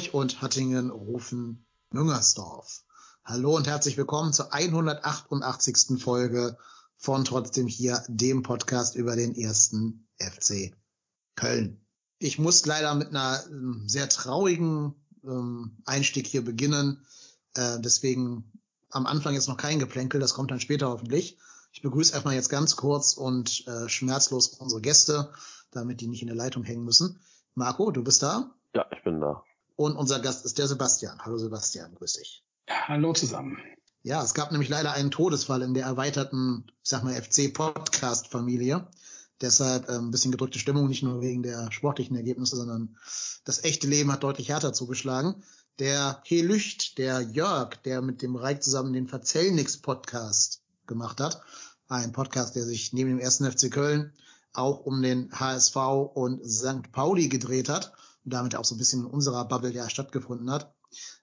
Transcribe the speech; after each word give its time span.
Hamburg 0.00 0.14
und 0.14 0.40
Hattingen 0.40 0.90
rufen 0.90 1.66
Müngersdorf. 1.90 2.84
Hallo 3.22 3.54
und 3.54 3.66
herzlich 3.66 3.98
willkommen 3.98 4.32
zur 4.32 4.54
188. 4.54 6.02
Folge 6.02 6.56
von 6.96 7.26
Trotzdem 7.26 7.66
hier, 7.66 8.02
dem 8.08 8.42
Podcast 8.42 8.96
über 8.96 9.14
den 9.14 9.34
ersten 9.34 10.08
FC 10.16 10.74
Köln. 11.36 11.84
Ich 12.18 12.38
muss 12.38 12.64
leider 12.64 12.94
mit 12.94 13.08
einer 13.08 13.44
ähm, 13.50 13.82
sehr 13.86 14.08
traurigen 14.08 14.94
ähm, 15.22 15.76
Einstieg 15.84 16.26
hier 16.26 16.44
beginnen. 16.44 17.04
Äh, 17.54 17.78
deswegen 17.80 18.50
am 18.88 19.04
Anfang 19.04 19.34
jetzt 19.34 19.48
noch 19.48 19.58
kein 19.58 19.80
Geplänkel, 19.80 20.18
das 20.18 20.32
kommt 20.32 20.50
dann 20.50 20.60
später 20.60 20.88
hoffentlich. 20.88 21.36
Ich 21.72 21.82
begrüße 21.82 22.14
erstmal 22.14 22.34
jetzt 22.34 22.48
ganz 22.48 22.76
kurz 22.76 23.14
und 23.14 23.66
äh, 23.66 23.88
schmerzlos 23.90 24.48
unsere 24.48 24.80
Gäste, 24.80 25.30
damit 25.70 26.00
die 26.00 26.08
nicht 26.08 26.22
in 26.22 26.28
der 26.28 26.36
Leitung 26.36 26.64
hängen 26.64 26.84
müssen. 26.84 27.20
Marco, 27.54 27.90
du 27.90 28.02
bist 28.02 28.22
da? 28.22 28.54
Ja, 28.74 28.86
ich 28.92 29.02
bin 29.02 29.20
da. 29.20 29.44
Und 29.80 29.96
unser 29.96 30.20
Gast 30.20 30.44
ist 30.44 30.58
der 30.58 30.68
Sebastian. 30.68 31.18
Hallo 31.24 31.38
Sebastian, 31.38 31.94
grüß 31.94 32.12
dich. 32.12 32.44
Hallo 32.68 33.14
zusammen. 33.14 33.56
Ja, 34.02 34.22
es 34.22 34.34
gab 34.34 34.52
nämlich 34.52 34.68
leider 34.68 34.92
einen 34.92 35.10
Todesfall 35.10 35.62
in 35.62 35.72
der 35.72 35.86
erweiterten, 35.86 36.66
ich 36.82 36.90
sag 36.90 37.02
mal, 37.02 37.14
FC-Podcast-Familie. 37.14 38.86
Deshalb 39.40 39.88
äh, 39.88 39.92
ein 39.92 40.10
bisschen 40.10 40.32
gedrückte 40.32 40.58
Stimmung, 40.58 40.86
nicht 40.88 41.02
nur 41.02 41.22
wegen 41.22 41.42
der 41.42 41.72
sportlichen 41.72 42.14
Ergebnisse, 42.14 42.56
sondern 42.56 42.98
das 43.44 43.64
echte 43.64 43.86
Leben 43.86 44.12
hat 44.12 44.22
deutlich 44.22 44.50
härter 44.50 44.74
zugeschlagen. 44.74 45.42
Der 45.78 46.20
He 46.24 46.42
Lücht, 46.42 46.98
der 46.98 47.22
Jörg, 47.22 47.76
der 47.76 48.02
mit 48.02 48.20
dem 48.20 48.36
Reik 48.36 48.62
zusammen 48.62 48.92
den 48.92 49.08
Verzellnix-Podcast 49.08 50.60
gemacht 50.86 51.22
hat, 51.22 51.40
ein 51.88 52.12
Podcast, 52.12 52.54
der 52.54 52.64
sich 52.64 52.92
neben 52.92 53.08
dem 53.08 53.18
ersten 53.18 53.50
FC 53.50 53.72
Köln 53.72 54.12
auch 54.52 54.80
um 54.80 55.00
den 55.00 55.32
HSV 55.32 55.76
und 56.12 56.44
St. 56.44 56.92
Pauli 56.92 57.30
gedreht 57.30 57.70
hat 57.70 57.94
und 58.30 58.34
damit 58.34 58.54
auch 58.54 58.64
so 58.64 58.76
ein 58.76 58.78
bisschen 58.78 59.00
in 59.00 59.06
unserer 59.06 59.44
Bubble 59.44 59.72
ja 59.72 59.90
stattgefunden 59.90 60.52
hat, 60.52 60.72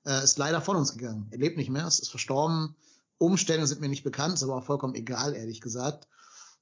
äh, 0.05 0.21
ist 0.21 0.37
leider 0.37 0.59
von 0.59 0.75
uns 0.75 0.91
gegangen. 0.91 1.27
Er 1.31 1.37
lebt 1.37 1.55
nicht 1.55 1.69
mehr, 1.69 1.87
es 1.87 1.99
ist 1.99 2.09
verstorben. 2.09 2.75
Umstände 3.17 3.65
sind 3.65 3.79
mir 3.79 3.87
nicht 3.87 4.03
bekannt, 4.03 4.33
ist 4.33 4.43
aber 4.43 4.57
auch 4.57 4.65
vollkommen 4.65 4.93
egal, 4.93 5.33
ehrlich 5.33 5.61
gesagt. 5.61 6.09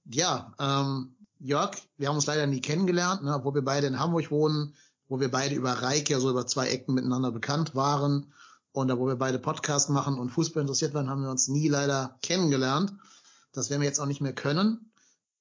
Ja, 0.06 0.54
ähm, 0.60 1.16
Jörg, 1.40 1.72
wir 1.98 2.10
haben 2.10 2.16
uns 2.16 2.28
leider 2.28 2.46
nie 2.46 2.62
kennengelernt, 2.62 3.24
ne, 3.24 3.34
obwohl 3.34 3.56
wir 3.56 3.64
beide 3.64 3.88
in 3.88 4.00
Hamburg 4.00 4.30
wohnen, 4.30 4.76
wo 5.08 5.20
wir 5.20 5.32
beide 5.32 5.56
über 5.56 5.72
Reik 5.72 6.12
ja 6.12 6.20
so 6.20 6.30
über 6.30 6.46
zwei 6.46 6.70
Ecken 6.70 6.94
miteinander 6.94 7.32
bekannt 7.32 7.74
waren 7.74 8.32
und 8.72 8.88
da 8.88 9.00
wo 9.00 9.08
wir 9.08 9.16
beide 9.16 9.40
Podcast 9.40 9.90
machen 9.90 10.20
und 10.20 10.30
Fußball 10.30 10.62
interessiert 10.62 10.94
waren, 10.94 11.10
haben 11.10 11.24
wir 11.24 11.32
uns 11.32 11.48
nie 11.48 11.70
leider 11.70 12.20
kennengelernt. 12.22 12.94
Das 13.52 13.72
werden 13.72 13.82
wir 13.82 13.88
jetzt 13.88 14.00
auch 14.00 14.06
nicht 14.06 14.22
mehr 14.22 14.34
können. 14.34 14.92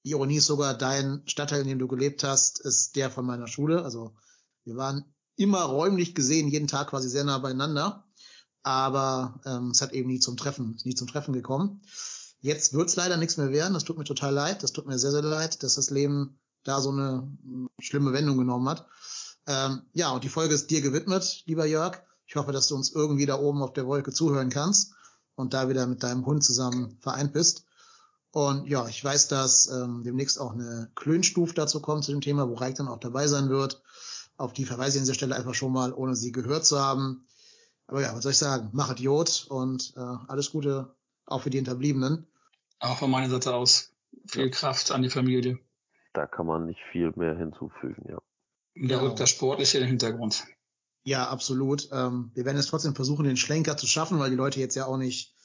Die 0.03 0.11
Ironie 0.11 0.37
ist 0.37 0.47
sogar, 0.47 0.73
dein 0.73 1.21
Stadtteil, 1.27 1.61
in 1.61 1.67
dem 1.67 1.79
du 1.79 1.87
gelebt 1.87 2.23
hast, 2.23 2.59
ist 2.59 2.95
der 2.95 3.11
von 3.11 3.25
meiner 3.25 3.47
Schule. 3.47 3.83
Also 3.83 4.15
wir 4.65 4.75
waren 4.75 5.05
immer 5.35 5.63
räumlich 5.63 6.15
gesehen, 6.15 6.47
jeden 6.47 6.67
Tag 6.67 6.89
quasi 6.89 7.09
sehr 7.09 7.23
nah 7.23 7.37
beieinander. 7.37 8.03
Aber 8.63 9.39
ähm, 9.45 9.69
es 9.69 9.81
hat 9.81 9.93
eben 9.93 10.09
nie 10.09 10.19
zum 10.19 10.37
Treffen, 10.37 10.77
nie 10.83 10.95
zum 10.95 11.07
Treffen 11.07 11.33
gekommen. 11.33 11.81
Jetzt 12.39 12.73
wird's 12.73 12.95
leider 12.95 13.17
nichts 13.17 13.37
mehr 13.37 13.51
werden. 13.51 13.73
Das 13.73 13.83
tut 13.83 13.97
mir 13.97 14.03
total 14.03 14.33
leid. 14.33 14.63
Das 14.63 14.71
tut 14.71 14.87
mir 14.87 14.97
sehr, 14.97 15.11
sehr 15.11 15.21
leid, 15.21 15.61
dass 15.61 15.75
das 15.75 15.91
Leben 15.91 16.39
da 16.63 16.81
so 16.81 16.89
eine 16.89 17.31
mm, 17.43 17.67
schlimme 17.79 18.11
Wendung 18.13 18.37
genommen 18.37 18.67
hat. 18.67 18.87
Ähm, 19.47 19.83
ja, 19.93 20.09
und 20.11 20.23
die 20.23 20.29
Folge 20.29 20.55
ist 20.55 20.71
dir 20.71 20.81
gewidmet, 20.81 21.43
lieber 21.45 21.65
Jörg. 21.65 22.01
Ich 22.25 22.35
hoffe, 22.35 22.51
dass 22.51 22.67
du 22.67 22.75
uns 22.75 22.91
irgendwie 22.91 23.27
da 23.27 23.39
oben 23.39 23.61
auf 23.61 23.73
der 23.73 23.85
Wolke 23.85 24.11
zuhören 24.11 24.49
kannst 24.49 24.93
und 25.35 25.53
da 25.53 25.69
wieder 25.69 25.85
mit 25.85 26.01
deinem 26.01 26.25
Hund 26.25 26.43
zusammen 26.43 26.97
vereint 27.01 27.33
bist. 27.33 27.65
Und 28.31 28.67
ja, 28.67 28.87
ich 28.87 29.03
weiß, 29.03 29.27
dass 29.27 29.67
ähm, 29.67 30.03
demnächst 30.03 30.39
auch 30.39 30.53
eine 30.53 30.91
Klönstuf 30.95 31.53
dazu 31.53 31.81
kommt 31.81 32.03
zu 32.03 32.11
dem 32.11 32.21
Thema, 32.21 32.49
wo 32.49 32.55
Reik 32.55 32.75
dann 32.75 32.87
auch 32.87 32.99
dabei 32.99 33.27
sein 33.27 33.49
wird. 33.49 33.81
Auf 34.37 34.53
die 34.53 34.65
verweise 34.65 34.97
ich 34.97 35.01
an 35.01 35.05
dieser 35.05 35.13
Stelle 35.13 35.35
einfach 35.35 35.53
schon 35.53 35.71
mal, 35.71 35.93
ohne 35.93 36.15
sie 36.15 36.31
gehört 36.31 36.65
zu 36.65 36.79
haben. 36.79 37.25
Aber 37.87 38.01
ja, 38.01 38.13
was 38.15 38.23
soll 38.23 38.31
ich 38.31 38.37
sagen? 38.37 38.69
Mach 38.73 38.91
Idiot 38.91 39.45
und 39.49 39.93
äh, 39.95 39.99
alles 39.99 40.51
Gute 40.51 40.95
auch 41.25 41.41
für 41.41 41.49
die 41.49 41.57
Hinterbliebenen. 41.57 42.27
Auch 42.79 42.97
von 42.97 43.11
meiner 43.11 43.29
Seite 43.29 43.53
aus 43.53 43.91
viel 44.27 44.49
Kraft 44.49 44.91
an 44.91 45.03
die 45.03 45.09
Familie. 45.09 45.59
Da 46.13 46.25
kann 46.25 46.45
man 46.45 46.65
nicht 46.65 46.79
viel 46.91 47.11
mehr 47.15 47.37
hinzufügen, 47.37 48.05
ja. 48.09 48.17
Und 48.75 48.89
da 48.89 48.95
Ja. 48.95 49.01
rückt 49.01 49.19
das 49.19 49.29
Sportliche 49.29 49.77
in 49.77 49.83
den 49.83 49.89
Hintergrund. 49.89 50.43
Ja, 51.03 51.29
absolut. 51.29 51.89
Ähm, 51.91 52.31
wir 52.33 52.45
werden 52.45 52.57
jetzt 52.57 52.69
trotzdem 52.69 52.95
versuchen, 52.95 53.25
den 53.25 53.37
Schlenker 53.37 53.77
zu 53.77 53.85
schaffen, 53.87 54.19
weil 54.19 54.31
die 54.31 54.35
Leute 54.35 54.59
jetzt 54.59 54.75
ja 54.75 54.85
auch 54.87 54.97
nicht 54.97 55.35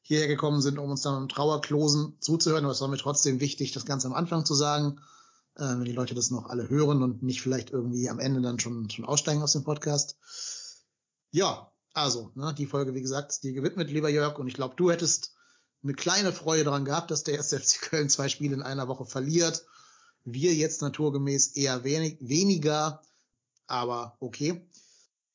hierher 0.00 0.28
gekommen 0.28 0.62
sind, 0.62 0.78
um 0.78 0.90
uns 0.90 1.02
dann 1.02 1.22
im 1.22 1.28
Trauerklosen 1.28 2.16
zuzuhören. 2.20 2.64
Aber 2.64 2.72
es 2.72 2.80
war 2.80 2.88
mir 2.88 2.96
trotzdem 2.98 3.40
wichtig, 3.40 3.72
das 3.72 3.84
Ganze 3.84 4.06
am 4.06 4.14
Anfang 4.14 4.44
zu 4.44 4.54
sagen, 4.54 5.00
äh, 5.58 5.78
wenn 5.78 5.84
die 5.84 5.92
Leute 5.92 6.14
das 6.14 6.30
noch 6.30 6.46
alle 6.46 6.68
hören 6.68 7.02
und 7.02 7.22
nicht 7.22 7.42
vielleicht 7.42 7.70
irgendwie 7.70 8.08
am 8.08 8.20
Ende 8.20 8.40
dann 8.40 8.58
schon, 8.58 8.88
schon 8.90 9.04
aussteigen 9.04 9.42
aus 9.42 9.52
dem 9.52 9.64
Podcast. 9.64 10.16
Ja, 11.30 11.72
also, 11.92 12.30
ne, 12.34 12.54
die 12.56 12.66
Folge, 12.66 12.94
wie 12.94 13.02
gesagt, 13.02 13.42
dir 13.42 13.52
gewidmet, 13.52 13.90
lieber 13.90 14.08
Jörg. 14.08 14.38
Und 14.38 14.46
ich 14.46 14.54
glaube, 14.54 14.76
du 14.76 14.90
hättest 14.90 15.34
eine 15.82 15.94
kleine 15.94 16.32
Freude 16.32 16.64
daran 16.64 16.84
gehabt, 16.84 17.10
dass 17.10 17.24
der 17.24 17.34
erste 17.36 17.58
FC 17.58 17.80
Köln 17.80 18.08
zwei 18.08 18.28
Spiele 18.28 18.54
in 18.54 18.62
einer 18.62 18.88
Woche 18.88 19.04
verliert. 19.04 19.64
Wir 20.24 20.54
jetzt 20.54 20.82
naturgemäß 20.82 21.56
eher 21.56 21.84
wenig, 21.84 22.18
weniger, 22.20 23.02
aber 23.66 24.16
okay. 24.20 24.68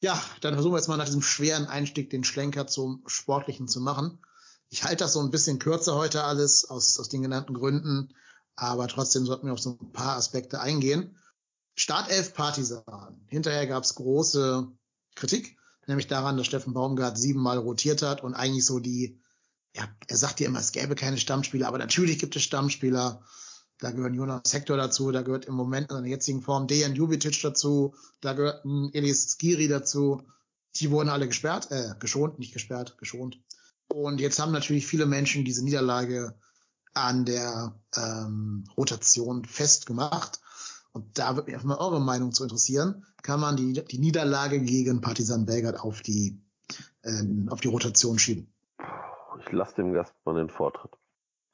Ja, 0.01 0.22
dann 0.41 0.53
versuchen 0.53 0.73
wir 0.73 0.78
jetzt 0.78 0.90
mal 0.90 0.97
nach 0.97 1.05
diesem 1.05 1.22
schweren 1.22 1.66
Einstieg 1.66 2.09
den 2.09 2.23
Schlenker 2.23 2.67
zum 2.67 3.03
Sportlichen 3.07 3.67
zu 3.67 3.79
machen. 3.79 4.19
Ich 4.69 4.84
halte 4.84 5.03
das 5.03 5.13
so 5.13 5.22
ein 5.22 5.31
bisschen 5.31 5.59
kürzer 5.59 5.95
heute 5.95 6.23
alles 6.23 6.66
aus, 6.66 7.00
aus 7.00 7.07
den 7.07 7.22
genannten 7.22 7.53
Gründen, 7.53 8.13
aber 8.56 8.88
trotzdem 8.88 9.25
sollten 9.25 9.47
wir 9.47 9.53
auf 9.53 9.59
so 9.59 9.78
ein 9.80 9.91
paar 9.91 10.18
Aspekte 10.18 10.62
eingehen. 10.62 11.18
Startelf 11.75 12.34
Partisan. 12.34 13.25
Hinterher 13.28 13.66
gab 13.68 13.84
es 13.84 13.96
große 13.96 14.68
Kritik, 15.16 15.58
nämlich 15.88 16.08
daran, 16.08 16.38
dass 16.38 16.46
Steffen 16.46 16.74
Baumgart 16.74 17.18
siebenmal 17.18 17.58
rotiert 17.58 18.02
hat 18.02 18.24
und 18.24 18.36
eigentlich 18.36 18.66
so 18.66 18.80
die, 18.80 19.19
ja, 19.75 19.88
er 20.08 20.18
sagt 20.18 20.40
ja 20.40 20.47
immer, 20.47 20.59
es 20.59 20.72
gäbe 20.72 20.96
keine 20.96 21.18
Stammspieler, 21.18 21.68
aber 21.68 21.80
natürlich 21.80 22.19
gibt 22.19 22.36
es 22.36 22.44
Stammspieler. 22.44 23.24
Da 23.80 23.91
gehören 23.91 24.14
Jonas 24.14 24.53
Hector 24.53 24.78
dazu, 24.78 25.12
da 25.12 25.24
gehört 25.24 25.46
im 25.46 25.56
Moment 25.56 25.90
in 25.90 25.96
seiner 25.96 26.08
jetzigen 26.08 26.41
Form 26.41 26.68
Dejan 26.68 26.96
Jubicic 26.96 27.41
dazu, 27.41 27.96
da 28.22 28.34
gehört 28.34 28.64
Elis 28.94 29.31
Skiri 29.31 29.68
dazu. 29.68 30.22
Die 30.75 30.90
wurden 30.90 31.09
alle 31.09 31.28
gesperrt, 31.28 31.70
äh, 31.72 31.94
geschont, 32.00 32.40
nicht 32.40 32.53
gesperrt, 32.53 32.97
geschont. 32.97 33.40
Und 33.88 34.22
jetzt 34.22 34.40
haben 34.40 34.52
natürlich 34.52 34.88
viele 34.88 35.06
Menschen 35.06 35.44
diese 35.44 35.64
Niederlage 35.64 36.35
an 36.94 37.26
der 37.26 37.74
ähm, 37.98 38.66
Rotation 38.78 39.46
festgemacht. 39.46 40.40
Und 40.91 41.17
da 41.17 41.35
würde 41.35 41.47
mich 41.47 41.56
einfach 41.56 41.67
mal 41.67 41.78
eure 41.78 42.00
Meinung 42.00 42.32
zu 42.32 42.44
interessieren. 42.44 43.06
Kann 43.23 43.40
man 43.40 43.58
die, 43.58 43.73
die 43.73 43.97
Niederlage 43.97 44.62
gegen 44.62 45.02
Partisan 45.02 45.46
Belgrad 45.46 45.79
auf 45.79 46.02
die, 46.02 46.40
ähm, 47.03 47.47
auf 47.50 47.62
die 47.62 47.70
Rotation 47.70 48.20
schieben? 48.20 48.53
Ich 49.40 49.52
lasse 49.52 49.76
dem 49.76 49.94
Gast 49.94 50.14
mal 50.26 50.35
den 50.35 50.50
Vortritt. 50.50 50.91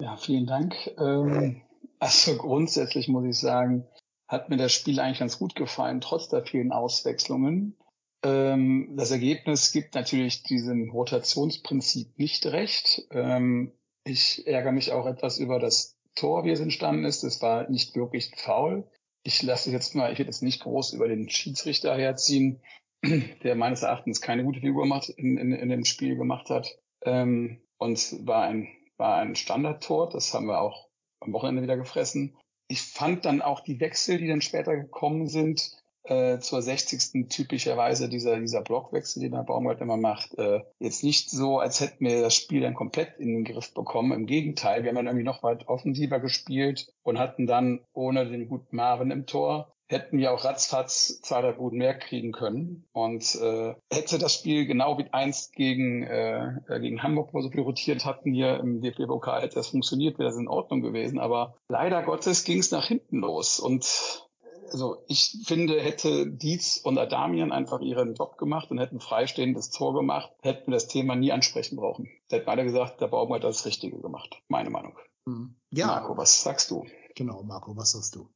Ja, 0.01 0.17
vielen 0.17 0.45
Dank. 0.45 0.75
Ähm, 0.97 1.61
also 1.99 2.35
grundsätzlich 2.37 3.07
muss 3.07 3.25
ich 3.25 3.39
sagen, 3.39 3.87
hat 4.27 4.49
mir 4.49 4.57
das 4.57 4.71
Spiel 4.73 4.99
eigentlich 4.99 5.19
ganz 5.19 5.39
gut 5.39 5.55
gefallen, 5.55 6.01
trotz 6.01 6.29
der 6.29 6.45
vielen 6.45 6.71
Auswechslungen. 6.71 7.75
Ähm, 8.23 8.93
das 8.95 9.11
Ergebnis 9.11 9.71
gibt 9.71 9.95
natürlich 9.95 10.43
diesem 10.43 10.89
Rotationsprinzip 10.91 12.17
nicht 12.17 12.45
recht. 12.45 13.07
Ähm, 13.11 13.71
ich 14.09 14.45
ärgere 14.47 14.71
mich 14.71 14.91
auch 14.91 15.05
etwas 15.05 15.37
über 15.37 15.59
das 15.59 15.97
Tor, 16.15 16.43
wie 16.43 16.51
es 16.51 16.59
entstanden 16.59 17.05
ist. 17.05 17.23
Es 17.23 17.41
war 17.41 17.69
nicht 17.69 17.95
wirklich 17.95 18.31
faul. 18.35 18.89
Ich 19.23 19.41
lasse 19.43 19.71
jetzt 19.71 19.95
mal, 19.95 20.11
ich 20.11 20.19
werde 20.19 20.29
jetzt 20.29 20.43
nicht 20.43 20.61
groß 20.61 20.93
über 20.93 21.07
den 21.07 21.29
Schiedsrichter 21.29 21.95
herziehen, 21.95 22.61
der 23.43 23.55
meines 23.55 23.83
Erachtens 23.83 24.21
keine 24.21 24.43
gute 24.43 24.61
Figur 24.61 24.85
macht, 24.85 25.09
in, 25.09 25.37
in, 25.37 25.53
in 25.53 25.69
dem 25.69 25.85
Spiel 25.85 26.15
gemacht 26.15 26.49
hat. 26.49 26.77
Ähm, 27.03 27.61
und 27.77 28.27
war 28.27 28.43
ein, 28.43 28.67
war 28.97 29.17
ein 29.17 29.35
Standardtor. 29.35 30.09
Das 30.09 30.33
haben 30.33 30.47
wir 30.47 30.59
auch 30.59 30.89
am 31.21 31.33
Wochenende 31.33 31.61
wieder 31.61 31.77
gefressen. 31.77 32.37
Ich 32.67 32.81
fand 32.81 33.25
dann 33.25 33.41
auch 33.41 33.61
die 33.61 33.79
Wechsel, 33.79 34.17
die 34.17 34.27
dann 34.27 34.41
später 34.41 34.75
gekommen 34.75 35.27
sind, 35.27 35.71
äh, 36.03 36.39
zur 36.39 36.61
60. 36.61 37.27
typischerweise 37.29 38.09
dieser, 38.09 38.39
dieser 38.39 38.61
Blockwechsel, 38.61 39.21
den 39.21 39.31
der 39.33 39.43
Baumgart 39.43 39.81
immer 39.81 39.97
macht. 39.97 40.37
Äh, 40.37 40.61
jetzt 40.79 41.03
nicht 41.03 41.29
so, 41.29 41.59
als 41.59 41.79
hätten 41.79 42.05
wir 42.05 42.21
das 42.21 42.35
Spiel 42.35 42.61
dann 42.61 42.73
komplett 42.73 43.19
in 43.19 43.33
den 43.33 43.43
Griff 43.43 43.73
bekommen. 43.73 44.11
Im 44.11 44.25
Gegenteil, 44.25 44.83
wir 44.83 44.89
haben 44.89 44.95
dann 44.95 45.07
irgendwie 45.07 45.25
noch 45.25 45.43
weit 45.43 45.67
offensiver 45.67 46.19
gespielt 46.19 46.91
und 47.03 47.19
hatten 47.19 47.47
dann 47.47 47.81
ohne 47.93 48.27
den 48.27 48.47
guten 48.47 48.75
Marvin 48.75 49.11
im 49.11 49.25
Tor 49.25 49.73
hätten 49.89 50.19
wir 50.19 50.31
auch 50.31 50.45
ratzfatz 50.45 51.19
zwei 51.21 51.41
der 51.41 51.53
Buden 51.53 51.79
mehr 51.79 51.97
kriegen 51.97 52.31
können. 52.31 52.85
Und 52.93 53.35
äh, 53.41 53.73
hätte 53.91 54.19
das 54.19 54.35
Spiel 54.35 54.67
genau 54.67 54.97
wie 54.99 55.07
einst 55.11 55.53
gegen, 55.53 56.03
äh, 56.03 56.53
gegen 56.79 57.01
Hamburg, 57.01 57.33
wo 57.33 57.41
so 57.41 57.49
viel 57.49 57.61
rotiert 57.61 58.05
hatten 58.05 58.31
hier 58.31 58.59
im 58.59 58.81
DFB-Pokal, 58.81 59.41
hätte 59.41 59.55
das 59.55 59.69
funktioniert, 59.69 60.19
wäre 60.19 60.29
das 60.29 60.37
in 60.37 60.47
Ordnung 60.47 60.81
gewesen. 60.81 61.19
Aber 61.19 61.55
leider 61.69 62.03
Gottes 62.03 62.43
ging 62.43 62.59
es 62.59 62.71
nach 62.71 62.85
hinten 62.85 63.17
los. 63.17 63.59
Und 63.59 64.28
also 64.71 65.03
ich 65.07 65.43
finde, 65.45 65.79
hätte 65.81 66.27
Dietz 66.27 66.77
und 66.77 66.97
Adamian 66.97 67.51
einfach 67.51 67.81
ihren 67.81 68.15
Job 68.15 68.37
gemacht 68.37 68.71
und 68.71 68.79
hätten 68.79 68.99
freistehendes 68.99 69.69
Tor 69.71 69.93
gemacht, 69.93 70.31
hätten 70.41 70.67
wir 70.67 70.75
das 70.75 70.87
Thema 70.87 71.15
nie 71.15 71.31
ansprechen 71.31 71.75
brauchen. 71.75 72.09
Da 72.29 72.37
hätten 72.37 72.45
beide 72.45 72.63
gesagt, 72.63 73.01
der 73.01 73.07
Baum 73.07 73.33
hat 73.33 73.43
das 73.43 73.65
Richtige 73.65 73.99
gemacht. 73.99 74.41
Meine 74.47 74.69
Meinung. 74.69 74.97
Hm. 75.25 75.55
Ja. 75.71 75.87
Marco, 75.87 76.17
was 76.17 76.43
sagst 76.43 76.71
du? 76.71 76.85
Genau, 77.15 77.43
Marco, 77.43 77.75
was 77.75 77.91
sagst 77.91 78.15
du? 78.15 78.29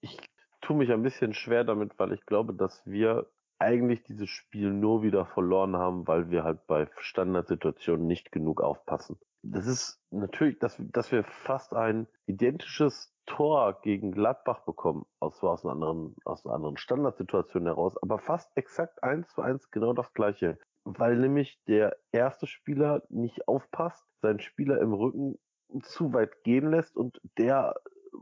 Ich 0.00 0.16
tue 0.60 0.76
mich 0.76 0.90
ein 0.90 1.02
bisschen 1.02 1.34
schwer 1.34 1.64
damit, 1.64 1.98
weil 1.98 2.12
ich 2.12 2.24
glaube, 2.26 2.54
dass 2.54 2.80
wir 2.84 3.26
eigentlich 3.60 4.02
dieses 4.04 4.30
Spiel 4.30 4.72
nur 4.72 5.02
wieder 5.02 5.26
verloren 5.26 5.76
haben, 5.76 6.08
weil 6.08 6.30
wir 6.30 6.44
halt 6.44 6.66
bei 6.66 6.88
Standardsituationen 6.96 8.06
nicht 8.06 8.32
genug 8.32 8.62
aufpassen. 8.62 9.18
Das 9.42 9.66
ist 9.66 10.02
natürlich, 10.10 10.58
dass, 10.58 10.76
dass 10.78 11.12
wir 11.12 11.24
fast 11.24 11.74
ein 11.74 12.06
identisches 12.26 13.14
Tor 13.26 13.80
gegen 13.82 14.12
Gladbach 14.12 14.60
bekommen, 14.64 15.06
aus, 15.18 15.42
aus, 15.42 15.64
einer 15.64 15.74
anderen, 15.74 16.16
aus 16.24 16.44
einer 16.44 16.54
anderen 16.54 16.76
Standardsituation 16.76 17.64
heraus, 17.64 17.96
aber 18.02 18.18
fast 18.18 18.50
exakt 18.56 19.02
eins 19.02 19.28
zu 19.28 19.42
eins 19.42 19.70
genau 19.70 19.92
das 19.92 20.12
gleiche. 20.14 20.58
Weil 20.84 21.16
nämlich 21.16 21.62
der 21.68 21.96
erste 22.12 22.46
Spieler 22.46 23.02
nicht 23.08 23.46
aufpasst, 23.46 24.04
seinen 24.20 24.40
Spieler 24.40 24.80
im 24.80 24.92
Rücken 24.92 25.38
zu 25.82 26.12
weit 26.12 26.42
gehen 26.42 26.70
lässt 26.70 26.96
und 26.96 27.20
der, 27.38 27.76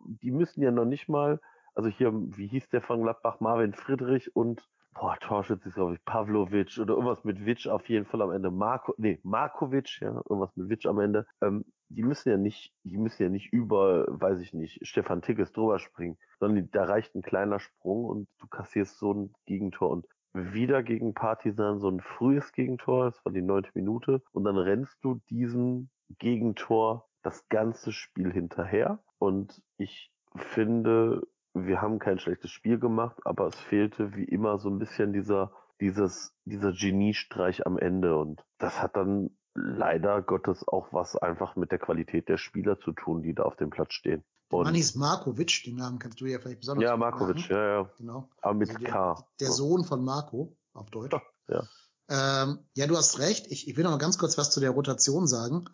die 0.05 0.31
müssen 0.31 0.63
ja 0.63 0.71
noch 0.71 0.85
nicht 0.85 1.09
mal, 1.09 1.41
also 1.75 1.89
hier, 1.89 2.13
wie 2.13 2.49
hieß 2.49 2.69
der 2.71 2.83
von 2.83 3.03
Gladbach, 3.03 3.41
Marvin 3.41 3.73
Friedrich 3.73 4.35
und 4.37 4.69
boah, 4.95 5.17
Torschütz 5.21 5.65
ist, 5.67 5.75
glaube 5.75 5.95
ich, 5.95 6.05
Pavlovic 6.05 6.79
oder 6.79 6.95
irgendwas 6.95 7.25
mit 7.25 7.45
Witsch 7.47 7.67
auf 7.67 7.89
jeden 7.89 8.07
Fall 8.07 8.23
am 8.23 8.33
Ende. 8.33 8.51
Marko, 8.51 8.95
nee, 8.99 9.21
Markovic, 9.23 10.01
ja, 10.01 10.15
irgendwas 10.29 10.55
mit 10.57 10.69
Witsch 10.69 10.87
am 10.87 10.99
Ende. 10.99 11.27
Ähm, 11.41 11.65
die 11.89 12.03
müssen 12.03 12.29
ja 12.29 12.37
nicht, 12.37 12.75
die 12.85 12.99
müssen 12.99 13.23
ja 13.23 13.29
nicht 13.29 13.53
über, 13.53 14.07
weiß 14.09 14.41
ich 14.41 14.53
nicht, 14.53 14.87
Stefan 14.87 15.23
Tigges 15.23 15.53
drüber 15.53 15.79
springen, 15.79 16.19
sondern 16.39 16.71
da 16.71 16.85
reicht 16.85 17.15
ein 17.15 17.23
kleiner 17.23 17.61
Sprung 17.61 18.05
und 18.05 18.29
du 18.39 18.47
kassierst 18.47 18.99
so 18.99 19.15
ein 19.15 19.33
Gegentor 19.47 19.91
und 19.91 20.07
wieder 20.35 20.83
gegen 20.83 21.15
Partisan 21.15 21.81
so 21.81 21.89
ein 21.89 22.01
frühes 22.01 22.53
Gegentor, 22.53 23.07
das 23.07 23.25
war 23.25 23.33
die 23.33 23.43
neunte 23.43 23.71
Minute, 23.75 24.23
und 24.33 24.45
dann 24.45 24.59
rennst 24.59 25.03
du 25.03 25.21
diesem 25.31 25.89
Gegentor 26.19 27.09
das 27.23 27.49
ganze 27.49 27.93
Spiel 27.93 28.33
hinterher. 28.33 29.03
Und 29.19 29.63
ich 29.79 30.13
finde, 30.37 31.27
wir 31.67 31.83
haben 31.83 31.99
kein 31.99 32.19
schlechtes 32.19 32.51
Spiel 32.51 32.79
gemacht, 32.79 33.19
aber 33.25 33.47
es 33.49 33.57
fehlte 33.57 34.15
wie 34.15 34.25
immer 34.25 34.59
so 34.59 34.69
ein 34.69 34.79
bisschen 34.79 35.13
dieser, 35.13 35.53
dieses, 35.81 36.33
dieser 36.45 36.73
Geniestreich 36.73 37.67
am 37.67 37.79
Ende. 37.79 38.17
Und 38.17 38.43
das 38.59 38.81
hat 38.81 38.97
dann 38.97 39.31
leider 39.55 40.23
Gottes 40.23 40.67
auch 40.67 40.93
was 40.93 41.17
einfach 41.17 41.57
mit 41.57 41.73
der 41.73 41.79
Qualität 41.79 42.29
der 42.29 42.39
Spieler 42.39 42.79
zu 42.79 42.93
tun, 42.93 43.23
die 43.23 43.35
da 43.35 43.45
auf 43.45 43.57
dem 43.57 43.71
Platz 43.71 43.93
stehen. 43.93 44.25
Und 44.51 44.65
Manis 44.65 44.95
Markovic, 44.95 45.63
den 45.65 45.77
Namen 45.77 45.99
kannst 45.99 46.21
du 46.21 46.27
ja 46.27 46.39
vielleicht 46.39 46.61
besonders 46.61 46.85
Ja, 46.85 46.97
Markovic, 46.97 47.49
ja, 47.49 47.83
ja. 47.83 47.91
Genau. 47.99 48.29
Aber 48.41 48.55
mit 48.55 48.69
Also 48.69 48.81
der, 48.81 48.91
K. 48.91 49.25
Der 49.41 49.51
Sohn 49.51 49.85
von 49.85 50.05
Marco, 50.05 50.57
auf 50.73 50.91
Deutsch. 50.91 51.15
Ja. 51.49 51.65
Ähm, 52.09 52.61
ja, 52.75 52.87
du 52.87 52.97
hast 52.97 53.19
recht. 53.19 53.47
Ich, 53.49 53.69
ich 53.69 53.77
will 53.77 53.85
noch 53.85 53.91
mal 53.91 53.99
ganz 53.99 54.17
kurz 54.17 54.39
was 54.39 54.51
zu 54.51 54.61
der 54.61 54.71
Rotation 54.71 55.27
sagen. 55.27 55.67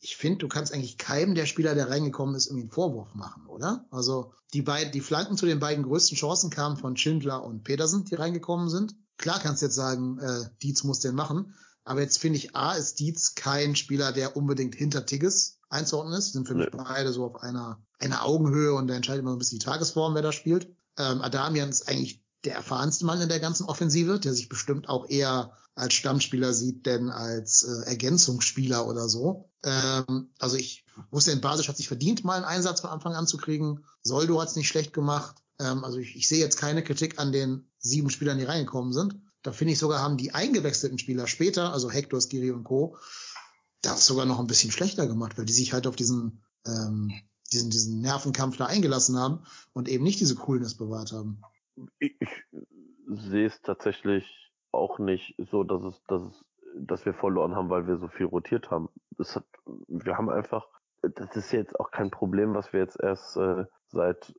Ich 0.00 0.16
finde, 0.16 0.38
du 0.38 0.48
kannst 0.48 0.72
eigentlich 0.74 0.98
keinem 0.98 1.34
der 1.34 1.46
Spieler, 1.46 1.74
der 1.74 1.88
reingekommen 1.88 2.34
ist, 2.34 2.46
irgendwie 2.46 2.64
einen 2.64 2.70
Vorwurf 2.72 3.14
machen, 3.14 3.46
oder? 3.46 3.86
Also 3.90 4.32
die 4.52 4.62
beiden, 4.62 4.92
die 4.92 5.00
Flanken 5.00 5.36
zu 5.36 5.46
den 5.46 5.60
beiden 5.60 5.84
größten 5.84 6.16
Chancen 6.16 6.50
kamen 6.50 6.76
von 6.76 6.96
Schindler 6.96 7.42
und 7.44 7.64
Petersen, 7.64 8.04
die 8.04 8.14
reingekommen 8.14 8.68
sind. 8.68 8.94
Klar 9.16 9.40
kannst 9.40 9.62
du 9.62 9.66
jetzt 9.66 9.74
sagen, 9.76 10.18
äh, 10.18 10.50
Dietz 10.62 10.84
muss 10.84 11.00
den 11.00 11.14
machen. 11.14 11.54
Aber 11.84 12.00
jetzt 12.00 12.18
finde 12.18 12.38
ich, 12.38 12.56
A, 12.56 12.72
ist 12.74 12.98
Dietz 12.98 13.34
kein 13.34 13.76
Spieler, 13.76 14.12
der 14.12 14.36
unbedingt 14.36 14.74
hinter 14.74 15.04
Tigges 15.06 15.58
einzuordnen 15.68 16.18
ist. 16.18 16.32
Sind 16.32 16.48
für 16.48 16.54
mich 16.54 16.68
Nee. 16.72 16.78
beide 16.82 17.12
so 17.12 17.24
auf 17.26 17.36
einer, 17.42 17.82
einer 17.98 18.24
Augenhöhe 18.24 18.74
und 18.74 18.86
da 18.88 18.94
entscheidet 18.94 19.20
immer 19.20 19.30
so 19.30 19.36
ein 19.36 19.38
bisschen 19.38 19.58
die 19.58 19.64
Tagesform, 19.64 20.14
wer 20.14 20.22
da 20.22 20.32
spielt. 20.32 20.74
Ähm, 20.98 21.20
Adamian 21.20 21.68
ist 21.68 21.88
eigentlich 21.88 22.23
der 22.44 22.54
erfahrenste 22.54 23.04
Mann 23.04 23.20
in 23.20 23.28
der 23.28 23.40
ganzen 23.40 23.64
Offensive, 23.66 24.20
der 24.20 24.34
sich 24.34 24.48
bestimmt 24.48 24.88
auch 24.88 25.08
eher 25.08 25.52
als 25.74 25.94
Stammspieler 25.94 26.54
sieht, 26.54 26.86
denn 26.86 27.10
als 27.10 27.64
äh, 27.64 27.88
Ergänzungsspieler 27.88 28.86
oder 28.86 29.08
so. 29.08 29.50
Ähm, 29.64 30.30
also 30.38 30.56
ich 30.56 30.84
wusste, 31.10 31.32
in 31.32 31.40
Basisch 31.40 31.68
hat 31.68 31.76
sich 31.76 31.88
verdient, 31.88 32.24
mal 32.24 32.36
einen 32.36 32.44
Einsatz 32.44 32.80
von 32.80 32.90
Anfang 32.90 33.14
an 33.14 33.26
zu 33.26 33.38
kriegen. 33.38 33.84
Soldo 34.02 34.40
hat 34.40 34.48
es 34.48 34.56
nicht 34.56 34.68
schlecht 34.68 34.92
gemacht. 34.92 35.36
Ähm, 35.58 35.84
also 35.84 35.98
ich, 35.98 36.16
ich 36.16 36.28
sehe 36.28 36.38
jetzt 36.38 36.58
keine 36.58 36.84
Kritik 36.84 37.18
an 37.18 37.32
den 37.32 37.66
sieben 37.78 38.10
Spielern, 38.10 38.38
die 38.38 38.44
reingekommen 38.44 38.92
sind. 38.92 39.16
Da 39.42 39.52
finde 39.52 39.72
ich 39.72 39.78
sogar, 39.78 40.00
haben 40.00 40.16
die 40.16 40.32
eingewechselten 40.32 40.98
Spieler 40.98 41.26
später, 41.26 41.72
also 41.72 41.90
Hector, 41.90 42.20
Skiri 42.20 42.50
und 42.50 42.64
Co., 42.64 42.96
das 43.82 44.06
sogar 44.06 44.24
noch 44.24 44.40
ein 44.40 44.46
bisschen 44.46 44.70
schlechter 44.70 45.06
gemacht, 45.06 45.36
weil 45.36 45.44
die 45.44 45.52
sich 45.52 45.74
halt 45.74 45.86
auf 45.86 45.96
diesen, 45.96 46.42
ähm, 46.66 47.12
diesen, 47.52 47.68
diesen 47.68 48.00
Nervenkampf 48.00 48.56
da 48.56 48.64
eingelassen 48.66 49.18
haben 49.18 49.44
und 49.74 49.88
eben 49.88 50.04
nicht 50.04 50.20
diese 50.20 50.36
Coolness 50.36 50.74
bewahrt 50.74 51.12
haben. 51.12 51.42
Ich, 51.98 52.16
ich 52.20 52.44
sehe 53.06 53.46
es 53.46 53.60
tatsächlich 53.62 54.52
auch 54.72 54.98
nicht 54.98 55.34
so, 55.38 55.64
dass 55.64 55.82
es, 55.82 56.02
dass 56.04 56.22
es, 56.22 56.44
dass 56.76 57.06
wir 57.06 57.14
verloren 57.14 57.54
haben, 57.54 57.70
weil 57.70 57.86
wir 57.86 57.98
so 57.98 58.08
viel 58.08 58.26
rotiert 58.26 58.70
haben. 58.70 58.88
Es 59.18 59.36
hat, 59.36 59.46
wir 59.86 60.16
haben 60.16 60.30
einfach, 60.30 60.68
das 61.02 61.36
ist 61.36 61.52
jetzt 61.52 61.78
auch 61.78 61.90
kein 61.90 62.10
Problem, 62.10 62.54
was 62.54 62.72
wir 62.72 62.80
jetzt 62.80 63.00
erst 63.00 63.36
äh, 63.36 63.64
seit 63.88 64.34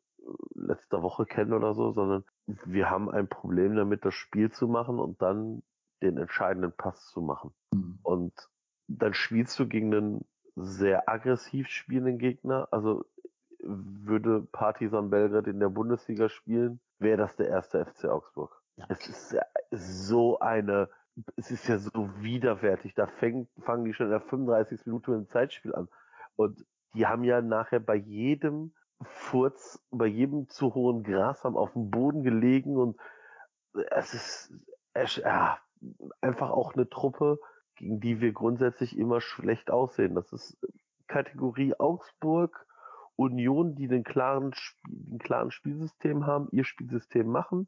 letzter 0.55 1.01
Woche 1.01 1.25
kennen 1.25 1.53
oder 1.53 1.73
so, 1.73 1.91
sondern 1.91 2.23
wir 2.47 2.89
haben 2.89 3.09
ein 3.09 3.27
Problem 3.27 3.75
damit, 3.75 4.05
das 4.05 4.13
Spiel 4.13 4.51
zu 4.51 4.67
machen 4.67 4.99
und 4.99 5.21
dann 5.21 5.63
den 6.01 6.17
entscheidenden 6.17 6.73
Pass 6.75 7.09
zu 7.09 7.21
machen. 7.21 7.53
Hm. 7.73 7.99
Und 8.03 8.33
dann 8.87 9.13
spielst 9.13 9.57
du 9.59 9.67
gegen 9.67 9.93
einen 9.93 10.25
sehr 10.55 11.09
aggressiv 11.09 11.67
spielenden 11.67 12.17
Gegner. 12.17 12.67
Also 12.71 13.05
würde 13.59 14.41
Partisan 14.51 15.09
Belgrad 15.09 15.47
in 15.47 15.59
der 15.59 15.69
Bundesliga 15.69 16.29
spielen, 16.29 16.79
wäre 16.99 17.17
das 17.17 17.35
der 17.35 17.49
erste 17.49 17.85
FC 17.85 18.05
Augsburg. 18.05 18.61
Ja. 18.77 18.85
Es 18.89 19.07
ist 19.07 19.31
ja 19.31 19.43
so 19.71 20.39
eine, 20.39 20.89
es 21.35 21.51
ist 21.51 21.67
ja 21.67 21.77
so 21.77 22.09
widerwärtig. 22.21 22.93
Da 22.93 23.07
fängt, 23.07 23.49
fangen 23.61 23.85
die 23.85 23.93
schon 23.93 24.07
in 24.07 24.11
der 24.11 24.21
35. 24.21 24.85
Minute 24.85 25.11
dem 25.11 25.29
Zeitspiel 25.29 25.73
an. 25.73 25.87
Und 26.35 26.65
die 26.93 27.07
haben 27.07 27.23
ja 27.23 27.41
nachher 27.41 27.79
bei 27.79 27.95
jedem 27.95 28.73
Furz, 29.01 29.83
bei 29.91 30.05
jedem 30.05 30.47
zu 30.47 30.73
hohen 30.73 31.03
Gras 31.03 31.43
haben 31.43 31.57
auf 31.57 31.73
dem 31.73 31.89
Boden 31.89 32.23
gelegen 32.23 32.77
und 32.77 32.97
es 33.91 34.13
ist 34.13 34.53
es, 34.95 35.17
ja, 35.17 35.59
einfach 36.21 36.49
auch 36.49 36.73
eine 36.73 36.89
Truppe, 36.89 37.39
gegen 37.75 37.99
die 37.99 38.21
wir 38.21 38.31
grundsätzlich 38.31 38.97
immer 38.97 39.21
schlecht 39.21 39.69
aussehen. 39.69 40.15
Das 40.15 40.31
ist 40.31 40.57
Kategorie 41.07 41.75
Augsburg, 41.77 42.65
Union, 43.15 43.75
die 43.75 43.87
den 43.87 44.03
klaren, 44.03 44.51
den 44.87 45.19
klaren 45.19 45.51
Spielsystem 45.51 46.25
haben, 46.25 46.47
ihr 46.51 46.65
Spielsystem 46.65 47.27
machen 47.27 47.67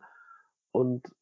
und 0.72 1.16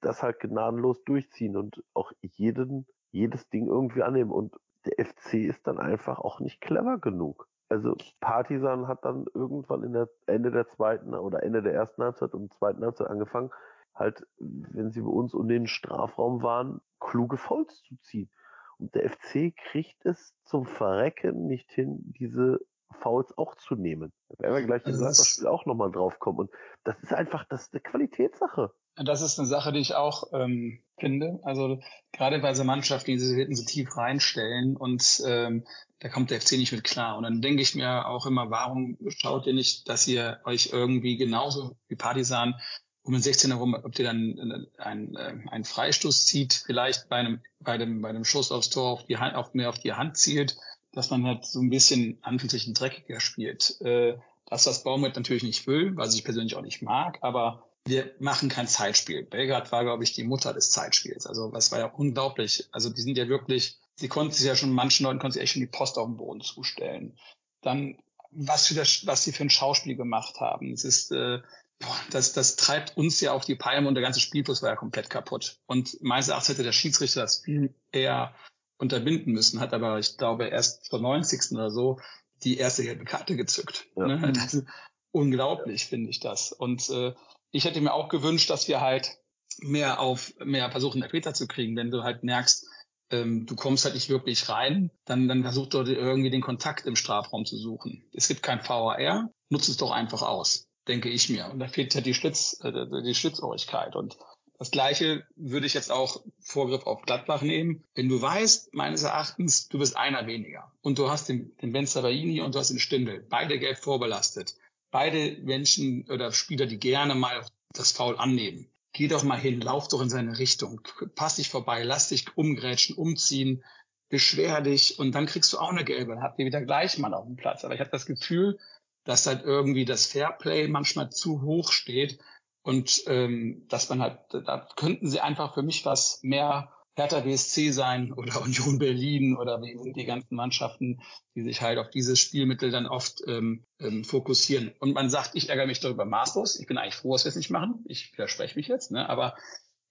das 0.00 0.22
halt 0.22 0.40
gnadenlos 0.40 1.02
durchziehen 1.04 1.56
und 1.56 1.82
auch 1.94 2.12
jeden, 2.22 2.86
jedes 3.10 3.48
Ding 3.48 3.66
irgendwie 3.66 4.02
annehmen. 4.02 4.30
Und 4.30 4.54
der 4.84 5.04
FC 5.04 5.34
ist 5.34 5.66
dann 5.66 5.78
einfach 5.78 6.18
auch 6.18 6.40
nicht 6.40 6.60
clever 6.60 6.98
genug. 6.98 7.48
Also 7.68 7.96
Partisan 8.20 8.88
hat 8.88 9.04
dann 9.04 9.26
irgendwann 9.34 9.82
in 9.82 9.92
der 9.92 10.08
Ende 10.26 10.50
der 10.50 10.68
zweiten 10.68 11.14
oder 11.14 11.42
Ende 11.42 11.62
der 11.62 11.74
ersten 11.74 12.02
Halbzeit 12.02 12.32
und 12.32 12.52
zweiten 12.54 12.82
Halbzeit 12.82 13.08
angefangen, 13.08 13.50
halt, 13.94 14.26
wenn 14.38 14.90
sie 14.90 15.02
bei 15.02 15.08
uns 15.08 15.34
um 15.34 15.48
den 15.48 15.66
Strafraum 15.66 16.42
waren, 16.42 16.80
kluge 16.98 17.36
Fouls 17.36 17.82
zu 17.82 17.96
ziehen. 18.02 18.30
Und 18.78 18.94
der 18.94 19.10
FC 19.10 19.54
kriegt 19.54 20.06
es 20.06 20.34
zum 20.44 20.64
Verrecken 20.64 21.46
nicht 21.46 21.70
hin, 21.70 21.98
diese 22.18 22.60
Fouls 23.00 23.36
auch 23.36 23.54
zu 23.56 23.74
nehmen. 23.74 24.12
Da 24.28 24.44
werden 24.44 24.54
wir 24.54 24.62
gleich 24.66 24.82
im 24.84 24.92
Also 24.92 25.04
Gladbach-Spiel 25.04 25.46
auch 25.46 25.66
nochmal 25.66 25.90
drauf 25.90 26.18
kommen. 26.18 26.40
Und 26.40 26.50
das 26.84 26.96
ist 27.02 27.12
einfach, 27.12 27.44
das 27.48 27.62
ist 27.62 27.74
eine 27.74 27.80
Qualitätssache. 27.80 28.72
Das 28.96 29.22
ist 29.22 29.38
eine 29.38 29.46
Sache, 29.46 29.72
die 29.72 29.78
ich 29.78 29.94
auch 29.94 30.24
ähm, 30.32 30.82
finde. 30.98 31.38
Also 31.42 31.80
gerade 32.12 32.40
bei 32.40 32.54
so 32.54 32.64
Mannschaften, 32.64 33.12
die 33.12 33.18
sich 33.18 33.56
so 33.56 33.64
tief 33.64 33.96
reinstellen 33.96 34.76
und 34.76 35.22
ähm, 35.24 35.64
da 36.00 36.08
kommt 36.08 36.30
der 36.30 36.40
FC 36.40 36.52
nicht 36.52 36.72
mit 36.72 36.84
klar. 36.84 37.16
Und 37.16 37.24
dann 37.24 37.42
denke 37.42 37.62
ich 37.62 37.74
mir 37.74 38.06
auch 38.06 38.26
immer, 38.26 38.50
warum 38.50 38.96
schaut 39.08 39.46
ihr 39.46 39.54
nicht, 39.54 39.88
dass 39.88 40.06
ihr 40.06 40.40
euch 40.44 40.70
irgendwie 40.72 41.16
genauso 41.16 41.76
wie 41.88 41.96
Partisan 41.96 42.54
um 43.02 43.14
den 43.14 43.22
16 43.22 43.50
herum, 43.52 43.74
ob 43.74 43.98
ihr 43.98 44.04
dann 44.04 44.66
einen, 44.76 45.16
einen 45.16 45.64
Freistoß 45.64 46.26
zieht, 46.26 46.62
vielleicht 46.66 47.08
bei 47.08 47.16
einem, 47.16 47.40
bei 47.58 47.78
dem, 47.78 48.02
bei 48.02 48.12
dem 48.12 48.24
Schuss 48.24 48.52
aufs 48.52 48.68
Tor 48.68 48.90
auf 48.90 49.06
die 49.06 49.16
Hand, 49.16 49.34
auch 49.34 49.54
mehr 49.54 49.70
auf 49.70 49.78
die 49.78 49.94
Hand 49.94 50.18
zielt, 50.18 50.56
dass 50.92 51.10
man 51.10 51.24
halt 51.24 51.44
so 51.44 51.60
ein 51.60 51.70
bisschen 51.70 52.18
anführlich 52.22 52.72
dreckiger 52.72 53.20
spielt. 53.20 53.80
Äh, 53.80 54.18
dass 54.46 54.64
das 54.64 54.82
Baumgart 54.82 55.16
natürlich 55.16 55.42
nicht 55.42 55.66
will, 55.66 55.94
was 55.96 56.14
ich 56.14 56.24
persönlich 56.24 56.56
auch 56.56 56.62
nicht 56.62 56.80
mag, 56.80 57.18
aber 57.20 57.68
wir 57.84 58.14
machen 58.18 58.48
kein 58.48 58.68
Zeitspiel. 58.68 59.24
Belgrad 59.24 59.72
war, 59.72 59.84
glaube 59.84 60.04
ich, 60.04 60.12
die 60.12 60.24
Mutter 60.24 60.52
des 60.52 60.70
Zeitspiels. 60.70 61.26
Also 61.26 61.50
das 61.50 61.72
war 61.72 61.78
ja 61.78 61.86
unglaublich. 61.86 62.68
Also 62.72 62.90
die 62.90 63.00
sind 63.00 63.16
ja 63.16 63.28
wirklich, 63.28 63.78
sie 63.96 64.08
konnten 64.08 64.32
sich 64.32 64.46
ja 64.46 64.56
schon, 64.56 64.72
manchen 64.72 65.04
Leuten 65.04 65.18
konnten 65.18 65.34
sie 65.34 65.40
echt 65.40 65.52
schon 65.52 65.60
die 65.60 65.66
Post 65.66 65.98
auf 65.98 66.06
den 66.06 66.16
Boden 66.16 66.40
zustellen. 66.40 67.18
Dann, 67.62 67.98
was 68.30 68.66
für 68.66 68.74
das, 68.74 69.06
was 69.06 69.24
sie 69.24 69.32
für 69.32 69.44
ein 69.44 69.50
Schauspiel 69.50 69.96
gemacht 69.96 70.40
haben. 70.40 70.72
Es 70.72 70.84
ist, 70.84 71.12
äh, 71.12 71.40
boah, 71.78 71.96
das, 72.10 72.32
das 72.32 72.56
treibt 72.56 72.96
uns 72.96 73.20
ja 73.20 73.32
auf 73.32 73.44
die 73.44 73.56
Palme 73.56 73.88
und 73.88 73.94
der 73.94 74.02
ganze 74.02 74.20
Spielfluss 74.20 74.62
war 74.62 74.70
ja 74.70 74.76
komplett 74.76 75.08
kaputt. 75.08 75.58
Und 75.66 75.96
meines 76.02 76.28
Erachtens 76.28 76.50
hätte 76.50 76.62
der 76.62 76.72
Schiedsrichter 76.72 77.22
das 77.22 77.38
viel 77.38 77.74
eher 77.90 78.34
unterbinden 78.78 79.32
müssen, 79.32 79.60
hat 79.60 79.74
aber, 79.74 79.98
ich 79.98 80.16
glaube, 80.16 80.46
erst 80.46 80.84
zur 80.84 81.00
90. 81.00 81.52
oder 81.52 81.70
so 81.70 81.98
die 82.44 82.56
erste 82.56 82.84
gelbe 82.84 83.04
Karte 83.04 83.36
gezückt. 83.36 83.86
Ja. 83.96 84.06
Ne? 84.06 84.32
Das 84.34 84.54
ist 84.54 84.66
unglaublich, 85.10 85.82
ja. 85.82 85.88
finde 85.88 86.10
ich 86.10 86.20
das. 86.20 86.52
Und 86.52 86.88
äh, 86.90 87.14
ich 87.50 87.64
hätte 87.64 87.80
mir 87.80 87.92
auch 87.92 88.08
gewünscht, 88.08 88.50
dass 88.50 88.68
wir 88.68 88.80
halt 88.80 89.18
mehr 89.60 90.00
auf 90.00 90.32
mehr 90.44 90.70
versuchen, 90.70 91.02
Elfmeter 91.02 91.34
zu 91.34 91.46
kriegen, 91.46 91.76
wenn 91.76 91.90
du 91.90 92.04
halt 92.04 92.22
merkst, 92.22 92.66
ähm, 93.10 93.46
du 93.46 93.56
kommst 93.56 93.84
halt 93.84 93.94
nicht 93.94 94.08
wirklich 94.08 94.48
rein, 94.48 94.90
dann, 95.04 95.28
dann 95.28 95.42
versucht 95.42 95.74
dort 95.74 95.88
irgendwie 95.88 96.30
den 96.30 96.42
Kontakt 96.42 96.86
im 96.86 96.96
Strafraum 96.96 97.44
zu 97.44 97.56
suchen. 97.56 98.04
Es 98.12 98.28
gibt 98.28 98.42
kein 98.42 98.60
VAR, 98.60 99.30
nutzt 99.48 99.68
es 99.68 99.78
doch 99.78 99.90
einfach 99.90 100.22
aus, 100.22 100.68
denke 100.86 101.08
ich 101.08 101.28
mir. 101.28 101.50
Und 101.50 101.58
da 101.58 101.68
fehlt 101.68 101.94
halt 101.94 102.06
die 102.06 102.14
Schlitz, 102.14 102.60
äh, 102.62 102.86
die 103.02 103.14
Schlitzohrigkeit. 103.14 103.96
Und 103.96 104.18
das 104.58 104.72
Gleiche 104.72 105.24
würde 105.36 105.66
ich 105.66 105.74
jetzt 105.74 105.92
auch 105.92 106.20
Vorgriff 106.40 106.84
auf 106.84 107.02
Gladbach 107.02 107.42
nehmen. 107.42 107.84
Wenn 107.94 108.08
du 108.08 108.20
weißt, 108.20 108.74
meines 108.74 109.04
Erachtens, 109.04 109.68
du 109.68 109.78
bist 109.78 109.96
einer 109.96 110.26
weniger 110.26 110.72
und 110.82 110.98
du 110.98 111.08
hast 111.08 111.28
den, 111.28 111.56
den 111.58 111.72
Benzabaini 111.72 112.40
und 112.40 112.54
du 112.54 112.58
hast 112.58 112.70
den 112.70 112.80
Stindel, 112.80 113.24
beide 113.28 113.60
gelb 113.60 113.78
vorbelastet, 113.78 114.56
beide 114.90 115.38
Menschen 115.42 116.08
oder 116.10 116.32
Spieler, 116.32 116.66
die 116.66 116.78
gerne 116.78 117.14
mal 117.14 117.46
das 117.72 117.92
Foul 117.92 118.18
annehmen. 118.18 118.68
Geh 118.92 119.06
doch 119.06 119.22
mal 119.22 119.38
hin, 119.38 119.60
lauf 119.60 119.86
doch 119.86 120.02
in 120.02 120.10
seine 120.10 120.38
Richtung, 120.38 120.80
pass 121.14 121.36
dich 121.36 121.48
vorbei, 121.48 121.84
lass 121.84 122.08
dich 122.08 122.36
umgrätschen, 122.36 122.96
umziehen, 122.96 123.62
beschwer 124.08 124.60
dich 124.60 124.98
und 124.98 125.12
dann 125.12 125.26
kriegst 125.26 125.52
du 125.52 125.58
auch 125.58 125.70
eine 125.70 125.84
gelbe, 125.84 126.14
dann 126.14 126.22
habt 126.22 126.38
ihr 126.40 126.46
wieder 126.46 126.62
gleich 126.62 126.98
mal 126.98 127.14
auf 127.14 127.26
dem 127.26 127.36
Platz. 127.36 127.64
Aber 127.64 127.74
ich 127.74 127.80
habe 127.80 127.90
das 127.90 128.06
Gefühl, 128.06 128.58
dass 129.04 129.26
halt 129.26 129.44
irgendwie 129.44 129.84
das 129.84 130.06
Fairplay 130.06 130.66
manchmal 130.66 131.10
zu 131.10 131.42
hoch 131.42 131.70
steht 131.70 132.18
und 132.62 133.02
ähm, 133.06 133.66
dass 133.68 133.88
man 133.88 134.02
halt, 134.02 134.18
da 134.30 134.68
könnten 134.76 135.08
sie 135.08 135.20
einfach 135.20 135.54
für 135.54 135.62
mich 135.62 135.84
was 135.84 136.20
mehr 136.22 136.72
Hertha 136.98 137.20
BSC 137.20 137.70
sein 137.70 138.12
oder 138.12 138.42
Union 138.42 138.78
Berlin 138.78 139.36
oder 139.36 139.62
wie 139.62 139.78
sind 139.78 139.96
die 139.96 140.04
ganzen 140.04 140.34
Mannschaften, 140.34 141.00
die 141.34 141.42
sich 141.42 141.62
halt 141.62 141.78
auf 141.78 141.90
dieses 141.90 142.18
Spielmittel 142.18 142.70
dann 142.70 142.86
oft 142.86 143.22
ähm, 143.26 143.64
ähm, 143.78 144.04
fokussieren. 144.04 144.72
Und 144.80 144.92
man 144.92 145.08
sagt, 145.08 145.30
ich 145.34 145.48
ärgere 145.48 145.66
mich 145.66 145.80
darüber 145.80 146.04
maßlos. 146.04 146.58
Ich 146.58 146.66
bin 146.66 146.76
eigentlich 146.76 146.96
froh, 146.96 147.12
dass 147.12 147.24
wir 147.24 147.30
es 147.30 147.36
nicht 147.36 147.50
machen. 147.50 147.84
Ich 147.86 148.12
widerspreche 148.12 148.56
mich 148.56 148.66
jetzt, 148.66 148.90
ne? 148.90 149.08
aber 149.08 149.36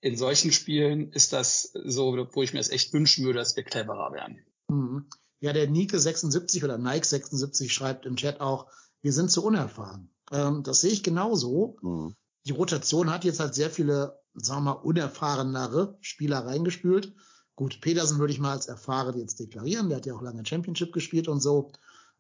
in 0.02 0.18
solchen 0.18 0.52
Spielen 0.52 1.12
ist 1.12 1.34
das 1.34 1.72
so, 1.74 2.28
wo 2.34 2.44
ich 2.44 2.54
mir 2.54 2.60
es 2.60 2.70
echt 2.70 2.94
wünschen 2.94 3.26
würde, 3.26 3.40
dass 3.40 3.56
wir 3.56 3.64
cleverer 3.64 4.14
werden. 4.14 4.46
Mhm. 4.68 5.10
Ja, 5.40 5.54
der 5.54 5.70
Nike 5.70 5.98
76 5.98 6.64
oder 6.64 6.78
Nike 6.78 7.06
76 7.06 7.74
schreibt 7.74 8.06
im 8.06 8.18
Chat 8.18 8.42
auch, 8.42 8.68
wir 9.02 9.14
sind 9.14 9.32
zu 9.32 9.44
unerfahren. 9.46 10.10
Ähm, 10.32 10.64
das 10.64 10.82
sehe 10.82 10.92
ich 10.92 11.04
genauso. 11.04 11.78
Mhm 11.82 12.16
die 12.48 12.54
Rotation 12.54 13.12
hat 13.12 13.26
jetzt 13.26 13.40
halt 13.40 13.56
sehr 13.56 13.70
viele, 13.70 14.20
sagen 14.34 14.64
wir 14.64 14.74
mal, 14.76 14.82
unerfahrenere 14.82 15.98
Spieler 16.02 16.46
reingespült. 16.46 17.14
Gut, 17.56 17.82
Pedersen 17.82 18.20
würde 18.20 18.32
ich 18.32 18.40
mal 18.40 18.54
als 18.54 18.68
erfahren 18.68 19.20
jetzt 19.20 19.40
deklarieren. 19.40 19.90
Der 19.90 19.98
hat 19.98 20.06
ja 20.06 20.16
auch 20.16 20.22
lange 20.22 20.46
Championship 20.46 20.94
gespielt 20.94 21.28
und 21.28 21.42
so. 21.42 21.72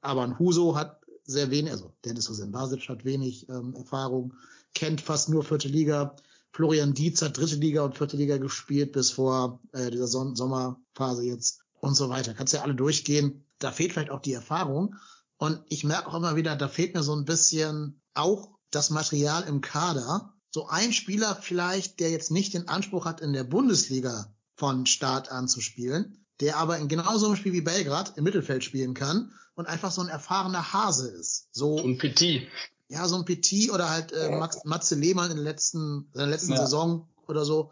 Aber 0.01 0.23
ein 0.23 0.37
Huso 0.37 0.75
hat 0.75 1.01
sehr 1.23 1.49
wenig, 1.49 1.71
also 1.71 1.93
Dennis 2.03 2.27
Hussein 2.27 2.51
Basic 2.51 2.89
hat 2.89 3.05
wenig 3.05 3.47
ähm, 3.49 3.73
Erfahrung, 3.75 4.33
kennt 4.73 4.99
fast 4.99 5.29
nur 5.29 5.43
vierte 5.43 5.67
Liga. 5.69 6.15
Florian 6.51 6.93
Dietz 6.93 7.21
hat 7.21 7.37
dritte 7.37 7.55
Liga 7.55 7.83
und 7.83 7.97
vierte 7.97 8.17
Liga 8.17 8.37
gespielt 8.37 8.93
bis 8.93 9.11
vor 9.11 9.61
äh, 9.73 9.91
dieser 9.91 10.07
Son 10.07 10.35
Sommerphase 10.35 11.23
jetzt 11.23 11.61
und 11.79 11.95
so 11.95 12.09
weiter. 12.09 12.33
Kannst 12.33 12.53
ja 12.53 12.63
alle 12.63 12.75
durchgehen. 12.75 13.45
Da 13.59 13.71
fehlt 13.71 13.93
vielleicht 13.93 14.11
auch 14.11 14.21
die 14.21 14.33
Erfahrung. 14.33 14.95
Und 15.37 15.61
ich 15.69 15.83
merke 15.83 16.07
auch 16.07 16.15
immer 16.15 16.35
wieder, 16.35 16.55
da 16.55 16.67
fehlt 16.67 16.95
mir 16.95 17.03
so 17.03 17.15
ein 17.15 17.25
bisschen 17.25 18.01
auch 18.13 18.56
das 18.71 18.89
Material 18.89 19.43
im 19.43 19.61
Kader. 19.61 20.33
So 20.49 20.67
ein 20.67 20.93
Spieler 20.93 21.35
vielleicht, 21.35 21.99
der 21.99 22.11
jetzt 22.11 22.31
nicht 22.31 22.53
den 22.53 22.67
Anspruch 22.67 23.05
hat, 23.05 23.21
in 23.21 23.33
der 23.33 23.43
Bundesliga 23.43 24.33
von 24.55 24.85
Start 24.85 25.31
an 25.31 25.47
zu 25.47 25.61
spielen, 25.61 26.25
der 26.39 26.57
aber 26.57 26.77
in 26.77 26.87
genau 26.87 27.17
so 27.17 27.27
einem 27.27 27.35
Spiel 27.35 27.53
wie 27.53 27.61
Belgrad 27.61 28.17
im 28.17 28.23
Mittelfeld 28.23 28.63
spielen 28.63 28.93
kann 28.93 29.31
und 29.55 29.67
einfach 29.67 29.91
so 29.91 30.01
ein 30.01 30.07
erfahrener 30.07 30.73
Hase 30.73 31.07
ist. 31.09 31.47
So, 31.51 31.77
so 31.77 31.83
ein 31.83 31.97
Petit. 31.97 32.47
Ja, 32.89 33.07
so 33.07 33.17
ein 33.17 33.25
Petit 33.25 33.71
oder 33.71 33.89
halt 33.89 34.13
äh, 34.13 34.29
Max, 34.29 34.63
Matze 34.63 34.95
Lehmann 34.95 35.29
in 35.29 35.37
der 35.37 35.43
letzten, 35.43 36.09
in 36.13 36.19
der 36.19 36.27
letzten 36.27 36.53
ja. 36.53 36.59
Saison 36.59 37.09
oder 37.27 37.43
so. 37.43 37.71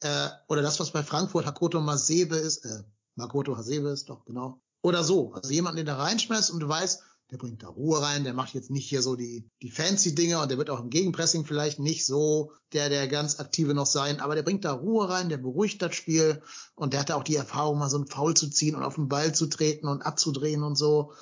Äh, 0.00 0.28
oder 0.48 0.62
das, 0.62 0.78
was 0.78 0.92
bei 0.92 1.02
Frankfurt 1.02 1.46
Hakoto 1.46 1.80
Masebe 1.80 2.36
ist, 2.36 2.64
äh, 2.64 2.82
Makoto 3.14 3.56
Hasebe 3.56 3.88
ist, 3.88 4.08
doch, 4.08 4.24
genau. 4.24 4.60
Oder 4.82 5.04
so. 5.04 5.32
Also 5.32 5.50
jemand, 5.50 5.78
den 5.78 5.86
da 5.86 5.96
reinschmeißt 5.96 6.50
und 6.50 6.60
du 6.60 6.68
weißt, 6.68 7.02
der 7.32 7.38
bringt 7.38 7.62
da 7.62 7.68
Ruhe 7.68 8.02
rein, 8.02 8.24
der 8.24 8.34
macht 8.34 8.52
jetzt 8.52 8.70
nicht 8.70 8.86
hier 8.86 9.00
so 9.00 9.16
die, 9.16 9.48
die 9.62 9.70
fancy 9.70 10.14
Dinge 10.14 10.38
und 10.40 10.50
der 10.50 10.58
wird 10.58 10.68
auch 10.68 10.80
im 10.80 10.90
Gegenpressing 10.90 11.46
vielleicht 11.46 11.78
nicht 11.78 12.04
so 12.04 12.52
der, 12.74 12.90
der 12.90 13.08
ganz 13.08 13.40
aktive 13.40 13.72
noch 13.72 13.86
sein, 13.86 14.20
aber 14.20 14.34
der 14.34 14.42
bringt 14.42 14.66
da 14.66 14.72
Ruhe 14.72 15.08
rein, 15.08 15.30
der 15.30 15.38
beruhigt 15.38 15.80
das 15.80 15.94
Spiel 15.94 16.42
und 16.74 16.92
der 16.92 17.00
hat 17.00 17.10
auch 17.10 17.24
die 17.24 17.36
Erfahrung, 17.36 17.78
mal 17.78 17.88
so 17.88 17.96
einen 17.96 18.06
Foul 18.06 18.34
zu 18.34 18.50
ziehen 18.50 18.76
und 18.76 18.82
auf 18.82 18.96
den 18.96 19.08
Ball 19.08 19.34
zu 19.34 19.46
treten 19.46 19.88
und 19.88 20.02
abzudrehen 20.02 20.62
und 20.62 20.76
so. 20.76 21.14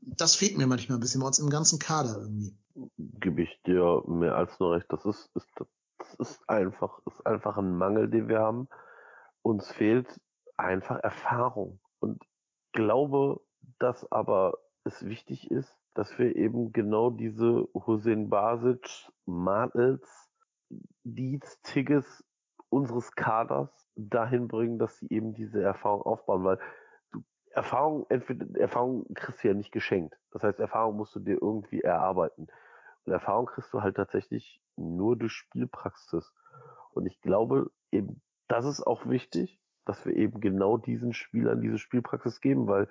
Das 0.00 0.36
fehlt 0.36 0.56
mir 0.56 0.66
manchmal 0.66 0.96
ein 0.96 1.02
bisschen 1.02 1.20
bei 1.20 1.26
uns 1.26 1.38
im 1.38 1.50
ganzen 1.50 1.78
Kader 1.78 2.16
irgendwie. 2.18 2.56
Gebe 2.96 3.42
ich 3.42 3.60
dir 3.66 4.02
mehr 4.06 4.36
als 4.36 4.58
nur 4.58 4.72
recht. 4.72 4.86
Das 4.88 5.04
ist, 5.04 5.28
ist, 5.34 5.48
das 5.98 6.14
ist 6.18 6.48
einfach, 6.48 6.98
ist 7.04 7.26
einfach 7.26 7.58
ein 7.58 7.76
Mangel, 7.76 8.08
den 8.08 8.28
wir 8.28 8.38
haben. 8.38 8.68
Uns 9.42 9.70
fehlt 9.70 10.06
einfach 10.56 10.96
Erfahrung 11.00 11.78
und 12.00 12.22
glaube, 12.72 13.42
dass 13.78 14.10
aber 14.10 14.54
es 14.88 15.06
wichtig 15.06 15.50
ist, 15.50 15.74
dass 15.94 16.18
wir 16.18 16.36
eben 16.36 16.72
genau 16.72 17.10
diese 17.10 17.68
Hussein 17.74 18.28
Basic, 18.28 18.86
Martels, 19.26 20.30
Dietz, 21.04 21.60
Tigges 21.62 22.24
unseres 22.68 23.12
Kaders 23.12 23.70
dahin 23.96 24.48
bringen, 24.48 24.78
dass 24.78 24.98
sie 24.98 25.08
eben 25.10 25.34
diese 25.34 25.62
Erfahrung 25.62 26.02
aufbauen, 26.02 26.44
weil 26.44 26.58
Erfahrung, 27.50 28.06
entweder 28.08 28.46
Erfahrung 28.60 29.06
kriegst 29.14 29.42
du 29.42 29.48
ja 29.48 29.54
nicht 29.54 29.72
geschenkt. 29.72 30.16
Das 30.30 30.42
heißt, 30.42 30.60
Erfahrung 30.60 30.96
musst 30.96 31.14
du 31.16 31.20
dir 31.20 31.40
irgendwie 31.40 31.80
erarbeiten. 31.80 32.46
Und 33.04 33.12
Erfahrung 33.12 33.46
kriegst 33.46 33.72
du 33.72 33.82
halt 33.82 33.96
tatsächlich 33.96 34.62
nur 34.76 35.16
durch 35.16 35.32
Spielpraxis. 35.32 36.32
Und 36.92 37.06
ich 37.06 37.20
glaube 37.20 37.70
eben, 37.90 38.22
das 38.48 38.64
ist 38.64 38.86
auch 38.86 39.06
wichtig, 39.06 39.60
dass 39.86 40.04
wir 40.04 40.14
eben 40.14 40.40
genau 40.40 40.76
diesen 40.76 41.14
Spielern 41.14 41.60
diese 41.60 41.78
Spielpraxis 41.78 42.40
geben, 42.40 42.66
weil 42.66 42.88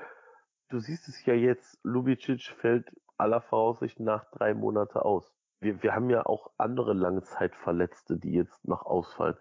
du 0.69 0.79
siehst 0.79 1.07
es 1.07 1.25
ja 1.25 1.33
jetzt, 1.33 1.79
Lubicic 1.83 2.43
fällt 2.59 2.89
aller 3.17 3.41
Voraussicht 3.41 3.99
nach 3.99 4.29
drei 4.31 4.53
Monate 4.53 5.03
aus. 5.03 5.33
Wir, 5.59 5.81
wir 5.81 5.95
haben 5.95 6.09
ja 6.09 6.25
auch 6.25 6.51
andere 6.57 6.93
Langzeitverletzte, 6.93 8.17
die 8.17 8.33
jetzt 8.33 8.67
noch 8.67 8.85
ausfallen. 8.85 9.37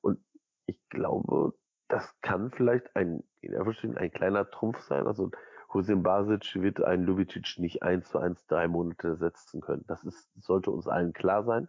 Und 0.00 0.18
ich 0.66 0.80
glaube, 0.88 1.54
das 1.88 2.20
kann 2.22 2.50
vielleicht 2.50 2.94
ein, 2.96 3.22
in 3.40 3.96
ein 3.96 4.10
kleiner 4.10 4.50
Trumpf 4.50 4.80
sein. 4.80 5.06
Also 5.06 5.30
Hussein 5.72 6.02
Basic 6.02 6.60
wird 6.62 6.82
einen 6.82 7.04
Lubicic 7.04 7.58
nicht 7.58 7.82
eins 7.82 8.08
zu 8.08 8.18
eins 8.18 8.44
drei 8.46 8.66
Monate 8.66 9.08
ersetzen 9.08 9.60
können. 9.60 9.84
Das 9.86 10.02
ist, 10.04 10.30
sollte 10.40 10.70
uns 10.70 10.88
allen 10.88 11.12
klar 11.12 11.44
sein. 11.44 11.68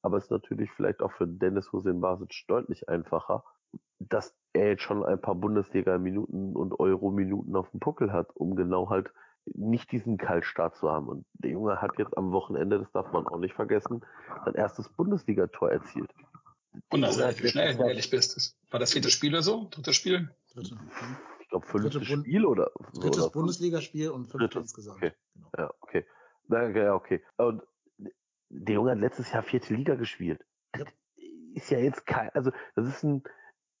Aber 0.00 0.16
es 0.18 0.24
ist 0.24 0.30
natürlich 0.30 0.70
vielleicht 0.72 1.02
auch 1.02 1.12
für 1.12 1.26
Dennis 1.26 1.72
Hussein 1.72 2.00
Basic 2.00 2.30
deutlich 2.48 2.88
einfacher, 2.88 3.44
dass 4.08 4.36
er 4.52 4.70
jetzt 4.70 4.82
schon 4.82 5.04
ein 5.04 5.20
paar 5.20 5.34
Bundesliga-Minuten 5.34 6.54
und 6.56 6.78
Euro-Minuten 6.78 7.56
auf 7.56 7.70
dem 7.70 7.80
Puckel 7.80 8.12
hat, 8.12 8.34
um 8.36 8.56
genau 8.56 8.90
halt 8.90 9.12
nicht 9.46 9.92
diesen 9.92 10.16
Kaltstart 10.16 10.76
zu 10.76 10.90
haben. 10.90 11.08
Und 11.08 11.26
der 11.34 11.50
Junge 11.50 11.80
hat 11.80 11.98
jetzt 11.98 12.16
am 12.16 12.32
Wochenende, 12.32 12.78
das 12.78 12.90
darf 12.92 13.12
man 13.12 13.26
auch 13.26 13.38
nicht 13.38 13.54
vergessen, 13.54 14.04
sein 14.44 14.54
erstes 14.54 14.88
Bundesligator 14.90 15.70
erzielt. 15.70 16.10
Und 16.90 17.02
das 17.02 17.16
ist 17.16 17.42
wie 17.42 17.48
schnell, 17.48 17.70
wenn 17.70 17.78
du 17.78 17.88
ehrlich 17.88 18.10
bist. 18.10 18.56
War 18.70 18.80
das 18.80 18.92
vierte 18.92 19.10
Spiel 19.10 19.32
oder 19.32 19.42
so? 19.42 19.68
Drittes 19.70 19.96
Spiel? 19.96 20.34
Dritte. 20.52 20.76
Ich 21.40 21.48
glaube, 21.48 21.66
fünftes 21.66 22.06
Spiel 22.06 22.46
oder? 22.46 22.72
Drittes 22.94 23.22
oder 23.22 23.30
Bundesligaspiel 23.30 24.10
und 24.10 24.26
fünftes 24.26 24.62
insgesamt. 24.62 24.96
Okay. 24.96 25.12
Genau. 25.34 25.48
Ja, 25.56 25.70
okay. 25.80 26.06
Ja, 26.48 26.94
okay. 26.94 27.22
Und 27.36 27.62
der 28.48 28.74
Junge 28.74 28.92
hat 28.92 28.98
letztes 28.98 29.32
Jahr 29.32 29.42
vierte 29.42 29.74
Liga 29.74 29.94
gespielt. 29.94 30.44
Ja. 30.76 30.84
Ist 31.54 31.70
ja 31.70 31.78
jetzt 31.78 32.04
kein, 32.06 32.30
also 32.30 32.50
das 32.74 32.88
ist 32.88 33.04
ein, 33.04 33.22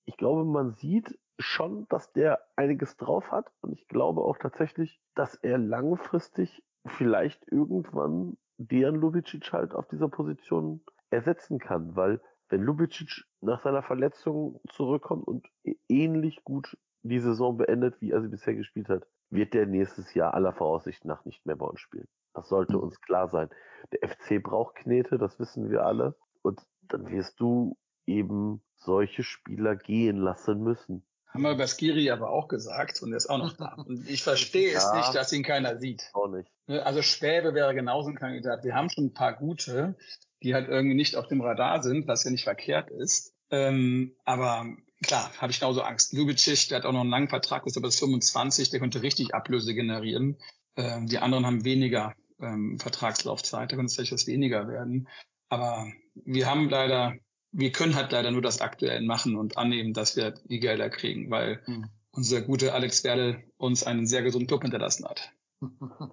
ich 0.06 0.16
glaube, 0.16 0.44
man 0.44 0.72
sieht 0.74 1.18
schon, 1.38 1.86
dass 1.88 2.12
der 2.12 2.40
einiges 2.56 2.96
drauf 2.96 3.30
hat 3.30 3.50
und 3.60 3.72
ich 3.72 3.88
glaube 3.88 4.20
auch 4.22 4.38
tatsächlich, 4.38 5.00
dass 5.14 5.34
er 5.36 5.58
langfristig 5.58 6.62
vielleicht 6.86 7.50
irgendwann 7.50 8.36
Dejan 8.58 8.94
Lubicic 8.94 9.52
halt 9.52 9.74
auf 9.74 9.88
dieser 9.88 10.08
Position 10.08 10.84
ersetzen 11.10 11.58
kann, 11.58 11.96
weil 11.96 12.20
wenn 12.48 12.62
Lubicic 12.62 13.24
nach 13.40 13.62
seiner 13.62 13.82
Verletzung 13.82 14.60
zurückkommt 14.68 15.26
und 15.26 15.46
ähnlich 15.88 16.44
gut 16.44 16.76
die 17.02 17.18
Saison 17.18 17.56
beendet, 17.56 18.00
wie 18.00 18.10
er 18.10 18.22
sie 18.22 18.28
bisher 18.28 18.54
gespielt 18.54 18.88
hat, 18.88 19.06
wird 19.30 19.54
der 19.54 19.66
nächstes 19.66 20.14
Jahr 20.14 20.34
aller 20.34 20.52
Voraussicht 20.52 21.04
nach 21.04 21.24
nicht 21.24 21.44
mehr 21.46 21.56
bei 21.56 21.66
uns 21.66 21.80
spielen. 21.80 22.08
Das 22.32 22.48
sollte 22.48 22.78
uns 22.78 23.00
klar 23.00 23.28
sein. 23.28 23.48
Der 23.92 24.08
FC 24.08 24.42
braucht 24.42 24.76
Knete, 24.76 25.18
das 25.18 25.38
wissen 25.38 25.70
wir 25.70 25.84
alle. 25.84 26.16
Und 26.42 26.60
dann 26.82 27.10
wirst 27.10 27.40
du 27.40 27.76
eben 28.06 28.62
solche 28.76 29.22
Spieler 29.22 29.76
gehen 29.76 30.18
lassen 30.18 30.62
müssen. 30.62 31.02
Haben 31.28 31.42
wir 31.42 31.50
über 31.50 31.66
Skiri 31.66 32.10
aber 32.10 32.30
auch 32.30 32.46
gesagt 32.46 33.02
und 33.02 33.10
er 33.12 33.16
ist 33.16 33.28
auch 33.28 33.38
noch 33.38 33.54
da. 33.54 33.74
Und 33.86 34.08
ich 34.08 34.22
verstehe 34.22 34.72
ja, 34.72 34.78
es 34.78 34.92
nicht, 34.94 35.14
dass 35.14 35.32
ihn 35.32 35.42
keiner 35.42 35.78
sieht. 35.78 36.10
Auch 36.12 36.28
nicht. 36.28 36.48
Ne, 36.68 36.84
also 36.86 37.02
Schwäbe 37.02 37.54
wäre 37.54 37.74
genauso 37.74 38.10
ein 38.10 38.14
Kandidat. 38.14 38.62
Wir 38.64 38.74
haben 38.74 38.88
schon 38.88 39.06
ein 39.06 39.14
paar 39.14 39.34
gute, 39.34 39.96
die 40.42 40.54
halt 40.54 40.68
irgendwie 40.68 40.94
nicht 40.94 41.16
auf 41.16 41.26
dem 41.26 41.40
Radar 41.40 41.82
sind, 41.82 42.06
was 42.06 42.22
ja 42.22 42.30
nicht 42.30 42.44
verkehrt 42.44 42.90
ist. 42.90 43.34
Ähm, 43.50 44.14
aber 44.24 44.66
klar, 45.02 45.30
habe 45.38 45.50
ich 45.50 45.58
genauso 45.58 45.82
Angst. 45.82 46.12
Ljubicic, 46.12 46.68
der 46.68 46.78
hat 46.78 46.86
auch 46.86 46.92
noch 46.92 47.00
einen 47.00 47.10
langen 47.10 47.28
Vertrag, 47.28 47.66
ist 47.66 47.76
aber 47.76 47.88
bis 47.88 47.98
25, 47.98 48.70
der 48.70 48.78
könnte 48.80 49.02
richtig 49.02 49.34
Ablöse 49.34 49.74
generieren. 49.74 50.38
Ähm, 50.76 51.06
die 51.06 51.18
anderen 51.18 51.46
haben 51.46 51.64
weniger 51.64 52.14
ähm, 52.40 52.78
Vertragslaufzeit, 52.78 53.72
da 53.72 53.76
könnte 53.76 53.86
es 53.86 53.94
vielleicht 53.96 54.12
was 54.12 54.26
weniger 54.26 54.68
werden. 54.68 55.08
Aber 55.48 55.86
wir 56.14 56.48
haben 56.48 56.68
leider 56.68 57.14
wir 57.56 57.70
können 57.70 57.94
halt 57.94 58.10
leider 58.10 58.32
nur 58.32 58.42
das 58.42 58.60
aktuell 58.60 59.00
machen 59.02 59.36
und 59.36 59.56
annehmen, 59.56 59.94
dass 59.94 60.16
wir 60.16 60.32
die 60.32 60.58
Gelder 60.58 60.90
kriegen, 60.90 61.30
weil 61.30 61.62
mhm. 61.66 61.88
unser 62.10 62.42
guter 62.42 62.74
Alex 62.74 63.04
Werle 63.04 63.44
uns 63.56 63.84
einen 63.84 64.06
sehr 64.06 64.22
gesunden 64.22 64.48
Club 64.48 64.62
hinterlassen 64.62 65.06
hat. 65.06 65.30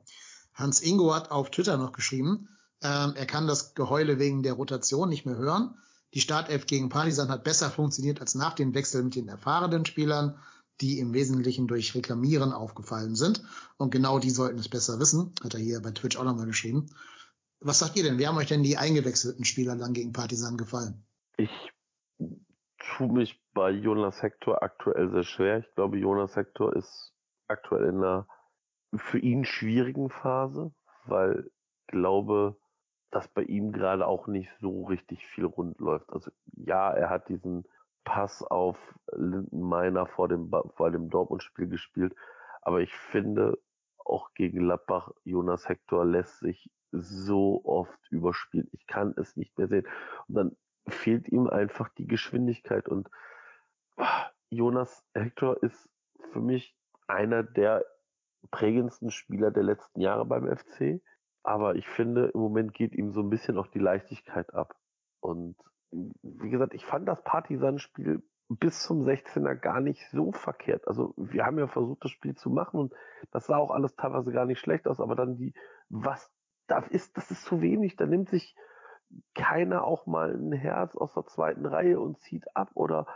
Hans 0.53 0.81
Ingo 0.81 1.13
hat 1.15 1.31
auf 1.31 1.49
Twitter 1.49 1.77
noch 1.77 1.93
geschrieben, 1.93 2.47
ähm, 2.83 3.13
er 3.15 3.25
kann 3.25 3.47
das 3.47 3.73
Geheule 3.73 4.19
wegen 4.19 4.43
der 4.43 4.53
Rotation 4.53 5.09
nicht 5.09 5.25
mehr 5.25 5.37
hören. 5.37 5.75
Die 6.13 6.21
Startelf 6.21 6.67
gegen 6.67 6.89
Partisan 6.89 7.29
hat 7.29 7.43
besser 7.43 7.71
funktioniert 7.71 8.21
als 8.21 8.35
nach 8.35 8.53
dem 8.53 8.75
Wechsel 8.75 9.01
mit 9.03 9.15
den 9.15 9.27
erfahrenen 9.27 9.85
Spielern, 9.85 10.37
die 10.79 10.99
im 10.99 11.13
Wesentlichen 11.13 11.67
durch 11.67 11.95
Reklamieren 11.95 12.51
aufgefallen 12.51 13.15
sind. 13.15 13.43
Und 13.77 13.91
genau 13.91 14.19
die 14.19 14.29
sollten 14.29 14.59
es 14.59 14.69
besser 14.69 14.99
wissen, 14.99 15.33
hat 15.43 15.53
er 15.53 15.59
hier 15.59 15.79
bei 15.81 15.91
Twitch 15.91 16.17
auch 16.17 16.23
nochmal 16.23 16.47
geschrieben. 16.47 16.87
Was 17.59 17.79
sagt 17.79 17.95
ihr 17.97 18.03
denn? 18.03 18.19
Wie 18.19 18.27
haben 18.27 18.37
euch 18.37 18.47
denn 18.47 18.63
die 18.63 18.77
eingewechselten 18.77 19.45
Spieler 19.45 19.75
dann 19.75 19.93
gegen 19.93 20.13
Partisan 20.13 20.57
gefallen? 20.57 21.03
Ich 21.37 21.71
tue 22.77 23.11
mich 23.11 23.41
bei 23.53 23.71
Jonas 23.71 24.21
Hector 24.21 24.63
aktuell 24.63 25.09
sehr 25.09 25.23
schwer. 25.23 25.59
Ich 25.59 25.75
glaube, 25.75 25.97
Jonas 25.97 26.35
Hector 26.35 26.75
ist 26.75 27.13
aktuell 27.47 27.85
in 27.85 27.97
einer 27.97 28.27
für 28.95 29.19
ihn 29.19 29.45
schwierigen 29.45 30.09
Phase, 30.09 30.73
weil 31.05 31.45
ich 31.47 31.87
glaube, 31.87 32.57
dass 33.11 33.27
bei 33.27 33.43
ihm 33.43 33.71
gerade 33.71 34.07
auch 34.07 34.27
nicht 34.27 34.51
so 34.59 34.85
richtig 34.85 35.25
viel 35.27 35.45
rund 35.45 35.79
läuft. 35.79 36.09
Also 36.09 36.31
ja, 36.53 36.91
er 36.91 37.09
hat 37.09 37.29
diesen 37.29 37.65
Pass 38.03 38.41
auf 38.41 38.77
Linden 39.11 39.61
Meiner 39.61 40.07
vor 40.07 40.27
dem, 40.27 40.49
vor 40.75 40.91
dem 40.91 41.09
Dortmund-Spiel 41.09 41.67
gespielt, 41.67 42.15
aber 42.61 42.81
ich 42.81 42.93
finde, 42.93 43.57
auch 43.97 44.33
gegen 44.33 44.59
Gladbach, 44.59 45.11
Jonas 45.23 45.69
Hector 45.69 46.05
lässt 46.05 46.39
sich 46.39 46.71
so 46.91 47.61
oft 47.63 47.99
überspielen. 48.09 48.67
Ich 48.71 48.87
kann 48.87 49.13
es 49.17 49.37
nicht 49.37 49.57
mehr 49.57 49.67
sehen. 49.67 49.87
Und 50.27 50.35
dann 50.35 50.57
fehlt 50.87 51.27
ihm 51.29 51.47
einfach 51.47 51.89
die 51.89 52.07
Geschwindigkeit 52.07 52.87
und 52.87 53.09
ah, 53.97 54.29
Jonas 54.49 55.05
Hector 55.13 55.61
ist 55.63 55.89
für 56.31 56.41
mich 56.41 56.75
einer 57.07 57.43
der 57.43 57.85
prägendsten 58.49 59.11
Spieler 59.11 59.51
der 59.51 59.63
letzten 59.63 60.01
Jahre 60.01 60.25
beim 60.25 60.47
FC. 60.47 61.01
Aber 61.43 61.75
ich 61.75 61.87
finde, 61.87 62.27
im 62.33 62.39
Moment 62.39 62.73
geht 62.73 62.93
ihm 62.93 63.11
so 63.11 63.21
ein 63.21 63.29
bisschen 63.29 63.57
auch 63.57 63.67
die 63.67 63.79
Leichtigkeit 63.79 64.53
ab. 64.53 64.75
Und 65.19 65.55
wie 65.91 66.49
gesagt, 66.49 66.73
ich 66.73 66.85
fand 66.85 67.07
das 67.07 67.23
Partisan-Spiel 67.23 68.23
bis 68.49 68.83
zum 68.83 69.03
16er 69.03 69.55
gar 69.55 69.79
nicht 69.79 70.05
so 70.11 70.31
verkehrt. 70.31 70.87
Also 70.87 71.13
wir 71.15 71.45
haben 71.45 71.57
ja 71.57 71.67
versucht, 71.67 72.03
das 72.03 72.11
Spiel 72.11 72.35
zu 72.35 72.49
machen 72.49 72.79
und 72.79 72.93
das 73.31 73.45
sah 73.45 73.57
auch 73.57 73.71
alles 73.71 73.95
teilweise 73.95 74.31
gar 74.31 74.45
nicht 74.45 74.59
schlecht 74.59 74.87
aus, 74.87 74.99
aber 74.99 75.15
dann 75.15 75.37
die, 75.37 75.53
was 75.89 76.29
da 76.67 76.79
ist, 76.79 77.15
das 77.17 77.31
ist 77.31 77.45
zu 77.45 77.61
wenig. 77.61 77.95
Da 77.95 78.05
nimmt 78.05 78.29
sich 78.29 78.55
keiner 79.33 79.83
auch 79.83 80.05
mal 80.05 80.33
ein 80.33 80.51
Herz 80.51 80.95
aus 80.95 81.13
der 81.13 81.25
zweiten 81.25 81.65
Reihe 81.65 81.99
und 81.99 82.19
zieht 82.19 82.55
ab 82.55 82.69
oder 82.73 83.07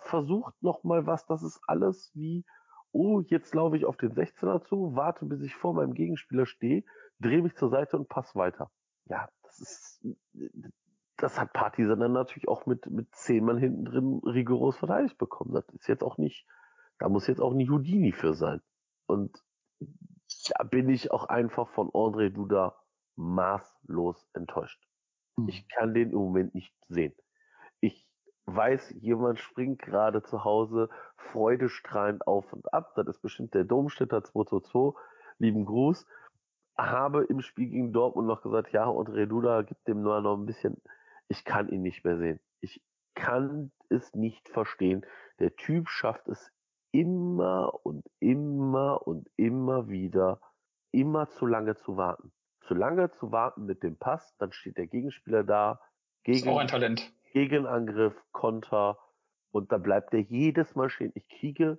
versucht 0.00 0.62
noch 0.62 0.84
mal 0.84 1.06
was. 1.06 1.26
Das 1.26 1.42
ist 1.42 1.60
alles 1.66 2.10
wie, 2.14 2.44
oh, 2.92 3.20
jetzt 3.20 3.54
laufe 3.54 3.76
ich 3.76 3.84
auf 3.84 3.96
den 3.96 4.12
16er 4.12 4.64
zu, 4.64 4.94
warte, 4.94 5.26
bis 5.26 5.42
ich 5.42 5.54
vor 5.54 5.74
meinem 5.74 5.94
Gegenspieler 5.94 6.46
stehe, 6.46 6.84
drehe 7.20 7.42
mich 7.42 7.56
zur 7.56 7.70
Seite 7.70 7.96
und 7.96 8.08
pass 8.08 8.34
weiter. 8.34 8.70
Ja, 9.06 9.28
das 9.42 9.60
ist, 9.60 10.06
das 11.16 11.38
hat 11.38 11.52
Partisan 11.52 12.00
dann 12.00 12.12
natürlich 12.12 12.48
auch 12.48 12.66
mit, 12.66 12.86
mit 12.86 13.14
zehn 13.14 13.44
Mann 13.44 13.58
hinten 13.58 13.84
drin 13.84 14.20
rigoros 14.24 14.76
verteidigt 14.76 15.18
bekommen. 15.18 15.52
Das 15.52 15.68
ist 15.70 15.88
jetzt 15.88 16.04
auch 16.04 16.18
nicht, 16.18 16.46
da 16.98 17.08
muss 17.08 17.26
jetzt 17.26 17.40
auch 17.40 17.54
nicht 17.54 17.70
Houdini 17.70 18.12
für 18.12 18.34
sein. 18.34 18.60
Und 19.06 19.42
da 20.48 20.64
bin 20.64 20.88
ich 20.88 21.10
auch 21.10 21.24
einfach 21.24 21.68
von 21.70 21.88
André 21.88 22.30
Duda 22.30 22.76
maßlos 23.16 24.28
enttäuscht. 24.34 24.87
Ich 25.46 25.60
hm. 25.60 25.68
kann 25.68 25.94
den 25.94 26.10
im 26.10 26.18
Moment 26.18 26.54
nicht 26.54 26.74
sehen. 26.88 27.14
Ich 27.80 28.06
weiß, 28.46 28.94
jemand 29.00 29.38
springt 29.38 29.80
gerade 29.80 30.22
zu 30.22 30.44
Hause 30.44 30.88
freudestrahlend 31.16 32.26
auf 32.26 32.52
und 32.52 32.72
ab. 32.72 32.94
Das 32.96 33.06
ist 33.06 33.20
bestimmt 33.20 33.54
der 33.54 33.64
Domstädter 33.64 34.24
222. 34.24 35.00
Lieben 35.38 35.64
Gruß. 35.66 36.06
Habe 36.76 37.24
im 37.24 37.40
Spiel 37.40 37.68
gegen 37.68 37.92
Dortmund 37.92 38.28
noch 38.28 38.42
gesagt, 38.42 38.72
ja, 38.72 38.86
und 38.86 39.08
Reduda 39.08 39.62
gibt 39.62 39.86
dem 39.86 40.02
nur 40.02 40.20
noch 40.20 40.36
ein 40.36 40.46
bisschen. 40.46 40.80
Ich 41.28 41.44
kann 41.44 41.68
ihn 41.68 41.82
nicht 41.82 42.04
mehr 42.04 42.16
sehen. 42.18 42.40
Ich 42.60 42.82
kann 43.14 43.72
es 43.88 44.14
nicht 44.14 44.48
verstehen. 44.48 45.04
Der 45.40 45.54
Typ 45.56 45.88
schafft 45.88 46.28
es 46.28 46.52
immer 46.92 47.74
und 47.84 48.04
immer 48.20 49.06
und 49.06 49.28
immer 49.36 49.88
wieder, 49.88 50.40
immer 50.92 51.28
zu 51.28 51.46
lange 51.46 51.76
zu 51.76 51.96
warten 51.96 52.32
zu 52.68 52.74
lange 52.74 53.10
zu 53.18 53.32
warten 53.32 53.64
mit 53.64 53.82
dem 53.82 53.96
Pass, 53.96 54.34
dann 54.38 54.52
steht 54.52 54.76
der 54.76 54.86
Gegenspieler 54.86 55.42
da, 55.42 55.80
gegen, 56.22 56.38
ist 56.38 56.46
auch 56.46 56.58
ein 56.58 56.68
Talent. 56.68 57.10
Gegenangriff, 57.32 58.14
Konter 58.32 58.98
und 59.50 59.72
da 59.72 59.78
bleibt 59.78 60.12
er 60.12 60.20
jedes 60.20 60.74
Mal 60.74 60.90
stehen. 60.90 61.12
Ich 61.14 61.26
kriege 61.28 61.78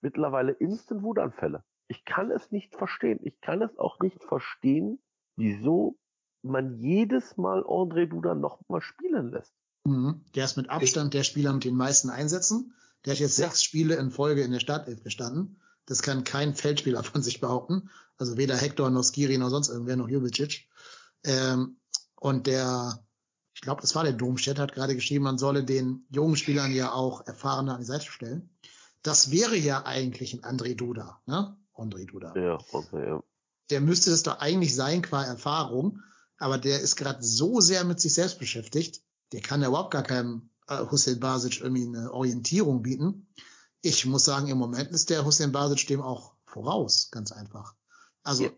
mittlerweile 0.00 0.52
instant 0.52 1.02
Wutanfälle. 1.02 1.62
Ich 1.88 2.04
kann 2.04 2.30
es 2.30 2.50
nicht 2.50 2.74
verstehen. 2.74 3.20
Ich 3.22 3.40
kann 3.40 3.62
es 3.62 3.78
auch 3.78 3.98
nicht 4.00 4.22
verstehen, 4.24 4.98
wieso 5.36 5.98
man 6.42 6.78
jedes 6.78 7.36
Mal 7.36 7.62
André 7.62 8.06
Duda 8.06 8.34
noch 8.34 8.60
mal 8.68 8.80
spielen 8.80 9.30
lässt. 9.30 9.54
Mhm. 9.84 10.24
Der 10.34 10.44
ist 10.44 10.56
mit 10.56 10.70
Abstand 10.70 11.12
der 11.14 11.24
Spieler 11.24 11.52
mit 11.52 11.64
den 11.64 11.76
meisten 11.76 12.08
Einsätzen. 12.08 12.74
Der 13.04 13.12
hat 13.12 13.20
jetzt 13.20 13.38
ja. 13.38 13.46
sechs 13.46 13.62
Spiele 13.62 13.96
in 13.96 14.10
Folge 14.10 14.42
in 14.42 14.52
der 14.52 14.60
Startelf 14.60 15.02
gestanden. 15.02 15.60
Das 15.86 16.02
kann 16.02 16.24
kein 16.24 16.54
Feldspieler 16.54 17.02
von 17.04 17.22
sich 17.22 17.40
behaupten. 17.40 17.90
Also 18.20 18.36
weder 18.36 18.56
Hector 18.56 18.90
noch 18.90 19.02
Skiri 19.02 19.38
noch 19.38 19.48
sonst 19.48 19.70
irgendwer 19.70 19.96
noch 19.96 20.08
Jubicic. 20.08 20.68
Ähm, 21.24 21.78
und 22.16 22.46
der, 22.46 23.02
ich 23.54 23.62
glaube, 23.62 23.80
das 23.80 23.94
war 23.94 24.04
der 24.04 24.12
Domstedt, 24.12 24.58
hat 24.58 24.74
gerade 24.74 24.94
geschrieben, 24.94 25.24
man 25.24 25.38
solle 25.38 25.64
den 25.64 26.06
jungen 26.10 26.36
Spielern 26.36 26.70
ja 26.70 26.92
auch 26.92 27.26
Erfahrene 27.26 27.72
an 27.72 27.80
die 27.80 27.86
Seite 27.86 28.04
stellen. 28.04 28.50
Das 29.02 29.30
wäre 29.30 29.56
ja 29.56 29.86
eigentlich 29.86 30.34
ein 30.34 30.42
André 30.42 30.74
Duda, 30.74 31.22
ne? 31.24 31.56
André 31.74 32.06
Duda. 32.06 32.34
Ja, 32.36 32.58
okay, 32.72 33.08
ja. 33.08 33.22
Der 33.70 33.80
müsste 33.80 34.10
das 34.10 34.22
doch 34.22 34.38
eigentlich 34.38 34.74
sein 34.74 35.00
qua 35.00 35.24
Erfahrung, 35.24 36.02
aber 36.36 36.58
der 36.58 36.80
ist 36.80 36.96
gerade 36.96 37.22
so 37.22 37.60
sehr 37.60 37.84
mit 37.84 38.00
sich 38.00 38.12
selbst 38.12 38.38
beschäftigt, 38.38 39.02
der 39.32 39.40
kann 39.40 39.62
ja 39.62 39.68
überhaupt 39.68 39.92
gar 39.92 40.02
keinem 40.02 40.50
äh, 40.66 40.84
Hussein 40.90 41.20
Basic 41.20 41.62
irgendwie 41.62 41.86
eine 41.86 42.12
Orientierung 42.12 42.82
bieten. 42.82 43.28
Ich 43.80 44.04
muss 44.04 44.24
sagen, 44.24 44.48
im 44.48 44.58
Moment 44.58 44.90
ist 44.90 45.08
der 45.08 45.24
Hussein 45.24 45.52
Basic 45.52 45.86
dem 45.86 46.02
auch 46.02 46.34
voraus, 46.44 47.10
ganz 47.10 47.32
einfach. 47.32 47.74
Also 48.22 48.44
ja, 48.44 48.50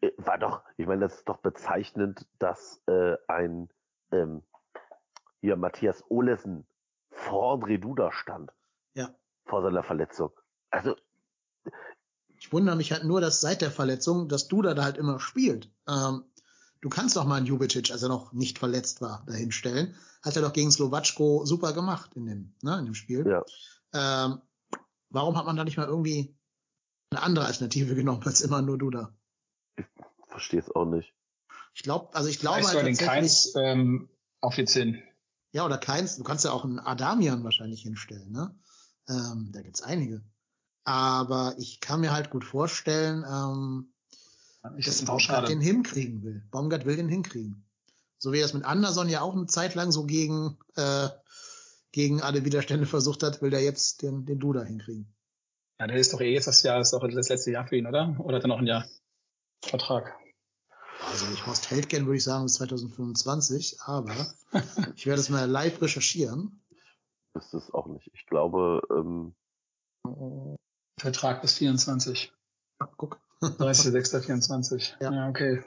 äh, 0.00 0.12
war 0.18 0.38
doch, 0.38 0.62
ich 0.76 0.86
meine, 0.86 1.02
das 1.02 1.16
ist 1.16 1.28
doch 1.28 1.38
bezeichnend, 1.38 2.26
dass 2.38 2.82
äh, 2.86 3.16
ein 3.28 3.68
ähm, 4.12 4.42
hier 5.40 5.56
Matthias 5.56 6.04
Olesen 6.08 6.66
vor 7.10 7.58
André 7.58 7.78
Duda 7.78 8.12
stand. 8.12 8.50
Ja. 8.94 9.14
Vor 9.46 9.62
seiner 9.62 9.82
Verletzung. 9.82 10.30
Also 10.70 10.96
ich 12.38 12.52
wundere 12.52 12.76
mich 12.76 12.92
halt 12.92 13.04
nur, 13.04 13.20
dass 13.20 13.40
seit 13.40 13.60
der 13.60 13.70
Verletzung, 13.70 14.28
dass 14.28 14.48
Duda 14.48 14.74
da 14.74 14.84
halt 14.84 14.96
immer 14.96 15.20
spielt. 15.20 15.70
Ähm, 15.88 16.24
du 16.80 16.88
kannst 16.88 17.16
doch 17.16 17.24
mal 17.24 17.36
einen 17.36 17.46
Jubicic, 17.46 17.90
als 17.90 18.02
er 18.02 18.08
noch 18.08 18.32
nicht 18.32 18.58
verletzt 18.58 19.02
war, 19.02 19.24
dahinstellen. 19.26 19.94
Hat 20.22 20.36
er 20.36 20.42
doch 20.42 20.52
gegen 20.52 20.70
Slowatschko 20.70 21.44
super 21.44 21.72
gemacht 21.72 22.12
in 22.14 22.26
dem, 22.26 22.54
ne, 22.62 22.78
in 22.78 22.86
dem 22.86 22.94
Spiel. 22.94 23.26
Ja. 23.26 23.44
Ähm, 23.92 24.40
warum 25.10 25.36
hat 25.36 25.46
man 25.46 25.56
da 25.56 25.64
nicht 25.64 25.76
mal 25.76 25.86
irgendwie 25.86 26.34
eine 27.10 27.22
andere 27.22 27.46
Alternative 27.46 27.94
genommen 27.94 28.22
als 28.24 28.40
immer 28.40 28.62
nur 28.62 28.78
Duda? 28.78 29.14
Ich 29.76 29.84
verstehe 30.28 30.60
es 30.60 30.70
auch 30.70 30.84
nicht. 30.84 31.12
Ich 31.74 31.82
glaube, 31.82 32.14
also 32.14 32.28
ich 32.28 32.38
glaube 32.38 32.66
halt 32.66 32.86
den 32.86 32.96
Keins 32.96 33.54
ähm, 33.56 34.08
auf 34.40 34.56
jetzt 34.56 34.74
hin. 34.74 35.02
Ja, 35.52 35.64
oder 35.64 35.78
keins. 35.78 36.16
Du 36.16 36.24
kannst 36.24 36.44
ja 36.44 36.52
auch 36.52 36.64
einen 36.64 36.78
Adamian 36.78 37.42
wahrscheinlich 37.42 37.82
hinstellen, 37.82 38.30
ne? 38.30 38.54
Ähm, 39.08 39.50
da 39.52 39.62
gibt's 39.62 39.82
einige. 39.82 40.22
Aber 40.84 41.54
ich 41.58 41.80
kann 41.80 42.00
mir 42.00 42.12
halt 42.12 42.30
gut 42.30 42.44
vorstellen, 42.44 43.24
ähm, 43.28 43.92
ich 44.76 44.86
dass 44.86 45.04
Baumgart 45.04 45.48
den 45.48 45.60
hinkriegen 45.60 46.22
will. 46.22 46.44
Baumgart 46.50 46.84
will 46.84 46.96
den 46.96 47.08
hinkriegen. 47.08 47.66
So 48.18 48.32
wie 48.32 48.38
er 48.38 48.44
es 48.44 48.54
mit 48.54 48.64
Anderson 48.64 49.08
ja 49.08 49.22
auch 49.22 49.34
eine 49.34 49.46
Zeit 49.46 49.74
lang 49.74 49.90
so 49.90 50.04
gegen, 50.04 50.58
äh, 50.76 51.08
gegen 51.92 52.20
alle 52.20 52.44
Widerstände 52.44 52.86
versucht 52.86 53.22
hat, 53.22 53.42
will 53.42 53.50
der 53.50 53.62
jetzt 53.62 54.02
den, 54.02 54.26
den 54.26 54.38
Duda 54.38 54.62
hinkriegen. 54.62 55.12
Ja, 55.80 55.86
der 55.86 55.96
ist 55.96 56.12
doch 56.12 56.20
eh 56.20 56.32
jetzt 56.32 56.46
das 56.46 56.62
Jahr, 56.62 56.78
ist 56.78 56.92
doch 56.92 57.00
das 57.08 57.30
letzte 57.30 57.50
Jahr 57.50 57.66
für 57.66 57.76
ihn, 57.76 57.86
oder? 57.86 58.14
Oder 58.18 58.36
hat 58.36 58.44
er 58.44 58.48
noch 58.48 58.58
ein 58.58 58.66
Jahr 58.66 58.84
Vertrag? 59.64 60.14
also 61.10 61.32
ich 61.32 61.46
Horst 61.46 61.70
Heldgen 61.70 62.04
würde 62.04 62.18
ich 62.18 62.24
sagen 62.24 62.44
bis 62.44 62.54
2025, 62.54 63.78
aber 63.86 64.14
ich 64.96 65.06
werde 65.06 65.20
es 65.20 65.30
mal 65.30 65.48
live 65.48 65.80
recherchieren. 65.80 66.62
Ist 67.34 67.54
es 67.54 67.72
auch 67.72 67.86
nicht. 67.86 68.10
Ich 68.12 68.26
glaube, 68.26 68.82
ähm, 68.90 69.34
Vertrag 70.98 71.40
bis 71.40 71.54
24. 71.54 72.30
Ah, 72.78 72.88
guck. 72.98 73.18
30.06.24. 73.40 74.96
Ja. 75.00 75.12
ja, 75.12 75.28
okay. 75.30 75.64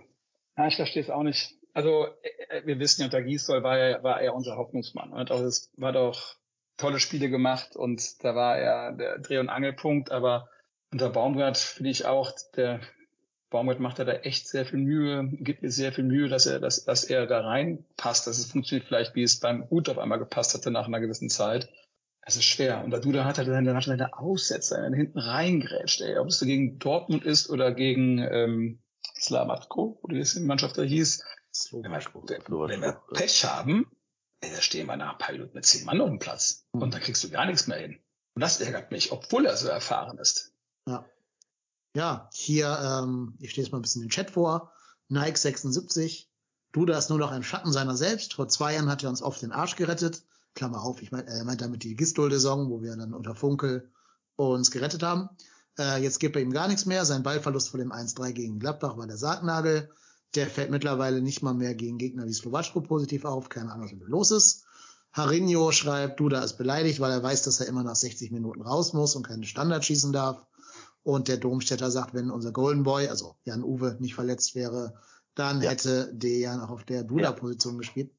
Ja, 0.58 0.68
ich 0.68 0.76
verstehe 0.76 1.02
es 1.02 1.10
auch 1.10 1.24
nicht. 1.24 1.58
Also 1.74 2.06
äh, 2.50 2.66
wir 2.66 2.78
wissen 2.78 3.02
ja, 3.02 3.08
unter 3.08 3.24
Gisdol 3.24 3.64
war 3.64 3.80
er, 3.80 4.04
war 4.04 4.22
er 4.22 4.36
unser 4.36 4.58
Hoffnungsmann. 4.58 5.12
Und 5.12 5.32
auch, 5.32 5.40
es 5.40 5.72
war 5.76 5.92
doch 5.92 6.36
tolle 6.78 7.00
Spiele 7.00 7.30
gemacht 7.30 7.76
und 7.76 8.24
da 8.24 8.36
war 8.36 8.58
er 8.58 8.92
der 8.94 9.20
Dreh- 9.20 9.40
und 9.40 9.50
Angelpunkt. 9.50 10.12
Aber 10.12 10.50
unter 10.92 11.10
Baumgart 11.10 11.58
finde 11.58 11.92
ich 11.92 12.06
auch, 12.06 12.32
der 12.56 12.82
Baumgart 13.50 13.80
macht 13.80 14.00
da 14.00 14.06
echt 14.06 14.48
sehr 14.48 14.66
viel 14.66 14.80
Mühe, 14.80 15.28
gibt 15.32 15.62
mir 15.62 15.72
sehr 15.72 15.94
viel 15.94 16.04
Mühe, 16.04 16.28
dass 16.28 16.46
er, 16.46 16.60
dass, 16.60 16.86
dass 16.86 17.04
er 17.04 17.28
da 17.28 17.42
reinpasst, 17.42 18.26
dass 18.26 18.40
es 18.40 18.52
funktioniert 18.52 18.88
vielleicht, 18.88 19.16
wie 19.16 19.24
es 19.24 19.40
beim 19.40 19.66
Ut 19.70 19.90
auf 19.90 20.00
einmal 20.00 20.20
gepasst 20.20 20.54
hatte 20.56 20.72
nach 20.72 20.88
einer 20.88 21.00
gewissen 21.00 21.30
Zeit. 21.30 21.70
Es 22.26 22.36
ist 22.36 22.46
schwer. 22.46 22.84
Und 22.84 22.92
der 22.92 23.02
Duda 23.02 23.26
hat 23.26 23.38
halt 23.38 23.48
seine, 23.48 23.76
hat 23.76 23.84
seine 23.84 24.18
Aussetzer, 24.18 24.82
der 24.82 24.98
hinten 24.98 25.20
reingrätscht, 25.20 26.02
ey. 26.02 26.18
Ob 26.18 26.30
es 26.30 26.40
so 26.40 26.46
gegen 26.46 26.80
Dortmund 26.80 27.26
ist 27.26 27.50
oder 27.50 27.74
gegen 27.74 28.20
ähm, 28.20 28.80
Slavatko, 29.20 30.00
oder 30.02 30.16
wie 30.16 30.22
es 30.22 30.34
die 30.34 30.40
Mannschaft 30.40 30.78
da 30.78 30.84
hieß. 30.84 31.24
Wenn 31.72 31.92
wir, 31.92 32.00
wenn, 32.00 32.70
wenn 32.70 32.82
wir 32.82 33.02
Pech 33.14 33.46
haben, 33.46 33.86
da 34.52 34.62
stehen 34.62 34.88
wir 34.88 34.98
nach 34.98 35.14
ein 35.14 35.18
paar 35.18 35.32
Minuten 35.32 35.56
mit 35.56 35.66
zehn 35.66 35.86
Mann 35.86 36.02
auf 36.02 36.10
dem 36.10 36.20
Platz. 36.20 36.66
Und 36.72 36.94
dann 36.94 37.02
kriegst 37.02 37.24
du 37.24 37.30
gar 37.30 37.46
nichts 37.46 37.68
mehr 37.68 37.78
hin. 37.78 38.00
Und 38.36 38.42
das 38.42 38.60
ärgert 38.60 38.92
mich, 38.92 39.12
obwohl 39.12 39.46
er 39.46 39.56
so 39.58 39.68
erfahren 39.68 40.18
ist. 40.18 40.54
Ja. 40.88 41.06
Ja, 41.96 42.30
hier, 42.34 42.80
ähm, 42.82 43.36
ich 43.40 43.52
stehe 43.52 43.64
jetzt 43.64 43.72
mal 43.72 43.78
ein 43.78 43.84
bisschen 43.84 44.02
den 44.02 44.10
Chat 44.10 44.32
vor. 44.32 44.72
Nike 45.10 45.38
76. 45.38 46.30
Duda 46.72 46.98
ist 46.98 47.10
nur 47.10 47.20
noch 47.20 47.32
ein 47.32 47.44
Schatten 47.44 47.72
seiner 47.72 47.96
selbst. 47.96 48.34
Vor 48.34 48.48
zwei 48.48 48.74
Jahren 48.74 48.90
hat 48.90 49.04
er 49.04 49.10
uns 49.10 49.22
oft 49.22 49.42
den 49.44 49.52
Arsch 49.52 49.76
gerettet. 49.76 50.24
Klammer 50.56 50.82
auf, 50.82 51.02
ich 51.02 51.12
meine, 51.12 51.28
er 51.28 51.44
meint 51.46 51.62
damit 51.62 51.84
die 51.84 51.96
Gistol-Saison, 51.96 52.70
wo 52.70 52.82
wir 52.82 52.96
dann 52.96 53.14
unter 53.14 53.36
Funkel 53.36 53.92
uns 54.36 54.72
gerettet 54.72 55.04
haben. 55.04 55.30
Äh, 55.78 56.02
jetzt 56.02 56.20
gibt 56.20 56.36
er 56.36 56.42
ihm 56.42 56.52
gar 56.52 56.68
nichts 56.68 56.86
mehr. 56.86 57.06
Sein 57.06 57.24
Ballverlust 57.24 57.70
vor 57.70 57.80
dem 57.80 57.92
1-3 57.92 58.32
gegen 58.32 58.60
Gladbach 58.60 58.98
war 58.98 59.08
der 59.08 59.18
Sargnagel. 59.18 59.92
Der 60.36 60.48
fällt 60.48 60.72
mittlerweile 60.72 61.22
nicht 61.22 61.44
mal 61.44 61.54
mehr 61.54 61.76
gegen 61.76 61.98
Gegner 61.98 62.26
wie 62.26 62.34
Slowatschko 62.34 62.82
positiv 62.82 63.26
auf. 63.26 63.50
Keine 63.50 63.72
Ahnung, 63.72 63.86
was 63.86 63.94
mit 63.94 64.08
los 64.08 64.32
ist. 64.32 64.66
Harinho 65.12 65.72
schreibt, 65.72 66.20
Duda 66.20 66.42
ist 66.44 66.58
beleidigt, 66.58 67.00
weil 67.00 67.12
er 67.12 67.22
weiß, 67.22 67.44
dass 67.44 67.60
er 67.60 67.68
immer 67.68 67.84
nach 67.84 67.96
60 67.96 68.32
Minuten 68.32 68.62
raus 68.64 68.94
muss 68.94 69.16
und 69.16 69.28
keine 69.28 69.46
Standard 69.46 69.86
schießen 69.86 70.12
darf. 70.12 70.44
Und 71.04 71.28
der 71.28 71.38
Domstädter 71.38 71.92
sagt, 71.92 72.14
wenn 72.16 72.32
unser 72.32 72.52
Golden 72.52 72.84
Boy, 72.84 73.08
also 73.10 73.36
Jan 73.44 73.64
Uwe, 73.64 73.98
nicht 74.00 74.16
verletzt 74.16 74.56
wäre, 74.56 74.96
dann 75.36 75.62
Ja. 75.62 75.72
hätte 75.72 76.12
Dejan 76.14 76.62
auch 76.62 76.70
auf 76.70 76.84
der 76.84 77.04
Duda-Position 77.04 77.78
gespielt. 77.78 78.12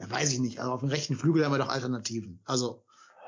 Ja, 0.00 0.10
weiß 0.10 0.32
ich 0.32 0.40
nicht. 0.40 0.58
Also 0.58 0.72
auf 0.72 0.80
dem 0.80 0.88
rechten 0.88 1.14
Flügel 1.16 1.44
haben 1.44 1.52
wir 1.52 1.58
doch 1.58 1.68
Alternativen. 1.68 2.40
Also 2.44 2.82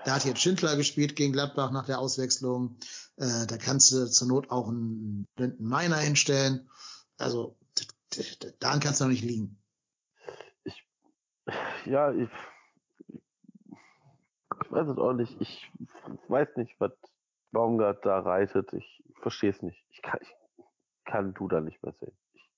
da 0.04 0.16
hat 0.16 0.24
jetzt 0.24 0.40
Schindler 0.40 0.76
gespielt 0.76 1.14
gegen 1.14 1.32
Gladbach 1.32 1.70
nach 1.70 1.86
der 1.86 2.00
Auswechslung. 2.00 2.76
Äh, 3.16 3.46
da 3.46 3.56
kannst 3.58 3.92
du 3.92 4.10
zur 4.10 4.26
Not 4.28 4.50
auch 4.50 4.68
einen 4.68 5.24
blinden 5.36 5.68
Miner 5.68 5.98
hinstellen. 5.98 6.68
Also 7.16 7.56
daran 8.60 8.80
kannst 8.80 9.00
du 9.00 9.04
doch 9.04 9.10
nicht 9.10 9.24
liegen. 9.24 9.58
ja, 11.84 12.12
ich, 12.12 12.30
ich 13.08 14.70
weiß 14.70 14.88
es 14.88 14.98
auch 14.98 15.12
nicht. 15.12 15.40
Ich 15.40 15.70
weiß 16.28 16.56
nicht, 16.56 16.74
was 16.78 16.92
Baumgart 17.52 18.04
da 18.04 18.20
reitet. 18.20 18.72
Ich 18.72 19.02
verstehe 19.20 19.50
es 19.50 19.62
nicht. 19.62 19.84
Ich 19.90 20.02
kann, 20.02 20.20
ich 20.22 20.34
kann 21.04 21.34
du 21.34 21.48
da 21.48 21.60
nicht 21.60 21.82
mehr 21.82 21.94
sehen. 22.00 22.12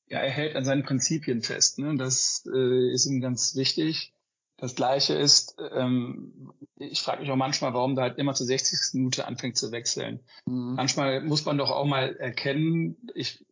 Ja, 0.09 0.21
er 0.21 0.31
hält 0.31 0.57
an 0.57 0.65
seinen 0.65 0.85
Prinzipien 0.85 1.43
fest. 1.43 1.79
Ne? 1.79 1.97
Das 1.97 2.45
äh, 2.53 2.93
ist 2.93 3.07
ihm 3.07 3.21
ganz 3.21 3.57
wichtig. 3.57 4.13
Das 4.59 4.75
Gleiche 4.75 5.15
ist, 5.15 5.57
ähm, 5.73 6.53
ich 6.77 7.03
frage 7.03 7.21
mich 7.21 7.31
auch 7.31 7.37
manchmal, 7.37 7.75
warum 7.75 7.95
da 7.95 8.03
halt 8.03 8.19
immer 8.19 8.33
zur 8.33 8.47
60. 8.47 8.95
Minute 8.95 9.27
anfängt 9.27 9.59
zu 9.59 9.71
wechseln. 9.71 10.21
Mhm. 10.47 10.75
Manchmal 10.75 11.23
muss 11.23 11.45
man 11.45 11.59
doch 11.59 11.71
auch 11.71 11.85
mal 11.85 12.17
erkennen, 12.17 12.97
ich, 13.15 13.45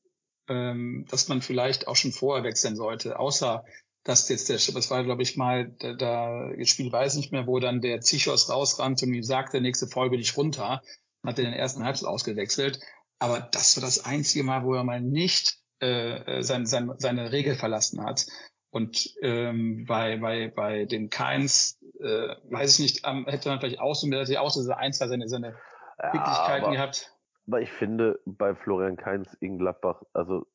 ähm, 0.49 1.07
dass 1.11 1.29
man 1.29 1.43
vielleicht 1.43 1.89
auch 1.89 1.97
schon 1.97 2.13
vorher 2.13 2.45
wechseln 2.45 2.77
sollte, 2.77 3.19
außer 3.19 3.65
dass 4.05 4.29
jetzt 4.29 4.51
der, 4.51 4.57
das 4.57 4.91
war 4.91 5.03
glaube 5.03 5.23
ich 5.23 5.37
mal, 5.37 5.75
da, 5.79 5.95
da 5.95 6.51
das 6.59 6.69
Spiel 6.69 6.93
weiß 6.93 7.15
ich 7.15 7.21
nicht 7.21 7.33
mehr, 7.33 7.47
wo 7.47 7.59
dann 7.59 7.81
der 7.81 8.01
Zichos 8.01 8.51
rausrannte 8.51 9.07
und 9.07 9.15
ihm 9.15 9.23
sagte, 9.23 9.61
nächste 9.61 9.87
Folge 9.87 10.19
dich 10.19 10.37
runter, 10.37 10.83
hat 11.25 11.39
er 11.39 11.45
den 11.45 11.55
ersten 11.55 11.85
Halbzeit 11.85 12.09
ausgewechselt. 12.09 12.81
Aber 13.19 13.41
das 13.41 13.77
war 13.77 13.83
das 13.83 14.05
einzige 14.05 14.45
Mal, 14.45 14.65
wo 14.65 14.75
er 14.75 14.85
mal 14.85 15.01
nicht 15.01 15.59
äh, 15.81 16.43
sein, 16.43 16.67
sein, 16.67 16.93
seine 16.99 17.33
Regel 17.33 17.55
verlassen 17.55 18.05
hat. 18.05 18.27
Und 18.71 19.15
ähm, 19.23 19.85
bei, 19.87 20.19
bei, 20.19 20.49
bei 20.49 20.85
den 20.85 21.09
Keins, 21.09 21.79
äh, 22.01 22.35
weiß 22.51 22.75
ich 22.75 22.81
nicht, 22.81 23.07
ähm, 23.07 23.25
hätte 23.27 23.49
man 23.49 23.61
vielleicht 23.61 23.81
auch 23.81 23.95
so, 23.95 24.09
hätte 24.09 24.41
auch 24.41 24.51
so 24.51 24.61
diese 24.61 24.77
ein, 24.77 24.93
zwei 24.93 25.09
seine, 25.09 25.29
seine 25.29 25.57
Ja, 26.03 26.13
Möglichkeiten 26.13 26.65
aber, 26.65 26.73
gehabt. 26.73 27.14
Aber 27.47 27.61
ich 27.61 27.71
finde, 27.71 28.21
bei 28.25 28.55
Florian 28.55 28.97
Kainz 28.97 29.37
gegen 29.41 29.59
Gladbach, 29.59 30.03
also 30.13 30.47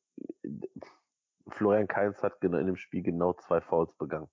Florian 1.48 1.88
Kainz 1.88 2.22
hat 2.22 2.40
genau 2.40 2.58
in 2.58 2.66
dem 2.66 2.76
Spiel 2.76 3.02
genau 3.02 3.34
zwei 3.34 3.60
Fouls 3.60 3.92
begangen. 3.98 4.28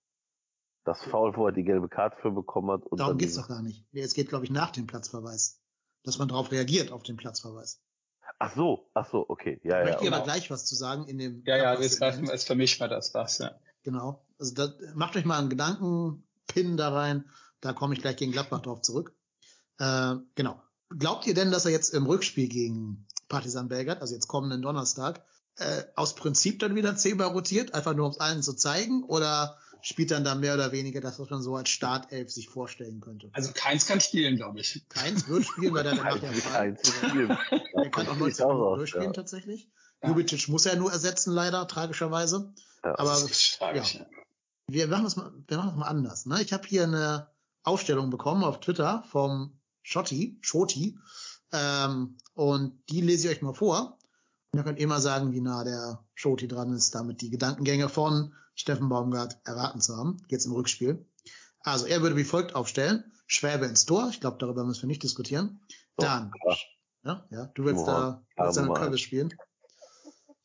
Das 0.84 1.04
Foul, 1.04 1.36
wo 1.36 1.48
er 1.48 1.52
die 1.52 1.64
gelbe 1.64 1.90
Karte 1.90 2.18
für 2.22 2.32
bekommen 2.32 2.72
hat. 2.72 2.86
Und 2.86 3.00
Darum 3.00 3.18
geht's 3.18 3.36
doch 3.36 3.50
gar 3.50 3.62
nicht. 3.62 3.86
Es 3.94 4.14
geht, 4.14 4.30
glaube 4.30 4.46
ich, 4.46 4.52
nach 4.52 4.72
dem 4.72 4.88
Platzverweis. 4.88 5.62
Dass 6.04 6.18
man 6.18 6.30
darauf 6.30 6.52
reagiert, 6.52 6.92
auf 6.92 7.04
den 7.04 7.18
Platzverweis. 7.18 7.82
Ach 8.40 8.56
so, 8.56 8.90
ach 8.94 9.10
so, 9.10 9.26
okay. 9.28 9.60
Ja, 9.64 9.80
Ich 9.82 9.86
ja. 9.88 9.92
möchte 9.92 10.08
aber 10.08 10.10
genau. 10.12 10.24
gleich 10.24 10.50
was 10.50 10.66
zu 10.66 10.76
sagen 10.76 11.06
in 11.08 11.18
dem. 11.18 11.44
Ja, 11.46 11.58
ja, 11.58 11.80
jetzt 11.80 12.00
greifen 12.00 12.26
wir, 12.26 12.32
jetzt 12.32 12.48
vermischen 12.48 12.80
wir 12.80 12.88
das 12.88 13.14
was, 13.14 13.40
ja. 13.40 13.60
Genau. 13.84 14.26
Also 14.40 14.54
da, 14.54 14.74
macht 14.96 15.18
euch 15.18 15.26
mal 15.26 15.40
einen 15.40 15.50
Gedankenpin 15.50 16.78
da 16.78 16.94
rein. 16.94 17.30
Da 17.60 17.74
komme 17.74 17.94
ich 17.94 18.02
gleich 18.02 18.16
gegen 18.16 18.32
Gladbach 18.32 18.62
drauf 18.62 18.82
zurück. 18.82 19.14
Äh, 19.80 20.16
genau. 20.36 20.62
Glaubt 20.90 21.28
ihr 21.28 21.34
denn, 21.34 21.52
dass 21.52 21.66
er 21.66 21.72
jetzt 21.72 21.94
im 21.94 22.06
Rückspiel 22.06 22.48
gegen 22.48 23.06
Partizan 23.28 23.68
Belgrad, 23.68 24.02
also 24.02 24.14
jetzt 24.14 24.28
kommenden 24.28 24.62
Donnerstag, 24.62 25.24
äh, 25.58 25.84
aus 25.96 26.16
Prinzip 26.16 26.60
dann 26.60 26.76
wieder 26.76 26.96
zehnmal 26.96 27.28
rotiert, 27.28 27.74
einfach 27.74 27.96
nur 27.96 28.06
um 28.06 28.12
es 28.12 28.20
allen 28.20 28.44
zu 28.44 28.54
zeigen, 28.54 29.04
oder 29.04 29.58
spielt 29.82 30.12
dann 30.12 30.24
da 30.24 30.36
mehr 30.36 30.54
oder 30.54 30.72
weniger 30.72 31.02
das, 31.02 31.20
was 31.20 31.30
man 31.30 31.42
so 31.42 31.56
als 31.56 31.70
Startelf 31.70 32.32
sich 32.32 32.50
vorstellen 32.50 33.02
könnte? 33.02 33.30
Also 33.34 33.52
keins 33.54 33.86
kann 33.86 34.02
spielen, 34.02 34.36
glaube 34.36 34.60
ich. 34.60 34.86
Keins 34.90 35.28
wird 35.28 35.46
spielen, 35.46 35.74
weil 35.74 35.86
er 35.86 35.96
danach 35.96 36.22
ja 36.22 36.30
Keins, 36.30 36.44
frei 36.44 36.72
keins 36.72 36.88
spielen. 36.88 37.38
Er 37.74 37.92
kann 37.92 38.08
auch 38.08 38.14
Sieht 38.14 38.40
90 38.40 38.46
Minuten 38.46 38.76
durchspielen 38.78 39.06
ja. 39.08 39.14
tatsächlich. 39.14 39.70
Ja. 40.02 40.10
Jubicic 40.10 40.48
muss 40.50 40.66
er 40.66 40.76
nur 40.76 40.92
ersetzen, 40.92 41.32
leider, 41.32 41.68
tragischerweise. 41.68 42.54
Ja. 42.84 42.98
Aber 42.98 43.12
Das 43.12 43.24
ist 43.24 43.58
tragisch. 43.58 43.96
ja. 43.96 44.06
wir 44.68 44.88
machen 44.88 45.04
das 45.04 45.16
mal, 45.16 45.32
wir 45.48 45.58
machen 45.58 45.70
das 45.70 45.78
mal 45.78 45.88
anders. 45.88 46.26
Ne? 46.26 46.42
Ich 46.42 46.54
habe 46.54 46.68
hier 46.68 46.84
eine 46.84 47.28
Aufstellung 47.64 48.10
bekommen 48.10 48.44
auf 48.44 48.60
Twitter 48.60 49.04
vom 49.12 49.60
Schotti, 49.88 50.38
Schoti, 50.42 51.00
ähm, 51.54 52.18
und 52.34 52.78
die 52.90 53.00
lese 53.00 53.28
ich 53.28 53.38
euch 53.38 53.42
mal 53.42 53.54
vor. 53.54 53.98
Und 54.52 54.58
dann 54.58 54.66
könnt 54.66 54.80
ihr 54.80 54.88
mal 54.88 55.00
sagen, 55.00 55.32
wie 55.32 55.40
nah 55.40 55.64
der 55.64 56.04
Schoti 56.14 56.48
dran 56.48 56.74
ist, 56.74 56.94
damit 56.94 57.22
die 57.22 57.30
Gedankengänge 57.30 57.88
von 57.88 58.34
Steffen 58.54 58.90
Baumgart 58.90 59.38
erraten 59.46 59.80
zu 59.80 59.96
haben. 59.96 60.18
Jetzt 60.28 60.46
im 60.46 60.52
Rückspiel. 60.52 61.06
Also 61.62 61.86
er 61.86 62.02
würde 62.02 62.18
wie 62.18 62.26
folgt 62.26 62.54
aufstellen. 62.54 63.12
Schwäbe 63.28 63.66
ins 63.66 63.86
Tor. 63.86 64.10
Ich 64.10 64.20
glaube, 64.20 64.38
darüber 64.40 64.66
müssen 64.66 64.84
wir 64.84 64.88
nicht 64.88 65.04
diskutieren. 65.04 65.62
Dann, 65.96 66.32
ja, 67.04 67.26
ja, 67.30 67.46
du 67.56 67.64
willst 67.64 67.86
Horn. 67.86 68.22
da, 68.36 68.44
willst 68.44 68.58
eine 68.58 68.68
Nummer 68.68 68.80
Curve 68.80 68.98
spielen. 68.98 69.34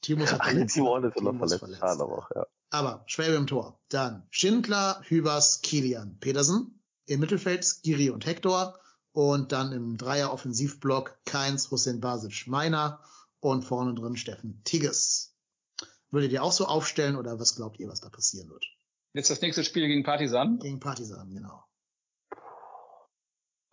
Timo 0.02 0.24
ist 0.24 0.30
verletzt. 0.34 0.74
Timo 0.74 0.96
ist 0.98 1.20
noch 1.20 1.42
ist 1.42 1.54
verletzt. 1.54 1.80
Schade 1.80 2.02
aber 2.02 2.28
ja. 2.34 2.46
aber 2.70 3.04
Schwäbe 3.06 3.34
im 3.34 3.46
Tor. 3.46 3.80
Dann 3.88 4.26
Schindler, 4.30 5.00
Hübers, 5.04 5.62
Kilian, 5.62 6.18
Pedersen. 6.18 6.80
Im 7.06 7.20
Mittelfeld 7.20 7.64
Skiri 7.64 8.10
und 8.10 8.24
Hector. 8.24 8.78
Und 9.12 9.52
dann 9.52 9.72
im 9.72 9.96
Dreier-Offensivblock 9.98 11.18
Keins, 11.24 11.70
Hussein 11.70 12.00
Basic, 12.00 12.46
Meiner. 12.46 13.00
Und 13.40 13.64
vorne 13.64 13.94
drin 13.94 14.16
Steffen 14.16 14.62
Tigges. 14.64 15.36
Würdet 16.10 16.32
ihr 16.32 16.42
auch 16.42 16.52
so 16.52 16.66
aufstellen 16.66 17.16
oder 17.16 17.40
was 17.40 17.56
glaubt 17.56 17.80
ihr, 17.80 17.88
was 17.88 18.00
da 18.00 18.08
passieren 18.08 18.48
wird? 18.50 18.64
Jetzt 19.14 19.30
das 19.30 19.40
nächste 19.40 19.64
Spiel 19.64 19.88
gegen 19.88 20.04
Partisan. 20.04 20.58
Gegen 20.58 20.80
Partisan, 20.80 21.34
genau. 21.34 21.64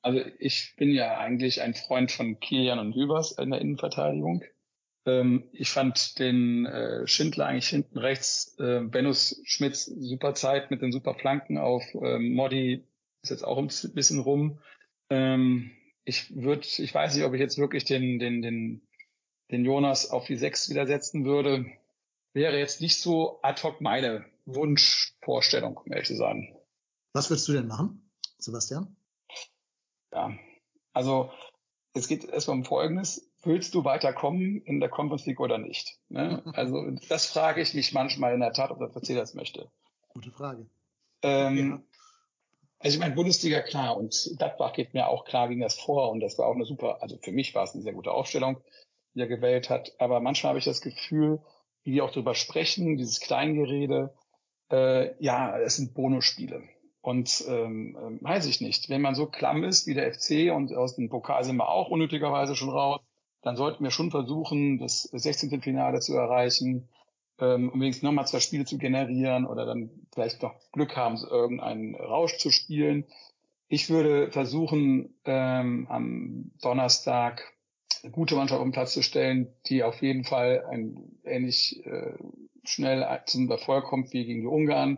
Also 0.01 0.21
ich 0.39 0.73
bin 0.77 0.91
ja 0.91 1.17
eigentlich 1.17 1.61
ein 1.61 1.73
Freund 1.73 2.11
von 2.11 2.39
Kilian 2.39 2.79
und 2.79 2.95
Hübers 2.95 3.33
in 3.33 3.51
der 3.51 3.61
Innenverteidigung. 3.61 4.43
Ähm, 5.05 5.49
ich 5.53 5.69
fand 5.69 6.19
den 6.19 6.65
äh, 6.65 7.05
Schindler 7.07 7.47
eigentlich 7.47 7.69
hinten 7.69 7.97
rechts, 7.97 8.55
äh, 8.59 8.81
Benus 8.81 9.41
Schmitz 9.43 9.85
super 9.85 10.33
Zeit 10.33 10.71
mit 10.71 10.81
den 10.81 10.91
super 10.91 11.15
Flanken 11.15 11.57
auf 11.57 11.83
ähm, 12.01 12.33
Modi 12.33 12.85
ist 13.21 13.31
jetzt 13.31 13.43
auch 13.43 13.57
ein 13.57 13.67
bisschen 13.67 14.19
rum. 14.19 14.59
Ähm, 15.09 15.71
ich 16.05 16.35
würde, 16.35 16.61
ich 16.61 16.93
weiß 16.93 17.15
nicht, 17.15 17.25
ob 17.25 17.33
ich 17.33 17.39
jetzt 17.39 17.57
wirklich 17.57 17.85
den, 17.85 18.19
den, 18.19 18.41
den, 18.41 18.81
den 19.51 19.65
Jonas 19.65 20.09
auf 20.09 20.25
die 20.25 20.35
Sechs 20.35 20.69
wieder 20.69 20.87
setzen 20.87 21.25
würde. 21.25 21.65
Wäre 22.33 22.57
jetzt 22.59 22.81
nicht 22.81 22.99
so 22.99 23.39
ad 23.41 23.61
hoc 23.63 23.81
meine 23.81 24.25
Wunschvorstellung, 24.45 25.77
um 25.77 25.91
ehrlich 25.91 26.07
zu 26.07 26.15
sagen. 26.15 26.55
Was 27.13 27.29
würdest 27.29 27.47
du 27.47 27.53
denn 27.53 27.67
machen, 27.67 28.09
Sebastian? 28.37 28.95
Ja, 30.13 30.31
also 30.93 31.31
es 31.93 32.07
geht 32.07 32.23
erstmal 32.25 32.57
um 32.57 32.65
Folgendes. 32.65 33.29
willst 33.43 33.73
du 33.73 33.83
weiterkommen 33.83 34.61
in 34.63 34.79
der 34.79 34.89
Conference 34.89 35.25
League 35.25 35.39
oder 35.39 35.57
nicht? 35.57 35.97
Ne? 36.09 36.43
Also 36.53 36.91
das 37.07 37.25
frage 37.25 37.61
ich 37.61 37.73
mich 37.73 37.93
manchmal 37.93 38.33
in 38.33 38.39
der 38.41 38.53
Tat, 38.53 38.71
ob 38.71 38.79
der 38.79 38.89
FC 38.89 39.15
das 39.15 39.33
möchte. 39.33 39.69
Gute 40.09 40.31
Frage. 40.31 40.65
Ähm, 41.21 41.57
Ja. 41.57 41.81
Also 42.79 42.95
ich 42.95 42.99
meine, 42.99 43.15
Bundesliga 43.15 43.61
klar 43.61 43.97
und 43.97 44.31
Gladbach 44.37 44.73
geht 44.73 44.93
mir 44.93 45.07
auch 45.07 45.25
klar 45.25 45.49
ging 45.49 45.59
das 45.59 45.77
vor 45.77 46.11
und 46.11 46.21
das 46.21 46.37
war 46.37 46.47
auch 46.47 46.55
eine 46.55 46.65
super, 46.65 47.01
also 47.01 47.17
für 47.21 47.33
mich 47.33 47.53
war 47.53 47.63
es 47.63 47.73
eine 47.73 47.83
sehr 47.83 47.93
gute 47.93 48.11
Aufstellung, 48.11 48.61
die 49.13 49.19
er 49.19 49.27
gewählt 49.27 49.69
hat. 49.69 49.93
Aber 49.99 50.21
manchmal 50.21 50.51
habe 50.51 50.59
ich 50.59 50.65
das 50.65 50.81
Gefühl, 50.81 51.41
wie 51.83 51.93
wir 51.93 52.05
auch 52.05 52.11
darüber 52.11 52.35
sprechen, 52.35 52.95
dieses 52.95 53.19
Kleingerede, 53.19 54.13
äh, 54.71 55.13
ja, 55.21 55.59
es 55.59 55.75
sind 55.75 55.93
Bonusspiele. 55.93 56.63
Und 57.01 57.43
ähm, 57.47 57.97
ähm, 58.01 58.19
weiß 58.21 58.45
ich 58.45 58.61
nicht, 58.61 58.89
wenn 58.89 59.01
man 59.01 59.15
so 59.15 59.25
klamm 59.25 59.63
ist 59.63 59.87
wie 59.87 59.93
der 59.93 60.13
FC 60.13 60.53
und 60.53 60.73
aus 60.73 60.95
dem 60.95 61.09
Pokal 61.09 61.43
sind 61.43 61.57
wir 61.57 61.69
auch 61.69 61.89
unnötigerweise 61.89 62.55
schon 62.55 62.69
raus, 62.69 63.01
dann 63.41 63.55
sollten 63.55 63.83
wir 63.83 63.91
schon 63.91 64.11
versuchen, 64.11 64.79
das 64.79 65.03
16. 65.03 65.61
Finale 65.61 65.99
zu 65.99 66.13
erreichen, 66.15 66.89
ähm, 67.39 67.69
um 67.69 67.79
wenigstens 67.79 68.03
nochmal 68.03 68.27
zwei 68.27 68.39
Spiele 68.39 68.65
zu 68.65 68.77
generieren 68.77 69.45
oder 69.45 69.65
dann 69.65 69.89
vielleicht 70.13 70.41
noch 70.41 70.55
Glück 70.71 70.95
haben, 70.95 71.17
irgendeinen 71.17 71.95
Rausch 71.95 72.37
zu 72.37 72.51
spielen. 72.51 73.05
Ich 73.67 73.89
würde 73.89 74.31
versuchen, 74.31 75.15
ähm, 75.25 75.87
am 75.89 76.51
Donnerstag 76.61 77.43
eine 78.03 78.11
gute 78.11 78.35
Mannschaft 78.35 78.59
auf 78.59 78.65
den 78.65 78.71
Platz 78.71 78.93
zu 78.93 79.03
stellen, 79.03 79.53
die 79.67 79.83
auf 79.83 80.01
jeden 80.01 80.23
Fall 80.23 80.65
ein 80.69 81.19
ähnlich 81.23 81.85
äh, 81.85 82.13
schnell 82.63 83.05
zum 83.25 83.49
Erfolg 83.49 83.85
kommt 83.85 84.13
wie 84.13 84.25
gegen 84.25 84.41
die 84.41 84.47
Ungarn 84.47 84.97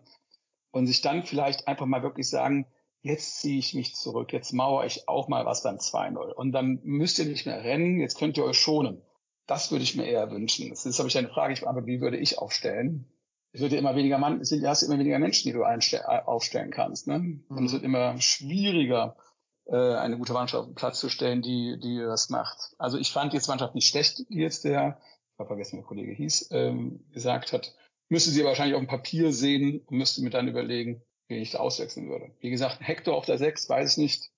und 0.71 0.87
sich 0.87 1.01
dann 1.01 1.23
vielleicht 1.23 1.67
einfach 1.67 1.85
mal 1.85 2.03
wirklich 2.03 2.29
sagen, 2.29 2.65
jetzt 3.01 3.39
ziehe 3.39 3.59
ich 3.59 3.73
mich 3.73 3.95
zurück, 3.95 4.31
jetzt 4.33 4.53
mauere 4.53 4.85
ich 4.85 5.07
auch 5.07 5.27
mal 5.27 5.45
was 5.45 5.63
beim 5.63 5.77
2-0. 5.77 6.17
Und 6.31 6.51
dann 6.51 6.79
müsst 6.83 7.19
ihr 7.19 7.25
nicht 7.25 7.45
mehr 7.45 7.63
rennen, 7.63 7.99
jetzt 7.99 8.17
könnt 8.17 8.37
ihr 8.37 8.45
euch 8.45 8.59
schonen. 8.59 9.01
Das 9.47 9.71
würde 9.71 9.83
ich 9.83 9.95
mir 9.95 10.05
eher 10.05 10.31
wünschen. 10.31 10.69
Das 10.69 10.85
ist, 10.85 10.99
habe 10.99 11.09
ich 11.09 11.17
eine 11.17 11.29
Frage, 11.29 11.53
ich 11.53 11.67
aber 11.67 11.85
wie 11.85 12.01
würde 12.01 12.17
ich 12.17 12.37
aufstellen? 12.37 13.05
Es 13.53 13.61
wird 13.61 13.73
ja 13.73 13.79
immer 13.79 13.95
weniger 13.95 14.17
Mann, 14.17 14.39
es 14.39 14.49
sind, 14.49 14.65
hast 14.65 14.81
immer 14.83 14.97
weniger 14.97 15.19
Menschen, 15.19 15.49
die 15.49 15.53
du 15.53 15.63
einstell, 15.63 16.01
aufstellen 16.03 16.71
kannst. 16.71 17.07
Ne? 17.07 17.41
Und 17.49 17.65
es 17.65 17.73
wird 17.73 17.83
immer 17.83 18.19
schwieriger, 18.19 19.17
äh, 19.65 19.75
eine 19.75 20.17
gute 20.17 20.33
Mannschaft 20.33 20.61
auf 20.61 20.67
den 20.67 20.75
Platz 20.75 20.99
zu 20.99 21.09
stellen, 21.09 21.41
die, 21.41 21.77
die 21.81 21.97
das 21.97 22.29
macht. 22.29 22.75
Also 22.77 22.97
ich 22.97 23.11
fand 23.11 23.33
jetzt 23.33 23.47
Mannschaft 23.47 23.75
nicht 23.75 23.87
schlecht, 23.87 24.19
die 24.29 24.39
jetzt 24.39 24.63
der, 24.63 24.99
ich 25.33 25.39
habe 25.39 25.47
vergessen, 25.47 25.73
wie 25.73 25.81
der 25.81 25.87
Kollege 25.87 26.13
hieß, 26.13 26.49
ähm, 26.51 27.05
gesagt 27.11 27.51
hat. 27.51 27.75
Müsste 28.09 28.29
sie 28.31 28.43
wahrscheinlich 28.43 28.75
auf 28.75 28.81
dem 28.81 28.87
Papier 28.87 29.33
sehen 29.33 29.81
und 29.85 29.97
müsste 29.97 30.21
mir 30.21 30.29
dann 30.29 30.47
überlegen, 30.47 31.01
wen 31.27 31.41
ich 31.41 31.51
da 31.51 31.59
auswechseln 31.59 32.09
würde. 32.09 32.31
Wie 32.39 32.49
gesagt, 32.49 32.77
Hector 32.81 33.15
auf 33.15 33.25
der 33.25 33.37
6, 33.37 33.69
weiß 33.69 33.93
ich 33.93 33.97
nicht. 33.97 34.31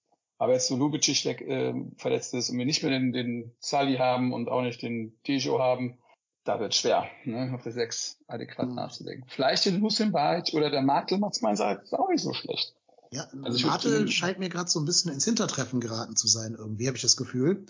Aber 0.43 0.51
jetzt 0.51 0.67
so 0.67 0.75
Lubicic 0.75 1.23
der, 1.23 1.41
äh, 1.41 1.73
verletzt 1.95 2.33
ist 2.33 2.49
und 2.49 2.57
wir 2.57 2.65
nicht 2.65 2.83
mehr 2.83 2.91
den, 2.91 3.13
den 3.13 3.55
Sali 3.61 3.95
haben 3.95 4.33
und 4.33 4.49
auch 4.49 4.61
nicht 4.61 4.81
den 4.81 5.17
Dejo 5.25 5.59
haben, 5.59 5.97
da 6.43 6.59
wird 6.59 6.75
schwer, 6.75 7.05
ne, 7.23 7.53
auf 7.55 7.63
der 7.63 7.71
6 7.71 8.17
adäquat 8.27 8.67
Mhm. 8.67 8.75
nachzudenken. 8.75 9.25
Vielleicht 9.29 9.63
den 9.63 9.81
Hussein 9.81 10.11
Beit 10.11 10.53
oder 10.53 10.69
der 10.69 10.81
Martel 10.81 11.17
macht's 11.17 11.39
meiner 11.39 11.55
Seite 11.55 11.83
ist 11.83 11.93
auch 11.93 12.09
nicht 12.09 12.21
so 12.21 12.33
schlecht. 12.33 12.73
Ja, 13.11 13.25
Also 13.41 13.65
Martel 13.65 14.09
scheint 14.09 14.39
mir 14.39 14.49
gerade 14.49 14.69
so 14.69 14.81
ein 14.81 14.85
bisschen 14.85 15.13
ins 15.13 15.23
Hintertreffen 15.23 15.79
geraten 15.79 16.17
zu 16.17 16.27
sein, 16.27 16.55
irgendwie, 16.57 16.87
habe 16.87 16.97
ich 16.97 17.03
das 17.03 17.15
Gefühl. 17.15 17.65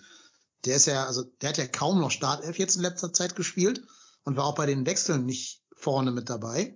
Der 0.66 0.78
ist 0.78 0.88
ja, 0.88 1.06
also 1.06 1.22
der 1.42 1.50
hat 1.50 1.60
ja 1.60 1.68
kaum 1.68 2.00
noch 2.00 2.10
Startelf 2.10 2.58
jetzt 2.58 2.76
in 2.76 2.82
letzter 2.82 3.14
Zeit 3.14 3.36
gespielt 3.36 3.84
und 4.24 4.36
war 4.36 4.46
auch 4.46 4.56
bei 4.56 4.66
den 4.66 4.88
Wechseln 4.88 5.28
nicht 5.28 5.62
vorne 5.76 6.10
mit 6.10 6.28
dabei. 6.28 6.76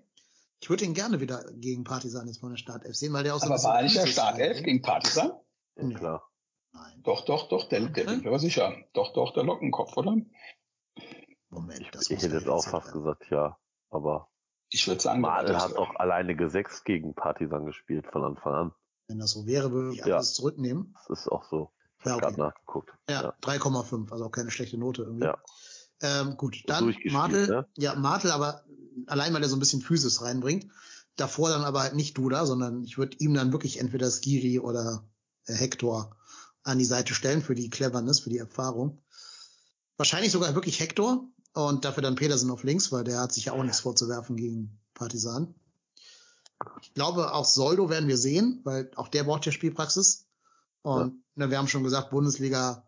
Ich 0.59 0.69
würde 0.69 0.85
ihn 0.85 0.93
gerne 0.93 1.21
wieder 1.21 1.43
gegen 1.53 1.83
Partisan 1.83 2.27
jetzt 2.27 2.39
von 2.41 2.51
der 2.51 2.57
Startelf 2.57 2.95
sehen, 2.95 3.13
weil 3.13 3.23
der 3.23 3.33
auch 3.33 3.39
so 3.39 3.47
ein 3.47 3.53
Aber 3.53 3.63
war 3.63 3.81
nicht 3.81 3.95
der 3.95 4.05
Startelf 4.05 4.61
gegen 4.61 4.83
Partisan? 4.83 5.31
Ja, 5.77 5.83
Nee. 5.83 5.93
klar. 5.95 6.29
Nein, 6.73 7.01
Doch, 7.03 7.25
doch, 7.25 7.47
doch, 7.49 7.69
der, 7.69 7.81
der 7.87 8.03
bin 8.05 8.21
mir 8.21 8.27
aber 8.27 8.39
sicher. 8.39 8.75
Doch, 8.93 9.13
doch, 9.13 9.33
der 9.33 9.43
Lockenkopf, 9.43 9.95
oder? 9.97 10.15
Moment. 11.49 11.79
Ich, 11.81 11.91
das 11.91 12.03
ich 12.09 12.17
muss 12.17 12.23
hätte 12.23 12.35
jetzt 12.35 12.47
auch 12.49 12.63
fast 12.65 12.87
werden. 12.87 12.99
gesagt, 13.03 13.29
ja. 13.31 13.57
Aber 13.89 14.29
Ich 14.69 14.87
würde 14.87 15.01
sagen, 15.01 15.21
war 15.23 15.37
Madel 15.41 15.57
hat 15.59 15.71
doch 15.75 15.95
alleine 15.95 16.35
gesechst 16.35 16.83
gegen 16.85 17.13
Partisan 17.15 17.65
gespielt 17.65 18.05
von 18.11 18.23
Anfang 18.23 18.53
an. 18.53 18.73
Wenn 19.07 19.19
das 19.19 19.31
so 19.31 19.45
wäre, 19.45 19.71
würde 19.71 19.93
ich 19.95 19.99
Ja. 20.05 20.15
alles 20.15 20.33
zurücknehmen. 20.33 20.93
Das 21.07 21.19
ist 21.21 21.27
auch 21.29 21.45
so. 21.45 21.71
Ich 21.99 22.05
Ja, 22.05 22.11
habe 22.11 22.25
okay. 22.25 22.35
gerade 22.35 22.49
nachgeguckt. 22.49 22.89
Ja, 23.09 23.21
Ja. 23.23 23.33
3,5, 23.41 24.11
also 24.11 24.25
auch 24.25 24.31
keine 24.31 24.51
schlechte 24.51 24.77
Note 24.77 25.03
irgendwie. 25.03 25.25
Ja. 25.25 25.37
Ähm, 26.01 26.37
gut, 26.37 26.63
dann 26.67 26.93
Martel, 27.05 27.47
ne? 27.47 27.67
ja, 27.77 27.95
Martel, 27.95 28.29
aber 28.31 28.65
allein 29.07 29.33
weil 29.33 29.41
er 29.41 29.49
so 29.49 29.55
ein 29.55 29.59
bisschen 29.59 29.81
Physis 29.81 30.21
reinbringt. 30.21 30.67
Davor 31.15 31.49
dann 31.49 31.63
aber 31.63 31.81
halt 31.81 31.95
nicht 31.95 32.15
Duda, 32.17 32.45
sondern 32.45 32.83
ich 32.83 32.99
würde 32.99 33.17
ihm 33.17 33.33
dann 33.33 33.51
wirklich 33.51 33.79
entweder 33.79 34.11
Skiri 34.11 34.59
oder 34.59 35.03
Hector 35.47 36.15
an 36.63 36.79
die 36.79 36.85
Seite 36.85 37.13
stellen 37.13 37.41
für 37.41 37.55
die 37.55 37.69
Cleverness, 37.69 38.19
für 38.19 38.29
die 38.29 38.37
Erfahrung. 38.37 39.01
Wahrscheinlich 39.97 40.31
sogar 40.31 40.53
wirklich 40.53 40.79
Hector 40.79 41.27
und 41.53 41.85
dafür 41.85 42.03
dann 42.03 42.15
Pedersen 42.15 42.51
auf 42.51 42.63
links, 42.63 42.91
weil 42.91 43.03
der 43.03 43.19
hat 43.19 43.33
sich 43.33 43.45
ja 43.45 43.53
auch 43.53 43.63
nichts 43.63 43.79
vorzuwerfen 43.79 44.35
gegen 44.35 44.79
Partisan. 44.93 45.55
Ich 46.81 46.93
glaube, 46.93 47.33
auch 47.33 47.45
Soldo 47.45 47.89
werden 47.89 48.07
wir 48.07 48.17
sehen, 48.17 48.61
weil 48.63 48.91
auch 48.95 49.07
der 49.07 49.23
braucht 49.23 49.45
ja 49.45 49.51
Spielpraxis. 49.51 50.27
Und 50.81 51.23
ne, 51.35 51.49
wir 51.49 51.57
haben 51.57 51.67
schon 51.67 51.83
gesagt, 51.83 52.11
Bundesliga 52.11 52.87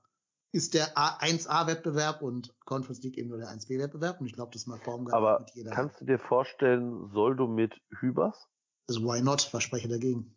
ist 0.51 0.73
der 0.73 0.97
A 0.97 1.19
1A-Wettbewerb 1.19 2.21
und 2.21 2.55
Conference 2.65 3.01
League 3.03 3.17
eben 3.17 3.29
nur 3.29 3.37
der 3.37 3.49
1B-Wettbewerb. 3.49 4.19
Und 4.19 4.27
ich 4.27 4.33
glaube, 4.33 4.51
das 4.53 4.65
mag 4.65 4.83
Baumgart 4.83 5.15
Aber 5.15 5.39
mit 5.39 5.51
jeder. 5.53 5.71
kannst 5.71 6.01
du 6.01 6.05
dir 6.05 6.17
vorstellen, 6.17 7.09
Soldo 7.13 7.47
mit 7.47 7.73
Hübers? 7.99 8.47
Also 8.87 9.03
why 9.03 9.21
not? 9.21 9.47
Was 9.51 9.63
spreche 9.63 9.87
dagegen? 9.87 10.35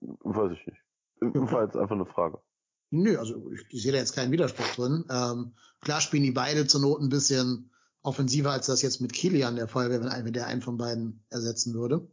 Weiß 0.00 0.52
ich 0.52 0.66
nicht. 0.66 0.83
War 1.20 1.64
jetzt 1.64 1.76
einfach 1.76 1.94
eine 1.94 2.06
Frage. 2.06 2.40
Nö, 2.90 3.18
also 3.18 3.50
ich, 3.50 3.64
ich 3.70 3.82
sehe 3.82 3.92
da 3.92 3.98
jetzt 3.98 4.14
keinen 4.14 4.32
Widerspruch 4.32 4.68
drin. 4.76 5.04
Ähm, 5.10 5.54
klar 5.80 6.00
spielen 6.00 6.22
die 6.22 6.30
beide 6.30 6.66
zur 6.66 6.80
Not 6.80 7.00
ein 7.00 7.08
bisschen 7.08 7.70
offensiver, 8.02 8.52
als 8.52 8.66
das 8.66 8.82
jetzt 8.82 9.00
mit 9.00 9.12
Kilian 9.12 9.56
der 9.56 9.66
Fall 9.66 9.90
wäre, 9.90 10.00
wenn, 10.00 10.08
ein, 10.08 10.24
wenn 10.24 10.32
der 10.32 10.46
einen 10.46 10.62
von 10.62 10.76
beiden 10.76 11.24
ersetzen 11.30 11.74
würde. 11.74 12.06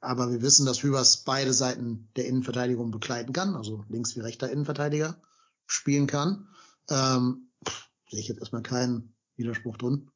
Aber 0.00 0.30
wir 0.30 0.42
wissen, 0.42 0.64
dass 0.64 0.82
Hübers 0.82 1.24
beide 1.24 1.52
Seiten 1.52 2.08
der 2.16 2.26
Innenverteidigung 2.26 2.90
begleiten 2.90 3.32
kann, 3.32 3.56
also 3.56 3.84
links 3.88 4.16
wie 4.16 4.20
rechter 4.20 4.50
Innenverteidiger 4.50 5.20
spielen 5.66 6.06
kann. 6.06 6.48
Ähm, 6.88 7.50
pff, 7.66 7.88
sehe 8.10 8.20
ich 8.20 8.28
jetzt 8.28 8.38
erstmal 8.38 8.62
keinen 8.62 9.14
Widerspruch 9.36 9.76
drin. 9.76 10.10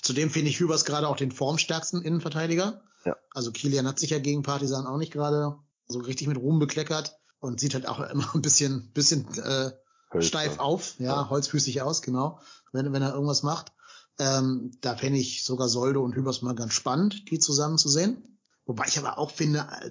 Zudem 0.00 0.30
finde 0.30 0.50
ich 0.50 0.60
Hübers 0.60 0.84
gerade 0.84 1.08
auch 1.08 1.16
den 1.16 1.32
formstärksten 1.32 2.02
Innenverteidiger. 2.02 2.82
Ja. 3.04 3.16
Also 3.32 3.50
Kilian 3.50 3.88
hat 3.88 3.98
sich 3.98 4.10
ja 4.10 4.20
gegen 4.20 4.42
Partisan 4.42 4.86
auch 4.86 4.98
nicht 4.98 5.12
gerade 5.12 5.58
so 5.88 5.98
richtig 5.98 6.28
mit 6.28 6.36
Ruhm 6.36 6.58
bekleckert 6.58 7.17
und 7.40 7.60
sieht 7.60 7.74
halt 7.74 7.86
auch 7.86 8.00
immer 8.00 8.28
ein 8.34 8.42
bisschen, 8.42 8.90
bisschen 8.92 9.26
äh, 9.38 9.70
Hölzer. 10.12 10.28
steif 10.28 10.58
auf, 10.58 10.98
ja, 10.98 11.06
Ja. 11.22 11.30
holzfüßig 11.30 11.82
aus, 11.82 12.02
genau, 12.02 12.40
wenn, 12.72 12.92
wenn 12.92 13.02
er 13.02 13.12
irgendwas 13.14 13.42
macht. 13.42 13.72
Ähm, 14.18 14.72
da 14.80 14.96
fände 14.96 15.18
ich 15.18 15.44
sogar 15.44 15.68
Soldo 15.68 16.02
und 16.02 16.14
Hübers 16.16 16.42
mal 16.42 16.54
ganz 16.54 16.72
spannend, 16.72 17.30
die 17.30 17.38
zusammen 17.38 17.78
zu 17.78 17.88
sehen. 17.88 18.38
Wobei 18.66 18.84
ich 18.88 18.98
aber 18.98 19.16
auch 19.18 19.30
finde, 19.30 19.66
äh, 19.80 19.90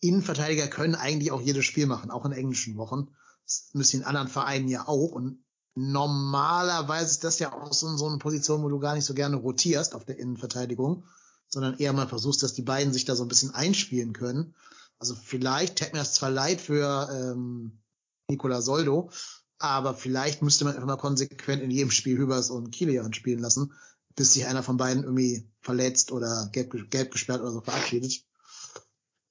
Innenverteidiger 0.00 0.66
können 0.68 0.94
eigentlich 0.94 1.30
auch 1.32 1.40
jedes 1.40 1.64
Spiel 1.64 1.86
machen, 1.86 2.10
auch 2.10 2.24
in 2.26 2.32
englischen 2.32 2.76
Wochen. 2.76 3.08
Das 3.46 3.70
müssen 3.72 4.00
in 4.00 4.06
anderen 4.06 4.28
Vereinen 4.28 4.68
ja 4.68 4.86
auch. 4.86 5.12
Und 5.12 5.44
normalerweise 5.74 7.10
ist 7.12 7.24
das 7.24 7.38
ja 7.38 7.52
auch 7.52 7.72
so, 7.72 7.96
so 7.96 8.06
eine 8.08 8.18
Position, 8.18 8.62
wo 8.62 8.68
du 8.68 8.78
gar 8.78 8.94
nicht 8.94 9.04
so 9.04 9.14
gerne 9.14 9.36
rotierst 9.36 9.94
auf 9.94 10.04
der 10.04 10.18
Innenverteidigung, 10.18 11.04
sondern 11.48 11.78
eher 11.78 11.92
mal 11.92 12.08
versuchst, 12.08 12.42
dass 12.42 12.52
die 12.54 12.62
beiden 12.62 12.92
sich 12.92 13.04
da 13.04 13.14
so 13.16 13.24
ein 13.24 13.28
bisschen 13.28 13.54
einspielen 13.54 14.12
können. 14.12 14.54
Also 15.02 15.16
vielleicht 15.16 15.74
tät 15.74 15.92
mir 15.92 15.98
das 15.98 16.14
zwar 16.14 16.30
leid 16.30 16.60
für 16.60 17.08
ähm, 17.12 17.72
Nicola 18.28 18.62
Soldo, 18.62 19.10
aber 19.58 19.94
vielleicht 19.94 20.42
müsste 20.42 20.64
man 20.64 20.74
einfach 20.74 20.86
mal 20.86 20.96
konsequent 20.96 21.60
in 21.60 21.72
jedem 21.72 21.90
Spiel 21.90 22.16
Hübers 22.16 22.50
und 22.50 22.70
Kilian 22.70 23.12
spielen 23.12 23.40
lassen, 23.40 23.72
bis 24.14 24.32
sich 24.32 24.46
einer 24.46 24.62
von 24.62 24.76
beiden 24.76 25.02
irgendwie 25.02 25.50
verletzt 25.60 26.12
oder 26.12 26.48
gelb, 26.52 26.88
gelb 26.88 27.10
gesperrt 27.10 27.40
oder 27.40 27.50
so 27.50 27.62
verabschiedet. 27.62 28.22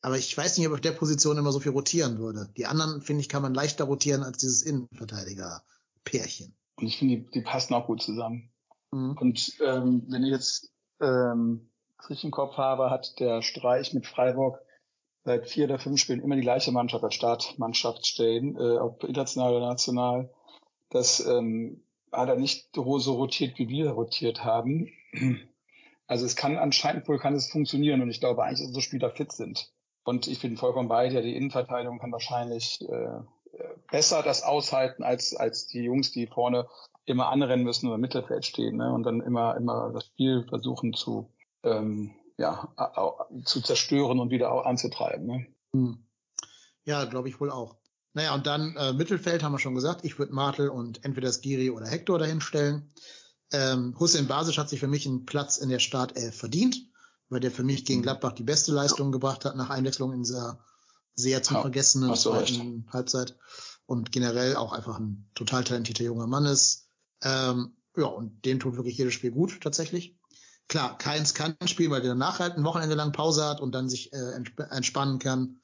Aber 0.01 0.17
ich 0.17 0.38
weiß 0.38 0.57
nicht, 0.57 0.67
ob 0.67 0.73
auf 0.73 0.81
der 0.81 0.91
Position 0.91 1.38
immer 1.38 1.53
so 1.53 1.62
viel 1.62 1.71
rotieren 1.71 2.19
würde. 2.19 2.49
Die 2.57 2.65
anderen, 2.65 3.01
finde 3.01 3.21
ich, 3.21 3.29
kann 3.29 3.41
man 3.41 3.53
leichter 3.53 3.86
rotieren 3.86 4.23
als 4.23 4.39
dieses 4.39 4.63
Innenverteidiger-Pärchen. 4.63 6.53
Und 6.75 6.86
ich 6.86 6.97
finde, 6.97 7.15
die, 7.15 7.31
die 7.31 7.41
passen 7.43 7.75
auch 7.75 7.88
gut 7.88 8.01
zusammen. 8.01 8.51
Mhm. 8.91 9.17
Und 9.17 9.53
ähm, 9.65 10.03
wenn 10.10 10.25
ich 10.25 10.31
jetzt 10.31 10.69
ähm, 10.99 11.69
richtig 12.10 12.25
im 12.25 12.31
Kopf 12.31 12.57
habe, 12.57 12.89
hat 12.89 13.21
der 13.21 13.41
Streich 13.41 13.93
mit 13.93 14.05
Freiburg 14.05 14.60
seit 15.23 15.47
vier 15.47 15.65
oder 15.65 15.79
fünf 15.79 15.99
Spielen 15.99 16.21
immer 16.21 16.36
die 16.36 16.41
gleiche 16.41 16.71
Mannschaft 16.71 17.03
als 17.03 17.15
Startmannschaft 17.15 18.05
stehen, 18.05 18.55
äh, 18.55 18.77
ob 18.77 19.03
international 19.03 19.55
oder 19.55 19.67
national. 19.67 20.29
Das 20.89 21.25
ähm, 21.25 21.84
hat 22.12 22.29
er 22.29 22.36
nicht 22.36 22.69
so 22.75 22.99
so 22.99 23.15
rotiert, 23.15 23.57
wie 23.57 23.69
wir 23.69 23.91
rotiert 23.91 24.43
haben. 24.43 24.91
Also 26.07 26.25
es 26.25 26.36
kann 26.36 26.57
anscheinend 26.57 27.07
wohl 27.07 27.19
kann 27.19 27.36
es 27.36 27.49
funktionieren 27.49 28.01
und 28.01 28.10
ich 28.10 28.19
glaube 28.19 28.43
eigentlich, 28.43 28.60
dass 28.60 28.67
unsere 28.67 28.84
Spieler 28.84 29.12
fit 29.12 29.31
sind. 29.31 29.71
Und 30.03 30.27
ich 30.27 30.41
bin 30.41 30.57
vollkommen 30.57 30.89
bei 30.89 31.07
dir, 31.07 31.21
die 31.21 31.38
Innenverteidigung 31.38 31.99
kann 31.99 32.12
wahrscheinlich 32.12 32.81
äh, 32.81 33.21
besser 33.89 34.21
das 34.21 34.43
aushalten 34.43 35.03
als, 35.03 35.36
als 35.36 35.67
die 35.67 35.84
Jungs, 35.84 36.12
die 36.12 36.27
vorne 36.27 36.67
immer 37.05 37.29
anrennen 37.29 37.63
müssen 37.63 37.88
oder 37.88 37.95
im 37.95 38.01
Mittelfeld 38.01 38.45
stehen 38.45 38.77
ne? 38.77 38.93
und 38.93 39.03
dann 39.03 39.21
immer, 39.21 39.55
immer 39.55 39.91
das 39.93 40.07
Spiel 40.07 40.45
versuchen 40.49 40.93
zu, 40.93 41.31
ähm, 41.63 42.13
ja, 42.41 42.73
zu 43.45 43.62
zerstören 43.62 44.19
und 44.19 44.32
wieder 44.32 44.51
auch 44.51 44.65
anzutreiben. 44.65 45.25
Ne? 45.25 45.47
Hm. 45.73 46.06
Ja, 46.84 47.06
glaube 47.06 47.30
ich 47.30 47.39
wohl 47.39 47.51
auch. 47.51 47.77
Naja, 48.13 48.34
und 48.34 48.45
dann 48.45 48.75
äh, 48.75 48.93
Mittelfeld 48.93 49.43
haben 49.43 49.54
wir 49.54 49.60
schon 49.60 49.75
gesagt. 49.75 50.04
Ich 50.04 50.19
würde 50.19 50.34
Martel 50.34 50.69
und 50.69 51.06
entweder 51.06 51.32
Skiri 51.32 51.69
oder 51.69 51.88
Hector 51.88 52.19
dahinstellen. 52.19 52.93
Ähm, 53.54 53.95
Hussein 53.99 54.27
Basic 54.27 54.58
hat 54.58 54.69
sich 54.69 54.80
für 54.80 54.88
mich 54.88 55.06
einen 55.08 55.25
Platz 55.25 55.58
in 55.58 55.69
der 55.69 55.80
Startelf 55.80 56.36
verdient, 56.36 56.77
weil 57.30 57.39
der 57.39 57.51
für 57.51 57.63
mich 57.63 57.86
gegen 57.86 57.99
mhm. 57.99 58.04
Gladbach 58.04 58.34
die 58.34 58.43
beste 58.43 58.73
Leistung 58.73 59.12
gebracht 59.12 59.45
hat 59.45 59.56
nach 59.56 59.69
Einwechslung 59.69 60.13
in 60.13 60.23
dieser 60.23 60.60
sehr 61.15 61.43
zum 61.43 61.58
ja, 61.58 61.62
vergessenen 61.62 62.15
zweiten 62.15 62.88
Halbzeit 62.91 63.38
und 63.86 64.12
generell 64.12 64.56
auch 64.56 64.73
einfach 64.73 64.99
ein 64.99 65.30
total 65.36 65.63
talentierter 65.63 66.04
junger 66.04 66.27
Mann 66.27 66.45
ist. 66.45 66.89
Ähm, 67.23 67.75
ja, 67.95 68.06
und 68.06 68.45
dem 68.45 68.60
tut 68.60 68.77
wirklich 68.77 68.97
jedes 68.97 69.13
Spiel 69.13 69.32
gut 69.32 69.60
tatsächlich. 69.62 70.17
Klar, 70.71 70.97
keins 70.97 71.34
kann 71.34 71.57
spielen, 71.65 71.91
weil 71.91 71.99
der 71.99 72.12
danach 72.12 72.39
halt 72.39 72.55
ein 72.55 72.63
Wochenende 72.63 72.95
lang 72.95 73.12
Pause 73.12 73.43
hat 73.43 73.60
und 73.60 73.75
dann 73.75 73.89
sich 73.89 74.13
äh, 74.13 74.41
entspannen 74.69 75.19
kann. 75.19 75.60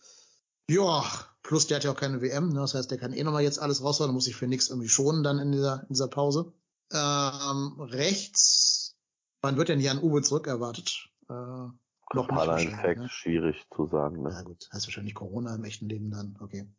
Ja, 0.70 1.02
plus 1.43 1.65
der 1.65 1.78
hat 1.78 1.86
ja 1.86 1.91
auch 1.91 1.98
keine 1.98 2.22
WM, 2.22 2.50
ne? 2.50 2.60
das 2.60 2.74
heißt, 2.74 2.91
der 2.91 2.98
kann 2.98 3.13
eh 3.13 3.24
nochmal 3.24 3.43
jetzt 3.43 3.58
alles 3.58 3.82
raushauen, 3.82 4.12
muss 4.12 4.26
sich 4.26 4.36
für 4.36 4.48
nichts 4.48 4.67
irgendwie 4.67 4.89
schonen 4.89 5.24
dann 5.24 5.39
in 5.39 5.54
dieser, 5.54 5.84
in 5.84 5.88
dieser 5.91 6.10
Pause. 6.10 6.52
Ähm, 6.91 7.80
rechts, 7.80 8.98
wann 9.41 9.56
wird 9.56 9.70
denn 9.70 9.80
Jan 9.80 10.04
Uwe 10.04 10.24
zurückerwartet? 10.24 11.08
Äh, 11.30 11.34
noch 11.34 12.30
nicht 12.30 12.65
Infekt, 12.65 13.00
ne? 13.00 13.08
schwierig 13.08 13.65
zu 13.74 13.86
sagen. 13.86 14.24
Ne? 14.24 14.32
Ja 14.32 14.41
gut, 14.41 14.67
heißt 14.74 14.88
wahrscheinlich 14.88 15.15
Corona 15.15 15.56
im 15.56 15.63
echten 15.63 15.88
Leben 15.88 16.12
dann, 16.12 16.36
okay. 16.41 16.70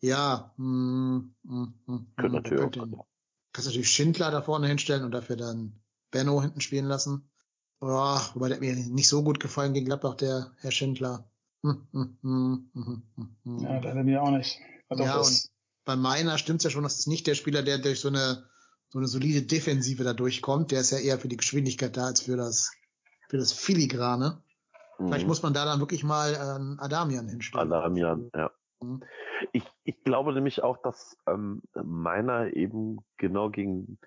Ja, 0.00 0.54
hm, 0.56 1.34
hm, 1.46 1.74
hm, 1.84 2.12
könnte 2.16 2.36
natürlich. 2.36 2.70
Den, 2.70 2.96
kannst 3.52 3.68
natürlich 3.68 3.90
Schindler 3.90 4.30
da 4.30 4.40
vorne 4.40 4.68
hinstellen 4.68 5.04
und 5.04 5.10
dafür 5.10 5.36
dann 5.36 5.82
Benno 6.10 6.40
hinten 6.40 6.62
spielen 6.62 6.86
lassen. 6.86 7.28
Boah, 7.82 8.30
wobei 8.34 8.46
der 8.46 8.58
hat 8.58 8.60
mir 8.60 8.76
nicht 8.76 9.08
so 9.08 9.24
gut 9.24 9.40
gefallen 9.40 9.74
gegen 9.74 9.86
Gladbach, 9.86 10.14
der 10.14 10.52
Herr 10.60 10.70
Schindler. 10.70 11.28
Hm, 11.64 11.84
hm, 11.90 12.70
hm. 12.72 13.58
Ja, 13.58 13.80
der 13.80 13.96
hat 13.96 14.04
mir 14.04 14.22
auch 14.22 14.30
nicht. 14.30 14.56
Ja, 14.94 15.18
und 15.18 15.50
bei 15.84 15.96
meiner 15.96 16.38
stimmt's 16.38 16.62
ja 16.62 16.70
schon, 16.70 16.84
das 16.84 17.00
ist 17.00 17.08
nicht 17.08 17.26
der 17.26 17.34
Spieler, 17.34 17.64
der 17.64 17.78
durch 17.78 17.98
so 17.98 18.06
eine 18.06 18.44
so 18.90 19.00
eine 19.00 19.08
solide 19.08 19.42
Defensive 19.42 20.04
da 20.04 20.12
durchkommt. 20.12 20.70
Der 20.70 20.82
ist 20.82 20.92
ja 20.92 20.98
eher 20.98 21.18
für 21.18 21.26
die 21.26 21.36
Geschwindigkeit 21.36 21.96
da 21.96 22.06
als 22.06 22.20
für 22.20 22.36
das 22.36 22.70
für 23.28 23.38
das 23.38 23.52
Filigrane. 23.52 24.40
Mhm. 25.00 25.08
Vielleicht 25.08 25.26
muss 25.26 25.42
man 25.42 25.52
da 25.52 25.64
dann 25.64 25.80
wirklich 25.80 26.04
mal 26.04 26.34
ähm, 26.34 26.78
Adamian 26.78 27.26
hinstellen. 27.26 27.72
Adamian, 27.72 28.30
ja. 28.32 28.52
Mhm. 28.80 29.02
Ich, 29.50 29.64
ich 29.82 30.04
glaube 30.04 30.32
nämlich 30.32 30.62
auch, 30.62 30.78
dass 30.82 31.16
ähm, 31.26 31.62
meiner 31.74 32.54
eben 32.54 32.98
genau 33.16 33.50
gegen 33.50 33.98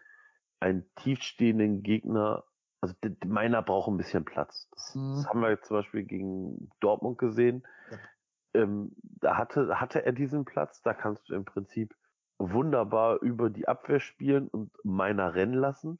einen 0.61 0.85
tiefstehenden 0.95 1.83
Gegner 1.83 2.45
also 2.85 3.15
meiner 3.25 3.61
braucht 3.61 3.89
ein 3.89 3.97
bisschen 3.97 4.25
Platz. 4.25 4.69
Das, 4.71 4.95
mhm. 4.95 5.15
das 5.15 5.27
haben 5.27 5.41
wir 5.41 5.49
jetzt 5.49 5.67
zum 5.67 5.77
Beispiel 5.77 6.03
gegen 6.03 6.69
Dortmund 6.79 7.17
gesehen. 7.17 7.65
Ja. 7.91 8.61
Ähm, 8.61 8.91
da 9.01 9.37
hatte, 9.37 9.79
hatte 9.79 10.05
er 10.05 10.11
diesen 10.11 10.45
Platz, 10.45 10.81
da 10.81 10.93
kannst 10.93 11.27
du 11.29 11.33
im 11.33 11.45
Prinzip 11.45 11.95
wunderbar 12.37 13.21
über 13.21 13.49
die 13.49 13.67
Abwehr 13.67 13.99
spielen 13.99 14.47
und 14.47 14.71
meiner 14.83 15.33
rennen 15.33 15.53
lassen. 15.55 15.97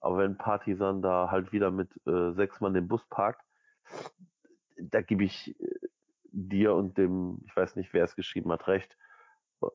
Aber 0.00 0.18
wenn 0.18 0.36
Partisan 0.36 1.00
da 1.00 1.30
halt 1.30 1.52
wieder 1.52 1.70
mit 1.70 1.90
äh, 2.06 2.32
sechs 2.32 2.60
Mann 2.60 2.74
den 2.74 2.88
Bus 2.88 3.04
parkt, 3.08 3.42
da 4.76 5.00
gebe 5.00 5.24
ich 5.24 5.58
äh, 5.60 5.88
dir 6.32 6.74
und 6.74 6.98
dem, 6.98 7.38
ich 7.46 7.56
weiß 7.56 7.76
nicht, 7.76 7.92
wer 7.94 8.04
es 8.04 8.14
geschrieben 8.14 8.52
hat, 8.52 8.68
recht. 8.68 8.96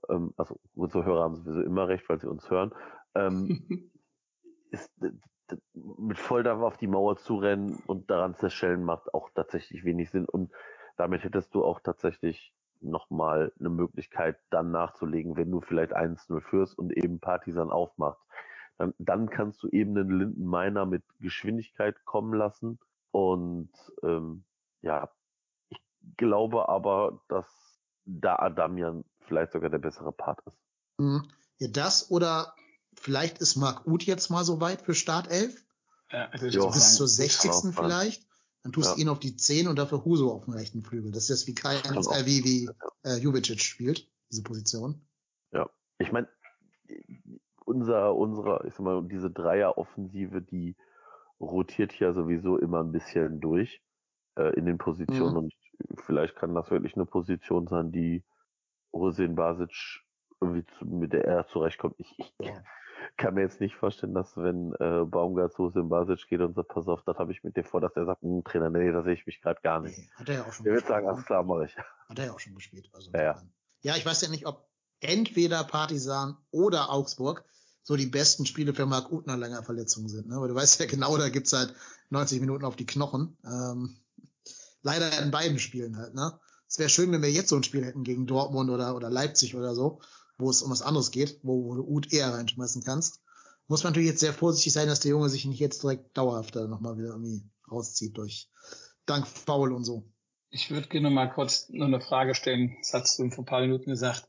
Ähm, 0.10 0.34
also 0.38 0.60
unsere 0.76 1.06
Hörer 1.06 1.24
haben 1.24 1.36
sowieso 1.36 1.62
immer 1.62 1.88
recht, 1.88 2.08
weil 2.08 2.20
sie 2.20 2.30
uns 2.30 2.50
hören. 2.50 2.74
Ähm, 3.16 3.90
ist, 4.72 4.92
mit 5.74 6.18
Volldampf 6.18 6.62
auf 6.62 6.78
die 6.78 6.88
Mauer 6.88 7.18
zu 7.18 7.38
rennen 7.38 7.82
und 7.88 8.10
daran 8.10 8.36
zerschellen 8.36 8.84
macht 8.84 9.14
auch 9.14 9.30
tatsächlich 9.34 9.84
wenig 9.84 10.10
Sinn. 10.10 10.26
Und 10.26 10.52
damit 10.98 11.24
hättest 11.24 11.54
du 11.56 11.64
auch 11.64 11.80
tatsächlich 11.80 12.54
nochmal 12.82 13.52
eine 13.60 13.70
Möglichkeit, 13.70 14.40
dann 14.50 14.72
nachzulegen, 14.72 15.38
wenn 15.38 15.52
du 15.52 15.62
vielleicht 15.62 15.96
1-0 15.96 16.42
führst 16.42 16.78
und 16.78 16.92
eben 16.92 17.20
Partisan 17.20 17.72
aufmacht. 17.72 18.20
Dann, 18.78 18.94
dann 18.98 19.30
kannst 19.30 19.62
du 19.64 19.68
eben 19.70 19.98
einen 19.98 20.18
Linden 20.18 20.50
Miner 20.50 20.86
mit 20.86 21.04
Geschwindigkeit 21.20 22.04
kommen 22.06 22.34
lassen. 22.34 22.80
Und 23.12 23.70
ähm, 24.04 24.44
ja, 24.82 25.12
ich 25.70 25.80
glaube 26.18 26.70
aber, 26.70 27.22
dass 27.28 27.46
da 28.06 28.38
Adamian 28.38 29.06
vielleicht 29.20 29.52
sogar 29.52 29.70
der 29.70 29.78
bessere 29.78 30.12
Part 30.12 30.40
ist. 30.46 30.58
Mhm. 30.98 31.28
Ja, 31.60 31.68
das 31.68 32.10
oder 32.10 32.56
vielleicht 33.02 33.40
ist 33.40 33.56
Marc 33.56 33.86
Uth 33.88 34.04
jetzt 34.04 34.30
mal 34.30 34.44
so 34.44 34.62
weit 34.62 34.82
für 34.82 34.94
Startelf. 34.94 35.64
Ja, 36.12 36.30
also 36.30 36.46
ich 36.46 36.74
bis 36.74 36.96
zur 36.96 37.08
60. 37.08 37.74
vielleicht. 37.74 38.28
Dann 38.64 38.74
tust 38.74 38.92
du 38.92 38.96
ja. 38.98 39.02
ihn 39.02 39.10
auf 39.10 39.20
die 39.20 39.36
10 39.36 39.68
und 39.68 39.80
dafür 39.80 40.06
Huso 40.06 40.32
auf 40.32 40.46
dem 40.46 40.54
rechten 40.54 40.84
Flügel. 40.84 41.12
Das 41.12 41.24
ist 41.24 41.30
jetzt 41.30 41.48
wie 41.48 41.56
Kai, 41.56 41.78
äh, 41.78 42.26
wie, 42.26 42.44
wie 42.44 42.70
äh, 43.04 43.18
Jubicic 43.18 43.60
spielt, 43.60 44.08
diese 44.32 44.44
Position. 44.44 45.02
Ja, 45.52 45.68
ich 45.98 46.12
meine, 46.12 46.28
unser, 47.66 48.16
unsere, 48.16 48.68
ich 48.68 48.74
sag 48.74 48.82
mal, 48.82 49.04
diese 49.08 49.32
Dreier-Offensive, 49.32 50.42
die 50.44 50.76
rotiert 51.40 52.00
ja 52.00 52.14
sowieso 52.14 52.58
immer 52.58 52.84
ein 52.84 52.92
bisschen 52.92 53.40
durch 53.42 53.82
äh, 54.36 54.54
in 54.56 54.66
den 54.66 54.78
Positionen 54.78 55.32
mhm. 55.32 55.38
und 55.38 55.54
vielleicht 56.06 56.36
kann 56.36 56.54
das 56.54 56.70
wirklich 56.70 56.96
eine 56.96 57.08
Position 57.08 57.66
sein, 57.68 57.92
die 57.92 58.24
Hossein 58.94 59.34
Basic 59.34 59.72
irgendwie 60.40 60.66
zu, 60.78 60.86
mit 60.86 61.14
der 61.14 61.26
er 61.26 61.48
zurechtkommt. 61.48 61.96
Ich, 61.98 62.14
ich 62.18 62.34
ja. 62.40 62.64
Kann 63.18 63.34
mir 63.34 63.42
jetzt 63.42 63.60
nicht 63.60 63.76
vorstellen, 63.76 64.14
dass 64.14 64.36
wenn 64.38 64.74
äh, 64.80 65.06
Baumgart 65.06 65.54
zu 65.54 65.72
Basic 65.72 66.28
geht 66.28 66.42
und 66.42 66.56
sagt, 66.56 66.70
pass 66.70 66.88
auf, 66.88 67.04
das 67.04 67.18
habe 67.18 67.32
ich 67.32 67.44
mit 67.44 67.56
dir 67.56 67.64
vor, 67.64 67.82
dass 67.82 67.96
er 67.96 68.06
sagt, 68.06 68.22
hm, 68.22 68.44
Trainer, 68.44 68.70
nee, 68.70 68.92
da 68.92 69.04
sehe 69.04 69.14
ich 69.14 69.26
mich 69.26 69.42
gerade 69.42 69.62
gar 69.62 69.80
nicht. 69.80 69.98
Nee, 69.98 70.10
hat 70.16 70.30
er 70.30 70.36
ja 70.36 70.46
auch 70.46 70.54
schon 70.54 70.64
Der 70.64 70.74
wird 70.74 70.88
sagen, 70.88 71.08
alles 71.08 71.26
klar, 71.26 71.44
mache 71.44 71.66
ich. 71.66 71.78
Hat 71.78 72.20
er 72.20 72.26
ja 72.26 72.32
auch 72.34 72.40
schon 72.40 72.56
gespielt. 72.56 72.90
Also 72.94 73.12
ja, 73.14 73.24
ja. 73.24 73.42
ja, 73.82 73.96
ich 73.96 74.06
weiß 74.06 74.22
ja 74.22 74.30
nicht, 74.30 74.46
ob 74.46 74.68
entweder 75.00 75.64
Partisan 75.64 76.38
oder 76.52 76.92
Augsburg 76.92 77.44
so 77.84 77.96
die 77.96 78.06
besten 78.06 78.46
Spiele 78.46 78.74
für 78.74 78.86
Marc 78.86 79.12
Utner 79.12 79.38
länger 79.38 79.64
Verletzungen 79.64 80.08
sind. 80.08 80.28
Ne? 80.28 80.36
Aber 80.36 80.48
du 80.48 80.56
weißt 80.56 80.80
ja 80.80 80.86
genau, 80.86 81.18
da 81.18 81.30
gibt's 81.30 81.54
halt 81.54 81.74
90 82.10 82.40
Minuten 82.40 82.66
auf 82.66 82.76
die 82.76 82.86
Knochen. 82.86 83.38
Ähm, 83.44 83.98
leider 84.84 85.20
in 85.22 85.32
beiden 85.32 85.60
Spielen 85.60 85.98
halt. 85.98 86.14
Ne? 86.14 86.40
Es 86.68 86.78
wäre 86.80 86.90
schön, 86.90 87.12
wenn 87.12 87.22
wir 87.22 87.32
jetzt 87.32 87.50
so 87.50 87.56
ein 87.56 87.64
Spiel 87.64 87.84
hätten 87.84 88.04
gegen 88.04 88.28
Dortmund 88.28 88.70
oder, 88.70 88.96
oder 88.96 89.10
Leipzig 89.10 89.56
oder 89.56 89.74
so 89.74 90.00
wo 90.42 90.50
es 90.50 90.62
um 90.62 90.72
was 90.72 90.82
anderes 90.82 91.12
geht, 91.12 91.40
wo, 91.44 91.66
wo 91.66 91.76
du 91.76 91.84
Ut 91.88 92.12
eher 92.12 92.34
reinschmeißen 92.34 92.84
kannst, 92.84 93.22
muss 93.68 93.84
man 93.84 93.94
natürlich 93.94 94.10
jetzt 94.10 94.20
sehr 94.20 94.34
vorsichtig 94.34 94.74
sein, 94.74 94.88
dass 94.88 95.00
der 95.00 95.12
Junge 95.12 95.30
sich 95.30 95.46
nicht 95.46 95.60
jetzt 95.60 95.84
direkt 95.84 96.18
dauerhaft 96.18 96.56
nochmal 96.56 96.98
wieder 96.98 97.10
irgendwie 97.10 97.44
rauszieht 97.72 98.18
durch 98.18 98.50
dank 99.06 99.28
Foul 99.28 99.72
und 99.72 99.86
so. 99.86 100.04
Ich 100.50 100.70
würde 100.70 100.90
gerne 100.90 101.10
mal 101.10 101.28
kurz 101.28 101.70
noch 101.70 101.86
eine 101.86 102.02
Frage 102.02 102.36
stellen. 102.36 102.76
Das 102.82 102.94
hast 102.94 103.20
du 103.20 103.30
vor 103.30 103.44
ein 103.44 103.46
paar 103.46 103.62
Minuten 103.62 103.90
gesagt, 103.90 104.28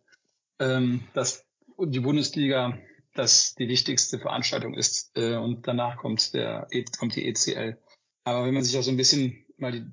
ähm, 0.60 1.02
dass 1.14 1.44
die 1.78 2.00
Bundesliga 2.00 2.78
das 3.14 3.54
die 3.56 3.68
wichtigste 3.68 4.18
Veranstaltung 4.18 4.74
ist 4.74 5.10
äh, 5.16 5.36
und 5.36 5.66
danach 5.66 5.96
kommt 5.96 6.32
der 6.34 6.66
e, 6.70 6.84
kommt 6.98 7.16
die 7.16 7.28
ECL. 7.28 7.76
Aber 8.24 8.46
wenn 8.46 8.54
man 8.54 8.64
sich 8.64 8.78
auch 8.78 8.82
so 8.82 8.90
ein 8.90 8.96
bisschen 8.96 9.44
mal 9.58 9.72
die, 9.72 9.84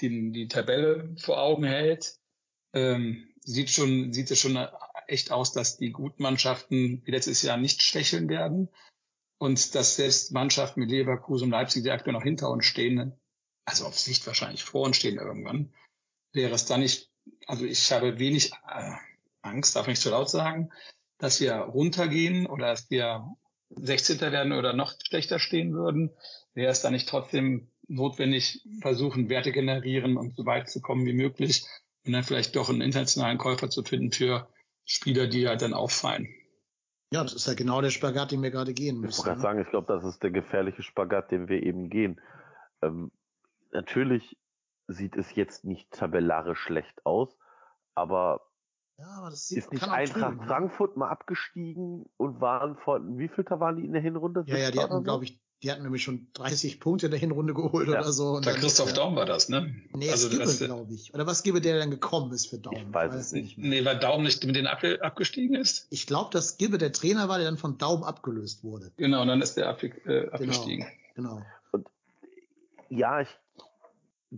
die, 0.00 0.32
die 0.32 0.48
Tabelle 0.48 1.14
vor 1.18 1.42
Augen 1.42 1.64
hält, 1.64 2.18
ähm, 2.72 3.26
sieht 3.40 3.70
schon 3.70 4.12
sieht 4.12 4.30
es 4.30 4.38
schon 4.38 4.56
echt 5.10 5.32
aus, 5.32 5.52
dass 5.52 5.76
die 5.76 5.90
guten 5.90 6.22
Mannschaften 6.22 7.02
wie 7.04 7.10
letztes 7.10 7.42
Jahr 7.42 7.56
nicht 7.56 7.82
schwächeln 7.82 8.28
werden 8.28 8.68
und 9.38 9.74
dass 9.74 9.96
selbst 9.96 10.32
Mannschaften 10.32 10.80
mit 10.80 10.90
Leverkusen 10.90 11.44
und 11.46 11.50
Leipzig, 11.50 11.82
die 11.82 11.90
aktuell 11.90 12.12
noch 12.12 12.22
hinter 12.22 12.50
uns 12.50 12.66
stehen, 12.66 13.12
also 13.64 13.86
auf 13.86 13.98
Sicht 13.98 14.26
wahrscheinlich 14.26 14.64
vor 14.64 14.84
uns 14.86 14.96
stehen 14.96 15.16
irgendwann, 15.16 15.72
wäre 16.32 16.54
es 16.54 16.66
dann 16.66 16.80
nicht, 16.80 17.10
also 17.46 17.64
ich 17.64 17.90
habe 17.92 18.18
wenig 18.18 18.52
äh, 18.52 18.92
Angst, 19.42 19.76
darf 19.76 19.86
ich 19.86 19.92
nicht 19.92 20.02
zu 20.02 20.10
laut 20.10 20.30
sagen, 20.30 20.70
dass 21.18 21.40
wir 21.40 21.54
runtergehen 21.54 22.46
oder 22.46 22.68
dass 22.68 22.90
wir 22.90 23.36
16. 23.70 24.20
werden 24.20 24.52
oder 24.52 24.72
noch 24.72 24.94
schlechter 25.02 25.38
stehen 25.38 25.72
würden, 25.72 26.10
wäre 26.54 26.72
es 26.72 26.82
dann 26.82 26.92
nicht 26.92 27.08
trotzdem 27.08 27.70
notwendig, 27.86 28.62
versuchen, 28.80 29.28
Werte 29.28 29.52
generieren 29.52 30.16
und 30.16 30.36
so 30.36 30.46
weit 30.46 30.68
zu 30.68 30.80
kommen 30.80 31.06
wie 31.06 31.12
möglich 31.12 31.64
und 32.04 32.12
dann 32.12 32.24
vielleicht 32.24 32.56
doch 32.56 32.68
einen 32.68 32.80
internationalen 32.80 33.38
Käufer 33.38 33.70
zu 33.70 33.82
finden 33.82 34.12
für 34.12 34.48
Spieler, 34.90 35.28
die 35.28 35.46
halt 35.46 35.62
dann 35.62 35.72
auffallen. 35.72 36.26
Ja, 37.12 37.22
das 37.22 37.32
ist 37.32 37.46
ja 37.46 37.54
genau 37.54 37.80
der 37.80 37.90
Spagat, 37.90 38.32
den 38.32 38.42
wir 38.42 38.50
gerade 38.50 38.74
gehen 38.74 38.98
müssen. 38.98 39.20
Ich 39.20 39.26
wollte 39.26 39.28
gerade 39.28 39.38
ne? 39.38 39.42
sagen, 39.42 39.60
ich 39.62 39.70
glaube, 39.70 39.92
das 39.92 40.04
ist 40.04 40.20
der 40.24 40.32
gefährliche 40.32 40.82
Spagat, 40.82 41.30
den 41.30 41.48
wir 41.48 41.62
eben 41.62 41.90
gehen. 41.90 42.20
Ähm, 42.82 43.12
natürlich 43.70 44.36
sieht 44.88 45.16
es 45.16 45.32
jetzt 45.36 45.64
nicht 45.64 45.92
tabellarisch 45.92 46.58
schlecht 46.58 47.06
aus, 47.06 47.38
aber, 47.94 48.40
ja, 48.98 49.06
aber 49.18 49.30
das 49.30 49.46
sieht, 49.46 49.58
ist 49.58 49.72
nicht 49.72 49.88
Eintracht 49.88 50.32
trüben, 50.32 50.46
Frankfurt 50.46 50.96
mal 50.96 51.08
abgestiegen 51.08 52.10
und 52.16 52.40
waren 52.40 52.76
von, 52.78 53.16
wie 53.16 53.28
viel 53.28 53.44
da 53.44 53.60
waren 53.60 53.76
die 53.76 53.84
in 53.84 53.92
der 53.92 54.02
Hinrunde? 54.02 54.42
Ja, 54.46 54.56
ja, 54.56 54.70
die 54.72 54.80
hatten, 54.80 55.04
glaube 55.04 55.24
ich, 55.24 55.40
die 55.62 55.70
hatten 55.70 55.82
nämlich 55.82 56.02
schon 56.02 56.28
30 56.34 56.80
Punkte 56.80 57.06
in 57.06 57.10
der 57.10 57.20
Hinrunde 57.20 57.52
geholt 57.52 57.88
ja. 57.88 58.00
oder 58.00 58.12
so. 58.12 58.30
Und 58.30 58.46
Bei 58.46 58.54
Christoph 58.54 58.94
Daum 58.94 59.16
war 59.16 59.26
das, 59.26 59.48
ne? 59.48 59.74
Nee, 59.94 60.10
also, 60.10 60.28
Skibbe, 60.28 60.66
glaube 60.66 60.92
ich. 60.94 61.12
Oder 61.12 61.26
was 61.26 61.42
Gibbe, 61.42 61.60
der 61.60 61.78
dann 61.78 61.90
gekommen 61.90 62.32
ist 62.32 62.46
für 62.46 62.58
Daum? 62.58 62.74
Ich 62.74 62.94
weiß, 62.94 63.14
es 63.14 63.32
nicht. 63.32 63.58
Nee, 63.58 63.84
weil 63.84 63.98
Daum 63.98 64.22
nicht 64.22 64.44
mit 64.44 64.56
denen 64.56 64.66
ab, 64.66 64.82
abgestiegen 65.00 65.54
ist? 65.54 65.86
Ich 65.90 66.06
glaube, 66.06 66.30
dass 66.32 66.56
Gibbe 66.56 66.78
der 66.78 66.92
Trainer 66.92 67.28
war, 67.28 67.38
der 67.38 67.46
dann 67.46 67.58
von 67.58 67.76
Daum 67.76 68.04
abgelöst 68.04 68.64
wurde. 68.64 68.90
Genau, 68.96 69.20
und 69.22 69.28
dann 69.28 69.42
ist 69.42 69.56
der 69.56 69.68
ab, 69.68 69.82
äh, 69.82 69.90
genau, 69.90 70.32
abgestiegen. 70.32 70.86
Genau. 71.14 71.36
genau. 71.36 71.46
Und 71.72 71.88
ja, 72.88 73.20
ich 73.20 73.28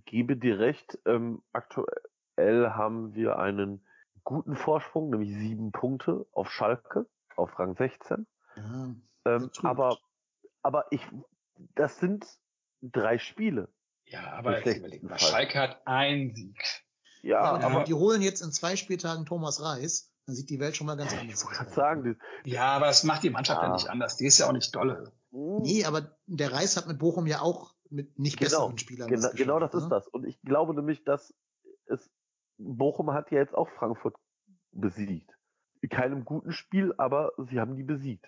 gebe 0.07 0.37
dir 0.37 0.59
recht. 0.59 0.99
Ähm, 1.07 1.43
aktuell 1.53 2.71
haben 2.71 3.15
wir 3.15 3.39
einen 3.39 3.81
guten 4.25 4.57
Vorsprung, 4.57 5.11
nämlich 5.11 5.31
sieben 5.31 5.71
Punkte 5.71 6.27
auf 6.33 6.51
Schalke, 6.51 7.07
auf 7.37 7.59
Rang 7.59 7.77
16. 7.77 8.27
Ja, 8.57 8.95
Ähm, 9.25 9.51
aber, 9.63 9.99
aber 10.63 10.87
ich, 10.91 11.07
das 11.75 11.99
sind 11.99 12.27
drei 12.81 13.19
Spiele. 13.19 13.69
Ja, 14.07 14.33
aber 14.33 14.61
überlegen. 14.65 15.09
Schalke 15.19 15.59
hat 15.59 15.87
einen 15.87 16.35
Sieg. 16.35 16.61
Ja, 17.23 17.31
ja, 17.31 17.41
aber, 17.53 17.65
aber 17.65 17.85
die 17.85 17.95
holen 17.95 18.21
jetzt 18.21 18.41
in 18.43 18.51
zwei 18.53 18.77
Spieltagen 18.77 19.25
Thomas 19.27 19.63
Reis, 19.63 20.13
dann 20.27 20.35
sieht 20.35 20.51
die 20.51 20.59
Welt 20.61 20.77
schon 20.77 20.87
mal 20.87 20.97
ganz 20.97 21.13
anders 21.13 21.43
ich 21.43 21.49
aus. 21.49 21.59
wollte 21.59 21.73
sagen, 21.73 22.19
Ja, 22.45 22.65
aber 22.77 22.87
das 22.87 23.05
macht 23.05 23.23
die 23.23 23.31
Mannschaft 23.31 23.63
ja 23.63 23.69
Ah. 23.69 23.73
nicht 23.75 23.89
anders. 23.89 24.17
Die 24.17 24.27
ist 24.27 24.39
ja 24.39 24.49
auch 24.49 24.53
nicht 24.53 24.75
dolle. 24.75 25.13
die, 25.31 25.37
Nee, 25.63 25.85
aber 25.85 26.17
der 26.27 26.53
Reis 26.53 26.77
hat 26.77 26.87
mit 26.89 26.99
Bochum 26.99 27.27
ja 27.27 27.41
auch 27.41 27.75
mit 27.91 28.19
nicht 28.19 28.39
Genau, 28.39 28.49
besseren 28.51 28.79
Spielern 28.79 29.09
Genau, 29.09 29.23
was 29.29 29.35
genau 29.35 29.59
das 29.61 29.71
geschafft, 29.71 29.85
ist 29.85 29.91
ne? 29.91 29.97
das. 29.97 30.09
Und 30.09 30.27
ich 30.27 30.41
glaube 30.43 30.75
nämlich, 30.75 31.05
dass 31.05 31.33
es 31.87 32.11
Bochum 32.59 33.13
hat 33.13 33.31
ja 33.31 33.39
jetzt 33.39 33.55
auch 33.55 33.69
Frankfurt 33.79 34.17
besiegt. 34.73 35.31
In 35.81 35.89
keinem 35.89 36.25
guten 36.25 36.53
Spiel, 36.53 36.93
aber 36.99 37.33
sie 37.39 37.61
haben 37.61 37.77
die 37.77 37.83
besiegt. 37.83 38.27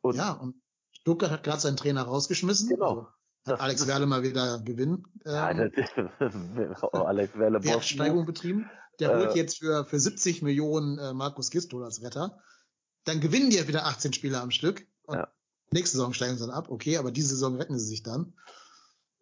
Und 0.00 0.16
Ja, 0.16 0.32
und 0.32 0.54
Stuttgart 1.00 1.30
hat 1.30 1.42
gerade 1.44 1.60
seinen 1.60 1.76
Trainer 1.76 2.02
rausgeschmissen. 2.02 2.68
Genau. 2.68 3.08
Also 3.44 3.52
hat 3.54 3.60
Alex 3.60 3.86
Werle 3.86 4.06
mal 4.06 4.22
wieder 4.22 4.60
Gewinn. 4.60 5.04
ja, 5.24 5.50
Ähm, 5.50 5.72
Alex 6.92 7.36
Werle 7.38 7.64
Wertsteigerung 7.64 8.26
betrieben. 8.26 8.70
Der 8.98 9.12
Äh, 9.12 9.16
holt 9.18 9.34
jetzt 9.34 9.58
für, 9.58 9.84
für 9.86 9.98
70 9.98 10.42
Millionen 10.42 10.98
äh, 10.98 11.14
Markus 11.14 11.50
Gistol 11.50 11.84
als 11.84 12.02
Retter. 12.02 12.38
Dann 13.04 13.20
gewinnen 13.20 13.48
die 13.50 13.56
ja 13.56 13.66
wieder 13.66 13.86
18 13.86 14.12
Spiele 14.12 14.40
am 14.40 14.50
Stück. 14.50 14.86
Und 15.04 15.16
Ja. 15.16 15.28
nächste 15.72 15.96
Saison 15.96 16.12
steigen 16.12 16.34
sie 16.36 16.40
dann 16.46 16.50
ab. 16.54 16.68
Okay, 16.70 16.98
aber 16.98 17.10
diese 17.10 17.28
Saison 17.30 17.56
retten 17.56 17.78
sie 17.78 17.86
sich 17.86 18.02
dann. 18.02 18.34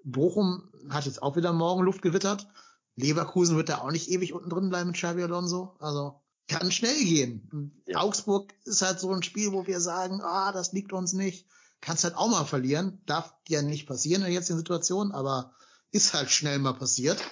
Bochum 0.04 0.70
hat 0.90 1.06
jetzt 1.06 1.22
auch 1.22 1.36
wieder 1.36 1.52
Morgenluft 1.52 2.02
gewittert. 2.02 2.48
Leverkusen 2.96 3.56
wird 3.56 3.68
da 3.68 3.78
auch 3.78 3.92
nicht 3.92 4.08
ewig 4.10 4.32
unten 4.32 4.50
drin 4.50 4.68
bleiben 4.68 4.88
mit 4.88 4.96
Xabi 4.96 5.22
Alonso. 5.22 5.76
Also 5.78 6.20
kann 6.48 6.72
schnell 6.72 6.96
gehen. 7.04 7.82
Ja. 7.86 7.98
Augsburg 8.00 8.52
ist 8.64 8.82
halt 8.82 8.98
so 8.98 9.12
ein 9.12 9.22
Spiel, 9.22 9.52
wo 9.52 9.66
wir 9.66 9.80
sagen, 9.80 10.20
ah, 10.22 10.50
das 10.50 10.72
liegt 10.72 10.92
uns 10.92 11.12
nicht. 11.12 11.46
Kannst 11.80 12.04
halt 12.04 12.16
auch 12.16 12.28
mal 12.28 12.44
verlieren. 12.44 13.02
Darf 13.06 13.34
ja 13.48 13.62
nicht 13.62 13.86
passieren 13.86 14.22
in 14.22 14.26
der 14.26 14.34
jetzigen 14.34 14.58
Situation, 14.58 15.12
aber 15.12 15.52
ist 15.92 16.14
halt 16.14 16.30
schnell 16.30 16.58
mal 16.58 16.74
passiert. 16.74 17.22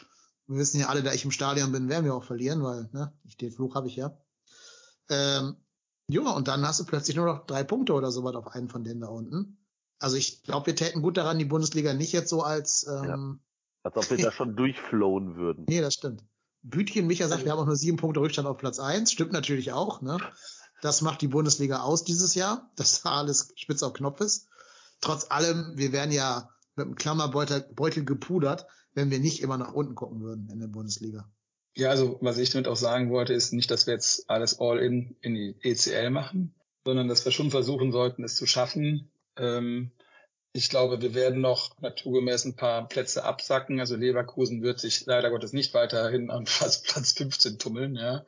Wir 0.46 0.58
wissen 0.58 0.80
ja 0.80 0.88
alle, 0.88 1.02
da 1.02 1.12
ich 1.12 1.24
im 1.24 1.32
Stadion 1.32 1.72
bin, 1.72 1.88
werden 1.88 2.04
wir 2.04 2.14
auch 2.14 2.24
verlieren, 2.24 2.62
weil, 2.62 2.88
ne, 2.92 3.12
ich 3.24 3.36
den 3.36 3.52
Fluch 3.52 3.74
habe 3.74 3.88
ich 3.88 3.96
ja. 3.96 4.16
Ähm, 5.10 5.56
ja, 6.08 6.30
und 6.30 6.46
dann 6.46 6.66
hast 6.66 6.80
du 6.80 6.84
plötzlich 6.84 7.16
nur 7.16 7.26
noch 7.26 7.46
drei 7.46 7.64
Punkte 7.64 7.92
oder 7.92 8.12
so 8.12 8.22
was 8.22 8.36
auf 8.36 8.48
einen 8.48 8.68
von 8.68 8.84
denen 8.84 9.00
da 9.00 9.08
unten. 9.08 9.58
Also 9.98 10.16
ich 10.16 10.42
glaube, 10.42 10.66
wir 10.66 10.76
täten 10.76 11.02
gut 11.02 11.16
daran, 11.16 11.38
die 11.38 11.44
Bundesliga 11.44 11.94
nicht 11.94 12.12
jetzt 12.12 12.28
so 12.28 12.42
als 12.42 12.86
ähm, 12.86 13.40
Als 13.82 13.96
ob 13.96 14.10
wir 14.10 14.18
da 14.18 14.30
schon 14.30 14.54
durchflowen 14.56 15.36
würden. 15.36 15.64
Nee, 15.68 15.80
das 15.80 15.94
stimmt. 15.94 16.22
Bütchen 16.62 17.06
Micha 17.06 17.28
sagt, 17.28 17.44
wir 17.44 17.52
haben 17.52 17.60
auch 17.60 17.66
nur 17.66 17.76
sieben 17.76 17.96
Punkte 17.96 18.20
Rückstand 18.20 18.46
auf 18.48 18.58
Platz 18.58 18.78
eins. 18.78 19.12
Stimmt 19.12 19.32
natürlich 19.32 19.72
auch. 19.72 20.02
Ne? 20.02 20.18
Das 20.82 21.02
macht 21.02 21.22
die 21.22 21.28
Bundesliga 21.28 21.80
aus 21.80 22.04
dieses 22.04 22.34
Jahr, 22.34 22.70
dass 22.76 23.02
da 23.02 23.18
alles 23.18 23.52
spitz 23.56 23.82
auf 23.82 23.92
Knopf 23.92 24.20
ist. 24.20 24.48
Trotz 25.00 25.30
allem, 25.30 25.72
wir 25.76 25.92
wären 25.92 26.12
ja 26.12 26.50
mit 26.74 26.86
einem 26.86 26.94
Klammerbeutel 26.94 27.68
Beutel 27.74 28.04
gepudert, 28.04 28.66
wenn 28.94 29.10
wir 29.10 29.18
nicht 29.18 29.42
immer 29.42 29.58
nach 29.58 29.72
unten 29.72 29.94
gucken 29.94 30.20
würden 30.20 30.48
in 30.50 30.60
der 30.60 30.68
Bundesliga. 30.68 31.28
Ja, 31.74 31.90
also 31.90 32.18
was 32.22 32.38
ich 32.38 32.50
damit 32.50 32.68
auch 32.68 32.76
sagen 32.76 33.10
wollte, 33.10 33.34
ist 33.34 33.52
nicht, 33.52 33.70
dass 33.70 33.86
wir 33.86 33.94
jetzt 33.94 34.30
alles 34.30 34.58
all 34.58 34.78
in 34.78 35.16
in 35.20 35.34
die 35.34 35.56
ECL 35.60 36.10
machen, 36.10 36.54
sondern 36.84 37.08
dass 37.08 37.24
wir 37.24 37.32
schon 37.32 37.50
versuchen 37.50 37.92
sollten, 37.92 38.24
es 38.24 38.36
zu 38.36 38.46
schaffen. 38.46 39.10
Ähm, 39.36 39.92
ich 40.56 40.70
glaube, 40.70 41.02
wir 41.02 41.12
werden 41.14 41.42
noch 41.42 41.78
naturgemäß 41.80 42.46
ein 42.46 42.56
paar 42.56 42.88
Plätze 42.88 43.24
absacken. 43.24 43.78
Also 43.78 43.94
Leverkusen 43.94 44.62
wird 44.62 44.80
sich 44.80 45.04
leider 45.04 45.28
Gottes 45.28 45.52
nicht 45.52 45.74
weiterhin 45.74 46.30
an 46.30 46.44
Platz, 46.46 46.82
Platz 46.82 47.12
15 47.12 47.58
tummeln. 47.58 47.94
Ja, 47.96 48.24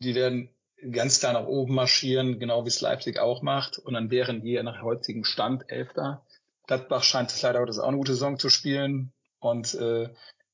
die 0.00 0.14
werden 0.14 0.50
ganz 0.90 1.20
klar 1.20 1.32
nach 1.32 1.46
oben 1.46 1.74
marschieren, 1.74 2.38
genau 2.38 2.64
wie 2.64 2.68
es 2.68 2.80
Leipzig 2.80 3.18
auch 3.18 3.42
macht. 3.42 3.78
Und 3.78 3.94
dann 3.94 4.10
wären 4.10 4.42
wir 4.42 4.62
nach 4.62 4.82
heutigem 4.82 5.24
Stand 5.24 5.70
Elfter. 5.70 6.24
Gladbach 6.66 7.02
scheint 7.02 7.30
es 7.30 7.42
leider 7.42 7.60
Gottes 7.60 7.78
auch 7.78 7.88
eine 7.88 7.96
gute 7.96 8.12
Saison 8.12 8.38
zu 8.38 8.48
spielen. 8.48 9.12
Und 9.38 9.74
äh, 9.74 10.10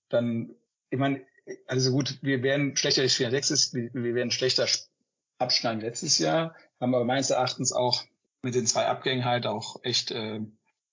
dann, 0.09 0.55
ich 0.91 0.99
meine, 0.99 1.25
also 1.67 1.91
gut, 1.91 2.19
wir 2.23 2.43
werden 2.43 2.77
schlechter 2.77 3.09
spielen 3.09 3.33
letztes, 3.33 3.73
wir, 3.75 3.91
wir 3.93 4.15
werden 4.15 4.31
schlechter 4.31 4.67
abschneiden 5.39 5.81
letztes 5.81 6.19
Jahr, 6.19 6.55
haben 6.81 6.95
aber 6.95 7.05
meines 7.05 7.31
Erachtens 7.31 7.73
auch 7.73 8.03
mit 8.43 8.55
den 8.55 8.67
zwei 8.67 8.87
Abgängen 8.87 9.25
halt 9.25 9.47
auch 9.47 9.77
echt 9.83 10.11
äh, 10.11 10.41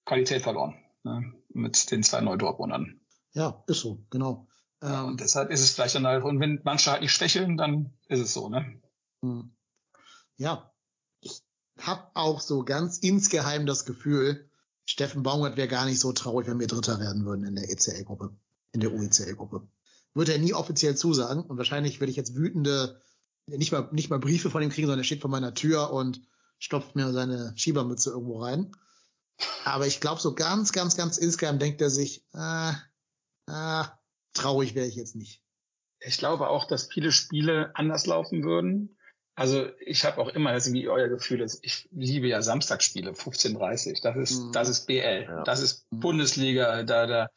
Qualität 0.05 0.41
verloren. 0.41 0.75
Ne? 1.03 1.33
Mit 1.49 1.91
den 1.91 2.03
zwei 2.03 2.21
Neu-Dortmundern. 2.21 2.99
Ja, 3.33 3.63
ist 3.67 3.81
so, 3.81 4.03
genau. 4.09 4.47
Ja, 4.81 5.01
Ähm, 5.01 5.07
und 5.09 5.21
deshalb 5.21 5.51
ist 5.51 5.61
es 5.61 5.71
vielleicht 5.71 5.95
dann 5.95 6.07
halt, 6.07 6.23
und 6.23 6.39
wenn 6.39 6.61
manche 6.63 6.91
halt 6.91 7.01
nicht 7.01 7.11
schwächeln, 7.11 7.57
dann 7.57 7.93
ist 8.07 8.19
es 8.19 8.33
so, 8.33 8.49
ne? 8.49 8.81
Hm. 9.23 9.51
Ja, 10.37 10.73
ich 11.21 11.41
habe 11.79 12.07
auch 12.13 12.39
so 12.39 12.63
ganz 12.63 12.99
insgeheim 12.99 13.65
das 13.65 13.85
Gefühl, 13.85 14.49
Steffen 14.85 15.23
Baumgart 15.23 15.57
wäre 15.57 15.67
gar 15.67 15.85
nicht 15.85 15.99
so 15.99 16.11
traurig, 16.13 16.47
wenn 16.47 16.59
wir 16.59 16.67
Dritter 16.67 16.99
werden 16.99 17.25
würden 17.25 17.45
in 17.45 17.55
der 17.55 17.69
ECL-Gruppe, 17.69 18.35
in 18.71 18.79
der 18.79 18.91
UECL-Gruppe. 18.91 19.67
Würde 20.15 20.33
er 20.33 20.39
nie 20.39 20.53
offiziell 20.53 20.97
zusagen 20.97 21.43
und 21.43 21.57
wahrscheinlich 21.57 21.99
würde 21.99 22.09
ich 22.09 22.17
jetzt 22.17 22.35
wütende, 22.35 22.99
nicht 23.45 23.71
mal, 23.71 23.87
nicht 23.91 24.09
mal 24.09 24.19
Briefe 24.19 24.49
von 24.49 24.63
ihm 24.63 24.69
kriegen, 24.69 24.87
sondern 24.87 25.01
er 25.01 25.05
steht 25.05 25.21
vor 25.21 25.29
meiner 25.29 25.53
Tür 25.53 25.91
und 25.93 26.21
stopft 26.57 26.95
mir 26.95 27.11
seine 27.13 27.53
Schiebermütze 27.55 28.09
irgendwo 28.09 28.41
rein. 28.41 28.71
Aber 29.63 29.87
ich 29.87 30.01
glaube, 30.01 30.21
so 30.21 30.33
ganz, 30.33 30.71
ganz, 30.71 30.97
ganz 30.97 31.17
insgeheim 31.17 31.59
denkt 31.59 31.81
er 31.81 31.89
sich, 31.89 32.25
äh, 32.33 32.71
äh, 33.47 33.83
traurig 34.33 34.75
wäre 34.75 34.87
ich 34.87 34.95
jetzt 34.95 35.15
nicht. 35.15 35.43
Ich 35.99 36.17
glaube 36.17 36.49
auch, 36.49 36.65
dass 36.65 36.87
viele 36.87 37.11
Spiele 37.11 37.71
anders 37.75 38.05
laufen 38.05 38.43
würden. 38.43 38.97
Also 39.39 39.69
ich 39.79 40.03
habe 40.03 40.19
auch 40.19 40.27
immer, 40.27 40.51
das 40.51 40.67
ist 40.67 40.73
wie 40.73 40.89
euer 40.89 41.07
Gefühl 41.07 41.39
ist, 41.39 41.59
ich 41.63 41.87
liebe 41.91 42.27
ja 42.27 42.41
Samstagsspiele, 42.41 43.11
15.30 43.11 44.01
Das 44.03 44.17
ist, 44.17 44.37
Mhm. 44.41 44.51
das 44.51 44.67
ist 44.67 44.85
BL. 44.85 45.23
Ja. 45.29 45.43
Das 45.43 45.61
ist 45.61 45.85
Mhm. 45.91 45.99
Bundesliga, 46.01 46.83
da, 46.83 47.07
da, 47.07 47.29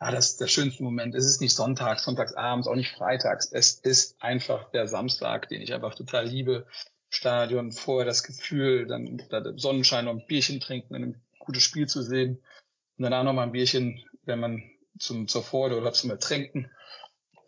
ja, 0.00 0.10
das 0.12 0.30
ist 0.30 0.40
der 0.40 0.46
schönste 0.46 0.84
Moment. 0.84 1.16
Es 1.16 1.26
ist 1.26 1.40
nicht 1.40 1.56
sonntags, 1.56 2.04
sonntagsabends, 2.04 2.68
auch 2.68 2.76
nicht 2.76 2.92
freitags. 2.92 3.50
Es 3.50 3.72
ist 3.80 4.22
einfach 4.22 4.70
der 4.70 4.86
Samstag, 4.86 5.48
den 5.48 5.60
ich 5.60 5.74
einfach 5.74 5.96
total 5.96 6.26
liebe. 6.28 6.64
Stadion, 7.10 7.72
vorher 7.72 8.06
das 8.06 8.22
Gefühl, 8.22 8.86
dann 8.86 9.20
da 9.30 9.42
Sonnenschein 9.56 10.06
und 10.06 10.20
ein 10.20 10.26
Bierchen 10.28 10.60
trinken, 10.60 10.94
ein 10.94 11.20
gutes 11.40 11.64
Spiel 11.64 11.88
zu 11.88 12.02
sehen. 12.02 12.36
Und 12.98 13.02
danach 13.02 13.24
nochmal 13.24 13.46
ein 13.46 13.52
Bierchen, 13.52 14.04
wenn 14.26 14.38
man 14.38 14.62
zum, 14.98 15.26
zur 15.26 15.42
Freude 15.42 15.76
oder 15.76 15.92
zum 15.92 16.10
Ertränken. 16.10 16.70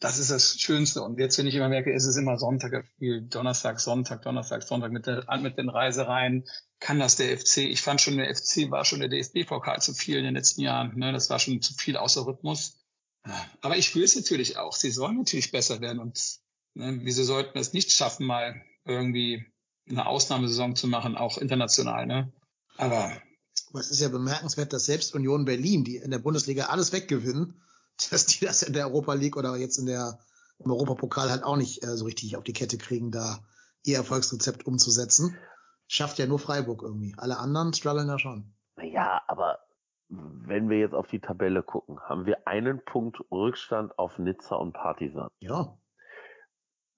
Das 0.01 0.19
ist 0.19 0.31
das 0.31 0.59
Schönste. 0.59 1.03
Und 1.03 1.19
jetzt, 1.19 1.37
wenn 1.37 1.47
ich 1.47 1.55
immer 1.55 1.69
merke, 1.69 1.93
ist 1.93 2.07
es 2.07 2.17
immer 2.17 2.39
Sonntag, 2.39 2.87
Spiel, 2.95 3.21
Donnerstag, 3.21 3.81
Sonntag, 3.81 4.23
Donnerstag, 4.23 4.63
Sonntag 4.63 4.93
mit, 4.93 5.07
der, 5.07 5.27
mit 5.39 5.59
den 5.59 5.69
Reisereien. 5.69 6.49
Kann 6.81 6.99
das 6.99 7.17
der 7.17 7.39
FC? 7.39 7.59
Ich 7.59 7.83
fand 7.83 8.01
schon, 8.01 8.17
der 8.17 8.35
FC 8.35 8.71
war 8.71 8.87
schon 8.87 9.01
der 9.01 9.11
DFB-Pokal 9.11 9.83
zu 9.83 9.93
viel 9.93 10.17
in 10.17 10.25
den 10.25 10.35
letzten 10.35 10.63
Jahren. 10.63 10.99
Ne? 10.99 11.13
Das 11.13 11.29
war 11.29 11.39
schon 11.39 11.61
zu 11.61 11.75
viel 11.75 11.99
außer 11.99 12.25
Rhythmus. 12.25 12.79
Aber 13.61 13.77
ich 13.77 13.95
will 13.95 14.03
es 14.03 14.17
natürlich 14.17 14.57
auch. 14.57 14.75
Sie 14.75 14.91
sollen 14.91 15.19
natürlich 15.19 15.53
besser 15.53 15.83
werden. 15.83 15.99
Und 15.99 16.39
ne, 16.73 17.01
wieso 17.03 17.23
sollten 17.23 17.53
wir 17.53 17.61
es 17.61 17.75
nicht 17.75 17.93
schaffen, 17.93 18.25
mal 18.25 18.63
irgendwie 18.87 19.45
eine 19.87 20.07
Ausnahmesaison 20.07 20.77
zu 20.77 20.87
machen, 20.87 21.17
auch 21.17 21.37
international. 21.37 22.07
Ne? 22.07 22.33
Aber 22.79 23.13
es 23.75 23.91
ist 23.91 24.01
ja 24.01 24.09
bemerkenswert, 24.09 24.73
dass 24.73 24.87
selbst 24.87 25.15
Union 25.15 25.45
Berlin, 25.45 25.85
die 25.85 25.97
in 25.97 26.11
der 26.11 26.19
Bundesliga 26.19 26.67
alles 26.67 26.93
weggewinnen, 26.93 27.61
dass 28.11 28.27
die 28.27 28.45
das 28.45 28.63
in 28.63 28.73
der 28.73 28.87
Europa 28.87 29.15
League 29.15 29.37
oder 29.37 29.57
jetzt 29.57 29.79
in 29.79 29.87
der 29.87 30.19
im 30.59 30.71
Europapokal 30.71 31.31
halt 31.31 31.43
auch 31.43 31.57
nicht 31.57 31.83
äh, 31.83 31.97
so 31.97 32.05
richtig 32.05 32.37
auf 32.37 32.45
die 32.45 32.53
Kette 32.53 32.77
kriegen, 32.77 33.11
da 33.11 33.39
ihr 33.85 33.97
Erfolgsrezept 33.97 34.67
umzusetzen. 34.67 35.37
Schafft 35.89 36.19
ja 36.19 36.27
nur 36.27 36.39
Freiburg 36.39 36.83
irgendwie. 36.83 37.15
Alle 37.17 37.39
anderen 37.39 37.73
strugglen 37.73 38.09
da 38.09 38.19
schon. 38.19 38.53
Ja, 38.81 39.23
aber 39.27 39.59
wenn 40.09 40.69
wir 40.69 40.79
jetzt 40.79 40.95
auf 40.95 41.07
die 41.07 41.21
Tabelle 41.21 41.63
gucken, 41.63 42.01
haben 42.01 42.27
wir 42.27 42.47
einen 42.47 42.85
Punkt 42.85 43.19
Rückstand 43.31 43.99
auf 43.99 44.19
Nizza 44.19 44.57
und 44.57 44.73
Partisan. 44.73 45.31
Ja. 45.39 45.79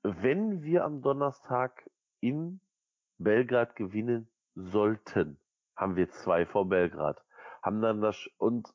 Wenn 0.02 0.62
wir 0.62 0.84
am 0.84 1.02
Donnerstag 1.02 1.88
in 2.20 2.60
Belgrad 3.18 3.76
gewinnen 3.76 4.28
sollten, 4.54 5.38
haben 5.76 5.96
wir 5.96 6.10
zwei 6.10 6.46
vor 6.46 6.68
Belgrad. 6.68 7.22
Haben 7.62 7.80
dann 7.80 8.00
das, 8.00 8.28
und 8.38 8.68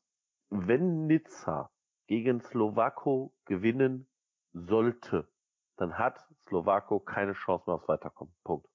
wenn 0.50 1.06
Nizza 1.06 1.70
gegen 2.08 2.40
Slowako 2.40 3.32
gewinnen 3.44 4.08
sollte, 4.52 5.28
dann 5.76 5.96
hat 5.96 6.18
Slowako 6.48 6.98
keine 6.98 7.34
Chance 7.34 7.64
mehr 7.66 7.76
aufs 7.76 7.86
Weiterkommen. 7.86 8.34
Punkt. 8.42 8.66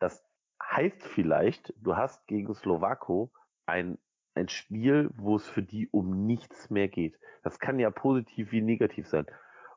Das 0.00 0.24
heißt 0.60 1.02
vielleicht, 1.02 1.72
du 1.76 1.96
hast 1.96 2.26
gegen 2.26 2.54
Slowako 2.54 3.30
ein, 3.66 3.98
ein 4.34 4.48
Spiel, 4.48 5.10
wo 5.14 5.36
es 5.36 5.46
für 5.46 5.62
die 5.62 5.88
um 5.90 6.26
nichts 6.26 6.70
mehr 6.70 6.88
geht. 6.88 7.18
Das 7.42 7.60
kann 7.60 7.78
ja 7.78 7.90
positiv 7.90 8.50
wie 8.50 8.62
negativ 8.62 9.06
sein. 9.08 9.26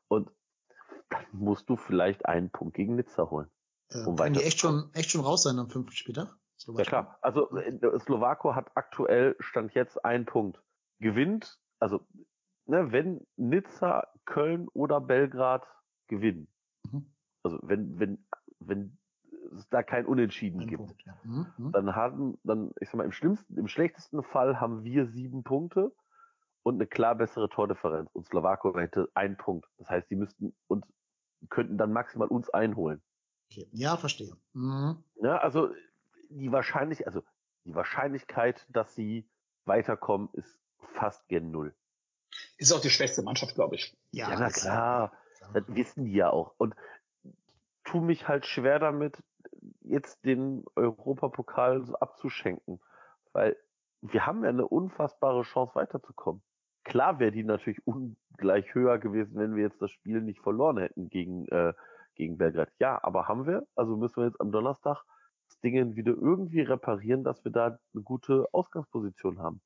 Und 0.08 0.30
dann 1.10 1.24
musst 1.32 1.68
du 1.68 1.76
vielleicht 1.76 2.26
einen 2.26 2.50
Punkt 2.50 2.74
gegen 2.74 2.96
Nizza 2.96 3.30
holen. 3.30 3.50
Äh, 3.90 4.04
Um 4.04 4.16
können 4.16 4.34
die 4.34 4.42
echt 4.42 4.60
schon, 4.60 4.90
echt 4.94 5.10
schon 5.10 5.20
raus 5.20 5.42
sein 5.42 5.58
am 5.58 5.68
fünften 5.68 5.94
Spieltag? 5.94 6.34
Ja 6.66 6.84
klar. 6.84 7.18
Also 7.20 7.54
äh, 7.56 7.98
Slowako 8.00 8.54
hat 8.54 8.70
aktuell 8.76 9.36
stand 9.40 9.74
jetzt 9.74 10.02
einen 10.04 10.24
Punkt. 10.24 10.62
Gewinnt, 11.00 11.58
also 11.80 12.06
ne, 12.72 12.90
wenn 12.90 13.26
Nizza, 13.36 14.08
Köln 14.24 14.66
oder 14.72 15.00
Belgrad 15.00 15.66
gewinnen, 16.08 16.48
Mhm. 16.90 17.06
also 17.44 17.58
wenn, 17.62 17.98
wenn, 18.00 18.26
wenn 18.58 18.98
es 19.54 19.68
da 19.68 19.82
kein 19.82 20.06
Unentschieden 20.06 20.62
Ein 20.62 20.66
gibt, 20.68 20.78
Punkt, 20.86 21.02
ja. 21.04 21.14
Mhm, 21.22 21.46
mhm. 21.58 21.72
dann 21.72 21.94
haben, 21.94 22.38
dann, 22.44 22.72
ich 22.80 22.88
sag 22.88 22.96
mal, 22.96 23.04
im 23.04 23.12
schlimmsten, 23.12 23.58
im 23.58 23.68
schlechtesten 23.68 24.22
Fall 24.22 24.58
haben 24.58 24.84
wir 24.84 25.06
sieben 25.06 25.44
Punkte 25.44 25.92
und 26.62 26.76
eine 26.76 26.86
klar 26.86 27.14
bessere 27.14 27.48
Tordifferenz. 27.50 28.10
Und 28.14 28.26
Slowako 28.26 28.78
hätte 28.78 29.08
einen 29.14 29.36
Punkt. 29.36 29.68
Das 29.78 29.90
heißt, 29.90 30.10
die 30.10 30.16
müssten 30.16 30.54
uns, 30.66 30.86
könnten 31.50 31.76
dann 31.76 31.92
maximal 31.92 32.28
uns 32.28 32.48
einholen. 32.50 33.02
Okay. 33.50 33.68
Ja, 33.72 33.96
verstehe. 33.96 34.34
Mhm. 34.54 35.04
Ja, 35.16 35.38
also 35.38 35.70
die 36.30 36.50
wahrscheinlich, 36.50 37.06
also 37.06 37.22
die 37.64 37.74
Wahrscheinlichkeit, 37.74 38.66
dass 38.70 38.94
sie 38.94 39.28
weiterkommen, 39.66 40.30
ist 40.32 40.58
fast 40.94 41.28
gen 41.28 41.50
null. 41.50 41.74
Ist 42.58 42.72
auch 42.72 42.80
die 42.80 42.90
schwächste 42.90 43.22
Mannschaft, 43.22 43.54
glaube 43.54 43.76
ich. 43.76 43.96
Ja, 44.10 44.28
na 44.38 44.46
ist- 44.46 44.60
klar. 44.62 45.12
Das 45.52 45.64
wissen 45.68 46.04
die 46.04 46.12
ja 46.14 46.30
auch. 46.30 46.54
Und 46.56 46.74
tu 47.84 48.00
mich 48.00 48.28
halt 48.28 48.46
schwer 48.46 48.78
damit, 48.78 49.22
jetzt 49.80 50.24
den 50.24 50.64
Europapokal 50.76 51.84
so 51.84 51.94
abzuschenken. 51.96 52.80
Weil 53.32 53.56
wir 54.00 54.26
haben 54.26 54.42
ja 54.44 54.50
eine 54.50 54.66
unfassbare 54.66 55.42
Chance 55.42 55.74
weiterzukommen. 55.74 56.42
Klar 56.84 57.18
wäre 57.18 57.32
die 57.32 57.44
natürlich 57.44 57.86
ungleich 57.86 58.74
höher 58.74 58.98
gewesen, 58.98 59.36
wenn 59.36 59.54
wir 59.56 59.62
jetzt 59.62 59.80
das 59.82 59.90
Spiel 59.90 60.20
nicht 60.20 60.40
verloren 60.40 60.78
hätten 60.78 61.08
gegen, 61.10 61.46
äh, 61.48 61.74
gegen 62.14 62.38
Belgrad. 62.38 62.70
Ja, 62.78 63.02
aber 63.02 63.28
haben 63.28 63.46
wir. 63.46 63.66
Also 63.76 63.96
müssen 63.96 64.16
wir 64.16 64.26
jetzt 64.26 64.40
am 64.40 64.52
Donnerstag 64.52 65.02
das 65.48 65.60
Ding 65.60 65.96
wieder 65.96 66.12
irgendwie 66.12 66.62
reparieren, 66.62 67.24
dass 67.24 67.44
wir 67.44 67.52
da 67.52 67.78
eine 67.94 68.02
gute 68.02 68.46
Ausgangsposition 68.52 69.38
haben. 69.38 69.60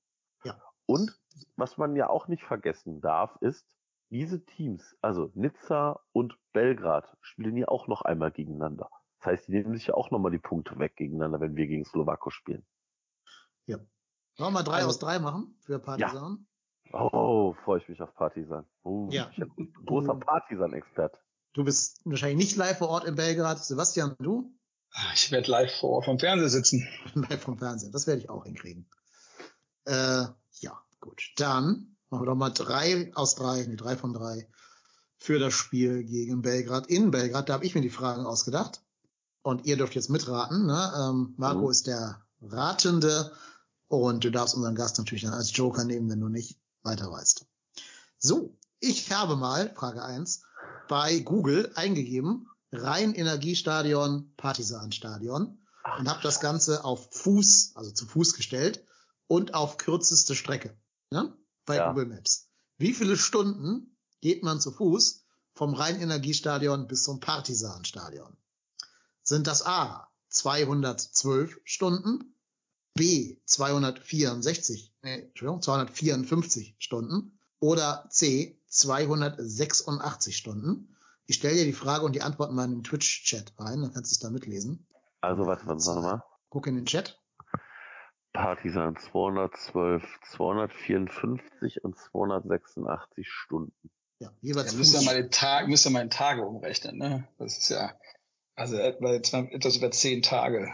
Ja. 0.44 0.60
Und 0.86 1.18
was 1.56 1.76
man 1.78 1.96
ja 1.96 2.08
auch 2.08 2.28
nicht 2.28 2.44
vergessen 2.44 3.00
darf, 3.00 3.36
ist, 3.40 3.66
diese 4.10 4.44
Teams, 4.44 4.96
also 5.02 5.30
Nizza 5.34 6.00
und 6.12 6.36
Belgrad, 6.52 7.16
spielen 7.20 7.56
ja 7.56 7.68
auch 7.68 7.88
noch 7.88 8.02
einmal 8.02 8.30
gegeneinander. 8.30 8.88
Das 9.18 9.26
heißt, 9.32 9.48
die 9.48 9.52
nehmen 9.52 9.74
sich 9.74 9.88
ja 9.88 9.94
auch 9.94 10.10
nochmal 10.10 10.30
die 10.30 10.38
Punkte 10.38 10.78
weg 10.78 10.94
gegeneinander, 10.96 11.40
wenn 11.40 11.56
wir 11.56 11.66
gegen 11.66 11.84
Slowako 11.84 12.30
spielen. 12.30 12.64
Wollen 14.38 14.48
wir 14.48 14.50
mal 14.50 14.62
drei 14.64 14.76
Also- 14.76 14.88
aus 14.90 14.98
drei 14.98 15.18
machen 15.18 15.56
für 15.62 15.78
Partisan? 15.78 16.46
Oh, 16.92 17.54
freue 17.64 17.78
ich 17.80 17.88
mich 17.88 18.00
auf 18.02 18.14
Partisan. 18.14 18.66
Oh, 18.82 19.08
Ja. 19.10 19.30
Ich 19.30 19.38
bin 19.38 19.50
ein 19.56 19.72
großer 19.86 20.14
Partisan-Expert. 20.14 21.18
Du 21.54 21.64
bist 21.64 22.02
wahrscheinlich 22.04 22.36
nicht 22.36 22.56
live 22.56 22.76
vor 22.78 22.90
Ort 22.90 23.04
in 23.04 23.14
Belgrad. 23.14 23.58
Sebastian, 23.64 24.14
du? 24.18 24.52
Ich 25.14 25.32
werde 25.32 25.50
live 25.50 25.74
vor 25.80 25.88
Ort 25.90 26.04
vom 26.04 26.18
Fernseher 26.18 26.50
sitzen. 26.50 26.86
Live 27.14 27.42
vom 27.42 27.56
Fernsehen. 27.58 27.92
Das 27.92 28.06
werde 28.06 28.20
ich 28.20 28.28
auch 28.28 28.44
hinkriegen. 28.44 28.88
Äh, 29.86 30.26
ja, 30.60 30.82
gut. 31.06 31.32
Dann 31.36 31.96
machen 32.10 32.22
wir 32.22 32.26
doch 32.26 32.34
mal 32.34 32.50
drei 32.50 33.10
aus 33.14 33.34
drei, 33.34 33.64
nee, 33.66 33.76
drei 33.76 33.96
von 33.96 34.12
drei 34.12 34.48
für 35.18 35.38
das 35.38 35.54
Spiel 35.54 36.04
gegen 36.04 36.42
Belgrad 36.42 36.88
in 36.88 37.10
Belgrad. 37.10 37.48
Da 37.48 37.54
habe 37.54 37.64
ich 37.64 37.74
mir 37.74 37.80
die 37.80 37.90
Fragen 37.90 38.26
ausgedacht. 38.26 38.82
Und 39.42 39.64
ihr 39.64 39.76
dürft 39.76 39.94
jetzt 39.94 40.10
mitraten. 40.10 40.66
Ne? 40.66 40.92
Ähm, 40.98 41.34
Marco 41.36 41.66
Mhm. 41.66 41.70
ist 41.70 41.86
der 41.86 42.20
Ratende 42.42 43.32
und 43.88 44.24
du 44.24 44.30
darfst 44.30 44.56
unseren 44.56 44.74
Gast 44.74 44.98
natürlich 44.98 45.22
dann 45.22 45.32
als 45.34 45.56
Joker 45.56 45.84
nehmen, 45.84 46.10
wenn 46.10 46.20
du 46.20 46.28
nicht 46.28 46.58
weiter 46.82 47.10
weißt. 47.10 47.46
So, 48.18 48.56
ich 48.80 49.12
habe 49.12 49.36
mal, 49.36 49.72
Frage 49.74 50.02
eins 50.02 50.42
bei 50.88 51.20
Google 51.20 51.70
eingegeben, 51.76 52.48
Rhein-Energiestadion, 52.72 54.32
Partisanstadion 54.36 55.58
und 55.98 56.08
habe 56.08 56.22
das 56.22 56.40
Ganze 56.40 56.84
auf 56.84 57.08
Fuß, 57.12 57.72
also 57.74 57.92
zu 57.92 58.06
Fuß 58.06 58.34
gestellt 58.34 58.84
und 59.28 59.54
auf 59.54 59.78
kürzeste 59.78 60.34
Strecke 60.34 60.76
ne? 61.10 61.36
bei 61.64 61.76
Ja. 61.76 61.88
Google 61.88 62.06
Maps. 62.06 62.48
Wie 62.78 62.92
viele 62.92 63.16
Stunden 63.16 63.96
geht 64.20 64.42
man 64.42 64.60
zu 64.60 64.70
Fuß 64.70 65.24
vom 65.54 65.74
Rhein-Energiestadion 65.74 66.86
bis 66.86 67.02
zum 67.02 67.20
Partisanstadion? 67.20 68.36
Sind 69.22 69.46
das 69.46 69.64
A 69.64 70.08
212 70.28 71.60
Stunden, 71.64 72.34
B 72.94 73.38
264, 73.44 74.94
nee, 75.02 75.22
Entschuldigung, 75.22 75.62
254 75.62 76.76
Stunden 76.78 77.38
oder 77.60 78.06
C 78.10 78.60
286 78.68 80.36
Stunden? 80.36 80.96
Ich 81.26 81.36
stelle 81.36 81.56
dir 81.56 81.64
die 81.64 81.72
Frage 81.72 82.04
und 82.04 82.14
die 82.14 82.22
Antworten 82.22 82.54
mal 82.54 82.64
in 82.64 82.70
den 82.70 82.84
Twitch-Chat 82.84 83.54
rein, 83.58 83.82
dann 83.82 83.92
kannst 83.92 84.12
du 84.12 84.14
es 84.14 84.20
da 84.20 84.30
mitlesen. 84.30 84.86
Also, 85.20 85.44
warte, 85.46 85.66
warte, 85.66 85.84
warte 85.84 86.00
mal. 86.00 86.22
Guck 86.50 86.68
in 86.68 86.76
den 86.76 86.86
Chat. 86.86 87.20
Partisan 88.36 88.96
212, 88.96 90.02
254 90.32 91.82
und 91.84 91.96
286 91.96 93.26
Stunden. 93.28 93.90
Ja, 94.18 94.30
jeweils 94.40 94.72
Ja, 94.72 94.78
müsst 94.78 94.94
ihr 94.94 95.04
mal 95.04 95.14
den 95.14 95.30
Tag, 95.30 95.68
müsst 95.68 95.86
ihr 95.86 95.90
mal 95.90 96.02
in 96.02 96.10
Tage 96.10 96.42
umrechnen, 96.42 96.98
ne? 96.98 97.26
Das 97.38 97.56
ist 97.56 97.70
ja, 97.70 97.92
also 98.54 98.76
etwa 98.76 99.14
etwas 99.14 99.76
über 99.76 99.90
zehn 99.90 100.20
Tage. 100.20 100.70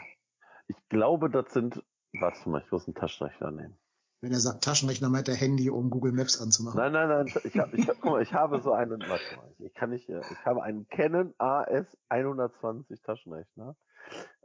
Ich 0.67 0.77
glaube, 0.89 1.31
das 1.31 1.53
sind, 1.53 1.83
warte 2.19 2.49
mal, 2.49 2.63
ich 2.65 2.71
muss 2.73 2.87
einen 2.87 2.97
Taschenrechner 2.97 3.53
nehmen. 3.53 3.79
Wenn 4.21 4.33
er 4.33 4.41
sagt 4.41 4.65
Taschenrechner, 4.65 5.09
meint 5.09 5.29
er 5.29 5.35
Handy, 5.35 5.71
um 5.71 5.91
Google 5.91 6.13
Maps 6.13 6.41
anzumachen. 6.41 6.79
Nein, 6.79 6.93
nein, 6.93 7.09
nein, 7.09 7.27
ich, 7.45 7.59
hab, 7.59 7.75
ich, 7.75 7.89
hab, 7.89 8.01
guck 8.01 8.13
mal, 8.13 8.23
ich 8.23 8.33
habe 8.33 8.61
so 8.61 8.73
einen, 8.73 9.01
warte 9.01 9.37
mal, 9.37 9.53
ich 9.59 9.75
kann 9.75 9.91
nicht, 9.91 10.09
äh, 10.09 10.21
ich 10.21 10.45
habe 10.45 10.63
einen 10.63 10.89
Canon 10.89 11.33
AS 11.39 11.87
120 12.09 13.03
Taschenrechner. 13.03 13.77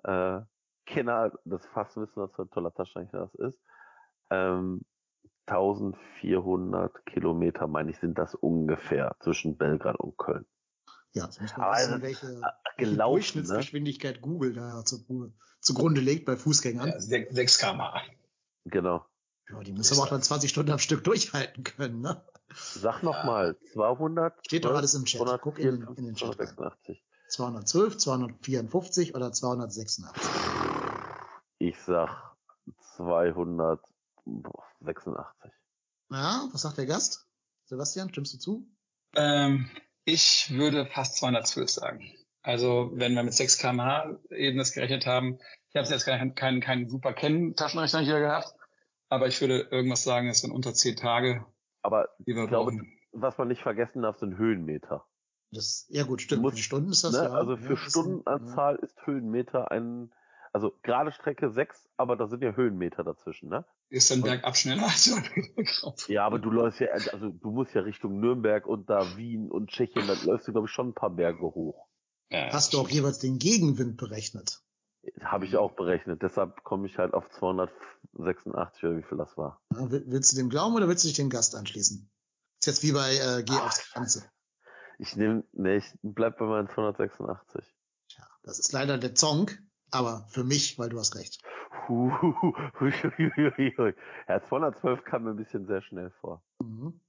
Äh, 0.04 0.42
Kenner, 0.88 1.32
das 1.46 1.66
fast 1.68 1.96
wissen, 1.98 2.14
was 2.16 2.32
für 2.34 2.44
ein 2.44 2.50
toller 2.50 2.74
Taschenrechner 2.74 3.20
das 3.32 3.36
ist. 3.36 3.60
Ähm, 4.32 4.82
1400 5.46 7.06
Kilometer, 7.06 7.68
meine 7.68 7.92
ich, 7.92 8.00
sind 8.00 8.18
das 8.18 8.36
ungefähr 8.36 9.16
zwischen 9.20 9.58
Belgrad 9.58 9.98
und 10.00 10.18
Köln. 10.18 10.46
Ja, 11.14 11.26
jetzt 11.26 11.42
muss 11.42 11.56
man 11.56 11.68
Aber 11.68 11.76
wissen, 11.78 11.92
das- 11.92 12.02
welche, 12.02 12.28
welche 12.28 12.42
Gelaufen, 12.78 12.98
ne? 12.98 13.08
Durchschnittsgeschwindigkeit 13.14 14.22
Google 14.22 14.54
da 14.54 14.84
zu, 14.84 15.32
zugrunde 15.62 16.02
legt 16.02 16.26
bei 16.26 16.36
Fußgängern. 16.36 16.90
Ja, 16.90 17.00
6 17.00 17.60
km/h. 17.60 18.02
Genau. 18.66 19.06
Ja, 19.50 19.60
die 19.62 19.72
muss 19.72 19.92
aber 19.94 20.04
auch 20.04 20.10
dann 20.10 20.22
20 20.22 20.50
Stunden 20.50 20.72
am 20.72 20.80
Stück 20.80 21.04
durchhalten 21.06 21.64
können, 21.64 22.02
ne? 22.02 22.22
Sag 22.54 23.04
noch 23.04 23.24
mal, 23.24 23.58
200. 23.74 24.34
Steht 24.46 24.66
doch 24.66 24.76
alles 24.76 24.94
im 24.94 25.06
Chat. 25.06 25.42
Guck 25.42 25.60
in 25.60 25.80
den- 25.82 25.96
in 25.96 26.06
den 26.06 26.16
Chat 26.16 26.38
rein. 26.40 26.48
286. 26.48 27.04
212, 27.30 27.98
254 27.98 29.16
oder 29.16 29.32
286. 29.32 30.04
Ich 31.68 31.78
sag 31.82 32.10
286. 32.96 35.52
Ja, 36.10 36.48
was 36.54 36.62
sagt 36.62 36.78
der 36.78 36.86
Gast? 36.86 37.28
Sebastian, 37.66 38.08
stimmst 38.10 38.34
du 38.36 38.38
zu? 38.38 38.66
Ähm, 39.16 39.70
ich 40.06 40.50
würde 40.54 40.86
fast 40.86 41.18
212 41.18 41.70
sagen. 41.70 42.10
Also 42.42 42.92
wenn 42.94 43.14
wir 43.16 43.24
mit 43.24 43.34
6 43.34 43.58
km/h 43.58 44.18
eben 44.30 44.58
das 44.58 44.72
gerechnet 44.72 45.06
haben, 45.06 45.40
ich 45.70 45.76
habe 45.76 45.86
jetzt 45.90 46.06
keinen 46.06 46.34
keinen 46.36 46.62
keinen 46.62 46.88
super 46.88 47.12
kennen 47.12 47.56
Taschenrechner 47.56 48.00
hier 48.00 48.22
gehabt, 48.22 48.54
aber 49.10 49.28
ich 49.28 49.42
würde 49.42 49.68
irgendwas 49.70 50.06
sagen, 50.06 50.30
es 50.30 50.40
sind 50.40 50.52
unter 50.52 50.74
10 50.74 50.96
Tage, 50.96 51.46
Aber 51.82 52.08
die 52.20 52.34
wir 52.34 52.44
ich 52.44 52.50
glaube, 52.50 52.72
brauchen. 52.72 52.98
was 53.12 53.38
man 53.38 53.50
nicht 53.50 53.64
vergessen 53.64 54.04
darf, 54.04 54.18
sind 54.20 54.38
Höhenmeter. 54.38 55.06
Das, 55.52 55.86
ja 55.90 56.04
gut, 56.04 56.22
stimmt. 56.22 56.44
Muss- 56.44 56.54
Für 56.54 56.58
die 56.58 56.64
Stunden 56.64 56.92
ist 56.92 57.04
das 57.04 57.12
Ne? 57.12 57.24
ja. 57.24 57.30
also 57.32 57.56
ja, 57.56 57.58
für 57.58 57.74
ist 57.74 57.82
ein- 57.84 57.90
Stundenanzahl 57.90 58.76
ist 58.78 59.06
Höhenmeter 59.06 59.70
ein, 59.72 60.14
also 60.58 60.76
gerade 60.82 61.12
Strecke 61.12 61.52
6, 61.52 61.88
aber 61.98 62.16
da 62.16 62.28
sind 62.28 62.42
ja 62.42 62.52
Höhenmeter 62.54 63.04
dazwischen, 63.04 63.48
ne? 63.50 63.64
Ist 63.90 64.10
dann 64.10 64.22
bergab 64.24 64.58
schneller 64.58 64.84
als 64.86 65.06
bergauf. 65.56 66.10
Ja, 66.10 66.26
aber 66.26 66.40
du 66.40 66.50
läufst 66.50 66.80
ja, 66.80 66.88
also 66.90 67.30
du 67.30 67.52
musst 67.52 67.76
ja 67.76 67.82
Richtung 67.82 68.20
Nürnberg 68.20 68.66
und 68.66 68.90
da 68.90 69.16
Wien 69.18 69.52
und 69.52 69.70
Tschechien, 69.70 70.08
da 70.08 70.14
läufst 70.26 70.48
du, 70.48 70.52
glaube 70.52 70.66
ich, 70.68 70.74
schon 70.74 70.90
ein 70.90 70.94
paar 70.96 71.12
Berge 71.12 71.42
hoch. 71.44 71.88
Ja, 72.32 72.52
Hast 72.52 72.74
du 72.74 72.80
auch 72.80 72.90
jeweils 72.90 73.20
den 73.20 73.38
Gegenwind 73.38 73.98
berechnet? 73.98 74.62
Habe 75.22 75.46
ich 75.46 75.56
auch 75.56 75.74
berechnet. 75.74 76.22
Deshalb 76.24 76.64
komme 76.64 76.88
ich 76.88 76.98
halt 76.98 77.14
auf 77.14 77.30
286 77.30 78.84
oder 78.84 78.98
wie 78.98 79.04
viel 79.04 79.18
das 79.20 79.38
war. 79.38 79.62
Will- 79.70 80.04
willst 80.08 80.32
du 80.32 80.38
dem 80.38 80.50
glauben 80.50 80.76
oder 80.76 80.88
willst 80.88 81.04
du 81.04 81.08
dich 81.08 81.18
dem 81.18 81.30
Gast 81.30 81.56
anschließen? 81.56 82.10
Ist 82.60 82.66
jetzt 82.66 82.84
wie 82.84 82.92
bei 82.94 83.16
äh, 83.16 83.44
Geh 83.44 83.54
Ah, 83.54 83.68
aufs 83.68 83.94
Ganze. 83.94 84.30
Ich 85.00 85.16
nehme, 85.16 85.44
nee, 85.54 85.78
ich 85.78 85.86
bleib 86.02 86.40
bei 86.40 86.46
meinen 86.46 86.68
286. 86.70 87.64
Tja, 88.10 88.28
das 88.44 88.58
ist 88.60 88.72
leider 88.74 88.98
der 88.98 89.14
Zong, 89.14 89.52
aber 89.92 90.26
für 90.30 90.44
mich, 90.44 90.78
weil 90.80 90.90
du 90.90 91.00
hast 91.00 91.16
recht. 91.16 91.42
Huhuhuhuhuhui. 91.88 93.94
Ja, 94.28 94.44
212 94.44 95.04
kam 95.04 95.24
mir 95.24 95.32
ein 95.32 95.38
bisschen 95.38 95.66
sehr 95.68 95.82
schnell 95.82 96.12
vor. 96.22 96.44
Mhm. 96.62 97.00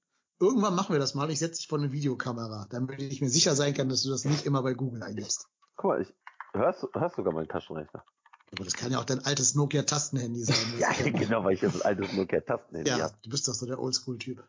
Irgendwann 0.41 0.74
machen 0.76 0.93
wir 0.93 1.01
das 1.01 1.14
mal. 1.14 1.31
Ich 1.31 1.41
setze 1.41 1.57
dich 1.61 1.68
vor 1.68 1.79
eine 1.79 1.91
Videokamera, 1.93 2.66
damit 2.70 3.01
ich 3.03 3.20
mir 3.20 3.29
sicher 3.31 3.55
sein 3.57 3.74
kann, 3.74 3.89
dass 3.89 4.03
du 4.03 4.11
das 4.11 4.24
nicht 4.24 4.47
immer 4.47 4.62
bei 4.62 4.74
Google 4.74 5.03
eingibst. 5.03 5.49
Guck 5.76 5.91
mal, 5.91 6.03
ich, 6.03 6.14
hörst, 6.55 6.87
hörst 6.95 7.16
sogar 7.16 7.33
meinen 7.33 7.49
Taschenrechner. 7.49 8.05
Aber 8.53 8.64
das 8.64 8.74
kann 8.74 8.93
ja 8.93 9.01
auch 9.01 9.05
dein 9.05 9.24
altes 9.24 9.55
Nokia-Tastenhandy 9.57 10.45
sein. 10.45 10.57
Das 10.79 10.99
Ja, 10.99 11.07
ja- 11.07 11.12
genau, 11.12 11.45
weil 11.45 11.55
ich 11.55 11.64
ein 11.64 11.83
altes 11.83 12.12
Nokia-Tastenhandy 12.12 12.89
Ja, 12.89 12.99
habe. 13.01 13.14
du 13.22 13.31
bist 13.31 13.49
doch 13.49 13.55
so 13.55 13.66
der 13.66 13.81
Oldschool-Typ. 13.81 14.45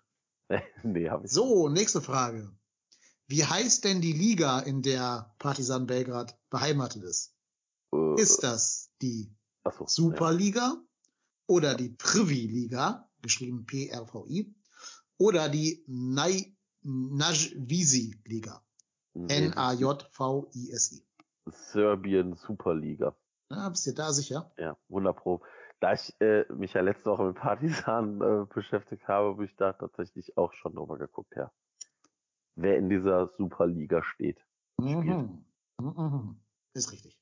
nee, 0.84 1.10
habe 1.10 1.26
ich. 1.26 1.32
So, 1.32 1.70
nächste 1.70 2.02
Frage. 2.02 2.52
Wie 3.28 3.46
heißt 3.46 3.84
denn 3.84 4.02
die 4.02 4.14
Liga, 4.14 4.60
in 4.60 4.82
der 4.82 5.34
Partisan 5.40 5.86
Belgrad 5.88 6.38
beheimatet 6.50 7.04
ist? 7.04 7.36
Äh, 7.94 8.22
Ist 8.22 8.44
das 8.44 8.92
die 9.02 9.34
achso, 9.64 9.88
Superliga 9.88 10.78
oder 11.48 11.76
die 11.76 11.90
Privi-Liga, 11.90 13.10
geschrieben 13.22 13.66
P-R-V-I, 13.66 14.54
oder 15.18 15.50
die 15.50 15.84
Najvisi-Liga? 15.88 18.64
N-A-J-V-I-S-I. 19.14 21.06
Serbian 21.52 22.36
Superliga. 22.36 23.16
Ja, 23.50 23.70
bist 23.70 23.88
du 23.88 23.94
da 23.94 24.14
sicher? 24.14 24.52
Ja, 24.58 24.78
100 24.90 25.18
Pro. 25.18 25.42
Da 25.80 25.94
ich 25.94 26.14
äh, 26.20 26.46
mich 26.54 26.74
ja 26.74 26.82
letzte 26.82 27.10
Woche 27.10 27.24
mit 27.24 27.38
Partisan 27.38 28.22
äh, 28.22 28.46
beschäftigt 28.54 29.08
habe, 29.08 29.30
habe 29.30 29.46
ich 29.46 29.56
da 29.56 29.74
tatsächlich 29.74 30.38
auch 30.38 30.54
schon 30.54 30.76
drüber 30.76 30.98
geguckt, 30.98 31.34
ja. 31.36 31.52
Wer 32.56 32.78
in 32.78 32.90
dieser 32.90 33.32
Superliga 33.38 34.04
steht. 34.04 34.38
Mhm. 34.78 35.46
Mhm. 35.80 36.40
Ist 36.74 36.92
richtig. 36.92 37.19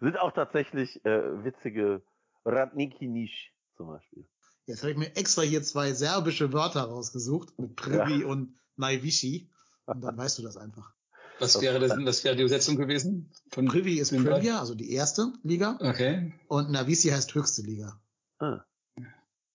Sind 0.00 0.18
auch 0.18 0.32
tatsächlich 0.32 1.04
äh, 1.04 1.44
witzige 1.44 2.02
Radnikinisch 2.44 3.52
zum 3.76 3.88
Beispiel. 3.88 4.26
Jetzt 4.66 4.82
habe 4.82 4.92
ich 4.92 4.98
mir 4.98 5.14
extra 5.16 5.42
hier 5.42 5.62
zwei 5.62 5.92
serbische 5.92 6.52
Wörter 6.52 6.82
rausgesucht 6.82 7.58
mit 7.58 7.76
Privi 7.76 8.22
Ja. 8.22 8.26
und 8.26 8.56
Najvici. 8.76 9.50
Und 9.86 10.00
dann 10.00 10.16
weißt 10.16 10.38
du 10.38 10.42
das 10.42 10.56
einfach. 10.56 10.92
Was 11.38 11.60
wäre 11.60 11.80
das, 11.80 11.92
was 11.98 12.24
wäre 12.24 12.36
die 12.36 12.42
Übersetzung 12.42 12.76
gewesen? 12.76 13.32
Von 13.50 13.66
Privi 13.66 13.98
ist? 13.98 14.10
Premier, 14.10 14.58
also 14.58 14.74
die 14.74 14.92
erste 14.92 15.32
Liga. 15.42 15.76
Okay. 15.80 16.32
Und 16.48 16.70
Navici 16.70 17.08
heißt 17.08 17.34
höchste 17.34 17.62
Liga. 17.62 18.00
Ah, 18.38 18.60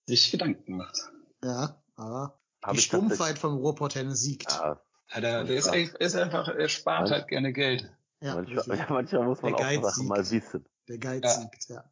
Sich 0.06 0.30
Gedanken 0.32 0.66
gemacht. 0.66 1.00
Ja, 1.44 1.82
aber 1.96 2.40
hab 2.62 2.74
die 2.74 2.82
Stumpfheit 2.82 3.40
vom 3.40 3.56
Ruhrpott-Tennis 3.58 4.20
siegt. 4.22 4.52
Ja, 4.52 4.82
Ja, 5.14 5.22
der, 5.22 5.44
der 5.46 5.56
ist, 5.56 5.74
ist 5.74 6.16
einfach, 6.16 6.50
er 6.50 6.68
spart 6.70 7.10
halt 7.12 7.28
gerne 7.30 7.54
Geld. 7.54 7.90
Ja, 8.22 8.36
manchmal, 8.36 8.78
ja, 8.78 8.88
manchmal 8.90 9.24
muss 9.24 9.42
man 9.42 9.52
Der 9.52 9.60
auch 9.60 9.64
Geiz 9.64 9.84
Sachen 9.84 10.08
mal 10.08 10.30
wissen. 10.30 10.66
Der 10.88 10.98
Geiz 10.98 11.24
Ja. 11.24 11.42
siegt, 11.42 11.70
ja. 11.70 11.84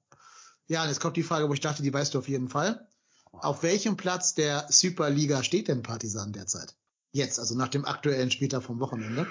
Ja, 0.68 0.84
und 0.84 0.90
jetzt 0.90 1.00
kommt 1.00 1.16
die 1.16 1.24
Frage, 1.24 1.48
wo 1.48 1.54
ich 1.54 1.62
dachte, 1.62 1.82
die 1.82 1.94
weißt 1.94 2.14
du 2.14 2.20
auf 2.20 2.28
jeden 2.28 2.50
Fall. 2.50 2.88
Auf 3.32 3.64
welchem 3.64 3.98
Platz 3.98 4.34
der 4.34 4.66
Superliga 4.70 5.44
steht 5.44 5.68
denn 5.68 5.84
Partisan 5.84 6.34
derzeit? 6.34 6.76
Jetzt, 7.12 7.40
also 7.40 7.56
nach 7.56 7.68
dem 7.70 7.86
aktuellen 7.86 8.32
Spieltag 8.32 8.64
vom 8.64 8.80
Wochenende. 8.80 9.28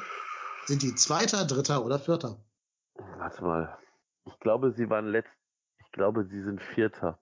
Sind 0.66 0.82
die 0.82 0.94
Zweiter, 0.94 1.44
Dritter 1.44 1.84
oder 1.84 1.98
Vierter? 1.98 2.44
Warte 2.94 3.42
mal. 3.42 3.78
Ich 4.24 4.38
glaube, 4.40 4.72
sie 4.72 4.88
waren 4.88 5.06
letzt, 5.06 5.30
ich 5.78 5.92
glaube, 5.92 6.24
sie 6.24 6.42
sind 6.42 6.62
Vierter. 6.74 7.18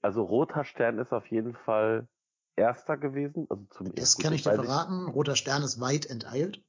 Also 0.00 0.22
Roter 0.22 0.64
Stern 0.64 0.98
ist 0.98 1.12
auf 1.12 1.26
jeden 1.26 1.54
Fall 1.54 2.08
Erster 2.56 2.96
gewesen. 2.96 3.46
Also 3.48 3.64
zum 3.70 3.94
Das 3.94 4.18
kann 4.18 4.32
ich 4.32 4.42
dir 4.42 4.54
verraten. 4.54 5.08
Roter 5.08 5.36
Stern 5.36 5.62
ist 5.62 5.80
weit 5.80 6.06
enteilt. 6.06 6.62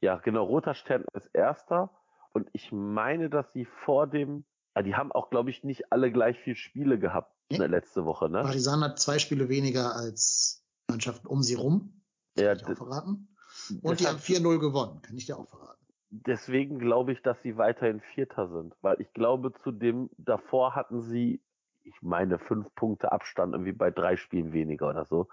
Ja, 0.00 0.16
genau. 0.16 0.44
Roter 0.44 0.74
Stern 0.74 1.04
ist 1.14 1.26
Erster. 1.34 1.90
Und 2.32 2.48
ich 2.52 2.70
meine, 2.72 3.28
dass 3.28 3.52
sie 3.52 3.64
vor 3.64 4.06
dem, 4.06 4.44
ah, 4.74 4.82
die 4.82 4.94
haben 4.94 5.10
auch, 5.12 5.30
glaube 5.30 5.50
ich, 5.50 5.64
nicht 5.64 5.92
alle 5.92 6.12
gleich 6.12 6.38
viel 6.38 6.54
Spiele 6.56 6.98
gehabt 6.98 7.34
Nee. 7.50 7.56
in 7.56 7.60
der 7.60 7.68
letzte 7.68 8.04
Woche, 8.04 8.28
ne? 8.30 8.42
Partisan 8.42 8.82
hat 8.84 8.98
zwei 9.00 9.18
Spiele 9.18 9.48
weniger 9.48 9.96
als 9.96 10.64
Mannschaften 10.88 11.26
um 11.26 11.42
sie 11.42 11.54
rum. 11.54 12.02
Ja, 12.38 12.54
Kann 12.54 12.58
ich 12.58 12.64
auch 12.80 12.86
verraten. 12.86 13.36
Und 13.82 13.98
die 14.00 14.06
haben 14.06 14.16
deshalb- 14.18 14.20
4-0 14.20 14.58
gewonnen. 14.60 15.02
Kann 15.02 15.16
ich 15.16 15.26
dir 15.26 15.36
auch 15.36 15.48
verraten. 15.48 15.80
deswegen 16.12 16.78
glaube 16.78 17.12
ich, 17.12 17.22
dass 17.22 17.40
sie 17.42 17.56
weiterhin 17.56 18.00
Vierter 18.00 18.48
sind, 18.48 18.74
weil 18.80 19.00
ich 19.00 19.12
glaube, 19.12 19.52
zu 19.52 19.70
dem 19.72 20.10
davor 20.18 20.74
hatten 20.76 21.00
sie, 21.02 21.40
ich 21.82 22.00
meine, 22.02 22.38
fünf 22.38 22.72
Punkte 22.76 23.10
Abstand 23.12 23.54
irgendwie 23.54 23.72
bei 23.72 23.90
drei 23.90 24.16
Spielen 24.16 24.52
weniger 24.52 24.88
oder 24.88 25.04
so. 25.04 25.28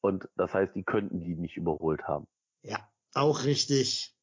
Und 0.00 0.28
das 0.36 0.52
heißt, 0.54 0.74
die 0.74 0.82
könnten 0.84 1.20
die 1.20 1.34
nicht 1.36 1.56
überholt 1.56 2.06
haben. 2.08 2.26
Ja, 2.62 2.78
auch 3.14 3.44
richtig. 3.44 4.14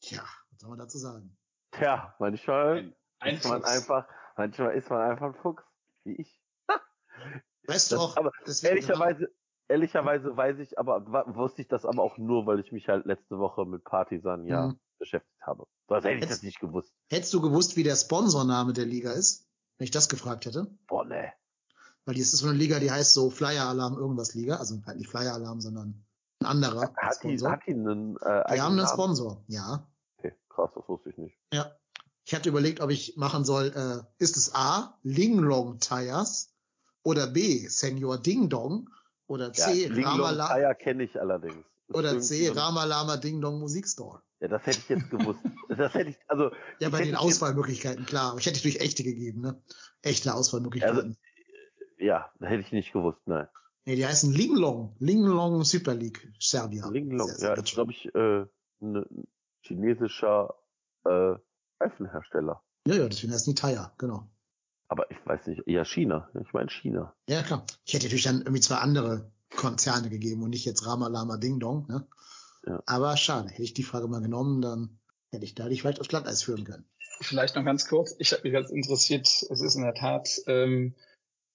Tja, 0.00 0.22
was 0.50 0.60
soll 0.60 0.70
man 0.70 0.78
dazu 0.78 0.98
sagen? 0.98 1.36
Tja, 1.72 2.14
manchmal 2.18 2.94
Ein 3.20 3.34
ist 3.36 3.44
man 3.44 3.60
Fuchs. 3.62 3.68
einfach, 3.68 4.08
manchmal 4.36 4.74
ist 4.76 4.90
man 4.90 5.10
einfach 5.10 5.26
ein 5.26 5.34
Fuchs, 5.34 5.62
wie 6.04 6.14
ich. 6.16 6.42
Weißt 7.66 7.92
du 7.92 7.98
auch, 7.98 8.16
aber 8.16 8.32
Ehrlicherweise, 8.62 9.28
ehrlicherweise 9.68 10.36
weiß 10.36 10.58
ich, 10.58 10.78
aber 10.78 11.04
wusste 11.36 11.62
ich 11.62 11.68
das 11.68 11.84
aber 11.84 12.02
auch 12.02 12.18
nur, 12.18 12.46
weil 12.46 12.58
ich 12.60 12.72
mich 12.72 12.88
halt 12.88 13.06
letzte 13.06 13.38
Woche 13.38 13.64
mit 13.66 13.84
Partisan 13.84 14.44
ja 14.46 14.68
Mhm. 14.68 14.80
beschäftigt 14.98 15.42
habe. 15.42 15.66
Sonst 15.88 16.04
hätte 16.04 16.18
ich 16.24 16.28
das 16.28 16.42
nicht 16.42 16.60
gewusst. 16.60 16.92
hättest 17.10 17.32
du 17.34 17.40
gewusst, 17.40 17.76
wie 17.76 17.82
der 17.82 17.96
Sponsorname 17.96 18.72
der 18.72 18.86
Liga 18.86 19.12
ist? 19.12 19.46
Wenn 19.78 19.84
ich 19.84 19.90
das 19.90 20.08
gefragt 20.08 20.44
hätte? 20.46 20.66
Boah, 20.88 21.04
nee. 21.04 21.30
Weil 22.04 22.14
die 22.14 22.20
ist 22.22 22.32
so 22.32 22.48
eine 22.48 22.56
Liga, 22.56 22.80
die 22.80 22.90
heißt 22.90 23.14
so 23.14 23.30
Flyer 23.30 23.66
Alarm 23.68 23.96
irgendwas 23.96 24.34
Liga. 24.34 24.56
Also 24.56 24.82
halt 24.86 24.98
nicht 24.98 25.08
Flyer 25.08 25.34
Alarm, 25.34 25.60
sondern 25.60 26.04
ein 26.40 26.46
anderer 26.46 26.92
Hat 26.96 27.22
die, 27.22 27.38
hat 27.40 27.60
die 27.66 27.72
einen, 27.72 28.16
äh, 28.16 28.54
die 28.54 28.60
haben 28.60 28.78
einen? 28.78 28.88
Sponsor, 28.88 29.44
ja. 29.46 29.86
Okay, 30.16 30.34
krass, 30.48 30.70
das 30.74 30.88
wusste 30.88 31.10
ich 31.10 31.18
nicht. 31.18 31.38
Ja. 31.52 31.72
Ich 32.24 32.34
hatte 32.34 32.48
überlegt, 32.48 32.80
ob 32.80 32.90
ich 32.90 33.16
machen 33.16 33.44
soll, 33.44 33.72
äh, 33.74 34.22
ist 34.22 34.36
es 34.36 34.54
A, 34.54 34.98
Linglong 35.02 35.78
Tires 35.80 36.54
oder 37.02 37.26
B, 37.26 37.66
Senior 37.68 38.18
Ding 38.18 38.48
Dong 38.48 38.88
oder 39.26 39.52
C, 39.52 39.86
Linglong 39.88 40.04
Ramalama 40.20 40.46
Fire 40.48 40.74
kenne 40.74 41.04
ich 41.04 41.20
allerdings. 41.20 41.64
Das 41.88 41.96
oder 41.98 42.20
C, 42.20 42.48
ein- 42.48 42.56
Ramalama 42.56 43.16
Ding 43.16 43.40
Dong 43.40 43.58
Musikstore. 43.58 44.22
Ja, 44.40 44.48
das 44.48 44.64
hätte 44.64 44.78
ich 44.78 44.88
jetzt 44.88 45.10
gewusst. 45.10 45.40
das 45.68 45.92
hätte 45.92 46.10
ich, 46.10 46.18
also. 46.28 46.50
Ja, 46.78 46.88
bei 46.88 47.02
den 47.04 47.16
Auswahlmöglichkeiten, 47.16 48.06
klar. 48.06 48.30
Aber 48.30 48.38
ich 48.40 48.46
hätte 48.46 48.56
natürlich 48.58 48.80
echte 48.80 49.02
gegeben, 49.02 49.40
ne? 49.40 49.62
Echte 50.02 50.32
Auswahlmöglichkeiten. 50.32 50.96
Also, 50.98 51.14
Ja, 51.98 52.30
das 52.38 52.48
hätte 52.48 52.62
ich 52.62 52.72
nicht 52.72 52.92
gewusst, 52.92 53.20
nein. 53.26 53.48
Nee, 53.84 53.96
die 53.96 54.06
heißen 54.06 54.32
Linglong. 54.32 54.94
Linglong 54.98 55.64
Super 55.64 55.94
League 55.94 56.32
Serbia. 56.38 56.88
Linglong, 56.88 57.28
Sehr, 57.28 57.38
sehr 57.38 57.48
ja, 57.50 57.54
gut. 57.56 57.64
ist, 57.64 57.74
glaube 57.74 57.92
ich, 57.92 58.14
äh, 58.14 58.46
ein 58.82 59.26
chinesischer 59.62 60.54
äh, 61.04 61.34
Reifenhersteller. 61.80 62.62
Ja, 62.86 62.94
ja, 62.94 63.08
deswegen 63.08 63.32
heißen 63.32 63.54
die 63.54 63.60
Tire, 63.60 63.92
genau. 63.98 64.28
Aber 64.88 65.10
ich 65.10 65.18
weiß 65.24 65.46
nicht, 65.46 65.62
ja, 65.66 65.84
China. 65.84 66.28
Ich 66.42 66.52
meine 66.52 66.70
China. 66.70 67.14
Ja, 67.28 67.42
klar. 67.42 67.64
Ich 67.84 67.94
hätte 67.94 68.06
natürlich 68.06 68.24
dann 68.24 68.40
irgendwie 68.40 68.60
zwei 68.60 68.76
andere 68.76 69.30
Konzerne 69.54 70.10
gegeben 70.10 70.42
und 70.42 70.50
nicht 70.50 70.64
jetzt 70.64 70.86
Ramalama 70.86 71.36
Ding 71.36 71.60
Dong, 71.60 71.86
ne? 71.88 72.08
Ja. 72.66 72.82
Aber 72.86 73.16
schade. 73.16 73.48
Hätte 73.48 73.62
ich 73.62 73.74
die 73.74 73.82
Frage 73.82 74.08
mal 74.08 74.20
genommen, 74.20 74.60
dann 74.60 74.98
hätte 75.30 75.44
ich 75.44 75.54
da 75.54 75.68
dich 75.68 75.82
vielleicht 75.82 76.00
aufs 76.00 76.08
Glatteis 76.08 76.42
führen 76.42 76.64
können. 76.64 76.84
Vielleicht 77.20 77.54
noch 77.54 77.64
ganz 77.64 77.86
kurz. 77.86 78.14
Ich 78.18 78.32
habe 78.32 78.42
mich 78.42 78.52
ganz 78.52 78.70
interessiert. 78.70 79.26
Es 79.26 79.60
ist 79.60 79.74
in 79.76 79.82
der 79.82 79.94
Tat 79.94 80.28
ähm, 80.46 80.94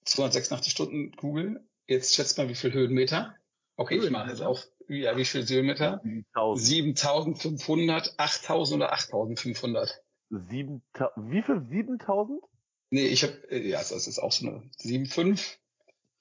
286 0.05 0.71
Stunden 0.71 1.11
Google. 1.11 1.63
Jetzt 1.87 2.15
schätzt 2.15 2.37
mal, 2.37 2.49
wie 2.49 2.55
viel 2.55 2.73
Höhenmeter. 2.73 3.35
Okay, 3.77 3.97
ich 3.97 4.09
mache 4.09 4.29
jetzt 4.29 4.39
Höhenmeter? 4.39 4.49
auf, 4.49 4.67
ja, 4.87 5.17
wie 5.17 5.25
viel 5.25 5.47
Höhenmeter? 5.47 6.01
1000. 6.33 6.65
7500, 6.65 8.13
8000 8.17 8.81
oder 8.81 8.93
8500. 8.93 10.01
Sieben, 10.29 10.81
wie 11.17 11.41
viel? 11.41 11.61
7000? 11.69 12.41
Nee, 12.89 13.07
ich 13.07 13.23
habe, 13.23 13.55
ja, 13.55 13.77
das 13.77 13.91
ist 14.07 14.19
auch 14.19 14.31
so 14.31 14.47
eine 14.47 14.69
7,5, 14.79 15.57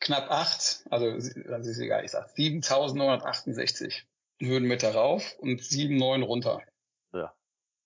knapp 0.01 0.31
8, 0.31 0.87
also 0.91 1.11
das 1.12 1.67
ist 1.67 1.79
egal, 1.79 2.05
ich 2.05 2.11
sag 2.11 2.29
7968 2.31 4.07
Höhenmeter 4.41 4.95
rauf 4.95 5.37
und 5.39 5.61
7,9 5.61 6.23
runter. 6.25 6.62
Ja. 7.12 7.33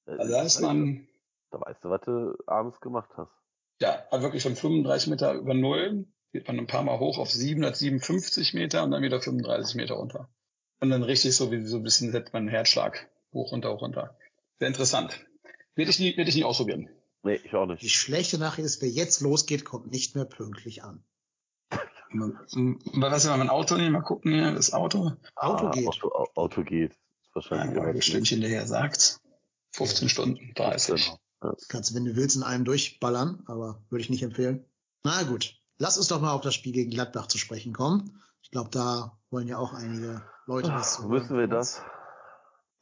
Also 0.07 0.33
da 0.33 0.43
ist 0.43 0.61
man, 0.61 1.07
Da 1.51 1.61
weißt 1.61 1.85
du, 1.85 1.91
was 1.91 2.01
du 2.03 2.35
abends 2.47 2.81
gemacht 2.81 3.11
hast. 3.17 3.31
ja, 3.81 4.05
wirklich 4.11 4.43
von 4.43 4.57
35 4.57 5.09
Meter 5.09 5.35
über 5.35 5.55
Null, 5.55 6.07
geht 6.33 6.47
man 6.47 6.59
ein 6.59 6.67
paar 6.67 6.83
Mal 6.83 6.99
hoch 6.99 7.19
auf 7.19 7.31
757 7.31 8.55
Meter 8.55 8.85
und 8.85 8.91
dann 8.91 9.03
wieder 9.03 9.21
35 9.21 9.77
Meter 9.77 9.95
runter. 9.95 10.29
Und 10.81 10.91
dann 10.91 11.03
richtig 11.03 11.35
so 11.35 11.51
wie 11.51 11.65
so 11.67 11.79
ein 11.79 11.83
bisschen 11.83 12.13
setzt 12.13 12.33
man 12.33 12.43
einen 12.43 12.51
Herzschlag. 12.51 13.09
Hoch, 13.33 13.53
runter, 13.53 13.73
hoch, 13.73 13.83
runter. 13.83 14.17
Sehr 14.59 14.69
interessant. 14.69 15.27
Werde 15.75 15.91
ich 15.91 15.99
nie, 15.99 16.17
werde 16.17 16.29
ich 16.31 16.37
nie 16.37 16.45
ausprobieren. 16.45 16.89
Nee, 17.23 17.41
ich 17.45 17.55
auch 17.55 17.67
Die 17.67 17.73
nicht. 17.73 17.91
schlechte 17.91 18.39
Nachricht 18.39 18.67
ist, 18.67 18.81
wer 18.83 18.89
jetzt 18.89 19.21
losgeht, 19.21 19.65
kommt 19.65 19.91
nicht 19.91 20.15
mehr 20.15 20.25
pünktlich 20.25 20.85
an. 20.85 21.03
Was 22.11 23.25
ist 23.25 23.31
mein 23.31 23.51
Auto 23.51 23.77
nehmen? 23.77 23.93
Mal 23.93 24.01
gucken 24.03 24.33
hier, 24.33 24.53
das 24.53 24.73
Auto. 24.73 25.13
Auto 25.35 25.67
ah, 25.67 25.71
geht. 25.71 25.87
Auto, 25.87 26.09
Au- 26.09 26.31
Auto 26.35 26.63
geht. 26.63 26.93
Ist 26.93 27.35
wahrscheinlich 27.35 27.77
ja, 27.77 27.83
ein 27.83 28.03
Stündchen 28.03 28.41
daher 28.41 28.67
sagt. 28.67 29.21
15 29.73 30.09
Stunden, 30.09 30.53
30. 30.55 31.05
Genau. 31.05 31.19
Ja. 31.43 31.55
Kannst 31.69 31.91
du, 31.91 31.95
wenn 31.95 32.05
du 32.05 32.17
willst, 32.17 32.37
in 32.37 32.43
einem 32.43 32.65
durchballern, 32.65 33.43
aber 33.47 33.83
würde 33.91 34.03
ich 34.03 34.11
nicht 34.11 34.23
empfehlen. 34.23 34.65
Na 35.05 35.23
gut. 35.25 35.55
Lass 35.79 35.97
uns 35.97 36.09
doch 36.09 36.21
mal 36.21 36.33
auf 36.33 36.41
das 36.41 36.55
Spiel 36.55 36.73
gegen 36.73 36.91
Gladbach 36.91 37.29
zu 37.29 37.39
sprechen 37.39 37.73
kommen. 37.73 38.21
Ich 38.43 38.51
glaube, 38.51 38.71
da 38.71 39.19
wollen 39.31 39.47
ja 39.47 39.59
auch 39.59 39.73
einige 39.73 40.23
Leute 40.47 40.71
was 40.71 41.01
müssen 41.03 41.39
wir 41.39 41.47
das? 41.47 41.83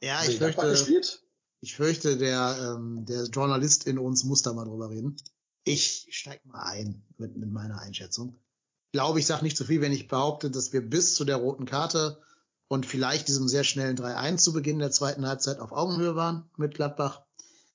Ja, 0.01 0.23
ich 0.23 0.37
Gladbach 0.37 0.63
fürchte, 0.63 0.85
gespielt? 0.85 1.23
ich 1.61 1.75
fürchte, 1.75 2.17
der, 2.17 2.75
ähm, 2.75 3.05
der 3.05 3.25
Journalist 3.25 3.85
in 3.85 3.99
uns 3.99 4.23
muss 4.23 4.41
da 4.41 4.53
mal 4.53 4.65
drüber 4.65 4.89
reden. 4.89 5.17
Ich 5.63 6.07
steig 6.11 6.45
mal 6.45 6.63
ein 6.63 7.03
mit, 7.17 7.35
mit 7.35 7.51
meiner 7.51 7.79
Einschätzung. 7.81 8.39
Ich 8.85 8.93
glaube, 8.93 9.19
ich 9.19 9.27
sage 9.27 9.43
nicht 9.43 9.57
zu 9.57 9.65
viel, 9.65 9.81
wenn 9.81 9.91
ich 9.91 10.07
behaupte, 10.07 10.49
dass 10.49 10.71
wir 10.73 10.81
bis 10.81 11.13
zu 11.13 11.25
der 11.25 11.35
roten 11.35 11.65
Karte 11.65 12.21
und 12.67 12.85
vielleicht 12.85 13.27
diesem 13.27 13.47
sehr 13.47 13.63
schnellen 13.63 13.97
3-1 13.97 14.37
zu 14.37 14.53
Beginn 14.53 14.79
der 14.79 14.91
zweiten 14.91 15.27
Halbzeit 15.27 15.59
auf 15.59 15.71
Augenhöhe 15.71 16.15
waren 16.15 16.49
mit 16.57 16.75
Gladbach. 16.75 17.23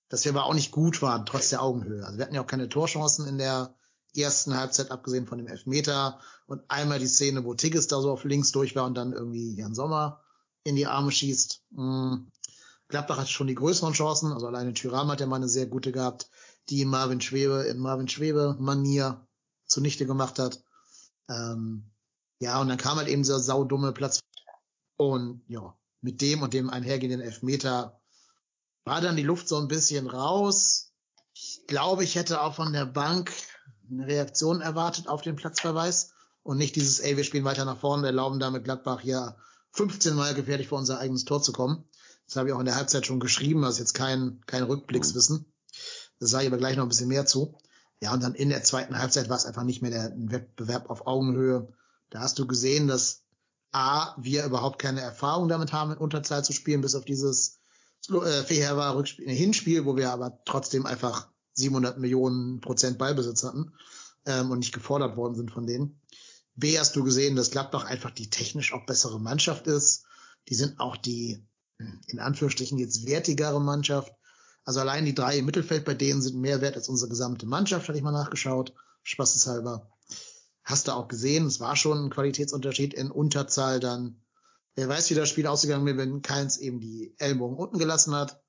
Dass 0.08 0.24
wir 0.24 0.32
aber 0.32 0.46
auch 0.46 0.54
nicht 0.54 0.72
gut 0.72 1.00
waren, 1.00 1.26
trotz 1.26 1.50
der 1.50 1.62
Augenhöhe. 1.62 2.04
Also 2.04 2.18
wir 2.18 2.24
hatten 2.24 2.34
ja 2.34 2.42
auch 2.42 2.46
keine 2.46 2.68
Torchancen 2.68 3.26
in 3.26 3.38
der 3.38 3.74
ersten 4.20 4.56
Halbzeit, 4.56 4.90
abgesehen 4.90 5.26
von 5.26 5.38
dem 5.38 5.46
Elfmeter 5.46 6.20
und 6.46 6.62
einmal 6.68 6.98
die 6.98 7.06
Szene, 7.06 7.44
wo 7.44 7.54
Tigges 7.54 7.86
da 7.86 8.00
so 8.00 8.10
auf 8.10 8.24
links 8.24 8.52
durch 8.52 8.76
war 8.76 8.84
und 8.84 8.94
dann 8.94 9.12
irgendwie 9.12 9.54
Jan 9.54 9.74
Sommer 9.74 10.20
in 10.64 10.76
die 10.76 10.86
Arme 10.86 11.10
schießt. 11.10 11.62
Mm. 11.70 12.26
Gladbach 12.88 13.16
hat 13.16 13.30
schon 13.30 13.46
die 13.46 13.54
größeren 13.54 13.94
Chancen, 13.94 14.32
also 14.32 14.46
alleine 14.46 14.74
Tyram 14.74 15.10
hat 15.10 15.20
ja 15.20 15.26
mal 15.26 15.36
eine 15.36 15.48
sehr 15.48 15.66
gute 15.66 15.92
gehabt, 15.92 16.28
die 16.68 16.84
Marvin 16.84 17.22
Schwebe 17.22 17.62
in 17.62 17.78
Marvin 17.78 18.06
Schwebe 18.08 18.54
Manier 18.60 19.26
zunichte 19.64 20.04
gemacht 20.04 20.38
hat. 20.38 20.62
Ähm, 21.30 21.90
ja, 22.38 22.60
und 22.60 22.68
dann 22.68 22.76
kam 22.76 22.98
halt 22.98 23.08
eben 23.08 23.22
dieser 23.22 23.40
saudumme 23.40 23.92
Platz. 23.92 24.20
Und 24.98 25.42
ja, 25.48 25.74
mit 26.02 26.20
dem 26.20 26.42
und 26.42 26.52
dem 26.52 26.68
einhergehenden 26.68 27.20
Elfmeter 27.20 28.00
war 28.84 29.00
dann 29.00 29.16
die 29.16 29.22
Luft 29.22 29.48
so 29.48 29.56
ein 29.56 29.68
bisschen 29.68 30.06
raus. 30.06 30.92
Ich 31.34 31.64
glaube, 31.66 32.04
ich 32.04 32.16
hätte 32.16 32.42
auch 32.42 32.54
von 32.54 32.72
der 32.72 32.84
Bank 32.84 33.32
eine 33.90 34.06
Reaktion 34.06 34.60
erwartet 34.60 35.08
auf 35.08 35.22
den 35.22 35.36
Platzverweis 35.36 36.12
und 36.42 36.58
nicht 36.58 36.76
dieses, 36.76 37.00
ey, 37.00 37.16
wir 37.16 37.24
spielen 37.24 37.44
weiter 37.44 37.64
nach 37.64 37.78
vorne, 37.78 38.06
erlauben 38.06 38.40
damit 38.40 38.64
Gladbach 38.64 39.00
hier 39.00 39.36
15 39.72 40.14
Mal 40.14 40.34
gefährlich 40.34 40.68
vor 40.68 40.78
unser 40.78 40.98
eigenes 40.98 41.24
Tor 41.24 41.42
zu 41.42 41.52
kommen. 41.52 41.84
Das 42.26 42.36
habe 42.36 42.48
ich 42.48 42.54
auch 42.54 42.60
in 42.60 42.66
der 42.66 42.76
Halbzeit 42.76 43.06
schon 43.06 43.20
geschrieben, 43.20 43.62
das 43.62 43.78
jetzt 43.78 43.94
kein, 43.94 44.40
kein 44.46 44.62
Rückblickswissen. 44.62 45.46
Das 46.18 46.30
sage 46.30 46.44
ich 46.44 46.50
aber 46.50 46.58
gleich 46.58 46.76
noch 46.76 46.84
ein 46.84 46.88
bisschen 46.88 47.08
mehr 47.08 47.26
zu. 47.26 47.58
Ja, 48.00 48.12
und 48.12 48.22
dann 48.22 48.34
in 48.34 48.48
der 48.48 48.64
zweiten 48.64 48.98
Halbzeit 48.98 49.28
war 49.28 49.36
es 49.36 49.46
einfach 49.46 49.62
nicht 49.62 49.82
mehr 49.82 49.90
der 49.90 50.12
Wettbewerb 50.16 50.90
auf 50.90 51.06
Augenhöhe. 51.06 51.72
Da 52.10 52.20
hast 52.20 52.38
du 52.38 52.46
gesehen, 52.46 52.88
dass 52.88 53.24
A, 53.72 54.14
wir 54.20 54.44
überhaupt 54.44 54.78
keine 54.78 55.00
Erfahrung 55.00 55.48
damit 55.48 55.72
haben, 55.72 55.92
in 55.92 55.98
Unterzahl 55.98 56.44
zu 56.44 56.52
spielen, 56.52 56.80
bis 56.80 56.94
auf 56.94 57.04
dieses 57.04 57.60
äh, 58.10 58.42
Feherwa 58.42 58.90
Rückspiel, 58.90 59.28
Hinspiel, 59.30 59.86
wo 59.86 59.96
wir 59.96 60.10
aber 60.10 60.42
trotzdem 60.44 60.84
einfach 60.84 61.31
700 61.54 61.98
Millionen 61.98 62.60
Prozent 62.60 62.98
Ballbesitz 62.98 63.44
hatten 63.44 63.72
ähm, 64.26 64.50
und 64.50 64.58
nicht 64.58 64.72
gefordert 64.72 65.16
worden 65.16 65.34
sind 65.34 65.50
von 65.50 65.66
denen. 65.66 66.00
B, 66.54 66.78
hast 66.78 66.96
du 66.96 67.04
gesehen, 67.04 67.36
dass 67.36 67.50
Gladbach 67.50 67.84
einfach 67.84 68.10
die 68.10 68.30
technisch 68.30 68.72
auch 68.72 68.84
bessere 68.86 69.20
Mannschaft 69.20 69.66
ist. 69.66 70.04
Die 70.48 70.54
sind 70.54 70.80
auch 70.80 70.96
die, 70.96 71.44
in 72.06 72.18
Anführungsstrichen, 72.18 72.78
jetzt 72.78 73.06
wertigere 73.06 73.60
Mannschaft. 73.60 74.12
Also 74.64 74.80
allein 74.80 75.04
die 75.04 75.14
drei 75.14 75.38
im 75.38 75.46
Mittelfeld 75.46 75.84
bei 75.84 75.94
denen 75.94 76.22
sind 76.22 76.36
mehr 76.36 76.60
wert 76.60 76.76
als 76.76 76.88
unsere 76.88 77.08
gesamte 77.08 77.46
Mannschaft, 77.46 77.88
hatte 77.88 77.98
ich 77.98 78.04
mal 78.04 78.12
nachgeschaut. 78.12 78.74
Spaßeshalber. 79.02 79.90
Hast 80.64 80.86
du 80.86 80.92
auch 80.92 81.08
gesehen, 81.08 81.46
es 81.46 81.58
war 81.58 81.74
schon 81.74 82.04
ein 82.04 82.10
Qualitätsunterschied 82.10 82.94
in 82.94 83.10
Unterzahl 83.10 83.80
dann. 83.80 84.22
Wer 84.74 84.88
weiß, 84.88 85.10
wie 85.10 85.14
das 85.14 85.28
Spiel 85.28 85.46
ausgegangen 85.46 85.84
wäre, 85.86 85.98
wenn 85.98 86.22
Keins 86.22 86.56
eben 86.56 86.80
die 86.80 87.14
Ellbogen 87.18 87.56
unten 87.56 87.78
gelassen 87.78 88.14
hat. 88.14 88.41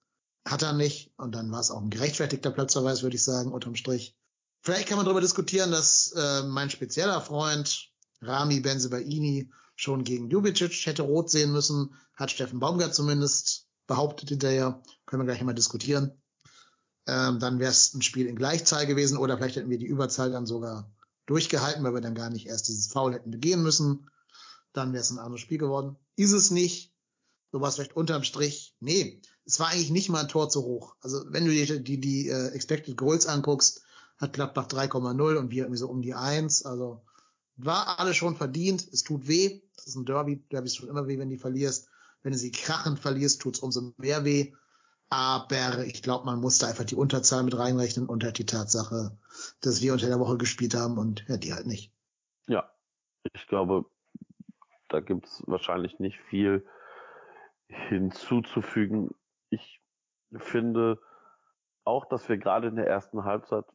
Hat 0.45 0.61
er 0.61 0.73
nicht. 0.73 1.13
Und 1.17 1.33
dann 1.35 1.51
war 1.51 1.59
es 1.59 1.71
auch 1.71 1.81
ein 1.81 1.89
gerechtfertigter 1.89 2.51
Platzverweis, 2.51 3.03
würde 3.03 3.15
ich 3.15 3.23
sagen, 3.23 3.51
unterm 3.51 3.75
Strich. 3.75 4.17
Vielleicht 4.61 4.87
kann 4.87 4.97
man 4.97 5.05
darüber 5.05 5.21
diskutieren, 5.21 5.71
dass 5.71 6.13
äh, 6.15 6.43
mein 6.43 6.69
spezieller 6.69 7.21
Freund 7.21 7.91
Rami 8.21 8.59
Benzebaini 8.61 9.51
schon 9.75 10.03
gegen 10.03 10.29
Ljubicic 10.29 10.85
hätte 10.85 11.03
rot 11.03 11.29
sehen 11.29 11.51
müssen. 11.51 11.95
Hat 12.15 12.31
Steffen 12.31 12.59
Baumgart 12.59 12.95
zumindest 12.95 13.67
behauptet 13.87 14.29
hinterher. 14.29 14.81
Können 15.05 15.21
wir 15.21 15.25
gleich 15.25 15.43
mal 15.43 15.53
diskutieren. 15.53 16.21
Ähm, 17.05 17.39
dann 17.39 17.59
wäre 17.59 17.71
es 17.71 17.93
ein 17.93 18.01
Spiel 18.01 18.27
in 18.27 18.37
Gleichzahl 18.37 18.85
gewesen 18.85 19.17
oder 19.17 19.37
vielleicht 19.37 19.57
hätten 19.57 19.69
wir 19.69 19.79
die 19.79 19.85
Überzahl 19.85 20.31
dann 20.31 20.45
sogar 20.45 20.89
durchgehalten, 21.25 21.83
weil 21.83 21.93
wir 21.93 22.01
dann 22.01 22.15
gar 22.15 22.29
nicht 22.29 22.47
erst 22.47 22.67
dieses 22.69 22.87
Foul 22.87 23.13
hätten 23.13 23.31
begehen 23.31 23.61
müssen. 23.61 24.09
Dann 24.71 24.93
wäre 24.93 25.01
es 25.01 25.11
ein 25.11 25.19
anderes 25.19 25.41
Spiel 25.41 25.57
geworden. 25.57 25.97
Ist 26.15 26.31
es 26.31 26.51
nicht. 26.51 26.92
So 27.53 27.61
war 27.61 27.69
es 27.69 27.75
vielleicht 27.75 27.95
unterm 27.95 28.23
Strich. 28.23 28.75
Nee, 28.79 29.21
es 29.45 29.59
war 29.59 29.67
eigentlich 29.67 29.91
nicht 29.91 30.09
mal 30.09 30.21
ein 30.21 30.27
Tor 30.27 30.49
zu 30.49 30.63
hoch. 30.63 30.95
Also 31.01 31.23
wenn 31.27 31.45
du 31.45 31.51
dir 31.51 31.67
die, 31.67 31.83
die, 31.83 31.99
die 31.99 32.31
uh, 32.31 32.47
Expected 32.47 32.97
Goals 32.97 33.27
anguckst, 33.27 33.83
hat 34.17 34.33
Gladbach 34.33 34.67
3,0 34.67 35.35
und 35.37 35.51
wir 35.51 35.63
irgendwie 35.63 35.77
so 35.77 35.87
um 35.87 36.01
die 36.01 36.15
1. 36.15 36.65
Also 36.65 37.05
war 37.55 37.99
alles 37.99 38.17
schon 38.17 38.35
verdient. 38.35 38.87
Es 38.91 39.03
tut 39.03 39.27
weh. 39.27 39.61
Das 39.75 39.85
ist 39.85 39.95
ein 39.95 40.05
Derby. 40.05 40.37
Derbys 40.51 40.73
tut 40.73 40.89
immer 40.89 41.07
weh, 41.07 41.19
wenn 41.19 41.29
du 41.29 41.37
verlierst. 41.37 41.89
Wenn 42.23 42.31
du 42.31 42.39
sie 42.39 42.51
krachend 42.51 42.97
verlierst, 42.97 43.39
tut's 43.39 43.59
umso 43.59 43.93
mehr 43.97 44.25
weh. 44.25 44.53
Aber 45.09 45.85
ich 45.85 46.01
glaube, 46.01 46.25
man 46.25 46.39
muss 46.39 46.57
da 46.57 46.69
einfach 46.69 46.85
die 46.85 46.95
Unterzahl 46.95 47.43
mit 47.43 47.55
reinrechnen 47.55 48.07
und 48.07 48.23
halt 48.23 48.39
die 48.39 48.47
Tatsache, 48.47 49.15
dass 49.61 49.79
wir 49.83 49.93
unter 49.93 50.07
der 50.07 50.19
Woche 50.19 50.39
gespielt 50.39 50.73
haben 50.73 50.97
und 50.97 51.23
ja, 51.27 51.37
die 51.37 51.53
halt 51.53 51.67
nicht. 51.67 51.91
Ja, 52.47 52.67
ich 53.31 53.45
glaube, 53.45 53.85
da 54.89 55.01
gibt's 55.01 55.43
wahrscheinlich 55.45 55.99
nicht 55.99 56.17
viel 56.31 56.65
hinzuzufügen. 57.73 59.09
Ich 59.49 59.81
finde 60.35 60.99
auch, 61.83 62.05
dass 62.05 62.29
wir 62.29 62.37
gerade 62.37 62.67
in 62.67 62.75
der 62.75 62.87
ersten 62.87 63.23
Halbzeit 63.23 63.65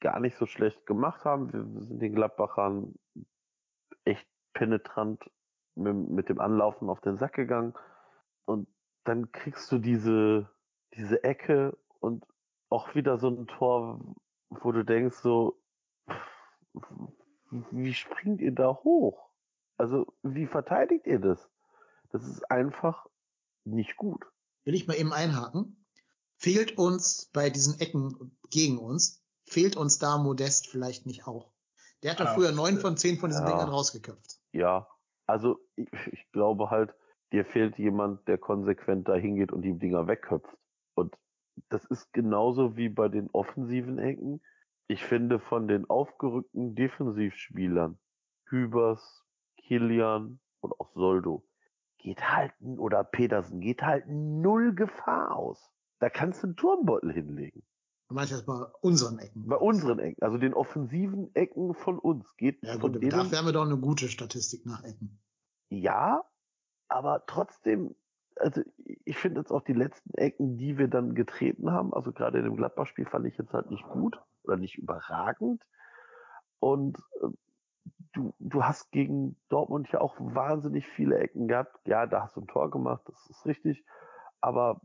gar 0.00 0.20
nicht 0.20 0.36
so 0.36 0.46
schlecht 0.46 0.86
gemacht 0.86 1.24
haben. 1.24 1.52
Wir 1.52 1.64
sind 1.64 2.00
den 2.00 2.14
Gladbachern 2.14 2.94
echt 4.04 4.26
penetrant 4.52 5.30
mit, 5.74 6.28
dem 6.28 6.40
Anlaufen 6.40 6.88
auf 6.88 7.00
den 7.00 7.16
Sack 7.16 7.34
gegangen. 7.34 7.74
Und 8.44 8.68
dann 9.04 9.32
kriegst 9.32 9.70
du 9.72 9.78
diese, 9.78 10.50
diese 10.94 11.22
Ecke 11.24 11.76
und 12.00 12.24
auch 12.68 12.94
wieder 12.94 13.18
so 13.18 13.28
ein 13.28 13.46
Tor, 13.46 14.00
wo 14.50 14.72
du 14.72 14.84
denkst 14.84 15.16
so, 15.16 15.60
wie 17.70 17.94
springt 17.94 18.40
ihr 18.40 18.52
da 18.52 18.74
hoch? 18.74 19.30
Also, 19.78 20.06
wie 20.22 20.46
verteidigt 20.46 21.06
ihr 21.06 21.20
das? 21.20 21.50
Das 22.10 22.26
ist 22.26 22.50
einfach 22.50 23.06
nicht 23.66 23.96
gut. 23.96 24.24
Will 24.64 24.74
ich 24.74 24.86
mal 24.86 24.94
eben 24.94 25.12
einhaken? 25.12 25.84
Fehlt 26.38 26.76
uns 26.76 27.30
bei 27.32 27.50
diesen 27.50 27.80
Ecken 27.80 28.36
gegen 28.50 28.78
uns, 28.78 29.22
fehlt 29.44 29.76
uns 29.76 29.98
da 29.98 30.18
Modest 30.18 30.68
vielleicht 30.68 31.06
nicht 31.06 31.26
auch? 31.26 31.52
Der 32.02 32.12
hat 32.12 32.20
doch 32.20 32.34
früher 32.34 32.52
neun 32.52 32.78
von 32.78 32.96
zehn 32.96 33.18
von 33.18 33.30
diesen 33.30 33.46
ja. 33.46 33.52
Dingern 33.52 33.68
rausgeköpft. 33.70 34.38
Ja, 34.52 34.86
also 35.26 35.58
ich, 35.76 35.88
ich 36.12 36.30
glaube 36.32 36.70
halt, 36.70 36.94
dir 37.32 37.44
fehlt 37.44 37.78
jemand, 37.78 38.26
der 38.28 38.38
konsequent 38.38 39.08
da 39.08 39.14
hingeht 39.14 39.52
und 39.52 39.62
die 39.62 39.78
Dinger 39.78 40.06
wegköpft. 40.06 40.56
Und 40.94 41.16
das 41.68 41.84
ist 41.86 42.12
genauso 42.12 42.76
wie 42.76 42.88
bei 42.88 43.08
den 43.08 43.30
offensiven 43.30 43.98
Ecken. 43.98 44.42
Ich 44.88 45.04
finde 45.04 45.40
von 45.40 45.68
den 45.68 45.88
aufgerückten 45.88 46.74
Defensivspielern, 46.74 47.98
Hübers, 48.48 49.24
Kilian 49.56 50.38
und 50.60 50.78
auch 50.78 50.92
Soldo, 50.94 51.44
geht 52.06 52.22
halt, 52.22 52.52
oder 52.60 53.02
Petersen, 53.02 53.60
geht 53.60 53.82
halt 53.82 54.04
null 54.06 54.76
Gefahr 54.76 55.34
aus. 55.34 55.72
Da 55.98 56.08
kannst 56.08 56.40
du 56.40 56.46
einen 56.46 56.56
Turmbeutel 56.56 57.12
hinlegen. 57.12 57.64
Du 58.08 58.14
meinst 58.14 58.30
jetzt 58.30 58.46
bei 58.46 58.54
unseren 58.80 59.18
Ecken? 59.18 59.48
Bei 59.48 59.56
unseren 59.56 59.98
Ecken, 59.98 60.22
also 60.22 60.38
den 60.38 60.54
offensiven 60.54 61.34
Ecken 61.34 61.74
von 61.74 61.98
uns. 61.98 62.36
Geht 62.36 62.62
ja 62.62 62.76
gut, 62.76 62.94
denen, 62.94 63.10
dafür 63.10 63.38
haben 63.38 63.46
wir 63.46 63.52
doch 63.52 63.66
eine 63.66 63.78
gute 63.78 64.08
Statistik 64.08 64.64
nach 64.66 64.84
Ecken. 64.84 65.18
Ja, 65.68 66.22
aber 66.86 67.24
trotzdem, 67.26 67.96
also 68.36 68.62
ich 69.04 69.18
finde 69.18 69.40
jetzt 69.40 69.50
auch 69.50 69.62
die 69.62 69.72
letzten 69.72 70.14
Ecken, 70.14 70.58
die 70.58 70.78
wir 70.78 70.86
dann 70.86 71.16
getreten 71.16 71.72
haben, 71.72 71.92
also 71.92 72.12
gerade 72.12 72.38
in 72.38 72.44
dem 72.44 72.54
Gladbach-Spiel 72.54 73.06
fand 73.06 73.26
ich 73.26 73.36
jetzt 73.36 73.52
halt 73.52 73.72
nicht 73.72 73.82
gut 73.88 74.22
oder 74.44 74.56
nicht 74.56 74.78
überragend. 74.78 75.60
Und 76.60 76.98
äh, 77.20 77.30
du, 78.12 78.34
du 78.38 78.64
hast 78.64 78.90
gegen 78.90 79.36
Dortmund 79.48 79.90
ja 79.92 80.00
auch 80.00 80.14
wahnsinnig 80.18 80.86
viele 80.86 81.18
Ecken 81.18 81.48
gehabt. 81.48 81.78
Ja, 81.86 82.06
da 82.06 82.22
hast 82.22 82.36
du 82.36 82.40
ein 82.40 82.46
Tor 82.46 82.70
gemacht, 82.70 83.02
das 83.06 83.26
ist 83.30 83.46
richtig. 83.46 83.84
Aber 84.40 84.80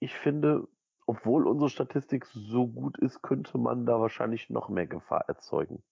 ich 0.00 0.14
finde, 0.14 0.68
obwohl 1.06 1.46
unsere 1.46 1.70
Statistik 1.70 2.26
so 2.26 2.66
gut 2.66 2.98
ist, 2.98 3.22
könnte 3.22 3.58
man 3.58 3.86
da 3.86 4.00
wahrscheinlich 4.00 4.50
noch 4.50 4.68
mehr 4.68 4.86
Gefahr 4.86 5.28
erzeugen. 5.28 5.82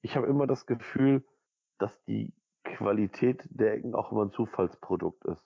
Ich 0.00 0.16
habe 0.16 0.26
immer 0.26 0.46
das 0.46 0.66
Gefühl, 0.66 1.24
dass 1.78 2.02
die 2.04 2.32
Qualität 2.64 3.48
der 3.50 3.74
Ecken 3.74 3.94
auch 3.94 4.12
immer 4.12 4.24
ein 4.24 4.32
Zufallsprodukt 4.32 5.24
ist. 5.24 5.44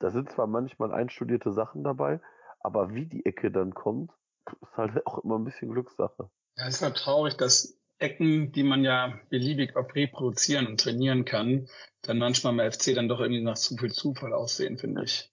Da 0.00 0.10
sind 0.10 0.30
zwar 0.30 0.46
manchmal 0.46 0.92
einstudierte 0.92 1.52
Sachen 1.52 1.84
dabei, 1.84 2.20
aber 2.60 2.94
wie 2.94 3.06
die 3.06 3.24
Ecke 3.24 3.50
dann 3.50 3.74
kommt, 3.74 4.12
ist 4.60 4.76
halt 4.76 5.06
auch 5.06 5.18
immer 5.24 5.38
ein 5.38 5.44
bisschen 5.44 5.70
Glückssache. 5.70 6.30
Ja, 6.56 6.66
ist 6.66 6.82
halt 6.82 6.96
traurig, 6.96 7.36
dass 7.36 7.80
Ecken, 7.98 8.52
die 8.52 8.62
man 8.62 8.84
ja 8.84 9.18
beliebig 9.30 9.76
auch 9.76 9.94
reproduzieren 9.94 10.66
und 10.66 10.80
trainieren 10.80 11.24
kann, 11.24 11.68
dann 12.02 12.18
manchmal 12.18 12.58
im 12.58 12.72
FC 12.72 12.94
dann 12.94 13.08
doch 13.08 13.20
irgendwie 13.20 13.42
nach 13.42 13.56
zu 13.56 13.76
viel 13.76 13.92
Zufall 13.92 14.32
aussehen, 14.32 14.78
finde 14.78 15.04
ich. 15.04 15.30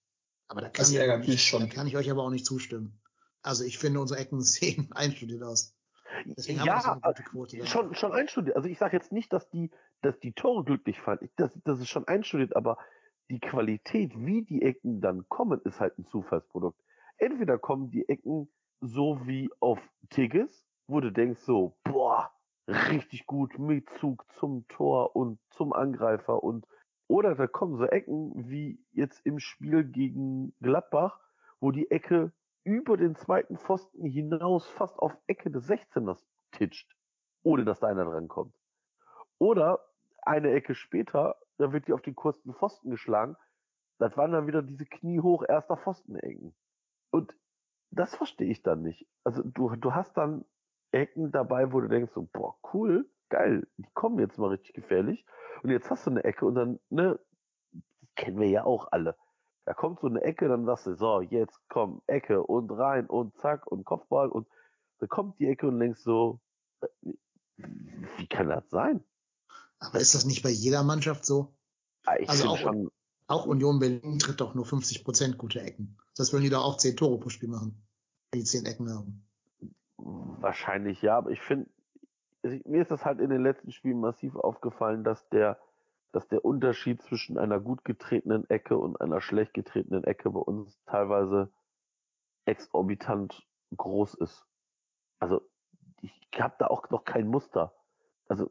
Aber 0.48 0.62
da 0.62 0.68
kann, 0.68 0.84
das 0.84 0.94
ärgert 0.94 1.28
mich 1.28 1.44
schon. 1.44 1.62
Da 1.62 1.68
kann 1.68 1.88
ich 1.88 1.98
euch 1.98 2.12
aber 2.12 2.24
auch 2.24 2.30
nicht 2.30 2.46
zustimmen. 2.46 3.02
Also 3.42 3.64
ich 3.64 3.78
finde, 3.78 4.00
unsere 4.00 4.20
Ecken 4.20 4.42
sehen 4.42 4.90
einstudiert 4.92 5.44
aus. 5.44 5.76
Deswegen 6.26 6.64
ja, 6.64 6.84
haben 6.84 7.02
wir 7.02 7.14
so 7.16 7.24
Quote 7.24 7.66
schon, 7.66 7.96
schon 7.96 8.12
einstudiert. 8.12 8.56
Also 8.56 8.68
ich 8.68 8.78
sage 8.78 8.98
jetzt 8.98 9.12
nicht, 9.12 9.32
dass 9.32 9.50
die, 9.50 9.72
dass 10.02 10.20
die 10.20 10.34
Tore 10.34 10.64
glücklich 10.64 11.00
fallen. 11.00 11.30
das, 11.38 11.58
das 11.64 11.80
ist 11.80 11.90
schon 11.90 12.08
einstudiert, 12.08 12.56
aber 12.56 12.78
die 13.30 13.40
Qualität, 13.40 14.12
wie 14.16 14.44
die 14.44 14.62
Ecken 14.62 15.00
dann 15.00 15.28
kommen, 15.30 15.62
ist 15.64 15.80
halt 15.80 15.98
ein 15.98 16.06
Zufallsprodukt. 16.08 16.78
Entweder 17.18 17.58
kommen 17.58 17.90
die 17.92 18.08
Ecken 18.10 18.50
so 18.82 19.22
wie 19.26 19.50
auf 19.62 19.80
Tigges, 20.10 20.66
wo 20.88 21.00
du 21.00 21.12
denkst 21.12 21.40
so, 21.46 21.78
boah, 21.86 22.32
richtig 22.72 23.26
gut 23.26 23.58
mit 23.60 23.90
Zug 24.00 24.26
zum 24.40 24.68
Tor 24.68 25.16
und 25.16 25.40
zum 25.52 25.74
Angreifer 25.74 26.44
und 26.44 26.66
oder 27.08 27.36
da 27.36 27.46
kommen 27.46 27.76
so 27.78 27.86
Ecken 27.86 28.32
wie 28.50 28.80
jetzt 28.92 29.26
im 29.26 29.40
Spiel 29.40 29.84
gegen 29.84 30.54
Gladbach, 30.62 31.20
wo 31.60 31.72
die 31.72 31.92
Ecke 31.92 32.32
über 32.64 32.96
den 32.96 33.16
zweiten 33.16 33.58
Pfosten 33.58 34.06
hinaus 34.06 34.70
fast 34.70 34.98
auf 35.00 35.18
Ecke 35.28 35.52
des 35.52 35.68
16ers 35.70 36.24
titscht, 36.52 36.96
ohne 37.44 37.66
dass 37.66 37.80
da 37.82 37.88
einer 37.88 38.06
dran 38.06 38.28
kommt. 38.28 38.56
Oder 39.40 39.80
eine 40.22 40.52
Ecke 40.52 40.76
später, 40.76 41.36
da 41.58 41.74
wird 41.74 41.88
die 41.88 41.94
auf 41.94 42.02
den 42.02 42.16
kurzen 42.16 42.54
Pfosten 42.54 42.90
geschlagen. 42.90 43.36
Das 43.98 44.16
waren 44.16 44.32
dann 44.32 44.48
wieder 44.48 44.62
diese 44.62 44.86
kniehoch 44.86 45.44
erster 45.48 45.78
Pfostenecken. 45.78 46.56
Und 47.12 47.36
das 47.90 48.16
verstehe 48.16 48.50
ich 48.50 48.62
dann 48.62 48.84
nicht. 48.84 49.08
Also 49.24 49.44
du, 49.44 49.76
du 49.76 49.94
hast 49.94 50.16
dann 50.16 50.46
Ecken 50.92 51.32
dabei, 51.32 51.72
wo 51.72 51.82
du 51.82 51.88
denkst 51.88 52.12
so, 52.14 52.28
boah, 52.34 52.56
cool, 52.74 53.10
geil, 53.30 53.68
die 53.78 53.86
kommen 53.94 54.20
jetzt 54.20 54.38
mal 54.38 54.50
richtig 54.50 54.74
gefährlich. 54.74 55.26
Und 55.64 55.70
jetzt 55.70 55.90
hast 55.90 56.06
du 56.06 56.12
eine 56.12 56.24
Ecke 56.24 56.46
und 56.46 56.56
dann, 56.56 56.80
ne, 56.90 57.20
das 57.72 57.82
kennen 58.16 58.40
wir 58.40 58.50
ja 58.50 58.64
auch 58.66 58.88
alle 58.92 59.16
Da 59.66 59.74
kommt 59.74 60.00
so 60.02 60.08
eine 60.08 60.22
Ecke, 60.22 60.48
dann 60.48 60.66
sagst 60.66 60.88
du, 60.88 60.96
so, 60.96 61.22
jetzt 61.22 61.60
komm, 61.70 62.02
Ecke 62.08 62.44
und 62.44 62.72
rein 62.72 63.06
und 63.08 63.38
zack 63.38 63.68
und 63.68 63.86
Kopfball 63.86 64.30
und 64.30 64.48
dann 65.00 65.10
kommt 65.10 65.40
die 65.40 65.48
Ecke 65.48 65.68
und 65.68 65.80
denkst 65.80 66.02
so, 66.02 66.40
äh, 66.82 66.88
wie 67.58 68.28
kann 68.28 68.50
das 68.50 68.70
sein? 68.70 69.04
Aber 69.80 70.00
ist 70.00 70.14
das 70.16 70.26
nicht 70.26 70.44
bei 70.44 70.50
jeder 70.50 70.84
Mannschaft 70.84 71.26
so? 71.26 71.54
Ah, 72.06 72.16
Ich 72.20 72.30
Also 72.30 72.50
auch- 72.50 72.58
schon, 72.58 72.90
Auch 73.28 73.46
Union 73.46 73.80
Berlin 73.80 74.20
tritt 74.20 74.42
doch 74.42 74.56
nur 74.56 74.66
50 74.66 75.06
Prozent 75.06 75.38
gute 75.38 75.62
Ecken. 75.62 75.98
Das 76.18 76.34
würden 76.34 76.44
die 76.44 76.50
doch 76.50 76.66
auch 76.66 76.76
10 76.76 76.98
Tore 76.98 77.18
pro 77.18 77.30
Spiel 77.30 77.48
machen. 77.48 77.82
Wenn 78.32 78.42
die 78.42 78.46
10 78.46 78.66
Ecken 78.66 78.90
haben. 78.94 79.26
Wahrscheinlich 80.04 81.02
ja, 81.02 81.18
aber 81.18 81.30
ich 81.30 81.42
finde, 81.42 81.70
mir 82.44 82.82
ist 82.82 82.90
das 82.92 83.06
halt 83.06 83.20
in 83.20 83.30
den 83.30 83.44
letzten 83.44 83.72
Spielen 83.72 84.00
massiv 84.00 84.36
aufgefallen, 84.36 85.04
dass 85.04 85.30
der, 85.30 85.60
dass 86.12 86.28
der 86.28 86.44
Unterschied 86.44 87.02
zwischen 87.04 87.38
einer 87.38 87.60
gut 87.60 87.86
getretenen 87.86 88.50
Ecke 88.50 88.78
und 88.78 89.00
einer 89.00 89.22
schlecht 89.22 89.54
getretenen 89.54 90.04
Ecke 90.04 90.32
bei 90.32 90.40
uns 90.40 90.84
teilweise 90.86 91.52
exorbitant 92.46 93.48
groß 93.78 94.16
ist. 94.16 94.48
Also 95.20 95.42
ich 96.02 96.28
habe 96.40 96.56
da 96.58 96.68
auch 96.68 96.90
noch 96.90 97.06
kein 97.06 97.28
Muster. 97.28 97.74
Also 98.28 98.50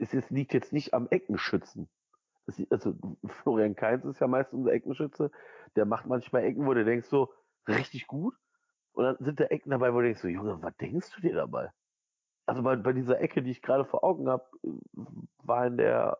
es 0.00 0.14
ist, 0.14 0.30
liegt 0.30 0.54
jetzt 0.54 0.72
nicht 0.72 0.94
am 0.94 1.06
Eckenschützen. 1.10 1.88
Ist- 2.46 2.72
also 2.72 2.94
Florian 3.42 3.76
Kainz 3.76 4.06
ist 4.06 4.20
ja 4.20 4.26
meist 4.26 4.54
unser 4.54 4.72
Eckenschütze. 4.72 5.30
Der 5.76 5.84
macht 5.84 6.06
manchmal 6.06 6.44
Ecken, 6.44 6.66
wo 6.66 6.72
du 6.72 6.84
denkst 6.84 7.08
so 7.08 7.32
richtig 7.66 8.06
gut. 8.06 8.34
Und 8.98 9.04
dann 9.04 9.16
sind 9.20 9.38
da 9.38 9.44
Ecken 9.44 9.70
dabei, 9.70 9.94
wo 9.94 9.98
du 9.98 10.06
denkst 10.06 10.22
so, 10.22 10.26
Junge, 10.26 10.60
was 10.60 10.76
denkst 10.78 11.14
du 11.14 11.20
dir 11.20 11.32
dabei? 11.32 11.70
Also 12.46 12.64
bei, 12.64 12.74
bei 12.74 12.92
dieser 12.92 13.20
Ecke, 13.20 13.44
die 13.44 13.52
ich 13.52 13.62
gerade 13.62 13.84
vor 13.84 14.02
Augen 14.02 14.28
habe, 14.28 14.44
war 15.44 15.68
in 15.68 15.76
der 15.76 16.18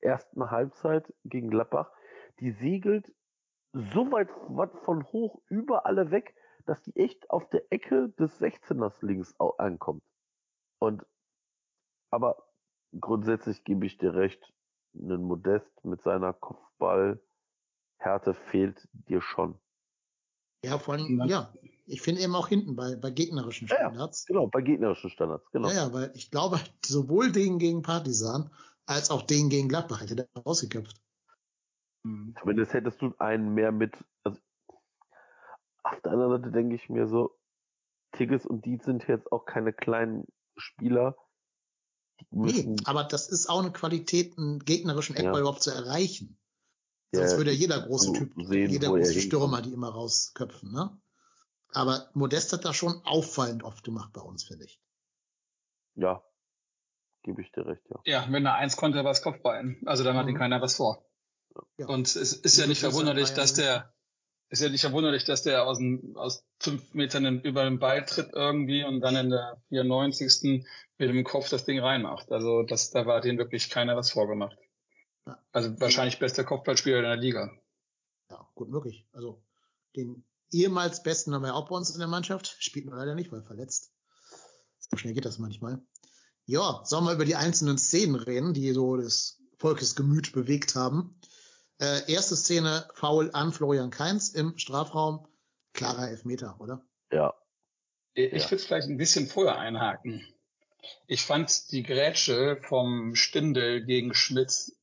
ersten 0.00 0.48
Halbzeit 0.48 1.12
gegen 1.24 1.50
Gladbach, 1.50 1.90
die 2.38 2.52
segelt 2.52 3.12
so 3.72 4.12
weit 4.12 4.30
von 4.84 5.02
hoch 5.06 5.42
über 5.48 5.86
alle 5.86 6.12
weg, 6.12 6.36
dass 6.66 6.82
die 6.82 6.94
echt 6.94 7.28
auf 7.30 7.48
der 7.48 7.64
Ecke 7.72 8.10
des 8.10 8.40
16ers 8.40 9.04
links 9.04 9.34
ankommt. 9.58 10.04
Und 10.78 11.04
aber 12.12 12.44
grundsätzlich 13.00 13.64
gebe 13.64 13.86
ich 13.86 13.98
dir 13.98 14.14
recht, 14.14 14.54
ein 14.94 15.20
Modest 15.20 15.84
mit 15.84 16.00
seiner 16.02 16.32
Kopfballhärte 16.32 17.18
fehlt 18.34 18.88
dir 18.92 19.20
schon. 19.20 19.58
Ja, 20.64 20.78
vor 20.78 20.94
allem, 20.94 21.20
Ja. 21.26 21.52
Ich 21.86 22.00
finde 22.00 22.22
eben 22.22 22.34
auch 22.34 22.48
hinten 22.48 22.76
bei, 22.76 22.96
bei 22.96 23.10
gegnerischen 23.10 23.68
Ja, 23.68 23.74
ja. 23.74 23.80
Standards. 23.88 24.24
Genau, 24.26 24.46
bei 24.46 24.62
gegnerischen 24.62 25.10
Standards, 25.10 25.50
genau. 25.50 25.68
Ja, 25.68 25.74
ja, 25.74 25.92
weil 25.92 26.12
ich 26.14 26.30
glaube, 26.30 26.58
sowohl 26.84 27.30
den 27.30 27.58
gegen 27.58 27.82
Partisan 27.82 28.50
als 28.86 29.10
auch 29.10 29.22
den 29.22 29.50
gegen 29.50 29.68
Gladbach 29.68 30.00
hätte 30.00 30.16
der 30.16 30.28
rausgeköpft. 30.46 31.00
Mhm. 32.04 32.34
Zumindest 32.40 32.72
hättest 32.72 33.02
du 33.02 33.14
einen 33.18 33.54
mehr 33.54 33.72
mit. 33.72 33.92
Also, 34.24 34.40
auf 35.82 36.00
der 36.02 36.12
anderen 36.12 36.42
Seite 36.42 36.52
denke 36.52 36.74
ich 36.74 36.88
mir 36.88 37.06
so, 37.06 37.38
Tigges 38.12 38.46
und 38.46 38.64
Dietz 38.64 38.84
sind 38.84 39.06
jetzt 39.08 39.30
auch 39.32 39.44
keine 39.44 39.72
kleinen 39.72 40.26
Spieler. 40.56 41.16
Nee, 42.30 42.76
aber 42.84 43.04
das 43.04 43.28
ist 43.28 43.48
auch 43.48 43.60
eine 43.60 43.72
Qualität, 43.72 44.38
einen 44.38 44.60
gegnerischen 44.60 45.16
Eckball 45.16 45.34
Ja. 45.34 45.40
überhaupt 45.40 45.62
zu 45.62 45.70
erreichen. 45.70 46.38
Ja, 47.12 47.20
Sonst 47.20 47.36
würde 47.38 47.50
ja 47.52 47.56
jeder 47.58 47.80
große 47.80 48.12
Typ, 48.12 48.32
sehen, 48.36 48.70
jeder 48.70 48.88
er 48.88 48.98
große. 48.98 49.20
Stürmer 49.20 49.62
die 49.62 49.72
immer 49.72 49.88
rausköpfen, 49.88 50.72
ne? 50.72 50.96
Aber 51.74 52.08
Modest 52.14 52.52
hat 52.52 52.64
das 52.64 52.76
schon 52.76 53.00
auffallend 53.04 53.62
oft 53.64 53.84
gemacht 53.84 54.12
bei 54.12 54.20
uns, 54.20 54.44
finde 54.44 54.64
ich. 54.64 54.80
ja, 55.96 56.22
gebe 57.22 57.40
ich 57.42 57.50
dir 57.52 57.66
recht, 57.66 57.82
ja. 57.88 58.00
Ja, 58.04 58.26
wenn 58.30 58.44
er 58.46 58.54
eins 58.56 58.76
konnte, 58.76 59.02
war 59.04 59.10
es 59.12 59.22
Kopfbein. 59.22 59.80
Also 59.86 60.04
da 60.04 60.12
macht 60.12 60.26
ihm 60.28 60.34
Mhm. 60.34 60.38
keiner 60.38 60.60
was 60.60 60.76
vor. 60.76 61.04
Ja. 61.78 61.86
Und 61.86 62.06
es 62.06 62.16
ist 62.34 62.58
ja 62.58 62.66
nicht 62.66 62.80
verwunderlich, 62.80 63.30
dass 63.32 63.54
der, 63.54 63.94
ist 64.50 64.60
ja 64.60 64.68
nicht 64.68 64.82
verwunderlich, 64.82 65.24
dass 65.24 65.42
der 65.42 65.64
aus, 65.66 65.78
dem, 65.78 66.16
aus 66.16 66.44
fünf 66.60 66.92
Metern 66.94 67.24
in- 67.24 67.40
über 67.40 67.64
den 67.64 67.78
Ball 67.78 68.04
tritt 68.04 68.30
irgendwie 68.34 68.84
und 68.84 69.00
dann 69.00 69.16
in 69.16 69.30
der 69.30 69.62
94. 69.70 70.66
mit 70.98 71.08
dem 71.08 71.24
Kopf 71.24 71.48
das 71.48 71.64
Ding 71.64 71.80
reinmacht. 71.80 72.30
Also 72.30 72.62
das, 72.62 72.90
da 72.90 73.06
war 73.06 73.20
dem 73.20 73.38
wirklich 73.38 73.70
keiner 73.70 73.96
was 73.96 74.10
vorgemacht. 74.10 74.58
Ja. 75.26 75.38
Also 75.52 75.80
wahrscheinlich 75.80 76.18
bester 76.18 76.44
Kopfballspieler 76.44 76.98
in 76.98 77.04
der 77.04 77.16
Liga. 77.16 77.50
Ja, 78.30 78.46
gut 78.54 78.68
möglich. 78.68 79.06
Also 79.12 79.42
den 79.96 80.24
ehemals 80.54 81.02
besten 81.02 81.34
haben 81.34 81.42
wir 81.42 81.54
auch 81.54 81.68
bei 81.68 81.76
uns 81.76 81.90
in 81.90 81.98
der 81.98 82.08
Mannschaft. 82.08 82.56
Spielt 82.58 82.86
nur 82.86 82.96
leider 82.96 83.14
nicht, 83.14 83.30
weil 83.32 83.42
verletzt. 83.42 83.92
So 84.78 84.96
schnell 84.96 85.14
geht 85.14 85.24
das 85.24 85.38
manchmal. 85.38 85.82
Ja, 86.46 86.82
sollen 86.84 87.04
wir 87.04 87.12
über 87.14 87.24
die 87.24 87.36
einzelnen 87.36 87.78
Szenen 87.78 88.14
reden, 88.16 88.52
die 88.54 88.72
so 88.72 88.96
das 88.96 89.40
Volkes 89.58 89.94
Gemüt 89.96 90.32
bewegt 90.32 90.74
haben. 90.74 91.18
Äh, 91.78 92.10
erste 92.12 92.36
Szene, 92.36 92.86
Foul 92.94 93.30
an 93.32 93.52
Florian 93.52 93.90
Kainz 93.90 94.28
im 94.30 94.56
Strafraum. 94.58 95.26
Klarer 95.72 96.08
Elfmeter, 96.08 96.60
oder? 96.60 96.84
Ja, 97.10 97.34
Ich 98.16 98.44
Ja. 98.44 98.50
würde 98.52 98.62
vielleicht 98.62 98.88
ein 98.88 98.96
bisschen 98.96 99.26
vorher 99.26 99.58
einhaken. 99.58 100.24
Ich 101.08 101.22
fand 101.24 101.72
die 101.72 101.82
Grätsche 101.82 102.60
vom 102.62 103.16
Stindel 103.16 103.84
gegen 103.84 104.14
Schmitz 104.14 104.76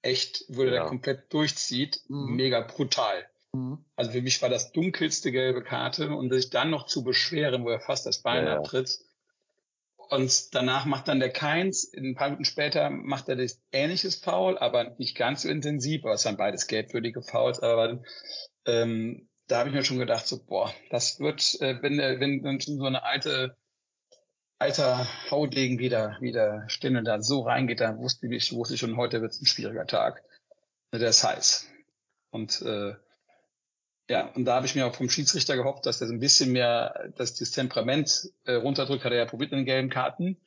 echt, 0.00 0.44
wo 0.48 0.62
der 0.62 0.74
Ja. 0.74 0.88
komplett 0.88 1.30
durchzieht, 1.34 2.00
Mhm. 2.08 2.36
mega 2.36 2.60
brutal. 2.62 3.28
Mhm. 3.52 3.84
Also 3.96 4.12
für 4.12 4.22
mich 4.22 4.40
war 4.42 4.48
das 4.48 4.72
dunkelste 4.72 5.30
gelbe 5.30 5.62
Karte 5.62 6.10
und 6.10 6.32
sich 6.32 6.50
dann 6.50 6.70
noch 6.70 6.86
zu 6.86 7.04
beschweren, 7.04 7.64
wo 7.64 7.70
er 7.70 7.80
fast 7.80 8.06
das 8.06 8.22
Bein 8.22 8.46
Ja, 8.46 8.56
abtritt. 8.56 8.98
Und 9.96 10.54
danach 10.54 10.84
macht 10.84 11.08
dann 11.08 11.20
der 11.20 11.30
Keins, 11.30 11.90
ein 11.96 12.14
paar 12.14 12.28
Minuten 12.28 12.44
später 12.44 12.90
macht 12.90 13.28
er 13.28 13.36
das 13.36 13.62
ähnliches 13.72 14.16
Foul, 14.16 14.58
aber 14.58 14.94
nicht 14.98 15.16
ganz 15.16 15.42
so 15.42 15.48
intensiv, 15.48 16.04
aber 16.04 16.14
es 16.14 16.24
waren 16.24 16.36
beides 16.36 16.66
gelbwürdige 16.66 17.22
Fouls, 17.22 17.60
aber 17.60 18.02
ähm, 18.66 19.28
da 19.46 19.58
habe 19.58 19.70
ich 19.70 19.74
mir 19.74 19.84
schon 19.84 19.98
gedacht, 19.98 20.26
so, 20.26 20.44
boah, 20.44 20.72
das 20.90 21.18
wird, 21.20 21.60
äh, 21.60 21.80
wenn, 21.82 21.98
wenn, 21.98 22.44
wenn 22.44 22.60
so 22.60 22.84
eine 22.84 23.04
alte, 23.04 23.56
alter 24.58 25.06
Haudegen 25.30 25.78
wieder, 25.78 26.18
wieder 26.20 26.68
Stindel 26.68 27.04
da 27.04 27.22
so 27.22 27.40
reingeht, 27.42 27.80
dann 27.80 27.98
wusste 27.98 28.26
ich, 28.26 28.52
wusste 28.52 28.74
ich 28.74 28.80
schon, 28.80 28.96
heute 28.96 29.20
wird 29.20 29.32
es 29.32 29.40
ein 29.40 29.46
schwieriger 29.46 29.86
Tag. 29.86 30.22
Der 30.92 31.08
ist 31.08 31.24
heiß. 31.24 31.68
Und 32.30 32.60
äh, 32.62 32.94
ja, 34.08 34.26
und 34.34 34.44
da 34.44 34.56
habe 34.56 34.66
ich 34.66 34.74
mir 34.74 34.86
auch 34.86 34.94
vom 34.94 35.08
Schiedsrichter 35.08 35.56
gehofft, 35.56 35.86
dass 35.86 36.00
er 36.00 36.08
so 36.08 36.12
ein 36.12 36.20
bisschen 36.20 36.52
mehr, 36.52 37.12
dass 37.16 37.34
das 37.34 37.50
Temperament 37.50 38.30
äh, 38.44 38.54
runterdrückt, 38.54 39.04
hat 39.04 39.12
er 39.12 39.18
ja 39.18 39.26
probiert 39.26 39.52
in 39.52 39.58
den 39.58 39.66
gelben 39.66 39.90
Karten. 39.90 40.40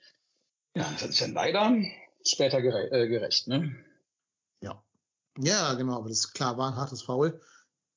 Ja, 0.76 0.84
das 0.91 1.03
hat 1.03 1.12
sich 1.12 1.20
dann 1.20 1.34
leider 1.34 1.74
später 2.26 2.62
gere 2.62 2.91
äh, 2.91 3.08
gerecht, 3.08 3.47
ne? 3.47 3.76
Ja. 4.62 4.84
Ja, 5.38 5.74
genau, 5.74 5.97
aber 5.97 6.10
das 6.10 6.20
ist 6.20 6.34
klar, 6.34 6.58
war 6.58 6.72
ein 6.72 6.78
hartes 6.78 7.01
Foul. 7.01 7.41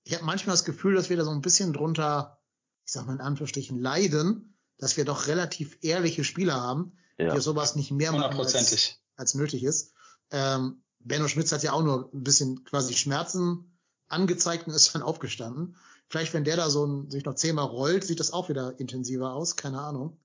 Ich 0.05 0.15
habe 0.15 0.25
manchmal 0.25 0.55
das 0.55 0.65
Gefühl, 0.65 0.95
dass 0.95 1.11
wir 1.11 1.17
da 1.17 1.25
so 1.25 1.31
ein 1.31 1.43
bisschen 1.43 1.73
drunter, 1.73 2.41
ich 2.87 2.93
sag 2.93 3.07
mal 3.07 3.15
in 3.15 3.21
Anführungsstrichen, 3.21 3.79
leiden, 3.79 4.57
dass 4.79 4.97
wir 4.97 5.05
doch 5.05 5.27
relativ 5.27 5.79
ehrliche 5.83 6.25
Spieler 6.25 6.61
haben, 6.61 6.97
ja. 7.19 7.35
die 7.35 7.41
sowas 7.41 7.75
nicht 7.75 7.91
mehr 7.91 8.13
machen 8.13 8.39
als, 8.39 9.01
als 9.17 9.35
nötig 9.35 9.65
ist. 9.65 9.93
Ähm, 10.31 10.83
Benno 11.01 11.29
Schmitz 11.29 11.53
hat 11.53 11.63
ja 11.63 11.73
auch 11.73 11.83
nur 11.83 12.11
ein 12.13 12.23
bisschen 12.23 12.65
quasi 12.65 12.95
Schmerzen 12.95 13.78
angezeigt 14.09 14.67
und 14.67 14.75
ist 14.75 14.95
dann 14.95 15.03
aufgestanden. 15.03 15.77
Vielleicht, 16.09 16.33
wenn 16.33 16.45
der 16.45 16.57
da 16.57 16.71
so 16.71 16.87
ein, 16.87 17.11
sich 17.11 17.25
noch 17.25 17.35
zehnmal 17.35 17.67
rollt, 17.67 18.05
sieht 18.05 18.21
das 18.21 18.33
auch 18.33 18.49
wieder 18.49 18.79
intensiver 18.81 19.35
aus, 19.35 19.57
keine 19.57 19.81
Ahnung. 19.81 20.17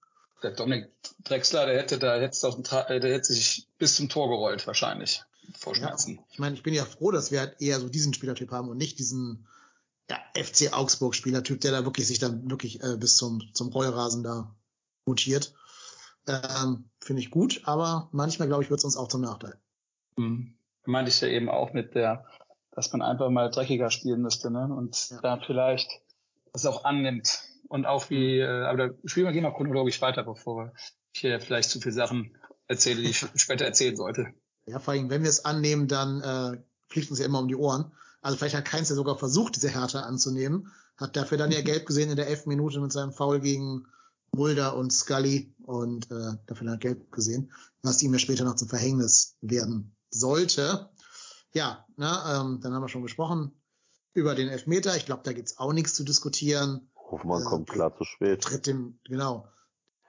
Der 0.42 0.52
Dominik 0.52 0.90
Drexler, 1.24 1.66
der 1.66 1.78
hätte 1.78 2.00
da 2.00 2.20
jetzt 2.20 2.44
auf 2.44 2.56
den 2.56 2.64
Tra 2.64 2.90
äh, 2.90 3.00
der 3.00 3.14
hätte 3.14 3.34
sich 3.34 3.68
bis 3.78 3.96
zum 3.96 4.10
Tor 4.10 4.30
gerollt, 4.30 4.66
wahrscheinlich. 4.68 5.24
Vor 5.58 5.74
Ja, 5.74 5.80
Schmerzen. 5.80 6.20
ich 6.32 6.40
meine, 6.40 6.56
ich 6.56 6.64
bin 6.64 6.74
ja 6.74 6.86
froh, 6.86 7.12
dass 7.12 7.32
wir 7.32 7.40
halt 7.42 7.62
eher 7.62 7.80
so 7.80 7.90
diesen 7.90 8.14
Spielertyp 8.14 8.52
haben 8.52 8.70
und 8.70 8.78
nicht 8.78 9.00
diesen 9.00 9.46
ja, 10.10 10.18
FC 10.42 10.74
Augsburg 10.74 11.16
Spielertyp, 11.16 11.62
der 11.62 11.72
da 11.72 11.86
wirklich 11.86 12.08
sich 12.08 12.20
dann 12.20 12.50
wirklich 12.50 12.82
äh, 12.82 12.98
bis 12.98 13.18
zum, 13.18 13.42
zum 13.54 13.70
Rollrasen 13.70 14.24
da 14.24 14.54
mutiert. 15.06 15.54
Ähm, 16.28 16.90
Finde 17.00 17.22
ich 17.22 17.32
gut, 17.32 17.62
aber 17.66 18.10
manchmal, 18.12 18.48
glaube 18.48 18.64
ich, 18.64 18.70
wird 18.70 18.80
es 18.80 18.86
uns 18.86 18.98
auch 18.98 19.10
zum 19.10 19.22
Nachteil. 19.22 19.58
Mhm. 20.18 20.54
Meinte 20.86 21.10
ich 21.10 21.22
ja 21.22 21.28
eben 21.30 21.50
auch 21.50 21.74
mit 21.74 21.96
der, 21.96 22.26
dass 22.76 22.92
man 22.92 23.02
einfach 23.02 23.30
mal 23.30 23.50
dreckiger 23.50 23.90
spielen 23.92 24.22
müsste, 24.22 24.52
ne? 24.52 24.68
Und 24.74 25.10
Ja. 25.10 25.22
da 25.22 25.40
vielleicht 25.46 25.90
das 26.54 26.66
auch 26.66 26.84
annimmt. 26.86 27.40
Und 27.70 27.86
auch 27.86 28.10
wie, 28.10 28.40
äh, 28.40 28.66
aber 28.66 28.90
da 28.90 28.94
spielen 29.06 29.26
wir 29.26 29.34
gehen 29.34 29.44
mal 29.44 29.54
chronologisch 29.54 30.02
weiter, 30.02 30.24
bevor 30.24 30.58
wir 30.58 30.74
hier 31.16 31.40
vielleicht 31.40 31.70
zu 31.70 31.80
viele 31.80 31.94
Sachen 31.94 32.38
erzähle, 32.68 33.02
die 33.02 33.10
ich 33.10 33.18
später 33.36 33.66
erzählen 33.66 33.96
sollte. 33.96 34.28
Ja, 34.66 34.80
vor 34.80 34.94
allem, 34.94 35.10
wenn 35.10 35.24
wir 35.24 35.30
es 35.30 35.46
annehmen, 35.46 35.88
dann 35.88 36.22
äh, 36.22 36.62
fliegt 36.90 37.10
uns 37.10 37.20
ja 37.20 37.26
immer 37.26 37.40
um 37.40 37.48
die 37.48 37.56
Ohren. 37.56 37.92
Also 38.22 38.38
vielleicht 38.38 38.56
hat 38.56 38.66
keins 38.66 38.90
ja 38.90 38.96
sogar 38.96 39.18
versucht, 39.18 39.56
diese 39.56 39.70
Härte 39.70 40.04
anzunehmen, 40.04 40.72
hat 40.98 41.16
dafür 41.16 41.38
dann 41.38 41.52
ja 41.52 41.62
gelb 41.64 41.86
gesehen 41.86 42.10
in 42.10 42.16
der 42.16 42.28
elften 42.28 42.50
Minute 42.50 42.80
mit 42.80 42.92
seinem 42.92 43.12
Foul 43.12 43.40
gegen 43.40 43.86
Mulder 44.32 44.76
und 44.76 44.92
Scully 44.92 45.54
und 45.64 46.10
äh, 46.12 46.38
dafür 46.48 46.68
dann 46.68 46.80
gelb 46.80 47.12
gesehen, 47.12 47.52
was 47.82 48.02
ihm 48.02 48.14
ja 48.14 48.20
später 48.20 48.46
noch 48.46 48.56
zum 48.56 48.68
Verhängnis 48.70 49.36
werden 49.42 49.96
sollte. 50.10 50.90
Ja, 51.54 51.86
na, 51.96 52.42
ähm, 52.42 52.60
dann 52.62 52.74
haben 52.74 52.82
wir 52.82 52.90
schon 52.90 53.04
gesprochen 53.04 53.52
über 54.14 54.36
den 54.36 54.50
Elfmeter. 54.50 54.96
Ich 54.96 55.06
glaube, 55.06 55.22
da 55.24 55.34
gibt's 55.34 55.58
auch 55.58 55.74
nichts 55.74 55.94
zu 55.94 56.04
diskutieren. 56.04 56.90
Hofmann 56.96 57.42
äh, 57.42 57.46
kommt 57.46 57.70
klar 57.70 57.96
zu 57.96 58.04
spät. 58.04 58.42
Tritt 58.42 58.68
dem, 58.68 59.00
genau. 59.06 59.48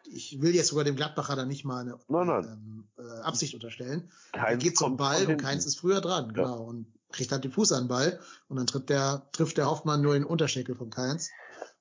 Ich 0.07 0.41
will 0.43 0.55
jetzt 0.55 0.69
sogar 0.69 0.85
dem 0.85 0.97
Gladbacher 0.97 1.37
da 1.37 1.45
nicht 1.47 1.65
mal 1.65 1.81
eine 1.81 1.99
Nein, 2.09 2.27
nein. 2.27 2.45
Ähm, 2.45 2.89
äh, 2.99 3.21
Absicht 3.21 3.55
unterstellen. 3.55 4.11
Er 4.33 4.45
Keins 4.45 4.63
geht 4.63 4.77
zum 4.79 4.97
Ball 4.97 5.27
und 5.27 5.39
keins 5.39 5.65
ist 5.65 5.79
früher 5.81 6.01
dran, 6.01 6.27
Ja. 6.27 6.33
genau. 6.33 6.63
Und 6.65 6.93
kriegt 7.11 7.33
halt 7.33 7.45
den 7.45 7.53
Fuß 7.53 7.73
an 7.73 7.85
den 7.85 7.89
Ball 7.89 8.21
und 8.49 8.57
dann 8.57 8.67
trifft 8.67 8.91
der, 8.91 9.29
trifft 9.33 9.57
der 9.57 9.71
Hoffmann 9.71 10.03
nur 10.03 10.15
den 10.15 10.25
Unterschenkel 10.25 10.75
von 10.75 10.91
Keins. 10.91 11.31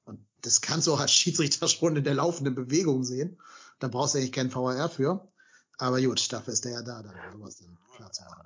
Und 0.06 0.26
das 0.42 0.62
kannst 0.62 0.88
du 0.88 0.94
auch 0.94 1.00
als 1.00 1.12
Schiedsrichter 1.12 1.68
schon 1.68 1.96
in 1.96 2.04
der 2.04 2.14
laufenden 2.14 2.56
Bewegung 2.56 3.04
sehen. 3.04 3.42
Da 3.80 3.88
brauchst 3.88 4.14
du 4.14 4.20
eigentlich 4.20 4.32
keinen 4.32 4.54
VAR 4.54 4.90
für. 4.90 5.28
Aber 5.78 6.00
gut, 6.02 6.32
dafür 6.32 6.54
ist 6.54 6.64
der 6.66 6.74
ja 6.74 6.82
da, 6.82 7.02
dann 7.02 7.16
sowas 7.34 7.58
dann 7.58 7.78
klar 7.96 8.12
zu 8.12 8.24
machen. 8.24 8.44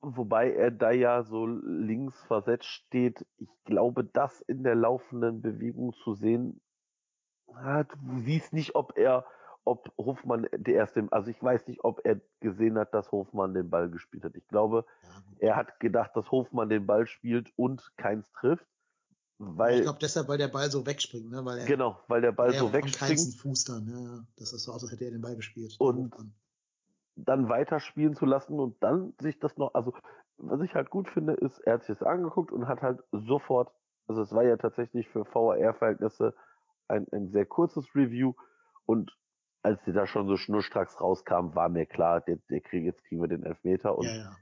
Wobei 0.00 0.52
er 0.52 0.70
da 0.70 0.90
ja 0.92 1.24
so 1.24 1.46
links 1.46 2.20
versetzt 2.24 2.66
steht. 2.66 3.26
Ich 3.38 3.50
glaube, 3.64 4.04
das 4.04 4.40
in 4.42 4.62
der 4.62 4.76
laufenden 4.76 5.42
Bewegung 5.42 5.92
zu 5.92 6.14
sehen, 6.14 6.60
du 7.48 8.18
siehst 8.20 8.52
nicht, 8.52 8.74
ob 8.76 8.96
er, 8.96 9.24
ob 9.64 9.92
Hofmann 9.98 10.46
der 10.52 10.74
erste, 10.74 11.08
also 11.10 11.30
ich 11.30 11.42
weiß 11.42 11.66
nicht, 11.66 11.82
ob 11.82 12.00
er 12.04 12.20
gesehen 12.40 12.78
hat, 12.78 12.94
dass 12.94 13.10
Hofmann 13.10 13.54
den 13.54 13.70
Ball 13.70 13.90
gespielt 13.90 14.24
hat. 14.24 14.36
Ich 14.36 14.46
glaube, 14.46 14.84
er 15.40 15.56
hat 15.56 15.80
gedacht, 15.80 16.12
dass 16.14 16.30
Hofmann 16.30 16.68
den 16.68 16.86
Ball 16.86 17.06
spielt 17.06 17.52
und 17.56 17.92
keins 17.96 18.30
trifft. 18.32 18.66
Weil, 19.40 19.76
ich 19.76 19.82
glaube 19.82 19.98
deshalb, 20.00 20.28
weil 20.28 20.38
der 20.38 20.48
Ball 20.48 20.68
so 20.70 20.84
wegspringt, 20.84 21.30
ne? 21.30 21.44
Weil 21.44 21.58
er, 21.58 21.66
genau, 21.66 22.00
weil 22.08 22.20
der 22.20 22.32
Ball 22.32 22.52
so 22.52 22.72
wegspringt, 22.72 23.36
Fuß 23.36 23.64
dann, 23.64 23.86
ja, 23.86 24.00
ja. 24.00 24.24
Das 24.36 24.52
ist 24.52 24.64
so 24.64 24.72
aus, 24.72 24.82
als 24.82 24.90
hätte 24.90 25.04
er 25.04 25.12
den 25.12 25.20
Ball 25.20 25.36
gespielt. 25.36 25.76
Und- 25.78 26.12
dann 27.24 27.48
weiterspielen 27.48 28.14
zu 28.14 28.26
lassen 28.26 28.58
und 28.58 28.82
dann 28.82 29.14
sich 29.20 29.38
das 29.38 29.56
noch, 29.56 29.74
also 29.74 29.92
was 30.36 30.60
ich 30.60 30.74
halt 30.74 30.90
gut 30.90 31.08
finde, 31.08 31.34
ist, 31.34 31.58
er 31.60 31.74
hat 31.74 31.84
sich 31.84 31.98
das 31.98 32.06
angeguckt 32.06 32.52
und 32.52 32.68
hat 32.68 32.82
halt 32.82 33.00
sofort, 33.12 33.72
also 34.06 34.22
es 34.22 34.32
war 34.32 34.44
ja 34.44 34.56
tatsächlich 34.56 35.08
für 35.08 35.24
VAR-Verhältnisse 35.24 36.34
ein, 36.86 37.06
ein 37.12 37.30
sehr 37.30 37.46
kurzes 37.46 37.94
Review 37.94 38.34
und 38.86 39.16
als 39.62 39.84
sie 39.84 39.92
da 39.92 40.06
schon 40.06 40.28
so 40.28 40.36
schnurstracks 40.36 41.00
rauskam, 41.00 41.54
war 41.54 41.68
mir 41.68 41.86
klar, 41.86 42.20
der, 42.20 42.36
der 42.48 42.60
krieg, 42.60 42.84
jetzt 42.84 43.04
kriegen 43.04 43.20
wir 43.20 43.28
den 43.28 43.42
Elfmeter 43.42 43.98
und 43.98 44.06
ja, 44.06 44.14
ja. 44.14 44.36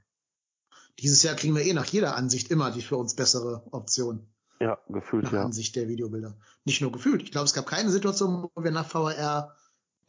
Dieses 0.99 1.21
Jahr 1.21 1.35
kriegen 1.35 1.55
wir 1.55 1.63
eh 1.63 1.73
nach 1.73 1.85
jeder 1.85 2.15
Ansicht 2.15 2.49
immer 2.49 2.71
die 2.71 2.81
für 2.81 2.97
uns 2.97 3.15
bessere 3.15 3.63
Option. 3.71 4.27
ja, 4.59 4.79
gefühlt 4.89 5.25
Nach 5.25 5.33
ja. 5.33 5.43
Ansicht 5.43 5.75
der 5.75 5.87
Videobilder. 5.87 6.35
Nicht 6.65 6.81
nur 6.81 6.91
gefühlt. 6.91 7.21
Ich 7.21 7.31
glaube, 7.31 7.45
es 7.45 7.53
gab 7.53 7.67
keine 7.67 7.89
Situation, 7.89 8.49
wo 8.55 8.63
wir 8.63 8.71
nach 8.71 8.91
VAR 8.93 9.55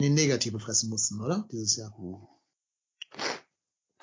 eine 0.01 0.11
Negative 0.11 0.59
fressen 0.61 0.89
mussten, 0.89 1.21
oder? 1.21 1.47
Dieses 1.51 1.77
Jahr. 1.77 1.93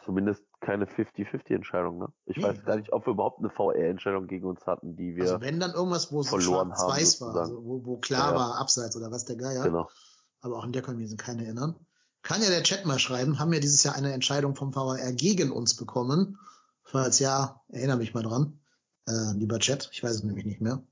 Zumindest 0.05 0.43
keine 0.61 0.85
50-50-Entscheidung, 0.85 1.97
ne? 1.97 2.07
Ich 2.25 2.37
Nee, 2.37 2.43
weiß 2.43 2.59
gar 2.59 2.67
also- 2.67 2.79
nicht, 2.79 2.93
ob 2.93 3.07
wir 3.07 3.13
überhaupt 3.13 3.39
eine 3.39 3.49
VR-Entscheidung 3.49 4.27
gegen 4.27 4.45
uns 4.45 4.65
hatten, 4.67 4.95
die 4.95 5.15
wir, 5.15 5.23
Also 5.23 5.41
wenn 5.41 5.59
dann 5.59 5.71
irgendwas, 5.73 6.11
wo 6.11 6.21
es 6.21 6.29
verloren 6.29 6.71
haben, 6.71 6.77
schwarz-weiß 6.77 7.21
war, 7.21 7.35
also 7.35 7.65
wo, 7.65 7.83
wo 7.85 7.97
klar 7.97 8.31
Ja, 8.33 8.37
war, 8.37 8.57
abseits 8.59 8.95
oder 8.95 9.09
was 9.11 9.25
der 9.25 9.35
Geier. 9.35 9.63
genau. 9.63 9.89
Aber 10.41 10.57
auch 10.59 10.65
in 10.65 10.73
der 10.73 10.83
können 10.83 10.99
wir 10.99 11.05
uns 11.09 11.17
keine 11.17 11.43
erinnern. 11.45 11.75
Kann 12.21 12.41
ja 12.43 12.49
der 12.49 12.61
Chat 12.63 12.85
mal 12.85 12.99
schreiben, 12.99 13.39
haben 13.39 13.51
wir 13.51 13.59
dieses 13.59 13.83
Jahr 13.83 13.95
eine 13.95 14.13
Entscheidung 14.13 14.55
vom 14.55 14.73
VAR 14.75 14.97
gegen 15.13 15.51
uns 15.51 15.75
bekommen? 15.75 16.37
Falls 16.83 17.17
ja, 17.19 17.61
erinnere 17.69 17.97
mich 17.97 18.13
mal 18.13 18.21
dran. 18.23 18.59
Äh, 19.07 19.33
lieber 19.33 19.57
Chat, 19.59 19.89
ich 19.91 20.03
weiß 20.03 20.11
es 20.11 20.23
nämlich 20.23 20.45
nicht 20.45 20.61
mehr. 20.61 20.83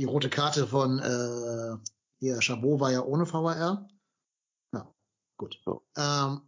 Die 0.00 0.04
rote 0.04 0.30
Karte 0.30 0.66
von 0.66 0.98
äh, 0.98 1.76
hier, 2.18 2.40
Chabot 2.40 2.80
war 2.80 2.90
ja 2.90 3.04
ohne 3.04 3.32
VAR. 3.32 3.88
Ja, 4.72 4.92
gut. 5.36 5.60
So. 5.64 5.84
Ähm, 5.96 6.40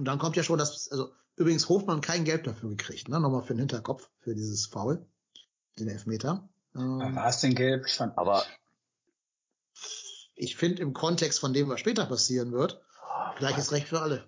und 0.00 0.06
dann 0.06 0.18
kommt 0.18 0.34
ja 0.34 0.42
schon 0.42 0.58
das, 0.58 0.90
also 0.90 1.12
übrigens 1.36 1.68
Hofmann 1.68 2.00
kein 2.00 2.24
Geld 2.24 2.46
dafür 2.46 2.70
gekriegt, 2.70 3.10
ne? 3.10 3.20
Nochmal 3.20 3.42
für 3.42 3.52
den 3.52 3.58
Hinterkopf, 3.58 4.08
für 4.20 4.34
dieses 4.34 4.64
Foul, 4.64 5.06
den 5.78 5.88
Elfmeter. 5.88 6.48
Ähm, 6.74 7.14
War 7.14 7.28
es 7.28 7.40
denn 7.40 7.54
gelb? 7.54 7.84
Ich 7.86 7.92
fand, 7.92 8.16
Aber 8.16 8.42
ich 10.34 10.56
finde 10.56 10.80
im 10.80 10.94
Kontext 10.94 11.38
von 11.38 11.52
dem, 11.52 11.68
was 11.68 11.80
später 11.80 12.06
passieren 12.06 12.50
wird, 12.50 12.80
gleiches 13.36 13.72
Recht 13.72 13.88
für 13.88 14.00
alle. 14.00 14.24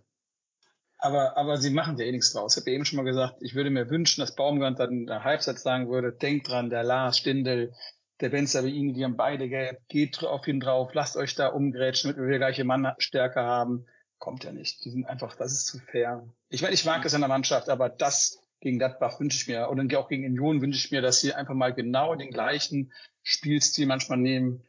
Aber, 0.98 1.38
aber 1.38 1.56
sie 1.56 1.70
machen 1.70 1.96
ja 1.96 2.04
eh 2.04 2.12
nichts 2.12 2.34
draus. 2.34 2.54
Ich 2.54 2.60
habe 2.60 2.70
ja 2.70 2.74
eben 2.74 2.84
schon 2.84 2.98
mal 2.98 3.10
gesagt, 3.10 3.38
ich 3.40 3.54
würde 3.54 3.70
mir 3.70 3.88
wünschen, 3.88 4.20
dass 4.20 4.34
Baumgart 4.34 4.78
dann 4.78 4.90
in 4.90 5.06
der 5.06 5.24
Halbzeit 5.24 5.58
sagen 5.58 5.88
würde, 5.88 6.12
denkt 6.12 6.50
dran, 6.50 6.68
der 6.68 6.84
Lars 6.84 7.16
Stindel, 7.16 7.72
der 8.20 8.28
Ben 8.28 8.46
Sabini, 8.46 8.92
die 8.92 9.04
haben 9.04 9.16
beide 9.16 9.48
gelb, 9.48 9.78
geht 9.88 10.22
auf 10.22 10.46
ihn 10.46 10.60
drauf, 10.60 10.92
lasst 10.92 11.16
euch 11.16 11.34
da 11.34 11.48
umgrätschen, 11.48 12.10
damit 12.10 12.26
wir 12.26 12.32
die 12.34 12.38
gleiche 12.38 12.64
Mannstärke 12.64 13.40
haben. 13.40 13.86
Kommt 14.22 14.44
ja 14.44 14.52
nicht. 14.52 14.84
Die 14.84 14.90
sind 14.90 15.04
einfach, 15.04 15.34
das 15.34 15.50
ist 15.50 15.66
zu 15.66 15.80
fair. 15.80 16.24
Ich 16.48 16.62
meine, 16.62 16.74
ich 16.74 16.84
mag 16.84 17.04
es 17.04 17.12
an 17.12 17.22
der 17.22 17.28
Mannschaft, 17.28 17.68
aber 17.68 17.88
das 17.88 18.38
gegen 18.60 18.78
Gladbach 18.78 19.18
wünsche 19.18 19.36
ich 19.36 19.48
mir, 19.48 19.68
und 19.68 19.78
dann 19.78 19.92
auch 19.96 20.08
gegen 20.08 20.24
Union 20.24 20.60
wünsche 20.62 20.78
ich 20.78 20.92
mir, 20.92 21.02
dass 21.02 21.18
sie 21.20 21.34
einfach 21.34 21.54
mal 21.54 21.74
genau 21.74 22.14
den 22.14 22.30
gleichen 22.30 22.92
Spielstil 23.24 23.88
manchmal 23.88 24.18
nehmen, 24.18 24.62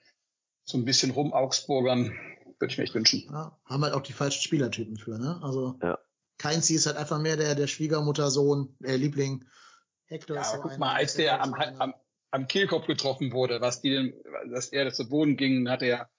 so 0.63 0.79
ein 0.79 0.85
bisschen 0.85 1.11
rum 1.11 1.33
Augsburgern, 1.33 2.17
würde 2.57 2.71
ich 2.71 2.79
mir 2.79 2.85
echt 2.85 2.95
wünschen. 2.95 3.29
Ja, 3.31 3.55
haben 3.65 3.83
halt 3.83 3.93
auch 3.93 4.01
die 4.01 4.13
falschen 4.13 4.41
Spielertypen 4.41 4.97
für, 4.97 5.19
ne? 5.19 5.39
Also 5.43 5.77
Ja. 5.83 5.99
Keinzi 6.39 6.73
ist 6.73 6.87
halt 6.87 6.97
einfach 6.97 7.19
mehr 7.19 7.37
der, 7.37 7.53
der 7.53 7.67
Schwiegermuttersohn, 7.67 8.75
der 8.79 8.97
Liebling. 8.97 9.45
Hector 10.07 10.35
Ja, 10.35 10.41
ist 10.41 10.53
so 10.53 10.61
guck 10.61 10.71
einer, 10.71 10.79
mal, 10.79 10.95
als 10.95 11.13
der 11.13 11.39
am, 11.43 11.51
so 11.51 11.55
einer. 11.57 11.79
am, 11.79 11.93
am 12.31 12.47
Kehlkopf 12.47 12.87
getroffen 12.87 13.31
wurde, 13.31 13.61
was 13.61 13.81
die 13.81 13.91
denn, 13.91 14.15
dass 14.51 14.69
er 14.69 14.91
zu 14.91 15.07
Boden 15.07 15.37
ging, 15.37 15.69
hat 15.69 15.83
er, 15.83 16.09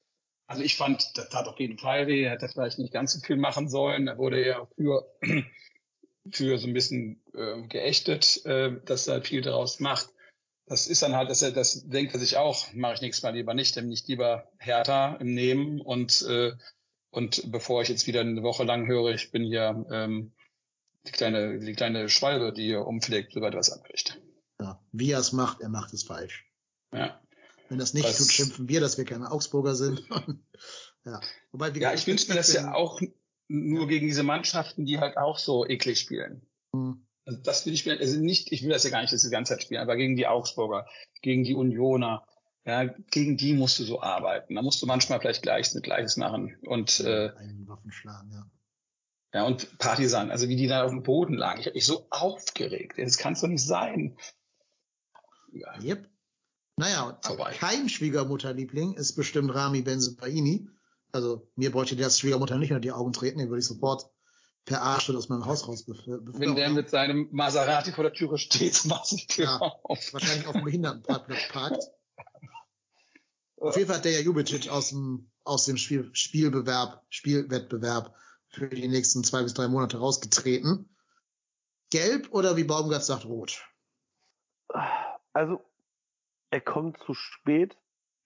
also 0.47 0.63
ich 0.63 0.77
fand, 0.77 1.17
das 1.17 1.29
tat 1.31 1.49
auf 1.49 1.59
jeden 1.59 1.79
Fall 1.79 2.07
weh, 2.07 2.29
hätte 2.29 2.49
vielleicht 2.49 2.79
nicht 2.79 2.93
ganz 2.93 3.13
so 3.13 3.21
viel 3.21 3.37
machen 3.37 3.69
sollen, 3.69 4.07
da 4.07 4.19
wurde 4.19 4.45
er 4.45 4.69
für, 4.77 5.07
für 6.31 6.59
so 6.59 6.67
ein 6.67 6.75
bisschen 6.75 7.23
äh, 7.35 7.63
geächtet, 7.69 8.45
äh, 8.45 8.73
dass 8.85 9.07
er 9.07 9.23
viel 9.23 9.41
daraus 9.41 9.81
macht. 9.81 10.11
Das 10.67 10.87
ist 10.87 11.03
dann 11.03 11.15
halt, 11.15 11.31
dass 11.31 11.43
er, 11.43 11.53
das 11.53 11.89
denkt 11.89 12.15
er 12.15 12.21
sich 12.21 12.37
auch, 12.37 12.73
mache 12.73 12.95
ich 12.95 13.01
nächstes 13.01 13.23
Mal 13.23 13.35
lieber 13.35 13.55
nicht, 13.55 13.77
dann 13.77 13.89
nicht 13.89 14.09
lieber 14.09 14.51
härter 14.59 15.19
im 15.21 15.35
Nehmen 15.35 15.81
und, 15.81 16.23
äh, 16.29 16.53
und 17.11 17.51
bevor 17.53 17.83
ich 17.83 17.89
jetzt 17.89 18.07
wieder 18.07 18.21
eine 18.21 18.43
Woche 18.43 18.65
lang 18.65 18.87
höre, 18.87 19.13
ich 19.15 19.31
bin 19.31 19.45
hier 19.45 19.87
ähm, 19.91 20.33
die 21.07 21.13
kleine, 21.13 21.59
die 21.59 21.75
kleine 21.75 22.09
Schwalbe, 22.09 22.53
die 22.53 22.65
hier 22.65 22.87
umfliegt, 22.87 23.33
sobald 23.33 23.55
er 23.55 23.59
was 23.59 23.73
abkriegt. 23.73 24.21
ja, 24.61 24.81
wie 24.93 25.11
er 25.13 25.21
es 25.21 25.33
macht, 25.33 25.61
er 25.61 25.69
macht 25.69 25.93
es 25.93 26.03
falsch. 26.03 26.47
Ja. 26.93 27.21
Wenn 27.69 27.79
das 27.79 27.95
nicht 27.95 28.17
tut, 28.17 28.31
schimpfen 28.31 28.69
wir, 28.69 28.81
dass 28.81 28.99
wir 28.99 29.05
keine 29.05 29.31
Augsburger 29.31 29.75
sind. 29.75 30.03
ja. 31.05 31.21
Wobei, 31.53 31.71
Ja, 31.71 31.95
ich 31.95 32.07
wünsche 32.07 32.29
mir 32.29 32.35
das 32.35 32.53
ja 32.53 32.75
auch 32.75 33.01
nur 33.49 33.89
gegen 33.89 34.07
diese 34.07 34.23
Mannschaften, 34.23 34.85
die 34.85 34.99
halt 34.99 35.17
auch 35.17 35.39
so 35.39 35.67
eklig 35.67 35.99
spielen. 36.01 36.47
Hm. 36.75 37.07
Also 37.27 37.41
das 37.43 37.65
will 37.65 37.73
ich 37.73 37.87
mir, 37.87 37.99
also 37.99 38.21
nicht, 38.21 38.53
ich 38.53 38.63
will 38.63 38.71
das 38.71 38.85
ja 38.85 38.91
gar 38.91 39.01
nicht, 39.01 39.13
dass 39.13 39.23
sie 39.23 39.29
die 39.29 39.33
ganze 39.33 39.55
Zeit 39.55 39.63
spielen, 39.63 39.81
aber 39.81 39.97
gegen 39.97 40.17
die 40.17 40.27
Augsburger, 40.27 40.87
gegen 41.23 41.45
die 41.45 41.55
Unioner, 41.55 42.27
ja, 42.67 42.85
gegen 42.85 43.37
die 43.37 43.55
musst 43.55 43.79
du 43.79 43.85
so 43.85 44.01
arbeiten. 44.01 44.55
Da 44.55 44.63
musst 44.63 44.81
du 44.83 44.87
manchmal 44.87 45.21
vielleicht 45.21 45.43
Gleiches 45.43 45.75
mit 45.75 45.85
Gleiches 45.85 46.17
machen. 46.17 46.57
Und 46.67 47.01
äh, 47.01 47.31
einen 47.37 47.67
Waffen 47.67 47.93
schlagen, 47.93 48.31
ja. 48.33 48.51
ja, 49.35 49.47
und 49.47 49.79
Partisan, 49.79 50.31
also 50.31 50.49
wie 50.49 50.57
die 50.57 50.67
da 50.67 50.85
auf 50.85 50.91
dem 50.91 51.03
Boden 51.03 51.35
lagen. 51.35 51.61
Ich 51.61 51.67
habe 51.67 51.75
mich 51.75 51.87
so 51.87 52.07
aufgeregt. 52.11 52.99
Das 52.99 53.19
kann 53.19 53.35
doch 53.35 53.49
nicht 53.49 53.65
sein. 53.65 54.17
Ja, 55.53 55.79
Yep. 55.81 56.14
Naja, 56.77 57.03
und 57.11 57.25
Vorbei. 57.25 57.53
kein 57.53 57.89
Schwiegermutterliebling 57.89 58.95
ist 58.95 59.15
bestimmt 59.15 59.55
Rami 59.55 59.83
Benzebaini. 59.83 60.69
Also 61.13 61.49
mir 61.55 61.71
bräuchte 61.71 61.95
der 61.97 62.07
als 62.07 62.19
Schwiegermutter 62.19 62.59
nicht 62.59 62.71
unter 62.73 62.81
die 62.81 62.91
Augen 62.93 63.13
treten, 63.13 63.39
den 63.39 63.49
würde 63.49 63.61
ich 63.61 63.67
sofort 63.67 64.11
per 64.65 64.83
Arschtritt 64.83 65.17
aus 65.17 65.29
meinem 65.29 65.47
Haus 65.47 65.69
raus 65.69 65.87
bef- 65.87 66.03
Wenn 66.07 66.57
der 66.57 66.71
mit 66.71 66.91
seinem 66.91 67.29
Maserati 67.31 67.93
vor 67.93 68.03
der 68.05 68.13
Türe 68.13 68.39
steht, 68.39 68.81
mach 68.87 69.05
ich 69.13 69.27
Tür 69.29 69.45
Ja. 69.45 69.59
auf. 69.61 70.13
wahrscheinlich 70.13 70.47
auf 70.47 70.55
dem 70.55 70.65
Behindertenparkplatz 70.65 71.49
parkt. 71.51 71.83
Auf 73.61 73.77
jeden 73.77 73.87
Fall 73.87 73.97
hat 73.99 74.05
der 74.05 74.13
ja 74.13 74.21
Jubicic 74.21 74.69
aus 74.69 74.91
dem, 74.91 75.31
aus 75.45 75.65
dem 75.65 75.79
Spiel, 75.79 76.11
Spielbewerb, 76.13 77.03
Spielwettbewerb 77.09 78.15
für 78.49 78.69
die 78.69 78.89
nächsten 78.89 79.25
zwei 79.25 79.43
bis 79.43 79.55
drei 79.55 79.69
Monate 79.69 79.97
rausgetreten. 79.99 80.95
Gelb 81.91 82.29
oder 82.33 82.57
wie 82.57 82.65
Baumgart 82.65 83.05
sagt, 83.05 83.25
rot? 83.25 83.63
Also, 85.33 85.65
er 86.55 86.61
kommt 86.61 86.99
zu 86.99 87.15
spät, 87.15 87.77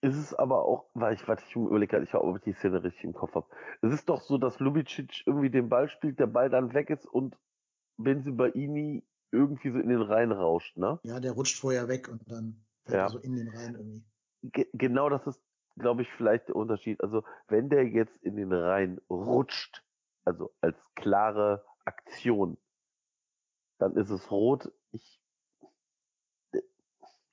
ist 0.01 0.15
es 0.15 0.35
aber 0.35 0.63
auch, 0.63 0.85
weil 0.93 1.15
ich, 1.15 1.27
warte, 1.27 1.43
ich 1.47 1.55
überlege 1.55 1.89
gerade, 1.89 2.03
ich 2.03 2.13
ob 2.13 2.37
ich 2.37 2.43
die 2.43 2.53
Szene 2.53 2.83
richtig 2.83 3.03
im 3.03 3.13
Kopf 3.13 3.33
habe. 3.33 3.47
Es 3.81 3.91
ist 3.91 4.07
doch 4.07 4.21
so, 4.21 4.37
dass 4.37 4.59
Lubicic 4.59 5.25
irgendwie 5.25 5.49
den 5.49 5.67
Ball 5.67 5.89
spielt, 5.89 6.19
der 6.19 6.27
Ball 6.27 6.49
dann 6.51 6.73
weg 6.75 6.91
ist 6.91 7.07
und 7.07 7.35
Benzibaini 7.97 9.03
irgendwie 9.31 9.71
so 9.71 9.79
in 9.79 9.89
den 9.89 10.03
Rhein 10.03 10.31
rauscht, 10.31 10.77
ne? 10.77 10.99
Ja, 11.03 11.19
der 11.19 11.31
rutscht 11.31 11.59
vorher 11.59 11.87
weg 11.87 12.07
und 12.07 12.21
dann 12.31 12.63
fällt 12.85 12.97
Ja. 12.97 13.05
er 13.05 13.09
so 13.09 13.17
in 13.17 13.35
den 13.35 13.47
Rhein 13.49 13.73
irgendwie. 13.73 14.03
Ge 14.43 14.67
genau 14.73 15.09
das 15.09 15.25
ist, 15.25 15.41
glaube 15.75 16.03
ich, 16.03 16.09
vielleicht 16.15 16.49
der 16.49 16.55
Unterschied. 16.55 17.01
Also, 17.01 17.23
wenn 17.47 17.69
der 17.69 17.87
jetzt 17.87 18.15
in 18.23 18.35
den 18.35 18.53
Rhein 18.53 19.01
rutscht, 19.09 19.83
also 20.23 20.53
als 20.61 20.77
klare 20.95 21.65
Aktion, 21.83 22.57
dann 23.79 23.95
ist 23.95 24.11
es 24.11 24.29
rot. 24.29 24.71
Ich, 24.91 25.18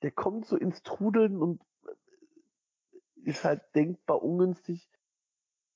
der 0.01 0.11
kommt 0.11 0.45
so 0.47 0.55
ins 0.55 0.83
Trudeln 0.83 1.37
und 1.41 1.61
ist 3.23 3.43
halt 3.43 3.61
denkbar 3.75 4.21
ungünstig. 4.23 4.87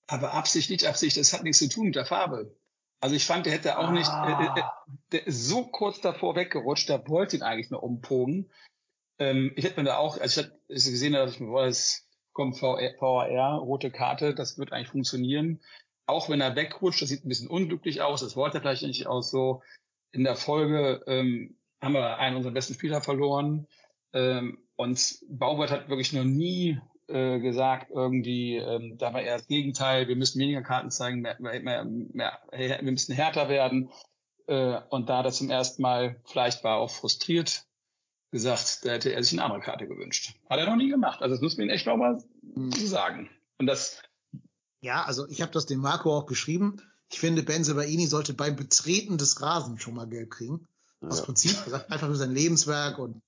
Aber 0.08 0.34
Absicht, 0.34 0.70
nicht 0.70 0.86
Absicht, 0.86 1.18
das 1.18 1.34
hat 1.34 1.44
nichts 1.44 1.60
zu 1.60 1.70
tun 1.70 1.86
mit 1.88 1.96
der 1.96 2.06
Farbe. 2.06 2.56
Also 3.00 3.16
ich 3.16 3.26
fand, 3.26 3.46
der 3.46 3.54
hätte 3.54 3.78
auch 3.78 3.92
nicht, 3.92 4.10
Ah. 4.10 4.56
äh, 4.56 4.60
äh, 4.60 4.64
der 5.12 5.28
ist 5.28 5.48
so 5.48 5.66
kurz 5.66 6.02
davor 6.02 6.36
weggerutscht, 6.36 6.88
der 6.90 7.08
wollte 7.08 7.36
ihn 7.38 7.42
eigentlich 7.44 7.72
nur 7.72 7.82
umpogen. 7.84 8.52
Ähm, 9.18 9.52
ich 9.56 9.66
hätte 9.66 9.80
mir 9.80 9.86
da 9.86 9.98
auch, 9.98 10.20
als 10.20 10.38
ich 10.38 10.46
das 10.68 10.86
gesehen 10.86 11.16
habe, 11.16 11.26
dachte 11.26 11.36
ich 11.36 11.40
mir, 11.42 11.52
boah, 11.52 11.66
das 11.66 12.08
kommt 12.34 12.60
VR, 12.60 12.94
VAR, 13.00 13.60
rote 13.60 13.92
Karte, 13.92 14.36
das 14.36 14.58
wird 14.58 14.72
eigentlich 14.72 14.90
funktionieren. 14.90 15.62
Auch 16.06 16.30
wenn 16.30 16.42
er 16.42 16.56
wegrutscht, 16.56 17.02
das 17.02 17.10
sieht 17.10 17.26
ein 17.26 17.30
bisschen 17.30 17.50
unglücklich 17.50 18.02
aus, 18.02 18.22
das 18.22 18.36
wollte 18.36 18.58
er 18.58 18.62
vielleicht 18.62 18.84
nicht 18.84 19.08
aus 19.08 19.32
so. 19.32 19.62
in 20.12 20.24
der 20.24 20.36
Folge 20.36 21.04
ähm, 21.08 21.58
haben 21.82 21.94
wir 21.94 22.18
einen 22.20 22.36
unserer 22.36 22.54
besten 22.54 22.74
Spieler 22.74 23.02
verloren. 23.02 23.68
Ähm, 24.14 24.60
und 24.76 25.20
Baumgart 25.30 25.72
hat 25.72 25.90
wirklich 25.90 26.14
noch 26.14 26.24
nie 26.24 26.80
äh, 27.08 27.40
gesagt, 27.40 27.92
irgendwie, 27.92 28.56
ähm, 28.56 28.98
da 28.98 29.14
war 29.14 29.22
eher 29.22 29.38
das 29.38 29.48
Gegenteil, 29.48 30.08
wir 30.08 30.16
müssen 30.16 30.40
weniger 30.40 30.62
Karten 30.62 30.92
zeigen, 30.92 31.22
mehr, 31.22 31.38
mehr, 31.40 31.84
mehr, 31.86 32.40
wir 32.52 32.92
müssen 32.92 33.14
härter 33.14 33.50
werden. 33.50 33.90
Äh, 34.48 34.80
und 34.90 35.10
da 35.10 35.24
das 35.24 35.38
zum 35.38 35.50
ersten 35.50 35.82
Mal, 35.82 36.22
vielleicht 36.26 36.64
war 36.64 36.78
er 36.78 36.80
auch 36.80 36.90
frustriert, 36.90 37.66
gesagt, 38.32 38.86
da 38.86 38.92
hätte 38.92 39.14
er 39.14 39.24
sich 39.24 39.34
eine 39.34 39.44
andere 39.44 39.62
Karte 39.62 39.88
gewünscht. 39.88 40.36
Hat 40.50 40.60
er 40.60 40.66
noch 40.66 40.78
nie 40.78 40.90
gemacht. 40.90 41.22
Also 41.22 41.36
das 41.36 41.42
muss 41.42 41.58
man 41.58 41.70
echt 41.70 41.86
nochmal 41.86 42.24
hm. 42.56 42.72
sagen. 42.72 43.30
Und 43.58 43.68
das. 43.68 44.02
Ja, 44.80 45.04
also 45.04 45.28
ich 45.28 45.42
habe 45.42 45.52
das 45.52 45.66
dem 45.66 45.80
Marco 45.80 46.16
auch 46.18 46.26
geschrieben. 46.26 46.82
Ich 47.12 47.20
finde, 47.20 47.44
Benzebaini 47.44 48.08
sollte 48.08 48.34
beim 48.34 48.56
Betreten 48.56 49.18
des 49.18 49.42
Rasens 49.42 49.82
schon 49.82 49.96
mal 49.96 50.08
Geld 50.08 50.32
kriegen. 50.32 50.68
Ja. 51.02 51.10
Aus 51.10 51.24
Prinzip, 51.24 51.58
einfach 51.90 52.08
für 52.08 52.16
sein 52.16 52.32
Lebenswerk 52.32 52.98
und 53.00 53.22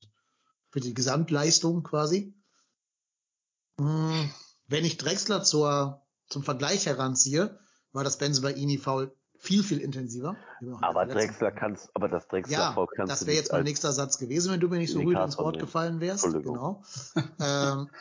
für 0.73 0.79
die 0.79 0.95
Gesamtleistung 0.95 1.83
quasi. 1.83 2.33
Hm, 3.79 4.31
wenn 4.67 4.83
ich 4.83 4.97
Drexler 4.97 5.43
zur, 5.43 6.01
zum 6.29 6.41
Vergleich 6.41 6.87
heranziehe, 6.87 7.59
war 7.91 8.03
das 8.03 8.17
Benzebaini 8.17 8.79
Foul 8.79 9.15
viel, 9.37 9.61
viel 9.61 9.77
intensiver. 9.77 10.35
Aber 10.81 11.05
Drexler 11.05 11.51
kannst, 11.51 11.91
aber 11.93 12.09
das 12.09 12.27
Drexler 12.27 12.57
ja, 12.57 12.73
Foul 12.73 12.87
kannst 12.87 13.11
das 13.11 13.27
wäre 13.27 13.37
jetzt 13.37 13.51
mein 13.51 13.65
nächster 13.65 13.91
Satz 13.91 14.17
gewesen, 14.17 14.51
wenn 14.51 14.61
du 14.61 14.67
mir 14.67 14.79
nicht 14.79 14.91
so 14.91 15.01
ruhig 15.01 15.15
ins 15.15 15.37
Wort 15.37 15.59
gefallen 15.59 15.99
wärst. 15.99 16.23
Genau. 16.23 16.83
ähm, 17.39 17.91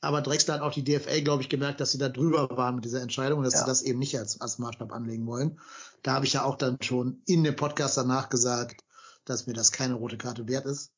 aber 0.00 0.22
Drexler 0.22 0.54
hat 0.54 0.60
auch 0.60 0.72
die 0.72 0.84
DFL, 0.84 1.22
glaube 1.22 1.42
ich, 1.42 1.48
gemerkt, 1.48 1.80
dass 1.80 1.90
sie 1.90 1.98
da 1.98 2.08
drüber 2.08 2.48
waren 2.56 2.76
mit 2.76 2.84
dieser 2.84 3.02
Entscheidung 3.02 3.38
und 3.38 3.44
dass 3.44 3.54
ja. 3.54 3.60
sie 3.60 3.66
das 3.66 3.82
eben 3.82 3.98
nicht 3.98 4.16
als, 4.16 4.40
als 4.40 4.60
Maßstab 4.60 4.92
anlegen 4.92 5.26
wollen. 5.26 5.58
Da 6.02 6.12
habe 6.12 6.26
ich 6.26 6.34
ja 6.34 6.44
auch 6.44 6.56
dann 6.56 6.78
schon 6.80 7.22
in 7.26 7.42
dem 7.42 7.56
Podcast 7.56 7.96
danach 7.96 8.28
gesagt, 8.28 8.84
dass 9.24 9.48
mir 9.48 9.54
das 9.54 9.72
keine 9.72 9.94
rote 9.94 10.16
Karte 10.16 10.46
wert 10.46 10.66
ist. 10.66 10.93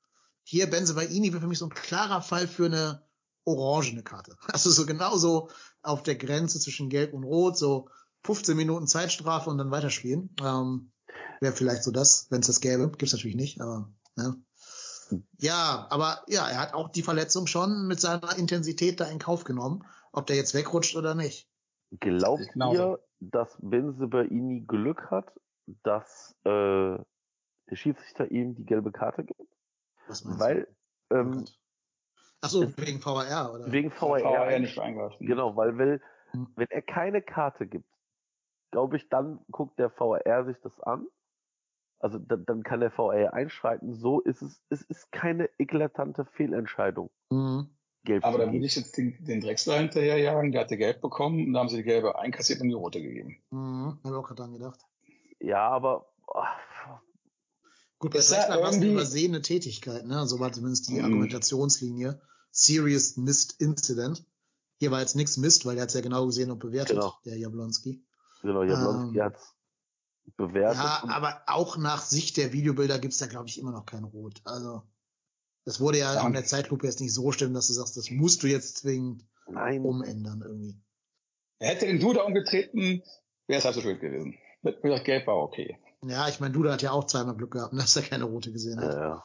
Hier 0.48 0.70
Benzebaini 0.70 1.32
wäre 1.32 1.40
für 1.40 1.48
mich 1.48 1.58
so 1.58 1.66
ein 1.66 1.74
klarer 1.74 2.22
Fall 2.22 2.46
für 2.46 2.66
eine 2.66 3.02
orangene 3.44 4.04
Karte. 4.04 4.36
Also 4.52 4.70
so 4.70 4.86
genauso 4.86 5.50
auf 5.82 6.04
der 6.04 6.14
Grenze 6.14 6.60
zwischen 6.60 6.88
Gelb 6.88 7.14
und 7.14 7.24
Rot, 7.24 7.58
so 7.58 7.88
15 8.22 8.56
Minuten 8.56 8.86
Zeitstrafe 8.86 9.50
und 9.50 9.58
dann 9.58 9.72
weiterspielen. 9.72 10.30
Ähm, 10.40 10.92
wäre 11.40 11.52
vielleicht 11.52 11.82
so 11.82 11.90
das, 11.90 12.28
wenn 12.30 12.40
es 12.40 12.46
das 12.46 12.60
gäbe. 12.60 12.90
Gibt's 12.90 13.12
natürlich 13.12 13.34
nicht, 13.34 13.60
aber 13.60 13.90
ja. 14.16 14.34
Ja, 15.38 15.86
aber 15.90 16.22
ja, 16.28 16.48
er 16.48 16.60
hat 16.60 16.74
auch 16.74 16.90
die 16.90 17.02
Verletzung 17.02 17.48
schon 17.48 17.88
mit 17.88 18.00
seiner 18.00 18.38
Intensität 18.38 19.00
da 19.00 19.06
in 19.06 19.18
Kauf 19.18 19.42
genommen, 19.42 19.84
ob 20.12 20.26
der 20.26 20.36
jetzt 20.36 20.54
wegrutscht 20.54 20.94
oder 20.94 21.16
nicht. 21.16 21.48
Glaubt 21.98 22.48
genau 22.52 22.72
ihr, 22.72 22.98
dass 23.18 23.56
Benzebaini 23.60 24.64
Glück 24.66 25.10
hat, 25.10 25.32
dass 25.82 26.36
äh, 26.44 26.98
der 27.68 27.76
Schiedsrichter 27.76 28.30
ihm 28.30 28.54
die 28.54 28.64
gelbe 28.64 28.92
Karte 28.92 29.24
gibt? 29.24 29.55
Was 30.08 30.24
meinst 30.24 30.40
Weil 30.40 30.68
du? 31.10 31.16
Ähm, 31.16 31.44
Ach 32.40 32.48
so, 32.48 32.76
wegen 32.76 33.04
VAR, 33.04 33.54
oder? 33.54 33.72
Wegen 33.72 33.90
VAR, 33.90 34.22
VAR 34.22 34.58
nicht 34.58 34.78
eingreifen. 34.78 35.26
Genau, 35.26 35.56
weil, 35.56 35.76
weil 35.78 36.00
hm. 36.32 36.48
wenn 36.56 36.68
er 36.70 36.82
keine 36.82 37.22
Karte 37.22 37.66
gibt, 37.66 37.88
glaube 38.70 38.96
ich, 38.96 39.08
dann 39.08 39.40
guckt 39.50 39.78
der 39.78 39.90
VAR 39.90 40.44
sich 40.44 40.56
das 40.62 40.80
an. 40.80 41.06
Also 41.98 42.18
dann, 42.18 42.44
dann 42.44 42.62
kann 42.62 42.80
der 42.80 42.96
VAR 42.96 43.32
einschreiten. 43.32 43.94
So 43.94 44.20
ist 44.20 44.42
es, 44.42 44.62
es 44.68 44.82
ist 44.82 45.10
keine 45.12 45.48
eklatante 45.58 46.24
Fehlentscheidung. 46.24 47.10
Mhm. 47.30 47.70
Gelb 48.04 48.24
Aber 48.24 48.38
da 48.38 48.52
will 48.52 48.64
ich 48.64 48.76
jetzt 48.76 48.96
den, 48.96 49.16
den 49.24 49.40
Drechsler 49.40 49.78
hinterherjagen, 49.78 50.52
der 50.52 50.60
hatte 50.62 50.76
gelb 50.76 51.00
bekommen 51.00 51.46
und 51.46 51.52
da 51.54 51.60
haben 51.60 51.68
sie 51.68 51.78
die 51.78 51.82
gelbe 51.82 52.18
einkassiert 52.18 52.60
und 52.60 52.68
die 52.68 52.74
rote 52.74 53.02
gegeben. 53.02 53.42
Mhm. 53.50 53.98
Habe 54.04 54.08
ich 54.08 54.12
auch 54.12 54.22
gerade 54.22 54.42
dran 54.42 54.52
gedacht. 54.52 54.80
Ja, 55.40 55.68
aber 55.68 56.12
oh, 56.28 56.42
Gut, 57.98 58.12
bei 58.12 58.18
Drexler 58.18 58.60
war 58.60 58.70
es 58.70 58.76
eine 58.76 58.86
übersehene 58.86 59.42
Tätigkeit, 59.42 60.06
ne? 60.06 60.26
So 60.26 60.38
war 60.38 60.52
zumindest 60.52 60.88
die 60.88 60.94
mhm. 60.94 61.04
Argumentationslinie. 61.04 62.20
Serious 62.50 63.16
Missed 63.16 63.60
Incident. 63.60 64.24
Hier 64.78 64.90
war 64.90 65.00
jetzt 65.00 65.16
nichts 65.16 65.36
Mist, 65.38 65.64
weil 65.64 65.76
er 65.76 65.82
hat 65.82 65.88
es 65.88 65.94
ja 65.94 66.02
genau 66.02 66.26
gesehen 66.26 66.50
und 66.50 66.58
bewertet, 66.58 66.96
genau. 66.96 67.14
der 67.24 67.38
Jablonski. 67.38 68.04
Genau, 68.42 68.62
Jablonski 68.62 69.18
ähm, 69.18 69.24
hat's 69.24 69.54
bewertet. 70.36 70.82
Ja, 70.82 71.04
aber 71.08 71.42
auch 71.46 71.76
nach 71.76 72.02
Sicht 72.02 72.36
der 72.36 72.52
Videobilder 72.52 72.98
gibt's 72.98 73.18
da, 73.18 73.26
glaube 73.26 73.48
ich, 73.48 73.58
immer 73.58 73.72
noch 73.72 73.86
kein 73.86 74.04
Rot. 74.04 74.40
Also, 74.44 74.82
das 75.64 75.80
wurde 75.80 75.98
ja, 75.98 76.14
ja. 76.14 76.26
in 76.26 76.32
der 76.32 76.44
Zeitlupe 76.44 76.86
jetzt 76.86 77.00
nicht 77.00 77.14
so 77.14 77.32
stimmen, 77.32 77.54
dass 77.54 77.68
du 77.68 77.72
sagst, 77.72 77.96
das 77.96 78.10
musst 78.10 78.42
du 78.42 78.48
jetzt 78.48 78.78
zwingend 78.78 79.24
Nein. 79.48 79.82
umändern 79.82 80.42
irgendwie. 80.42 80.78
Er 81.58 81.70
hätte 81.70 81.86
den 81.86 82.00
Duda 82.00 82.22
umgetreten, 82.22 83.02
wäre 83.46 83.58
es 83.58 83.64
halt 83.64 83.74
so 83.74 83.80
schön 83.80 83.98
gewesen. 83.98 84.36
Mit 84.62 84.82
mir 84.84 85.00
gelb 85.00 85.26
war 85.26 85.36
okay. 85.36 85.78
Ja, 86.08 86.28
ich 86.28 86.40
meine, 86.40 86.52
Duda 86.52 86.72
hat 86.72 86.82
ja 86.82 86.92
auch 86.92 87.04
zweimal 87.04 87.36
Glück 87.36 87.52
gehabt, 87.52 87.72
ne, 87.72 87.80
dass 87.80 87.96
er 87.96 88.02
keine 88.02 88.24
rote 88.24 88.52
gesehen 88.52 88.80
hat. 88.80 88.94
Ja, 88.94 89.00
ja. 89.00 89.24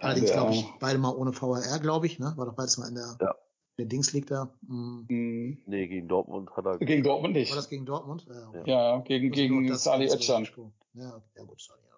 Allerdings, 0.00 0.32
glaube 0.32 0.52
ich, 0.52 0.64
beide 0.80 0.98
mal 0.98 1.14
ohne 1.14 1.32
VAR, 1.32 1.78
glaube 1.78 2.06
ich, 2.06 2.18
ne? 2.18 2.32
War 2.36 2.46
doch 2.46 2.54
beides 2.54 2.76
mal 2.78 2.88
in 2.88 2.96
der 2.96 3.16
ja. 3.20 3.34
Der 3.78 3.86
Dings 3.86 4.12
liegt 4.12 4.30
da. 4.30 4.50
Mhm. 4.66 5.62
Nee, 5.66 5.86
gegen 5.86 6.08
Dortmund 6.08 6.50
hat 6.56 6.64
er. 6.64 6.78
Gegen 6.78 7.02
Dortmund 7.02 7.34
nicht. 7.34 7.50
War 7.50 7.56
das 7.56 7.68
gegen 7.68 7.84
Dortmund? 7.84 8.26
Ja, 8.26 8.48
okay. 8.48 8.70
ja 8.70 8.98
gegen, 9.00 9.30
gegen 9.30 9.76
Sali 9.76 10.06
Özcan. 10.06 10.48
Ja, 10.94 11.22
ja, 11.36 11.42
gut, 11.42 11.60
Sali, 11.60 11.80
ja, 11.86 11.96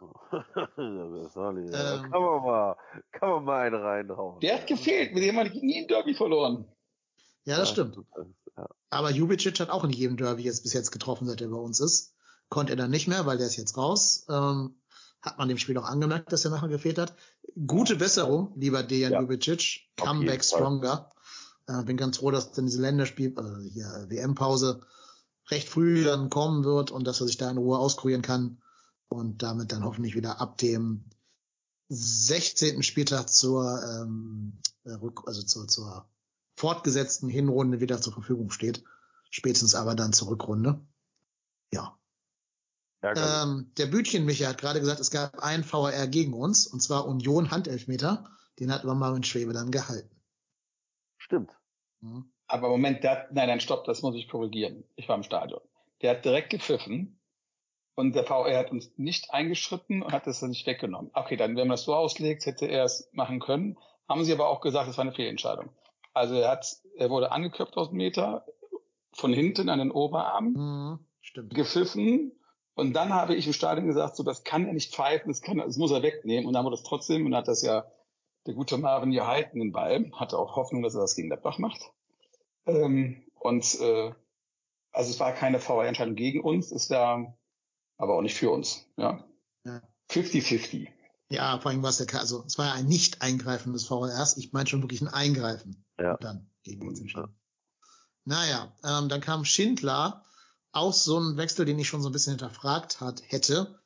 gut. 0.00 1.30
Sali, 1.32 1.70
ja. 1.70 1.94
Ähm, 1.94 2.10
kann 2.10 2.22
man 2.22 2.42
mal, 2.42 2.76
kann 3.12 3.30
man 3.30 3.44
mal 3.44 3.66
einen 3.66 3.80
reinhauen. 3.80 4.40
Der 4.40 4.56
hat 4.56 4.66
gefehlt, 4.66 5.14
mit 5.14 5.22
dem 5.22 5.36
hat 5.36 5.54
nie 5.54 5.82
ein 5.82 5.88
Derby 5.88 6.14
verloren. 6.14 6.66
Ja, 7.44 7.58
das 7.58 7.70
stimmt. 7.70 7.96
Ja. 8.56 8.68
Aber 8.90 9.10
Jubicic 9.10 9.60
hat 9.60 9.70
auch 9.70 9.84
in 9.84 9.90
jedem 9.90 10.16
Derby 10.16 10.42
jetzt 10.42 10.64
bis 10.64 10.72
jetzt 10.72 10.90
getroffen, 10.90 11.28
seit 11.28 11.40
er 11.40 11.48
bei 11.48 11.56
uns 11.56 11.78
ist. 11.78 12.09
Konnte 12.50 12.74
er 12.74 12.76
dann 12.76 12.90
nicht 12.90 13.08
mehr, 13.08 13.24
weil 13.24 13.38
der 13.38 13.46
ist 13.46 13.56
jetzt 13.56 13.78
raus. 13.78 14.26
Ähm, 14.28 14.74
hat 15.22 15.38
man 15.38 15.48
dem 15.48 15.58
Spiel 15.58 15.78
auch 15.78 15.84
angemerkt, 15.84 16.32
dass 16.32 16.44
er 16.44 16.50
nachher 16.50 16.68
gefehlt 16.68 16.98
hat. 16.98 17.14
Gute 17.66 17.96
Besserung, 17.96 18.52
lieber 18.56 18.82
Dejan 18.82 19.12
ja. 19.12 19.20
Jubicic. 19.20 19.88
Comeback 19.96 20.44
stronger. 20.44 21.10
Äh, 21.66 21.82
bin 21.84 21.96
ganz 21.96 22.18
froh, 22.18 22.30
dass 22.30 22.52
dann 22.52 22.66
diese 22.66 22.80
Länderspiel, 22.80 23.34
also 23.36 23.56
hier 23.60 24.06
WM-Pause 24.08 24.80
recht 25.48 25.68
früh 25.68 26.04
dann 26.04 26.30
kommen 26.30 26.64
wird 26.64 26.90
und 26.90 27.06
dass 27.06 27.20
er 27.20 27.26
sich 27.26 27.36
da 27.36 27.50
in 27.50 27.58
Ruhe 27.58 27.78
auskurieren 27.78 28.22
kann 28.22 28.60
und 29.08 29.42
damit 29.42 29.72
dann 29.72 29.84
hoffentlich 29.84 30.14
wieder 30.14 30.40
ab 30.40 30.58
dem 30.58 31.04
16. 31.88 32.82
Spieltag 32.82 33.28
zur, 33.28 33.82
ähm, 33.82 34.58
also 34.84 35.42
zur, 35.42 35.68
zur 35.68 36.08
fortgesetzten 36.56 37.28
Hinrunde 37.28 37.80
wieder 37.80 38.00
zur 38.00 38.12
Verfügung 38.12 38.50
steht. 38.50 38.84
Spätestens 39.30 39.74
aber 39.74 39.94
dann 39.94 40.12
zur 40.12 40.28
Rückrunde. 40.28 40.80
Ja. 41.72 41.96
Ähm, 43.02 43.72
der 43.78 43.86
Bütchen-Micha 43.86 44.48
hat 44.48 44.58
gerade 44.58 44.80
gesagt, 44.80 45.00
es 45.00 45.10
gab 45.10 45.38
einen 45.40 45.64
VAR 45.64 46.06
gegen 46.06 46.34
uns, 46.34 46.66
und 46.66 46.80
zwar 46.80 47.06
Union 47.06 47.50
Handelfmeter. 47.50 48.28
Den 48.58 48.72
hat 48.72 48.84
Marvin 48.84 49.24
Schwebe 49.24 49.54
dann 49.54 49.70
gehalten. 49.70 50.14
Stimmt. 51.16 51.50
Mhm. 52.00 52.30
Aber 52.46 52.68
Moment, 52.68 53.04
der 53.04 53.10
hat, 53.12 53.32
nein, 53.32 53.48
nein, 53.48 53.60
stopp, 53.60 53.84
das 53.84 54.02
muss 54.02 54.16
ich 54.16 54.28
korrigieren. 54.28 54.84
Ich 54.96 55.08
war 55.08 55.16
im 55.16 55.22
Stadion. 55.22 55.60
Der 56.02 56.10
hat 56.10 56.24
direkt 56.24 56.50
gepfiffen 56.50 57.18
und 57.94 58.14
der 58.14 58.24
VR 58.24 58.58
hat 58.58 58.70
uns 58.70 58.90
nicht 58.96 59.32
eingeschritten 59.32 60.02
und 60.02 60.12
hat 60.12 60.26
das 60.26 60.40
dann 60.40 60.50
nicht 60.50 60.66
weggenommen. 60.66 61.10
Okay, 61.14 61.36
dann, 61.36 61.50
wenn 61.50 61.68
man 61.68 61.76
das 61.76 61.84
so 61.84 61.94
auslegt, 61.94 62.44
hätte 62.46 62.66
er 62.66 62.84
es 62.84 63.08
machen 63.12 63.40
können. 63.40 63.78
Haben 64.08 64.24
sie 64.24 64.32
aber 64.32 64.48
auch 64.48 64.60
gesagt, 64.60 64.88
es 64.88 64.96
war 64.96 65.02
eine 65.02 65.12
Fehlentscheidung. 65.12 65.70
Also 66.12 66.34
er 66.34 66.50
hat, 66.50 66.66
er 66.96 67.08
wurde 67.08 67.30
angeköpft 67.30 67.76
aus 67.76 67.90
dem 67.90 67.98
Meter, 67.98 68.44
von 69.12 69.32
hinten 69.32 69.68
an 69.68 69.78
den 69.78 69.90
Oberarm, 69.90 70.52
mhm, 70.52 70.98
stimmt. 71.20 71.54
gepfiffen 71.54 72.32
und 72.80 72.94
dann 72.94 73.12
habe 73.12 73.34
ich 73.34 73.46
im 73.46 73.52
Stadion 73.52 73.86
gesagt, 73.86 74.16
so, 74.16 74.22
das 74.22 74.42
kann 74.42 74.66
er 74.66 74.72
nicht 74.72 74.94
pfeifen, 74.94 75.30
das 75.30 75.42
kann, 75.42 75.58
das 75.58 75.76
muss 75.76 75.92
er 75.92 76.02
wegnehmen. 76.02 76.46
Und 76.46 76.54
dann 76.54 76.60
haben 76.60 76.66
wir 76.66 76.76
das 76.76 76.82
trotzdem 76.82 77.26
und 77.26 77.34
hat 77.34 77.46
das 77.46 77.62
ja 77.62 77.84
der 78.46 78.54
gute 78.54 78.78
Marvin 78.78 79.10
gehalten, 79.12 79.60
den 79.60 79.70
Ball, 79.70 80.10
hatte 80.14 80.38
auch 80.38 80.56
Hoffnung, 80.56 80.82
dass 80.82 80.94
er 80.94 81.02
das 81.02 81.14
gegen 81.14 81.28
Gladbach 81.28 81.58
macht. 81.58 81.92
Ähm, 82.66 83.22
und 83.34 83.78
äh, 83.80 84.12
also 84.92 85.10
es 85.10 85.20
war 85.20 85.32
keine 85.32 85.60
VR-Entscheidung 85.60 86.14
gegen 86.14 86.40
uns, 86.40 86.72
ist 86.72 86.90
ja 86.90 87.34
aber 87.98 88.16
auch 88.16 88.22
nicht 88.22 88.34
für 88.34 88.50
uns. 88.50 88.86
Ja. 88.96 89.24
50-50. 90.10 90.88
Ja. 91.28 91.60
vor 91.60 91.70
allem 91.70 91.82
war 91.82 91.90
es 91.90 91.98
ja, 91.98 92.18
also 92.18 92.44
es 92.46 92.58
war 92.58 92.66
ja 92.66 92.72
ein 92.72 92.86
nicht 92.86 93.22
eingreifendes 93.22 93.86
VRs. 93.86 94.38
Ich 94.38 94.52
meine 94.52 94.68
schon 94.68 94.82
wirklich 94.82 95.02
ein 95.02 95.08
Eingreifen. 95.08 95.84
Ja. 96.00 96.14
Und 96.14 96.24
dann 96.24 96.50
gegen 96.64 96.88
uns 96.88 96.98
entschieden. 96.98 97.28
Ja. 97.28 97.34
Naja, 98.24 98.72
ähm, 98.84 99.08
dann 99.08 99.20
kam 99.20 99.44
Schindler, 99.44 100.24
auch 100.72 100.92
so 100.92 101.18
ein 101.18 101.36
Wechsel, 101.36 101.64
den 101.64 101.78
ich 101.78 101.88
schon 101.88 102.02
so 102.02 102.08
ein 102.08 102.12
bisschen 102.12 102.32
hinterfragt 102.32 103.00
hat, 103.00 103.22
hätte. 103.26 103.78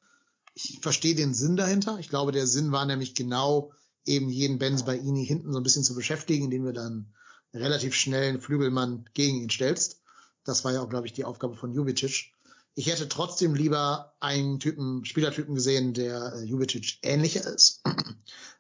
Ich 0.55 0.79
verstehe 0.83 1.15
den 1.15 1.35
Sinn 1.35 1.57
dahinter. 1.57 1.99
Ich 1.99 2.09
glaube, 2.09 2.33
der 2.33 2.47
Sinn 2.47 2.73
war 2.73 2.85
nämlich 2.87 3.15
genau 3.15 3.73
eben 4.05 4.29
jeden 4.29 4.59
Benz 4.59 4.85
bei 4.85 4.97
Ini 4.97 5.27
hinten 5.27 5.53
so 5.53 5.59
ein 5.59 5.63
bisschen 5.63 5.85
zu 5.85 5.95
beschäftigen, 5.95 6.45
indem 6.45 6.65
wir 6.65 6.73
dann 6.73 7.13
relativ 7.53 7.95
schnell 7.95 8.29
einen 8.29 8.41
Flügelmann 8.41 9.09
gegen 9.15 9.41
ihn 9.41 9.51
stellst. 9.51 10.01
Das 10.45 10.65
war 10.65 10.73
ja 10.73 10.83
auch, 10.83 10.89
glaube 10.89 11.07
ich, 11.07 11.13
die 11.13 11.25
Aufgabe 11.25 11.57
von 11.57 11.73
Jubicic. 11.73 12.33
Ich 12.75 12.89
hätte 12.89 13.09
trotzdem 13.09 13.55
lieber 13.55 14.15
einen 14.21 14.59
Typen, 14.59 15.05
Spielertypen 15.05 15.55
gesehen, 15.55 15.95
der 15.95 16.35
äh, 16.35 16.45
Jubicic 16.45 16.99
ähnlicher 17.03 17.47
ist. 17.47 17.83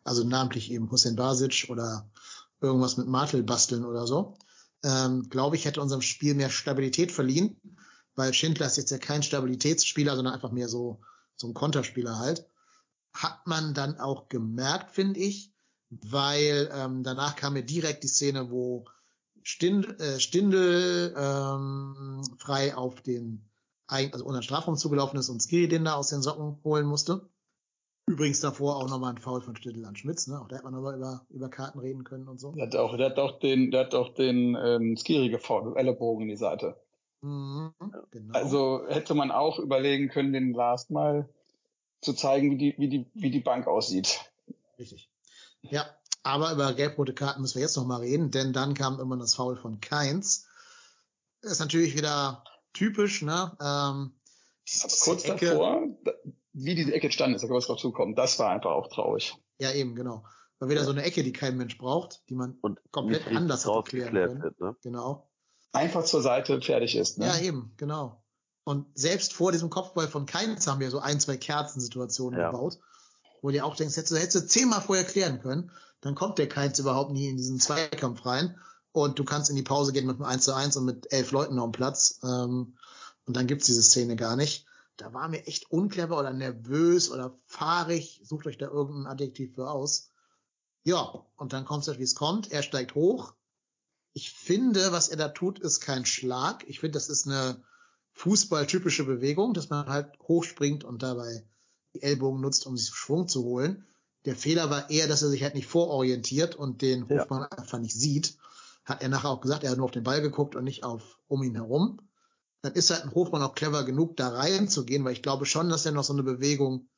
Also 0.07 0.23
namentlich 0.23 0.71
eben 0.71 0.91
Hussein 0.91 1.17
Basic 1.17 1.71
oder 1.71 2.11
irgendwas 2.61 2.99
mit 2.99 3.07
Martel 3.07 3.43
basteln 3.43 3.87
oder 3.87 4.07
so. 4.07 4.37
Ähm, 4.83 5.31
glaube 5.31 5.57
ich, 5.57 5.65
hätte 5.65 5.81
unserem 5.81 6.03
Spiel 6.03 6.35
mehr 6.35 6.51
Stabilität 6.51 7.11
verliehen, 7.11 7.57
weil 8.17 8.33
Schindler 8.33 8.67
ist 8.67 8.77
jetzt 8.77 8.91
ja 8.91 8.99
kein 8.99 9.23
Stabilitätsspieler, 9.23 10.17
sondern 10.17 10.35
einfach 10.35 10.53
mehr 10.53 10.69
so, 10.69 11.01
so 11.37 11.49
ein 11.49 11.55
Konterspieler 11.55 12.19
halt. 12.19 12.47
hat 13.15 13.47
man 13.47 13.75
dann 13.75 13.99
auch 14.01 14.29
gemerkt, 14.29 14.91
finde 14.91 15.21
ich, 15.21 15.53
weil 15.91 16.71
ähm, 16.75 17.03
danach 17.05 17.37
kam 17.37 17.53
mir 17.53 17.63
direkt 17.63 18.03
die 18.03 18.09
Szene, 18.09 18.51
wo 18.51 18.87
Stindl, 19.43 19.97
äh, 20.01 20.19
Stindl 20.19 21.15
ähm, 21.17 22.23
frei 22.39 22.75
auf 22.77 23.01
den, 23.03 23.49
also 23.87 24.25
unter 24.25 24.43
Strafraum 24.43 24.77
zugelaufen 24.77 25.19
ist 25.19 25.29
und 25.29 25.41
Skiri 25.41 25.69
den 25.69 25.85
da 25.85 25.95
aus 25.95 26.09
den 26.09 26.23
Socken 26.23 26.59
holen 26.65 26.87
musste. 26.87 27.29
Übrigens 28.07 28.41
davor 28.41 28.77
auch 28.77 28.89
nochmal 28.89 29.15
ein 29.15 29.19
Foul 29.19 29.41
von 29.41 29.57
Stindl 29.57 29.87
an 29.87 29.97
Schmitz, 29.97 30.27
ne? 30.27 30.39
Auch 30.39 30.49
da 30.49 30.57
hätte 30.57 30.65
man 30.65 30.75
nochmal 30.75 30.97
über, 30.97 31.27
über 31.31 31.49
Karten 31.49 31.79
reden 31.79 32.05
können 32.05 32.29
und 32.29 32.39
so. 32.39 32.53
Der 32.53 32.67
hat 32.67 32.77
auch, 32.77 32.97
der 32.97 33.07
hat 33.07 33.19
auch 33.19 33.39
den, 33.39 33.71
der 33.71 33.81
hat 33.81 33.95
auch 33.95 34.13
den 34.13 34.57
ähm, 34.61 34.97
Skiri 34.97 35.31
gefault, 35.31 35.67
mit 35.67 35.77
Ellenbogen 35.77 36.25
in 36.25 36.29
die 36.29 36.37
Seite. 36.37 36.77
Mhm, 37.25 37.73
genau. 38.11 38.35
Also 38.35 38.85
hätte 38.87 39.15
man 39.15 39.31
auch 39.31 39.59
überlegen 39.59 40.11
können, 40.11 40.35
den 40.35 40.53
Last 40.53 40.91
mal 40.91 41.27
zu 42.03 42.13
zeigen, 42.13 42.51
wie 42.51 42.59
die, 42.59 42.75
wie 42.77 42.89
die, 42.91 43.11
wie 43.15 43.31
die 43.31 43.41
Bank 43.41 43.67
aussieht. 43.67 44.31
Richtig. 44.79 45.11
Ja, 45.63 45.87
aber 46.23 46.53
über 46.53 46.75
gelb-rote 46.75 47.15
Karten 47.15 47.41
müssen 47.41 47.55
wir 47.55 47.63
jetzt 47.63 47.79
noch 47.79 47.87
mal 47.87 48.01
reden, 48.01 48.31
denn 48.31 48.53
dann 48.53 48.75
kam 48.75 49.01
immer 49.01 49.17
das 49.17 49.37
Foul 49.37 49.57
von 49.57 49.81
Keins. 49.81 50.47
Ist 51.41 51.61
natürlich 51.61 51.97
wieder 51.97 52.45
typisch, 52.75 53.23
ne? 53.23 53.57
Ähm, 53.59 54.13
kurz 55.01 55.25
Ecke, 55.25 55.47
davor, 55.47 55.83
wie 56.53 56.75
diese 56.75 56.93
Ecke 56.93 57.11
stand 57.11 57.35
ist, 57.35 57.41
da 57.41 57.49
kann 57.49 57.57
was 57.57 57.67
drauf 57.67 57.79
zukommen. 57.79 58.15
Das 58.15 58.39
war 58.39 58.51
einfach 58.51 58.73
auch 58.73 58.89
traurig. 58.89 59.35
Ja, 59.59 59.73
eben, 59.73 59.95
genau. 59.95 60.25
War 60.59 60.69
wieder 60.69 60.81
ja. 60.81 60.85
so 60.85 60.93
eine 60.93 61.05
Ecke, 61.05 61.23
die 61.23 61.33
kein 61.33 61.57
Mensch 61.57 61.79
braucht, 61.79 62.23
die 62.29 62.35
man 62.35 62.59
Und 62.61 62.81
komplett 62.91 63.27
anders 63.29 63.65
hat 63.65 63.77
erklären 63.77 64.13
können. 64.13 64.43
Wird, 64.43 64.61
ne? 64.61 64.77
Genau. 64.83 65.27
Einfach 65.75 66.05
zur 66.05 66.23
Seite 66.23 66.61
fertig 66.61 66.97
ist, 66.97 67.19
ne? 67.19 67.27
Ja, 67.27 67.39
eben, 67.39 67.73
genau. 67.77 68.23
Und 68.65 68.87
selbst 68.95 69.35
vor 69.35 69.53
diesem 69.53 69.69
Kopfball 69.69 70.09
von 70.09 70.25
Keins 70.25 70.67
haben 70.67 70.81
wir 70.81 70.91
so 70.91 71.01
ein, 71.01 71.21
zwei 71.21 71.37
Kerzensituationen 71.37 72.41
ja. 72.41 72.51
gebaut, 72.51 72.79
wo 73.43 73.51
du 73.51 73.63
auch 73.63 73.77
denkst, 73.77 73.97
hättest 73.97 74.13
du, 74.13 74.17
hättest 74.17 74.37
du 74.37 74.47
zehnmal 74.47 74.81
vorher 74.81 75.05
klären 75.05 75.41
können 75.41 75.71
dann 76.05 76.15
kommt 76.15 76.37
der 76.37 76.51
Keins 76.51 76.79
überhaupt 76.79 77.13
nie 77.13 77.29
in 77.29 77.39
diesen 77.39 77.59
Zweikampf 77.59 78.27
rein. 78.27 78.59
Und 78.93 79.19
du 79.19 79.25
kannst 79.25 79.49
in 79.49 79.57
die 79.57 79.63
Pause 79.63 79.93
gehen 79.93 80.07
mit 80.07 80.17
einem 80.17 80.27
1 80.27 80.45
zu 80.45 80.55
1 80.55 80.77
und 80.77 80.85
mit 80.85 81.11
elf 81.11 81.33
Leuten 81.33 81.59
auf 81.59 81.71
dem 81.71 81.73
Platz. 81.73 82.21
Ähm, 82.23 82.77
und 83.25 83.37
dann 83.37 83.47
gibt's 83.47 83.67
diese 83.67 83.83
Szene 83.83 84.15
gar 84.15 84.37
nicht. 84.37 84.67
Da 84.99 85.15
war 85.15 85.29
mir 85.29 85.47
echt 85.47 85.71
unclever 85.71 86.19
oder 86.19 86.35
nervös 86.35 87.11
oder 87.11 87.39
fahrig. 87.47 88.21
Sucht 88.23 88.47
euch 88.47 88.59
da 88.59 88.67
irgendein 88.67 89.11
Adjektiv 89.11 89.55
für 89.55 89.71
aus. 89.71 90.11
Ja, 90.83 91.25
und 91.37 91.55
dann 91.55 91.65
kommt 91.65 91.89
es, 91.89 91.99
wie 91.99 92.03
es 92.03 92.15
kommt. 92.15 92.53
Er 92.53 92.63
steigt 92.63 92.95
hoch. 92.95 93.33
Ich 94.15 94.33
finde, 94.33 94.93
was 94.93 95.09
er 95.09 95.17
da 95.17 95.29
tut, 95.29 95.59
ist 95.59 95.81
kein 95.81 96.07
Schlag. 96.07 96.65
Ich 96.69 96.81
finde, 96.81 96.93
das 96.93 97.09
ist 97.09 97.27
eine 97.27 97.63
fußballtypische 98.13 99.05
Bewegung, 99.05 99.55
dass 99.55 99.71
man 99.71 99.87
halt 99.87 100.19
hochspringt 100.21 100.85
und 100.85 101.03
dabei 101.03 101.45
die 101.95 102.03
Ellbogen 102.03 102.41
nutzt, 102.41 102.67
um 102.67 102.77
sich 102.77 102.95
Schwung 102.95 103.29
zu 103.29 103.45
holen. 103.45 103.85
Der 104.25 104.37
Fehler 104.37 104.71
war 104.71 104.89
eher, 104.89 105.09
dass 105.09 105.23
er 105.23 105.29
sich 105.29 105.43
halt 105.43 105.55
nicht 105.55 105.67
vororientiert 105.67 106.55
und 106.55 106.81
den 106.81 107.09
Hofmann 107.09 107.43
ja. 107.43 107.59
einfach 107.59 107.79
nicht 107.79 107.95
sieht. 107.95 108.37
Hat 108.85 109.03
er 109.03 109.09
nachher 109.09 109.31
auch 109.31 109.41
gesagt, 109.41 109.65
er 109.65 109.71
hat 109.71 109.79
nur 109.79 109.87
auf 109.87 109.91
den 109.91 110.05
Ball 110.05 110.23
geguckt 110.23 110.57
und 110.57 110.65
nicht 110.65 110.85
auf 110.85 111.19
um 111.27 111.43
ihn 111.43 111.57
herum. 111.57 112.01
Dann 112.63 112.73
ist 112.73 112.91
halt 112.91 113.03
ein 113.03 113.15
Hofmann 113.15 113.43
auch 113.43 113.55
clever 113.55 113.85
genug, 113.85 114.17
da 114.17 114.29
reinzugehen, 114.29 115.05
weil 115.05 115.13
ich 115.13 115.23
glaube 115.23 115.45
schon, 115.45 115.69
dass 115.69 115.85
er 115.85 115.93
noch 115.93 116.05
so 116.05 116.13
eine 116.13 116.23
Bewegung 116.23 116.89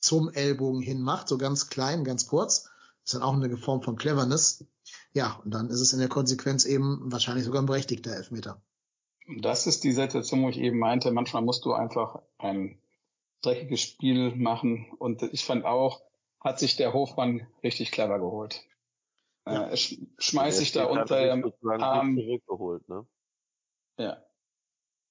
zum 0.00 0.32
Ellbogen 0.32 0.82
hin 0.82 1.00
macht, 1.00 1.28
so 1.28 1.38
ganz 1.38 1.68
klein, 1.68 2.04
ganz 2.04 2.26
kurz. 2.26 2.68
ist 3.04 3.14
dann 3.14 3.22
auch 3.22 3.34
eine 3.34 3.56
Form 3.56 3.82
von 3.82 3.96
Cleverness. 3.96 4.64
Ja, 5.12 5.40
und 5.44 5.52
dann 5.52 5.68
ist 5.68 5.80
es 5.80 5.92
in 5.92 5.98
der 5.98 6.08
Konsequenz 6.08 6.64
eben 6.64 7.00
wahrscheinlich 7.12 7.44
sogar 7.44 7.62
ein 7.62 7.66
berechtigter 7.66 8.14
Elfmeter. 8.14 8.62
Das 9.40 9.66
ist 9.66 9.84
die 9.84 9.92
Situation, 9.92 10.42
wo 10.42 10.48
ich 10.48 10.58
eben 10.58 10.78
meinte, 10.78 11.10
manchmal 11.12 11.42
musst 11.42 11.64
du 11.64 11.72
einfach 11.72 12.20
ein 12.38 12.80
dreckiges 13.42 13.80
Spiel 13.80 14.34
machen. 14.34 14.92
Und 14.98 15.22
ich 15.22 15.44
fand 15.44 15.64
auch, 15.64 16.02
hat 16.40 16.58
sich 16.58 16.76
der 16.76 16.92
Hofmann 16.92 17.46
richtig 17.62 17.92
clever 17.92 18.18
geholt. 18.18 18.62
Ja. 19.46 19.68
Äh, 19.68 19.76
sch 19.76 19.98
schmeißt 20.18 20.58
sich 20.58 20.72
da 20.72 20.84
unter 20.84 21.20
dem 21.20 21.52
Arm. 21.80 22.16
Zurückgeholt, 22.16 22.88
ne? 22.88 23.06
Ja. 23.98 24.22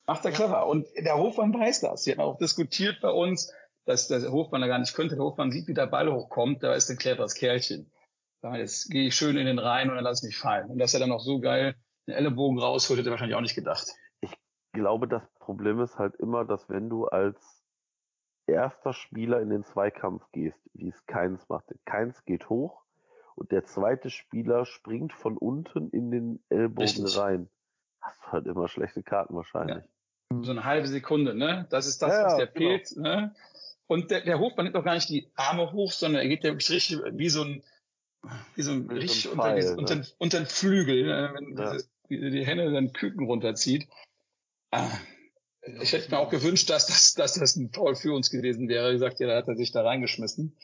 Macht 0.06 0.26
er 0.26 0.32
ja. 0.32 0.38
clever. 0.38 0.68
Und 0.68 0.88
der 0.98 1.18
Hofmann 1.18 1.54
weiß 1.54 1.82
das. 1.82 2.04
Sie 2.04 2.12
haben 2.12 2.22
auch 2.22 2.38
diskutiert 2.38 3.00
bei 3.02 3.12
uns, 3.12 3.54
dass 3.86 4.08
der 4.08 4.32
Hofmann 4.32 4.62
da 4.62 4.68
gar 4.68 4.80
nicht 4.80 4.94
könnte. 4.94 5.16
Der 5.16 5.24
Hofmann 5.24 5.52
sieht, 5.52 5.68
wie 5.68 5.74
der 5.74 5.88
Ball 5.88 6.12
hochkommt. 6.12 6.64
Da 6.64 6.74
ist 6.74 6.90
ein 6.90 6.98
cleveres 6.98 7.36
Kerlchen. 7.36 7.92
Jetzt 8.44 8.90
gehe 8.90 9.08
ich 9.08 9.16
schön 9.16 9.38
in 9.38 9.46
den 9.46 9.60
Reihen 9.60 9.90
und 9.90 9.96
dann 9.96 10.04
lass 10.04 10.24
mich 10.24 10.38
fallen. 10.38 10.70
Und 10.70 10.80
dass 10.80 10.94
er 10.94 11.00
dann 11.00 11.10
noch 11.10 11.20
so 11.20 11.40
geil 11.40 11.76
den 12.08 12.16
Ellenbogen 12.16 12.60
rausholt, 12.60 13.00
hätte 13.00 13.10
er 13.10 13.12
wahrscheinlich 13.12 13.36
auch 13.36 13.42
nicht 13.42 13.56
gedacht. 13.56 13.88
Ich 14.22 14.34
glaube, 14.74 15.08
das 15.08 15.24
Problem 15.40 15.80
ist 15.80 16.00
halt 16.00 16.16
immer, 16.16 16.46
dass 16.46 16.70
wenn 16.70 16.90
du 16.90 17.06
als 17.06 17.62
erster 18.48 18.94
Spieler 18.94 19.42
in 19.42 19.50
den 19.50 19.64
Zweikampf 19.64 20.24
gehst, 20.32 20.60
wie 20.74 20.90
es 20.90 21.06
Keins 21.06 21.48
machte. 21.50 21.76
Keins 21.86 22.26
geht 22.26 22.50
hoch 22.50 22.84
und 23.36 23.52
der 23.52 23.64
zweite 23.66 24.10
Spieler 24.10 24.66
springt 24.66 25.14
von 25.14 25.38
unten 25.38 25.90
in 25.90 26.12
den 26.12 26.44
Ellbogen 26.50 26.84
Richtig. 26.84 27.18
rein. 27.18 27.50
Hast 28.02 28.22
du 28.24 28.32
halt 28.32 28.48
immer 28.48 28.68
schlechte 28.68 29.04
Karten 29.04 29.36
wahrscheinlich. 29.36 29.78
Ja. 29.78 30.44
So 30.44 30.52
eine 30.52 30.64
halbe 30.64 30.88
Sekunde, 30.88 31.36
ne? 31.36 31.68
Das 31.70 31.88
ist 31.88 32.02
das, 32.02 32.12
ja, 32.12 32.26
was 32.26 32.38
der 32.38 32.48
genau. 32.48 32.70
fehlt, 32.70 32.98
ne? 32.98 33.36
Und 33.88 34.10
der, 34.10 34.22
der 34.22 34.40
Hofmann 34.40 34.66
nimmt 34.66 34.78
auch 34.78 34.86
gar 34.86 34.96
nicht 34.96 35.10
die 35.10 35.30
Arme 35.36 35.72
hoch, 35.74 35.92
sondern 35.92 36.22
er 36.22 36.28
geht 36.30 36.46
ja 36.46 36.52
richtig 36.52 37.00
wie 37.12 37.30
so 37.30 37.44
ein, 37.44 37.64
wie 38.56 38.62
so 38.62 38.72
ein, 38.72 38.90
richtig 38.90 39.24
so 39.24 39.32
ein 39.32 39.38
Pfeil, 39.38 39.76
unter, 39.76 39.96
ne? 39.96 40.02
unter, 40.02 40.12
unter 40.20 40.38
den 40.40 40.48
Flügel, 40.48 41.04
ne? 41.04 41.32
wenn 41.34 41.58
ja. 41.58 41.74
dieses, 41.74 41.90
die 42.10 42.46
Hände 42.46 42.72
dann 42.72 42.94
Küken 42.94 43.26
runterzieht. 43.26 43.88
Ah, 44.72 44.90
ich 45.82 45.94
hätte 45.94 46.10
mir 46.12 46.20
auch 46.20 46.30
gewünscht, 46.30 46.70
dass 46.70 46.88
das, 46.88 47.14
dass 47.14 47.34
das 47.34 47.56
ein 47.56 47.72
Foul 47.72 47.96
für 47.96 48.14
uns 48.14 48.30
gewesen 48.30 48.68
wäre. 48.68 48.90
Wie 48.90 48.94
gesagt, 48.94 49.20
ja, 49.20 49.28
da 49.28 49.38
hat 49.38 49.48
er 49.48 49.56
sich 49.56 49.72
da 49.72 49.84
reingeschmissen. 49.84 50.58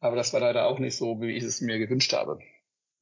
Aber 0.00 0.16
das 0.16 0.32
war 0.32 0.40
leider 0.40 0.66
auch 0.66 0.78
nicht 0.78 0.96
so, 0.96 1.20
wie 1.20 1.30
ich 1.30 1.44
es 1.44 1.60
mir 1.60 1.78
gewünscht 1.78 2.12
habe. 2.12 2.38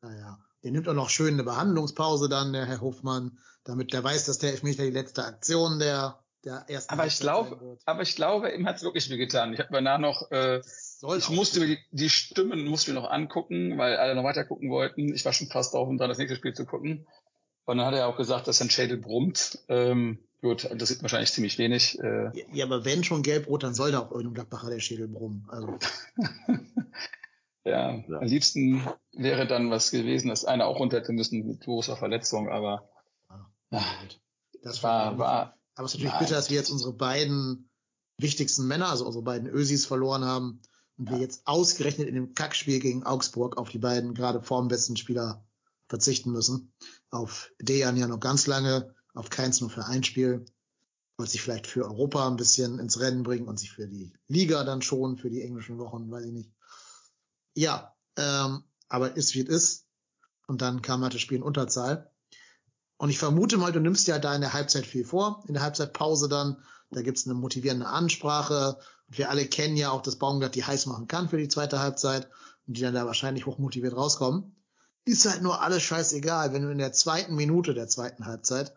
Naja, 0.03 0.39
der 0.63 0.71
nimmt 0.71 0.89
auch 0.89 0.95
noch 0.95 1.09
schön 1.09 1.35
eine 1.35 1.45
Behandlungspause 1.45 2.29
dann, 2.29 2.53
der 2.53 2.67
Herr 2.67 2.81
Hofmann, 2.81 3.39
damit 3.65 3.93
der 3.93 4.05
weiß, 4.05 4.27
dass 4.27 4.39
der 4.39 4.51
Elfmeter 4.51 4.85
die 4.85 4.91
letzte 4.91 5.25
Aktion 5.25 5.79
der, 5.79 6.23
der 6.45 6.67
ersten 6.69 6.93
Aber 6.93 7.07
ich 7.07 7.19
glaube, 7.19 7.79
aber 7.87 8.03
ich 8.03 8.17
glaube, 8.17 8.51
ihm 8.51 8.67
hat 8.67 8.77
es 8.77 8.83
wirklich 8.83 9.09
wehgetan. 9.09 9.55
Ich 9.55 9.61
habe 9.61 9.71
danach 9.73 9.99
noch, 9.99 10.31
äh, 10.31 10.61
ich 11.17 11.31
musste 11.31 11.61
mir 11.61 11.79
die, 11.91 12.11
Stimmen 12.11 12.67
musste 12.67 12.93
mir 12.93 13.01
noch 13.01 13.11
angucken, 13.11 13.79
weil 13.79 13.97
alle 13.97 14.15
noch 14.15 14.25
weiter 14.25 14.45
gucken 14.45 14.71
wollten. 14.71 15.15
Ich 15.15 15.25
war 15.25 15.33
schon 15.33 15.49
fast 15.49 15.73
drauf, 15.73 15.89
um 15.89 15.99
dann 15.99 16.09
das 16.09 16.19
nächste 16.19 16.37
Spiel 16.37 16.53
zu 16.53 16.67
gucken. 16.67 17.07
Und 17.65 17.79
dann 17.79 17.87
hat 17.87 17.95
er 17.95 18.07
auch 18.07 18.17
gesagt, 18.17 18.49
dass 18.49 18.59
sein 18.59 18.71
Schädel 18.71 18.99
brummt. 18.99 19.59
Ähm, 19.69 20.19
Gut, 20.43 20.71
das 20.75 20.89
sieht 20.89 21.03
wahrscheinlich 21.03 21.33
ziemlich 21.33 21.59
wenig. 21.59 21.99
Äh. 22.01 22.31
Ja, 22.39 22.45
ja, 22.53 22.65
aber 22.65 22.85
wenn 22.87 23.05
schon 23.05 23.23
gelb-rot, 23.23 23.63
dann 23.63 23.75
soll 23.75 23.93
da 23.93 24.01
auch 24.01 24.11
irgendein 24.11 24.35
Gladbacher 24.35 24.71
der 24.71 24.81
Schädel 24.81 25.07
brummen. 25.07 25.47
Also. 25.49 25.79
ja, 27.65 27.91
ja, 28.09 28.19
am 28.19 28.27
liebsten 28.27 28.83
wäre 29.13 29.47
dann 29.47 29.71
was 29.71 29.91
gewesen, 29.91 30.29
dass 30.29 30.47
einer 30.47 30.67
auch 30.67 30.79
runter 30.79 30.99
hätte 30.99 31.13
müssen 31.13 31.47
mit 31.47 31.61
großer 31.61 31.97
Verletzung, 31.97 32.49
aber 32.49 32.89
ja, 33.71 33.85
das 34.63 34.83
war, 34.83 35.19
war. 35.19 35.59
Aber 35.75 35.85
es 35.85 35.93
ist 35.93 35.99
natürlich 35.99 36.15
nein. 36.15 36.25
bitter, 36.25 36.37
dass 36.37 36.51
wir 36.51 36.57
jetzt 36.57 36.71
unsere 36.71 36.95
beiden 36.95 37.71
wichtigsten 38.17 38.67
Männer, 38.67 38.89
also 38.89 39.05
unsere 39.05 39.25
beiden 39.25 39.49
Ösis 39.49 39.85
verloren 39.85 40.25
haben 40.25 40.63
und 41.01 41.11
wir 41.11 41.17
jetzt 41.17 41.47
ausgerechnet 41.47 42.09
in 42.09 42.15
dem 42.15 42.35
Kackspiel 42.35 42.79
gegen 42.79 43.05
Augsburg 43.05 43.57
auf 43.57 43.71
die 43.71 43.79
beiden 43.79 44.13
gerade 44.13 44.43
formbesten 44.43 44.99
Spieler 44.99 45.43
verzichten 45.89 46.31
müssen. 46.31 46.75
Auf 47.09 47.51
Dejan 47.59 47.97
ja 47.97 48.07
noch 48.07 48.21
ganz 48.21 48.47
lange 48.47 48.95
auf 49.15 49.31
keins 49.31 49.63
nur 49.63 49.71
für 49.71 49.87
ein 49.87 50.05
Spiel. 50.05 50.45
Wollte 51.17 51.33
sich 51.33 51.41
vielleicht 51.41 51.67
für 51.67 51.87
Europa 51.87 52.29
ein 52.29 52.37
bisschen 52.37 52.79
ins 52.79 53.01
Rennen 53.01 53.23
bringen 53.23 53.49
und 53.49 53.59
sich 53.59 53.73
für 53.73 53.89
die 53.89 54.13
Liga 54.29 54.63
dann 54.63 54.83
schon, 54.83 55.17
für 55.17 55.31
die 55.31 55.41
englischen 55.41 55.79
Wochen, 55.79 56.11
weiß 56.11 56.27
ich 56.27 56.33
nicht. 56.33 56.53
Ja, 57.55 57.97
ähm, 58.17 58.65
aber 58.91 59.17
ist 59.17 59.35
wie 59.35 59.41
es 59.41 59.49
ist. 59.49 59.87
Und 60.49 60.61
dann 60.61 60.83
kam 60.83 61.03
halt 61.03 61.15
das 61.15 61.23
Spiel 61.23 61.39
in 61.39 61.43
Unterzahl. 61.43 62.11
Und 62.99 63.09
ich 63.09 63.19
vermute 63.19 63.57
mal, 63.57 63.73
du 63.73 63.81
nimmst 63.81 64.07
ja 64.07 64.19
da 64.19 64.35
in 64.35 64.43
der 64.43 64.53
Halbzeit 64.53 64.85
viel 64.85 65.07
vor. 65.07 65.43
In 65.49 65.55
der 65.55 65.63
Halbzeitpause 65.63 66.29
dann, 66.29 66.63
da 66.91 67.03
gibt's 67.03 67.27
eine 67.27 67.35
motivierende 67.35 67.87
Ansprache. 67.87 68.77
Und 69.09 69.19
wir 69.19 69.31
alle 69.31 69.47
kennen 69.47 69.77
ja 69.77 69.91
auch, 69.91 70.03
dass 70.03 70.17
Baumgart 70.17 70.55
die 70.55 70.65
heiß 70.65 70.87
machen 70.87 71.07
kann 71.07 71.29
für 71.29 71.39
die 71.39 71.49
zweite 71.49 71.81
Halbzeit 71.81 72.29
und 72.67 72.77
die 72.77 72.83
dann 72.83 72.95
da 72.95 73.07
wahrscheinlich 73.07 73.47
hochmotiviert 73.47 73.97
rauskommen. 73.97 74.57
Ist 75.05 75.29
halt 75.29 75.43
nur 75.43 75.63
alles 75.63 75.83
scheißegal, 75.83 76.53
wenn 76.53 76.63
du 76.63 76.71
in 76.71 76.79
der 76.79 76.93
zweiten 76.93 77.35
Minute 77.35 77.75
der 77.75 77.89
zweiten 77.89 78.27
Halbzeit 78.27 78.75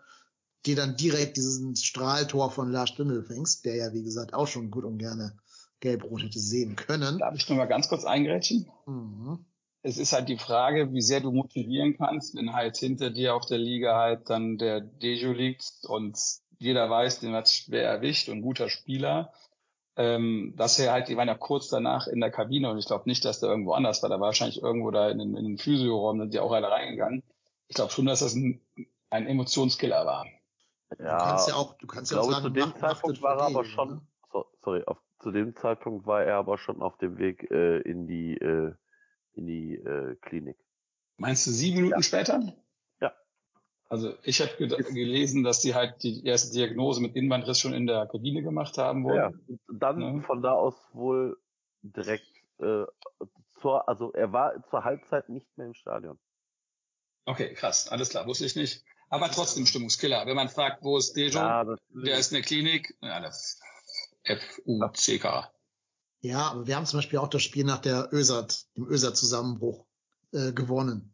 dir 0.65 0.75
dann 0.75 0.95
direkt 0.95 1.37
diesen 1.37 1.75
Strahltor 1.75 2.49
von 2.49 2.71
Lars 2.71 2.89
Stindl 2.89 3.23
fängst, 3.23 3.65
der 3.65 3.75
ja, 3.75 3.93
wie 3.93 4.03
gesagt, 4.03 4.33
auch 4.33 4.47
schon 4.47 4.71
gut 4.71 4.85
und 4.85 4.97
gerne 4.97 5.37
gelb-rot 5.81 6.23
hätte 6.23 6.39
sehen 6.39 6.77
können. 6.77 7.19
Darf 7.19 7.35
ich 7.35 7.49
nur 7.49 7.57
mal 7.57 7.65
ganz 7.65 7.89
kurz 7.89 8.05
eingrätschen? 8.05 8.69
Mhm. 8.87 9.45
Es 9.81 9.97
ist 9.97 10.13
halt 10.13 10.29
die 10.29 10.37
Frage, 10.37 10.93
wie 10.93 11.01
sehr 11.01 11.19
du 11.19 11.31
motivieren 11.31 11.97
kannst, 11.97 12.35
wenn 12.35 12.53
halt 12.53 12.77
hinter 12.77 13.09
dir 13.09 13.35
auf 13.35 13.45
der 13.45 13.57
Liga 13.57 13.97
halt 13.97 14.29
dann 14.29 14.57
der 14.57 14.79
Dejo 14.79 15.33
liegt 15.33 15.65
und 15.83 16.17
jeder 16.63 16.89
weiß, 16.89 17.19
den 17.19 17.33
hat 17.33 17.49
schwer 17.49 17.87
erwischt 17.87 18.29
und 18.29 18.41
guter 18.41 18.69
Spieler. 18.69 19.31
Ähm, 19.95 20.53
dass 20.57 20.79
er 20.79 20.91
halt, 20.91 21.07
die 21.07 21.17
waren 21.17 21.27
ja 21.27 21.35
kurz 21.35 21.67
danach 21.67 22.07
in 22.07 22.19
der 22.19 22.31
Kabine 22.31 22.71
und 22.71 22.79
ich 22.79 22.87
glaube 22.87 23.07
nicht, 23.07 23.23
dass 23.25 23.39
der 23.39 23.49
irgendwo 23.49 23.73
anders 23.73 24.01
war. 24.01 24.09
Da 24.09 24.19
war 24.19 24.27
wahrscheinlich 24.27 24.61
irgendwo 24.61 24.89
da 24.89 25.09
in, 25.09 25.19
in 25.19 25.35
den 25.35 25.57
Physioraum, 25.59 26.19
sind 26.19 26.33
die 26.33 26.39
auch 26.39 26.51
alle 26.51 26.71
reingegangen. 26.71 27.21
Ich 27.67 27.75
glaube 27.75 27.91
schon, 27.91 28.07
dass 28.07 28.21
das 28.21 28.33
ein, 28.33 28.59
ein 29.11 29.27
Emotionskiller 29.27 30.03
war. 30.05 30.25
Ja, 30.97 31.17
du 31.17 31.25
kannst 31.25 31.47
ja 31.47 31.55
auch, 31.55 31.77
du 31.77 31.85
kannst 31.85 32.11
ja 32.11 32.19
auch 32.19 32.31
sagen, 32.31 32.43
zu 32.43 32.49
dem 32.49 32.75
Zeitpunkt 32.75 33.21
war 33.21 33.37
er 33.37 33.45
aber 33.45 33.65
schon, 33.65 33.89
ne? 33.89 34.01
so, 34.31 34.45
sorry, 34.63 34.83
auf, 34.85 34.97
zu 35.19 35.31
dem 35.31 35.55
Zeitpunkt 35.55 36.07
war 36.07 36.23
er 36.23 36.37
aber 36.37 36.57
schon 36.57 36.81
auf 36.81 36.97
dem 36.97 37.19
Weg 37.19 37.49
äh, 37.51 37.77
in 37.81 38.07
die, 38.07 38.35
äh, 38.37 38.73
in 39.35 39.45
die 39.45 39.75
äh, 39.75 40.15
Klinik. 40.21 40.57
Meinst 41.17 41.45
du 41.45 41.51
sieben 41.51 41.77
Minuten 41.77 41.99
Ja. 41.99 42.03
später? 42.03 42.41
Ja. 43.93 44.07
Also 44.09 44.17
ich 44.23 44.41
habe 44.41 44.55
gelesen, 44.57 45.43
dass 45.43 45.59
die 45.59 45.75
halt 45.75 46.01
die 46.03 46.25
erste 46.25 46.51
Diagnose 46.53 47.01
mit 47.01 47.15
Innenbandriss 47.15 47.59
schon 47.59 47.73
in 47.73 47.85
der 47.87 48.07
Kabine 48.07 48.41
gemacht 48.41 48.77
haben 48.77 49.03
Ja. 49.07 49.31
wollen. 49.31 49.59
Dann 49.71 50.01
Ja. 50.01 50.21
von 50.21 50.41
da 50.41 50.53
aus 50.53 50.75
wohl 50.93 51.37
direkt 51.83 52.25
äh, 52.59 52.85
zur, 53.61 53.87
also 53.87 54.11
er 54.13 54.31
war 54.31 54.53
zur 54.69 54.83
Halbzeit 54.83 55.29
nicht 55.29 55.47
mehr 55.57 55.67
im 55.67 55.73
Stadion. 55.73 56.17
Okay, 57.25 57.53
krass, 57.53 57.87
alles 57.87 58.09
klar, 58.09 58.25
wusste 58.27 58.45
ich 58.45 58.55
nicht. 58.55 58.83
Aber 59.09 59.29
trotzdem 59.29 59.65
Stimmungskiller. 59.65 60.25
Wenn 60.25 60.35
man 60.35 60.49
fragt, 60.49 60.83
wo 60.83 60.97
ist 60.97 61.15
Dejon? 61.15 61.43
Ja, 61.43 61.63
Der 61.89 62.17
ist 62.17 62.31
in 62.31 62.35
der 62.35 62.43
Klinik. 62.43 62.97
Ja, 63.01 63.19
das 63.19 63.59
F-U-C-K. 64.23 65.51
Ja, 66.21 66.51
aber 66.51 66.67
wir 66.67 66.75
haben 66.75 66.85
zum 66.85 66.97
Beispiel 66.97 67.19
auch 67.19 67.27
das 67.27 67.43
Spiel 67.43 67.63
nach 67.63 67.79
der 67.79 68.09
Ösat, 68.11 68.65
dem 68.75 68.87
Ösat-Zusammenbruch 68.87 69.85
äh, 70.31 70.51
gewonnen. 70.51 71.12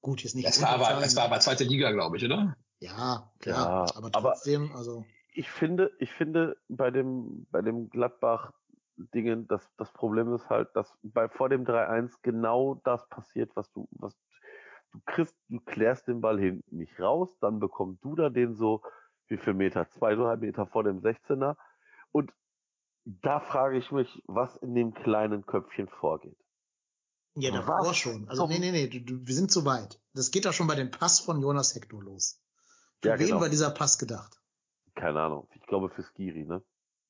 Gut, 0.00 0.22
jetzt 0.22 0.34
nicht. 0.34 0.46
Das 0.46 0.62
war 0.62 0.70
aber, 0.70 1.00
das 1.00 1.16
war 1.16 1.24
aber 1.24 1.40
zweite 1.40 1.64
Liga, 1.64 1.90
glaube 1.92 2.16
ich, 2.16 2.24
oder? 2.24 2.56
Ja, 2.80 3.32
klar. 3.40 3.86
Ja, 3.88 3.96
aber 3.96 4.10
aber- 4.12 4.32
trotzdem, 4.32 4.72
also. 4.74 5.04
ich 5.32 5.50
finde, 5.50 5.90
ich 5.98 6.12
finde 6.12 6.56
bei 6.68 6.90
dem, 6.90 7.46
bei 7.50 7.62
dem 7.62 7.90
Gladbach 7.90 8.52
Dingen, 9.14 9.46
das, 9.46 9.68
das 9.76 9.92
Problem 9.92 10.34
ist 10.34 10.48
halt, 10.50 10.74
dass 10.74 10.92
bei, 11.02 11.28
vor 11.28 11.48
dem 11.48 11.64
3-1 11.64 12.16
genau 12.22 12.80
das 12.84 13.08
passiert, 13.08 13.50
was 13.54 13.70
du, 13.72 13.88
was, 13.92 14.16
du 14.92 15.00
kriegst, 15.06 15.36
du 15.48 15.60
klärst 15.60 16.08
den 16.08 16.20
Ball 16.20 16.38
hinten 16.38 16.76
nicht 16.76 16.98
raus, 17.00 17.36
dann 17.40 17.60
bekommt 17.60 18.02
du 18.02 18.16
da 18.16 18.28
den 18.28 18.54
so, 18.54 18.82
wie 19.28 19.36
viel 19.36 19.54
Meter? 19.54 19.88
Zweieinhalb 19.90 20.40
Meter 20.40 20.66
vor 20.66 20.84
dem 20.84 21.00
16er. 21.00 21.56
Und 22.10 22.32
da 23.04 23.40
frage 23.40 23.76
ich 23.78 23.92
mich, 23.92 24.22
was 24.26 24.56
in 24.56 24.74
dem 24.74 24.94
kleinen 24.94 25.46
Köpfchen 25.46 25.88
vorgeht. 25.88 26.38
Ja, 27.40 27.52
Was 27.52 27.66
davor 27.66 27.94
schon. 27.94 28.28
Also, 28.28 28.46
nee, 28.46 28.58
nee, 28.58 28.72
nee, 28.72 28.88
du, 28.88 29.00
du, 29.00 29.26
wir 29.26 29.34
sind 29.34 29.50
zu 29.50 29.64
weit. 29.64 30.00
Das 30.14 30.30
geht 30.30 30.44
doch 30.44 30.52
schon 30.52 30.66
bei 30.66 30.74
dem 30.74 30.90
Pass 30.90 31.20
von 31.20 31.40
Jonas 31.40 31.74
Hector 31.74 32.02
los. 32.02 32.40
Für 33.00 33.10
Ja, 33.10 33.18
wen 33.18 33.26
genau. 33.28 33.40
war 33.40 33.48
dieser 33.48 33.70
Pass 33.70 33.98
gedacht? 33.98 34.40
Keine 34.94 35.20
Ahnung. 35.20 35.48
Ich 35.54 35.66
glaube 35.66 35.90
für 35.90 36.02
Skiri, 36.02 36.44
ne? 36.44 36.62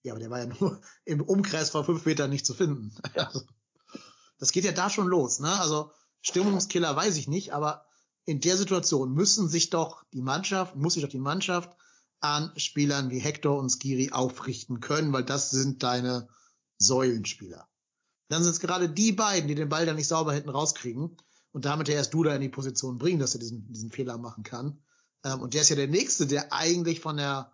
Ja, 0.03 0.13
aber 0.13 0.21
der 0.21 0.31
war 0.31 0.41
ja 0.41 0.47
nur 0.47 0.81
im 1.05 1.23
Umkreis 1.23 1.71
von 1.71 1.85
fünf 1.85 2.05
Metern 2.05 2.31
nicht 2.31 2.47
zu 2.47 2.55
finden. 2.55 2.95
Also, 3.15 3.43
das 4.39 4.53
geht 4.53 4.65
ja 4.65 4.73
da 4.73 4.91
schon 4.91 5.07
los, 5.07 5.41
ne? 5.41 5.59
Also, 5.61 5.93
Stimmungskiller 6.21 6.95
weiß 6.95 7.17
ich 7.17 7.29
nicht, 7.29 7.53
aber 7.53 7.87
in 8.25 8.41
der 8.41 8.57
Situation 8.57 9.13
müssen 9.13 9.49
sich 9.49 9.71
doch 9.71 10.05
die 10.13 10.21
Mannschaft, 10.21 10.77
muss 10.77 10.95
sich 10.95 11.03
doch 11.03 11.11
die 11.11 11.19
Mannschaft 11.19 11.75
an 12.21 12.53
Spielern 12.57 13.11
wie 13.11 13.21
Hector 13.21 13.59
und 13.59 13.71
Skiri 13.71 14.11
aufrichten 14.11 14.81
können, 14.81 15.13
weil 15.13 15.25
das 15.25 15.51
sind 15.51 15.83
deine 15.83 16.29
Säulenspieler. 16.77 17.68
Dann 18.29 18.43
sind 18.43 18.53
es 18.53 18.61
gerade 18.61 18.89
die 18.89 19.13
beiden, 19.13 19.49
die 19.49 19.55
den 19.55 19.69
Ball 19.69 19.87
dann 19.87 19.97
nicht 19.97 20.09
sauber 20.09 20.33
hinten 20.33 20.51
rauskriegen 20.51 21.17
und 21.53 21.65
damit 21.65 21.89
ja 21.89 21.95
erst 21.95 22.15
Duda 22.15 22.35
in 22.35 22.43
die 22.43 22.49
Position 22.49 22.99
bringen, 22.99 23.19
dass 23.19 23.35
er 23.35 23.41
diesen, 23.41 23.73
diesen 23.73 23.91
Fehler 23.91 24.19
machen 24.19 24.45
kann. 24.45 24.83
Ähm, 25.25 25.41
und 25.41 25.55
der 25.55 25.63
ist 25.63 25.71
ja 25.71 25.77
der 25.77 25.89
Nächste, 25.89 26.27
der 26.27 26.53
eigentlich 26.53 27.01
von 27.01 27.17
der 27.17 27.53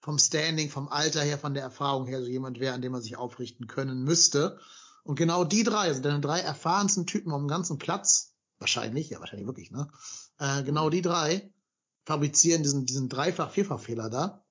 vom 0.00 0.18
Standing, 0.20 0.70
vom 0.70 0.86
Alter 0.88 1.22
her, 1.22 1.36
von 1.36 1.52
der 1.52 1.64
Erfahrung 1.64 2.06
her 2.06 2.22
so 2.22 2.28
jemand 2.28 2.60
wäre, 2.60 2.74
an 2.74 2.80
dem 2.80 2.92
man 2.92 3.02
sich 3.02 3.16
aufrichten 3.16 3.66
können 3.66 4.04
müsste. 4.04 4.60
Und 5.02 5.16
genau 5.16 5.42
die 5.42 5.64
drei, 5.64 5.88
also 5.88 6.00
deine 6.00 6.20
drei 6.20 6.38
erfahrensten 6.38 7.06
Typen 7.06 7.32
am 7.32 7.48
ganzen 7.48 7.78
Platz, 7.78 8.34
wahrscheinlich, 8.58 9.10
ja 9.10 9.18
wahrscheinlich 9.18 9.48
wirklich, 9.48 9.72
ne? 9.72 9.88
Äh, 10.38 10.62
genau 10.62 10.90
die 10.90 11.02
drei 11.02 11.52
fabrizieren 12.04 12.62
diesen, 12.62 12.86
diesen 12.86 13.08
Dreifach-Vierfach-Fehler 13.08 14.08
da. 14.08 14.44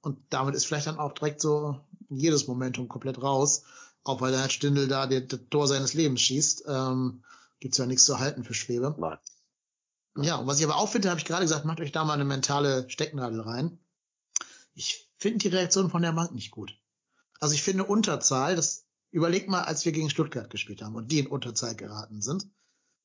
Und 0.00 0.18
damit 0.30 0.54
ist 0.54 0.64
vielleicht 0.64 0.86
dann 0.86 0.98
auch 0.98 1.12
direkt 1.12 1.40
so 1.40 1.80
jedes 2.08 2.46
Momentum 2.46 2.88
komplett 2.88 3.20
raus. 3.22 3.64
Auch 4.04 4.20
weil 4.20 4.32
der 4.32 4.48
Stindel 4.48 4.86
da 4.86 5.06
das 5.06 5.40
Tor 5.50 5.66
seines 5.66 5.94
Lebens 5.94 6.20
schießt. 6.20 6.64
Ähm, 6.68 7.24
gibt's 7.60 7.78
ja 7.78 7.86
nichts 7.86 8.04
zu 8.04 8.18
halten 8.18 8.44
für 8.44 8.54
Schwebe. 8.54 8.94
Nein. 8.98 9.18
Ja, 10.16 10.36
und 10.36 10.46
was 10.46 10.58
ich 10.58 10.64
aber 10.64 10.76
auch 10.76 10.88
finde, 10.88 11.10
habe 11.10 11.18
ich 11.18 11.26
gerade 11.26 11.42
gesagt, 11.44 11.64
macht 11.64 11.80
euch 11.80 11.90
da 11.90 12.04
mal 12.04 12.12
eine 12.12 12.24
mentale 12.24 12.88
Stecknadel 12.88 13.40
rein. 13.40 13.78
Ich 14.74 15.10
finde 15.18 15.38
die 15.38 15.48
Reaktion 15.48 15.90
von 15.90 16.02
der 16.02 16.12
Bank 16.12 16.32
nicht 16.32 16.50
gut. 16.50 16.78
Also 17.40 17.54
ich 17.54 17.62
finde 17.62 17.84
Unterzahl, 17.84 18.54
das 18.54 18.84
überlegt 19.10 19.48
mal, 19.48 19.62
als 19.62 19.84
wir 19.84 19.92
gegen 19.92 20.10
Stuttgart 20.10 20.50
gespielt 20.50 20.82
haben 20.82 20.94
und 20.94 21.10
die 21.10 21.18
in 21.18 21.26
Unterzahl 21.26 21.74
geraten 21.74 22.20
sind, 22.20 22.46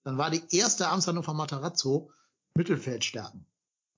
dann 0.03 0.17
war 0.17 0.29
die 0.29 0.43
erste 0.51 0.87
Amtshandlung 0.89 1.23
von 1.23 1.37
Matarazzo 1.37 2.11
Mittelfeldstärken. 2.55 3.45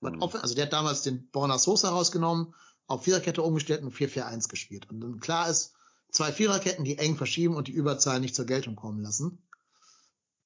Mhm. 0.00 0.22
Also 0.22 0.54
der 0.54 0.66
hat 0.66 0.72
damals 0.72 1.02
den 1.02 1.28
Borna 1.30 1.58
Sosa 1.58 1.90
rausgenommen, 1.90 2.54
auf 2.86 3.04
Viererkette 3.04 3.42
umgestellt 3.42 3.82
und 3.82 3.94
4-4-1 3.94 4.48
gespielt. 4.48 4.90
Und 4.90 5.00
dann 5.00 5.20
klar 5.20 5.48
ist, 5.48 5.74
zwei 6.12 6.30
Viererketten, 6.30 6.84
die 6.84 6.98
eng 6.98 7.16
verschieben 7.16 7.56
und 7.56 7.68
die 7.68 7.72
Überzahl 7.72 8.20
nicht 8.20 8.34
zur 8.34 8.46
Geltung 8.46 8.76
kommen 8.76 9.00
lassen. 9.00 9.42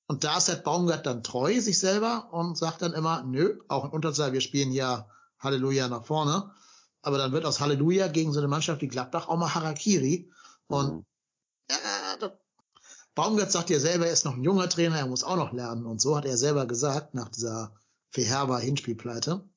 Und 0.07 0.23
da 0.23 0.39
ist 0.39 0.49
halt 0.49 0.63
Baumgart 0.63 1.05
dann 1.05 1.25
treu 1.25 1.61
sich 1.61 1.79
selber 1.79 2.29
und 2.33 2.57
sagt 2.57 2.81
dann 2.81 2.93
immer, 2.93 3.25
nö, 3.25 3.59
auch 3.69 3.85
in 3.85 3.91
Unterzahl, 3.91 4.33
wir 4.33 4.41
spielen 4.41 4.71
ja 4.71 5.11
Halleluja 5.41 5.89
nach 5.89 6.05
vorne. 6.05 6.53
Aber 7.03 7.19
dann 7.19 7.33
wird 7.33 7.45
aus 7.45 7.61
Halleluja 7.61 8.09
gegen 8.09 8.33
so 8.33 8.39
eine 8.39 8.49
Mannschaft 8.49 8.81
wie 8.83 8.89
Gladbach 8.89 9.29
auch 9.29 9.37
mal 9.37 9.55
Harakiri. 9.55 10.31
Und 10.69 10.95
Mhm. 10.95 11.07
ja, 11.71 11.77
das, 12.21 12.33
Baumgart 13.17 13.51
sagt 13.51 13.71
ja 13.71 13.81
selber, 13.81 14.07
er 14.07 14.13
ist 14.13 14.25
noch 14.25 14.35
ein 14.35 14.45
junger 14.45 14.69
Trainer, 14.69 14.99
er 14.99 15.07
muss 15.07 15.25
auch 15.25 15.37
noch 15.37 15.53
lernen. 15.53 15.87
Und 15.87 16.01
so 16.01 16.17
hat 16.17 16.25
er 16.25 16.37
selber 16.37 16.67
gesagt, 16.67 17.15
nach 17.15 17.29
dieser 17.29 17.75
Verherber 18.11 18.59
Hinspielpleite. 18.59 19.49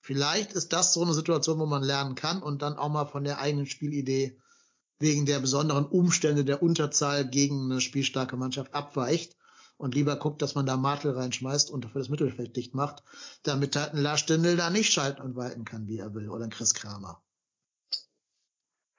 Vielleicht 0.00 0.52
ist 0.52 0.74
das 0.74 0.92
so 0.92 1.02
eine 1.02 1.14
Situation, 1.14 1.58
wo 1.58 1.66
man 1.66 1.82
lernen 1.82 2.14
kann 2.14 2.42
und 2.42 2.60
dann 2.60 2.76
auch 2.76 2.90
mal 2.90 3.06
von 3.06 3.24
der 3.24 3.38
eigenen 3.38 3.66
Spielidee 3.66 4.38
wegen 4.98 5.26
der 5.26 5.40
besonderen 5.40 5.86
Umstände 5.86 6.44
der 6.44 6.62
Unterzahl 6.62 7.28
gegen 7.28 7.70
eine 7.70 7.80
spielstarke 7.80 8.36
Mannschaft 8.36 8.74
abweicht 8.74 9.36
und 9.76 9.94
lieber 9.94 10.16
guckt, 10.16 10.40
dass 10.42 10.54
man 10.54 10.66
da 10.66 10.76
Martel 10.76 11.12
reinschmeißt 11.12 11.70
und 11.70 11.84
dafür 11.84 12.00
das 12.00 12.08
Mittelfeld 12.08 12.56
dicht 12.56 12.74
macht, 12.74 13.02
damit 13.42 13.76
halt 13.76 13.92
ein 13.92 14.02
Lars 14.02 14.20
Stindl 14.20 14.56
da 14.56 14.70
nicht 14.70 14.92
schalten 14.92 15.22
und 15.22 15.36
walten 15.36 15.64
kann, 15.64 15.88
wie 15.88 15.98
er 15.98 16.14
will, 16.14 16.28
oder 16.28 16.44
ein 16.44 16.50
Chris 16.50 16.74
Kramer. 16.74 17.22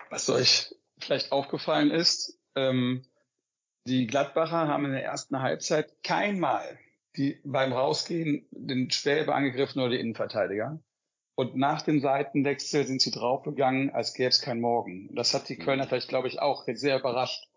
Was 0.09 0.29
euch 0.29 0.75
vielleicht 0.99 1.31
aufgefallen 1.31 1.91
ist, 1.91 2.37
ähm, 2.55 3.05
die 3.87 4.07
Gladbacher 4.07 4.67
haben 4.67 4.85
in 4.85 4.91
der 4.91 5.03
ersten 5.03 5.41
Halbzeit 5.41 6.03
keinmal 6.03 6.79
die 7.17 7.39
beim 7.43 7.73
Rausgehen 7.73 8.45
den 8.51 8.91
Schwäbe 8.91 9.33
angegriffen 9.33 9.79
oder 9.79 9.91
die 9.91 9.99
Innenverteidiger. 9.99 10.79
Und 11.35 11.57
nach 11.57 11.81
dem 11.81 11.99
Seitenwechsel 11.99 12.87
sind 12.87 13.01
sie 13.01 13.11
draufgegangen, 13.11 13.89
als 13.89 14.13
gäbe 14.13 14.29
es 14.29 14.41
kein 14.41 14.61
Morgen. 14.61 15.09
Und 15.09 15.15
das 15.17 15.33
hat 15.33 15.49
die 15.49 15.57
Kölner 15.57 15.85
vielleicht, 15.85 16.07
glaube 16.07 16.29
ich, 16.29 16.39
auch 16.39 16.63
sehr 16.65 16.99
überrascht. 16.99 17.49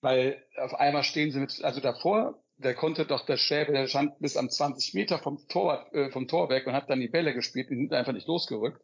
Weil 0.00 0.42
auf 0.56 0.74
einmal 0.74 1.02
stehen 1.02 1.32
sie 1.32 1.40
mit, 1.40 1.62
also 1.62 1.80
davor, 1.80 2.40
der 2.56 2.74
konnte 2.74 3.04
doch 3.04 3.26
der 3.26 3.36
Schäbe, 3.36 3.72
der 3.72 3.88
stand 3.88 4.18
bis 4.20 4.36
am 4.36 4.48
20 4.48 4.94
Meter 4.94 5.18
vom 5.18 5.46
Tor, 5.48 5.86
äh, 5.92 6.10
vom 6.10 6.28
Tor 6.28 6.48
weg 6.50 6.66
und 6.66 6.72
hat 6.72 6.88
dann 6.88 7.00
die 7.00 7.08
Bälle 7.08 7.34
gespielt, 7.34 7.68
die 7.70 7.76
sind 7.76 7.92
einfach 7.92 8.12
nicht 8.12 8.28
losgerückt. 8.28 8.80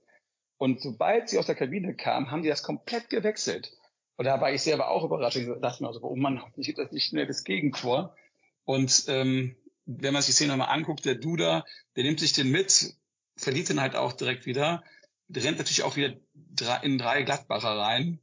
Und 0.59 0.81
sobald 0.81 1.29
sie 1.29 1.39
aus 1.39 1.47
der 1.47 1.55
Kabine 1.55 1.95
kamen, 1.95 2.31
haben 2.31 2.43
die 2.43 2.49
das 2.49 2.63
komplett 2.63 3.11
gewechselt. 3.11 3.73
Und 4.17 4.25
da 4.25 4.41
war 4.41 4.53
ich 4.53 4.63
selber 4.63 4.89
auch 4.89 5.05
überrascht. 5.05 5.37
Ich 5.37 5.47
dachte 5.61 5.83
mir 5.83 5.89
also, 5.89 6.03
oh 6.03 6.17
Mann, 6.17 6.43
hoffentlich 6.43 6.67
gibt 6.67 6.79
das 6.79 6.91
nicht 6.91 7.07
schnell 7.07 7.27
das 7.27 7.45
Gegentor. 7.45 8.17
Und 8.65 9.05
ähm, 9.09 9.57
wenn 9.85 10.15
man 10.15 10.23
sich 10.23 10.35
die 10.35 10.37
Szene 10.37 10.57
nochmal 10.57 10.75
anguckt, 10.75 11.05
der 11.05 11.15
Duda, 11.15 11.65
der 11.95 12.05
nimmt 12.05 12.21
sich 12.21 12.33
den 12.33 12.51
mit, 12.51 12.95
verliert 13.37 13.69
den 13.69 13.81
halt 13.81 13.97
auch 13.97 14.13
direkt 14.13 14.47
wieder, 14.47 14.83
der 15.29 15.45
rennt 15.45 15.59
natürlich 15.59 15.83
auch 15.83 15.97
wieder 15.97 16.15
drei, 16.35 16.83
in 16.83 16.99
drei 16.99 17.23
Gladbacher 17.23 17.77
rein. 17.77 18.21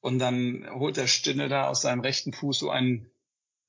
Und 0.00 0.20
dann 0.20 0.68
holt 0.70 0.96
der 0.96 1.08
Stinne 1.08 1.48
da 1.48 1.68
aus 1.68 1.82
seinem 1.82 2.00
rechten 2.00 2.32
Fuß 2.32 2.58
so 2.58 2.70
ein, 2.70 3.10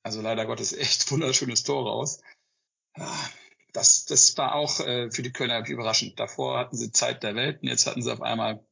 also 0.02 0.22
leider 0.22 0.46
Gottes, 0.46 0.72
echt 0.72 1.10
wunderschönes 1.10 1.64
Tor 1.64 1.86
raus. 1.86 2.20
Ah, 2.94 3.28
Das, 3.72 4.04
das 4.04 4.36
war 4.36 4.54
auch 4.54 4.80
äh, 4.80 5.10
für 5.10 5.22
die 5.22 5.32
Kölner 5.32 5.66
überraschend. 5.68 6.18
Davor 6.18 6.58
hatten 6.58 6.76
sie 6.76 6.92
Zeit 6.92 7.22
der 7.22 7.34
Welt 7.34 7.62
und 7.62 7.68
jetzt 7.68 7.86
hatten 7.86 8.02
sie 8.02 8.12
auf 8.12 8.22
einmal 8.22 8.64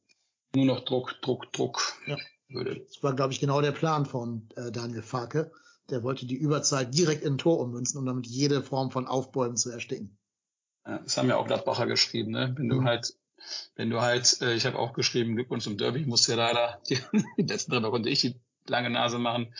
nur 0.55 0.65
noch 0.65 0.85
Druck, 0.85 1.21
Druck, 1.21 1.51
Druck. 1.53 1.97
Ja. 2.05 2.17
Würde. 2.51 2.79
Das 2.79 3.03
war, 3.03 3.15
glaube 3.15 3.31
ich, 3.31 3.39
genau 3.39 3.61
der 3.61 3.71
Plan 3.71 4.05
von 4.05 4.49
äh, 4.55 4.71
Daniel 4.71 5.03
Farke. 5.03 5.51
Der 5.89 6.01
wollte 6.01 6.25
die 6.25 6.35
Überzahl 6.35 6.85
direkt 6.85 7.23
in 7.23 7.33
ein 7.35 7.37
Tor 7.37 7.59
ummünzen, 7.59 7.99
um 7.99 8.05
damit 8.05 8.25
jede 8.25 8.63
Form 8.63 8.89
von 8.89 9.05
Aufbäumen 9.05 9.55
zu 9.55 9.69
ersticken. 9.69 10.17
Ja, 10.85 10.99
das 10.99 11.17
haben 11.17 11.29
ja 11.29 11.37
auch 11.37 11.47
Gladbacher 11.47 11.87
geschrieben, 11.87 12.31
ne? 12.31 12.53
Wenn 12.57 12.69
du 12.69 12.81
Mhm. 12.81 12.85
halt, 12.85 13.13
wenn 13.75 13.89
du 13.89 14.01
halt, 14.01 14.41
äh, 14.41 14.53
ich 14.55 14.65
habe 14.65 14.77
auch 14.79 14.93
geschrieben, 14.93 15.35
Glückwunsch 15.35 15.63
zum 15.63 15.77
Derby, 15.77 16.01
ich 16.01 16.07
musste 16.07 16.33
ja 16.33 16.37
leider, 16.37 16.81
die, 16.89 16.97
die 17.37 17.43
letzten 17.43 17.71
drei 17.71 17.89
konnte 17.89 18.09
ich 18.09 18.21
die 18.21 18.39
lange 18.67 18.89
Nase 18.89 19.19
machen. 19.19 19.53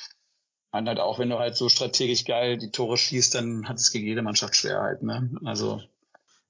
Und 0.72 0.88
halt 0.88 1.00
auch, 1.00 1.20
wenn 1.20 1.30
du 1.30 1.40
halt 1.40 1.56
so 1.58 1.70
strategisch 1.70 2.26
geil 2.26 2.58
die 2.58 2.72
Tore 2.72 2.98
schießt, 2.98 3.36
dann 3.36 3.68
hat 3.70 3.78
es 3.78 3.92
gegen 3.92 4.08
jede 4.08 4.22
Mannschaft 4.22 4.56
schwer 4.56 4.82
halt, 4.82 5.04
ne? 5.04 5.32
Also, 5.46 5.82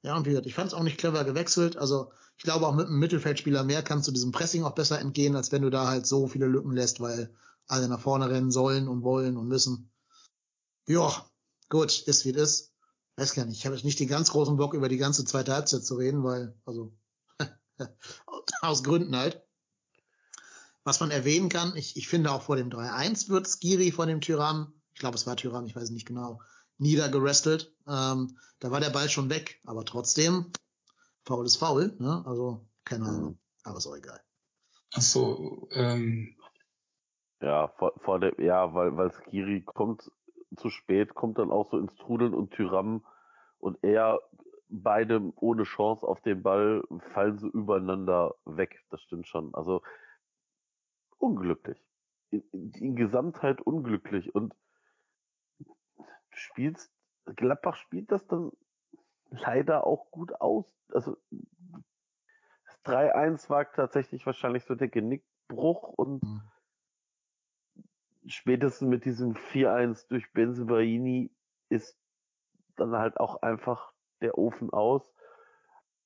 Ja, 0.02 0.16
und 0.16 0.26
wie 0.26 0.30
gesagt, 0.32 0.48
ich 0.48 0.56
fand 0.56 0.68
es 0.68 0.74
auch 0.74 0.84
nicht 0.84 0.98
clever 0.98 1.24
gewechselt. 1.24 1.78
Also 1.78 2.12
ich 2.38 2.44
glaube, 2.44 2.68
auch 2.68 2.76
mit 2.76 2.88
einem 2.88 3.00
Mittelfeldspieler 3.00 3.64
mehr 3.64 3.84
kannst 3.84 4.08
du 4.08 4.12
diesem 4.12 4.32
Pressing 4.32 4.64
auch 4.64 4.76
besser 4.76 5.00
entgehen, 5.00 5.36
als 5.36 5.52
wenn 5.52 5.62
du 5.62 5.70
da 5.70 5.88
halt 5.88 6.06
so 6.08 6.28
viele 6.28 6.48
Lücken 6.48 6.72
lässt, 6.72 7.00
weil 7.02 7.34
alle 7.68 7.88
nach 7.88 8.00
vorne 8.00 8.30
rennen 8.30 8.52
sollen 8.52 8.88
und 8.88 9.04
wollen 9.04 9.38
und 9.38 9.48
müssen. 9.48 9.92
Ja, 10.88 11.26
gut, 11.70 12.02
ist 12.08 12.26
wie 12.26 12.32
es 12.32 12.38
ist. 12.38 12.69
Weiß 13.20 13.34
gar 13.34 13.46
nicht, 13.46 13.58
ich 13.58 13.66
habe 13.66 13.76
jetzt 13.76 13.84
nicht 13.84 14.00
den 14.00 14.08
ganz 14.08 14.32
großen 14.32 14.56
Bock, 14.56 14.74
über 14.74 14.88
die 14.88 14.96
ganze 14.96 15.26
zweite 15.26 15.54
Halbzeit 15.54 15.84
zu 15.84 15.96
reden, 15.96 16.24
weil, 16.24 16.56
also, 16.66 16.94
aus 18.62 18.82
Gründen 18.82 19.14
halt. 19.14 19.46
Was 20.86 21.02
man 21.02 21.12
erwähnen 21.12 21.50
kann, 21.50 21.76
ich, 21.76 21.98
ich 21.98 22.08
finde 22.08 22.32
auch 22.32 22.44
vor 22.44 22.56
dem 22.56 22.70
3-1 22.70 23.28
wird 23.28 23.46
Skiri 23.46 23.92
von 23.92 24.08
dem 24.08 24.22
Tyrann, 24.22 24.72
ich 24.94 25.00
glaube 25.00 25.16
es 25.16 25.28
war 25.28 25.36
Tyrann, 25.36 25.66
ich 25.66 25.76
weiß 25.76 25.90
nicht 25.90 26.08
genau, 26.08 26.40
niedergerestelt. 26.78 27.76
Ähm, 27.88 28.38
da 28.60 28.72
war 28.72 28.80
der 28.80 28.90
Ball 28.90 29.10
schon 29.10 29.30
weg, 29.30 29.60
aber 29.66 29.84
trotzdem, 29.84 30.54
faul 31.26 31.46
ist 31.46 31.58
faul, 31.58 31.98
ne? 32.00 32.24
Also, 32.26 32.66
keine 32.86 33.06
Ahnung, 33.06 33.40
aber 33.64 33.80
ist 33.80 33.88
auch 33.88 33.98
egal. 33.98 34.22
Ach 34.94 35.02
so, 35.02 35.68
ähm, 35.74 36.38
Ja, 37.42 37.68
vor, 37.68 37.92
vor 38.00 38.22
der, 38.22 38.40
ja, 38.40 38.74
weil, 38.74 38.96
weil 38.96 39.12
Skiri 39.12 39.62
kommt 39.62 40.10
zu 40.56 40.70
spät, 40.70 41.16
kommt 41.16 41.38
dann 41.38 41.52
auch 41.52 41.70
so 41.70 41.78
ins 41.78 41.96
Trudeln 41.96 42.34
und 42.34 42.52
Tyram 42.52 43.06
und 43.60 43.78
er 43.84 44.20
beide 44.70 45.34
ohne 45.36 45.64
Chance 45.64 46.08
auf 46.08 46.22
den 46.22 46.44
Ball 46.44 46.84
fallen 47.14 47.38
so 47.40 47.48
übereinander 47.48 48.36
weg. 48.46 48.84
Das 48.90 49.02
stimmt 49.02 49.28
schon. 49.28 49.54
Also 49.56 49.82
unglücklich. 51.18 51.84
In, 52.32 52.44
in, 52.52 52.96
Gesamtheit 52.96 53.62
unglücklich 53.62 54.34
und 54.36 54.56
du 55.58 55.66
spielst, 56.38 56.92
Gladbach 57.26 57.76
spielt 57.76 58.12
das 58.12 58.26
dann 58.28 58.52
leider 59.32 59.88
auch 59.88 60.12
gut 60.12 60.40
aus. 60.40 60.66
Also 60.94 61.18
das 62.66 62.84
3-1 62.86 63.50
war 63.50 63.72
tatsächlich 63.72 64.26
wahrscheinlich 64.26 64.66
so 64.66 64.76
der 64.76 64.90
Genickbruch 64.90 65.84
und 65.84 66.24
Mhm. 66.24 66.42
Spätestens 68.30 68.88
mit 68.88 69.06
diesem 69.06 69.34
4-1 69.34 70.08
durch 70.08 70.32
Benzebaini 70.34 71.32
ist 71.70 71.98
dann 72.78 72.96
halt 72.96 73.20
auch 73.20 73.42
einfach 73.42 73.92
der 74.22 74.38
Ofen 74.38 74.70
aus. 74.72 75.02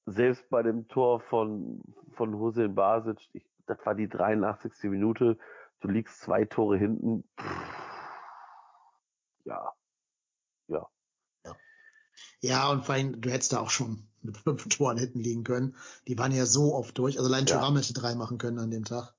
Selbst 0.05 0.49
bei 0.49 0.63
dem 0.63 0.87
Tor 0.87 1.21
von, 1.21 1.81
von 2.13 2.35
Hussein 2.35 2.75
Basic, 2.75 3.17
ich, 3.33 3.45
das 3.67 3.77
war 3.85 3.95
die 3.95 4.09
83. 4.09 4.73
Minute, 4.89 5.37
du 5.79 5.87
liegst 5.87 6.19
zwei 6.21 6.45
Tore 6.45 6.77
hinten. 6.77 7.23
Pff, 7.39 7.73
ja, 9.45 9.73
ja. 10.67 10.89
Ja, 12.41 12.69
und 12.69 12.85
vor 12.85 12.95
allem, 12.95 13.21
du 13.21 13.29
hättest 13.29 13.53
da 13.53 13.59
auch 13.59 13.69
schon 13.69 14.09
mit 14.21 14.37
fünf 14.37 14.67
Toren 14.69 14.97
hinten 14.97 15.19
liegen 15.19 15.43
können. 15.43 15.75
Die 16.07 16.17
waren 16.17 16.31
ja 16.31 16.45
so 16.45 16.75
oft 16.75 16.97
durch. 16.97 17.17
Also 17.17 17.29
allein 17.29 17.45
Ja. 17.45 17.57
Thuram 17.57 17.75
hätte 17.75 17.93
drei 17.93 18.15
machen 18.15 18.37
können 18.37 18.59
an 18.59 18.71
dem 18.71 18.85
Tag. 18.85 19.15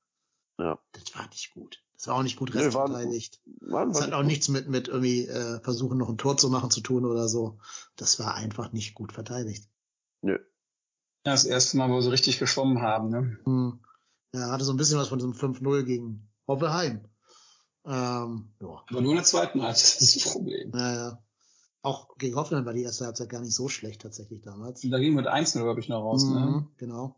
Ja. 0.59 0.79
Das 0.93 1.15
war 1.15 1.27
nicht 1.29 1.53
gut. 1.55 1.83
Das 2.05 2.09
war 2.11 2.17
auch 2.19 2.23
nicht 2.23 2.37
gut 2.37 2.51
Nee, 2.51 2.57
war- 2.57 2.67
restverteidigt. 2.85 3.41
War, 3.63 3.87
Das 3.87 4.03
hat 4.03 4.13
auch 4.13 4.23
nichts 4.23 4.49
mit, 4.49 4.69
mit 4.69 4.89
irgendwie 4.89 5.27
äh, 5.27 5.59
versuchen, 5.61 5.97
noch 5.97 6.11
ein 6.11 6.19
Tor 6.19 6.37
zu 6.37 6.51
machen 6.51 6.71
zu 6.71 6.83
tun 6.83 7.07
oder 7.07 7.29
so. 7.29 7.59
Das 7.97 8.19
war 8.19 8.35
einfach 8.35 8.73
nicht 8.73 8.95
gut 8.95 9.11
verteidigt. 9.13 9.67
Nö. 10.21 10.33
ja, 10.35 10.39
das 11.33 11.45
erste 11.47 11.79
Mal, 11.79 11.89
wo 11.91 11.99
sie 12.03 12.11
richtig 12.11 12.39
geschwommen 12.39 12.83
haben, 12.83 13.09
ne? 13.09 13.39
Hm. 13.45 13.81
Ja, 14.35 14.51
hatte 14.51 14.65
so 14.65 14.75
ein 14.75 14.77
bisschen 14.77 14.99
was 14.99 15.09
von 15.09 15.19
diesem 15.19 15.33
5-0 15.33 15.85
gegen 15.85 16.29
Hoffenheim. 16.47 17.09
Ähm, 17.87 18.51
ja. 18.61 18.83
Aber 18.91 19.01
nur 19.01 19.13
in 19.13 19.17
der 19.17 19.25
zweiten 19.25 19.63
Halbzeit, 19.63 20.01
das 20.03 20.15
ist 20.15 20.27
das 20.27 20.33
Problem. 20.35 20.71
Naja. 20.73 21.23
Auch 21.81 22.19
gegen 22.19 22.37
Hoffenheim 22.37 22.67
war 22.67 22.75
die 22.75 22.83
erste 22.83 23.07
Halbzeit 23.07 23.31
gar 23.31 23.41
nicht 23.41 23.55
so 23.55 23.71
schlecht 23.71 24.03
tatsächlich 24.03 24.43
damals. 24.43 24.83
Da 24.83 24.99
ging 24.99 25.15
mit 25.15 25.27
1 25.27 25.53
glaube 25.53 25.81
ich, 25.81 25.89
noch 25.89 26.03
raus, 26.03 26.25
ne? 26.25 26.41
Mhm, 26.41 26.69
Genau. 26.77 27.17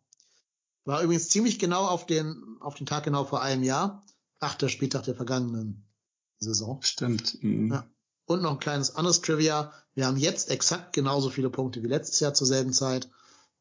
War 0.84 1.02
übrigens 1.02 1.28
ziemlich 1.28 1.58
genau 1.58 1.86
auf 1.86 2.06
den, 2.06 2.56
auf 2.60 2.74
den 2.76 2.86
Tag 2.86 3.02
genau 3.02 3.24
vor 3.24 3.42
einem 3.42 3.64
Jahr. 3.64 4.04
Achter 4.40 4.68
Spieltag 4.68 5.04
der 5.04 5.14
vergangenen 5.14 5.86
Saison. 6.38 6.80
Stimmt. 6.82 7.42
Mhm. 7.42 7.72
Ja. 7.72 7.86
Und 8.26 8.42
noch 8.42 8.52
ein 8.52 8.58
kleines 8.58 8.94
anderes 8.94 9.20
Trivia. 9.20 9.72
Wir 9.94 10.06
haben 10.06 10.16
jetzt 10.16 10.50
exakt 10.50 10.92
genauso 10.92 11.30
viele 11.30 11.50
Punkte 11.50 11.82
wie 11.82 11.88
letztes 11.88 12.20
Jahr 12.20 12.34
zur 12.34 12.46
selben 12.46 12.72
Zeit. 12.72 13.08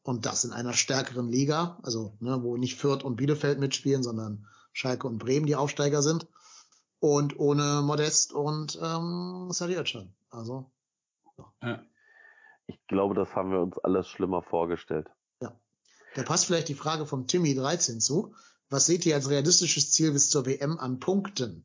Und 0.02 0.26
das 0.26 0.44
in 0.44 0.52
einer 0.52 0.72
stärkeren 0.72 1.28
Liga. 1.28 1.78
Also, 1.82 2.16
ne, 2.20 2.42
wo 2.42 2.56
nicht 2.56 2.78
Fürth 2.78 3.04
und 3.04 3.16
Bielefeld 3.16 3.58
mitspielen, 3.58 4.02
sondern 4.02 4.46
Schalke 4.72 5.06
und 5.06 5.18
Bremen 5.18 5.46
die 5.46 5.56
Aufsteiger 5.56 6.02
sind. 6.02 6.28
Und 6.98 7.38
ohne 7.38 7.82
Modest 7.82 8.32
und 8.32 8.78
ähm, 8.82 9.48
Sadi 9.50 9.76
Özcan. 9.76 10.14
Also, 10.30 10.70
Ja. 11.62 11.82
Ich 12.68 12.84
glaube, 12.88 13.14
das 13.14 13.28
haben 13.34 13.52
wir 13.52 13.60
uns 13.60 13.78
alles 13.78 14.08
schlimmer 14.08 14.42
vorgestellt. 14.42 15.08
Da 16.16 16.22
passt 16.22 16.46
vielleicht 16.46 16.68
die 16.68 16.74
Frage 16.74 17.04
vom 17.04 17.26
Timmy 17.26 17.54
13 17.54 18.00
zu. 18.00 18.34
Was 18.70 18.86
seht 18.86 19.06
ihr 19.06 19.14
als 19.14 19.30
realistisches 19.30 19.92
Ziel 19.92 20.12
bis 20.12 20.30
zur 20.30 20.44
WM 20.46 20.78
an 20.78 20.98
Punkten? 20.98 21.64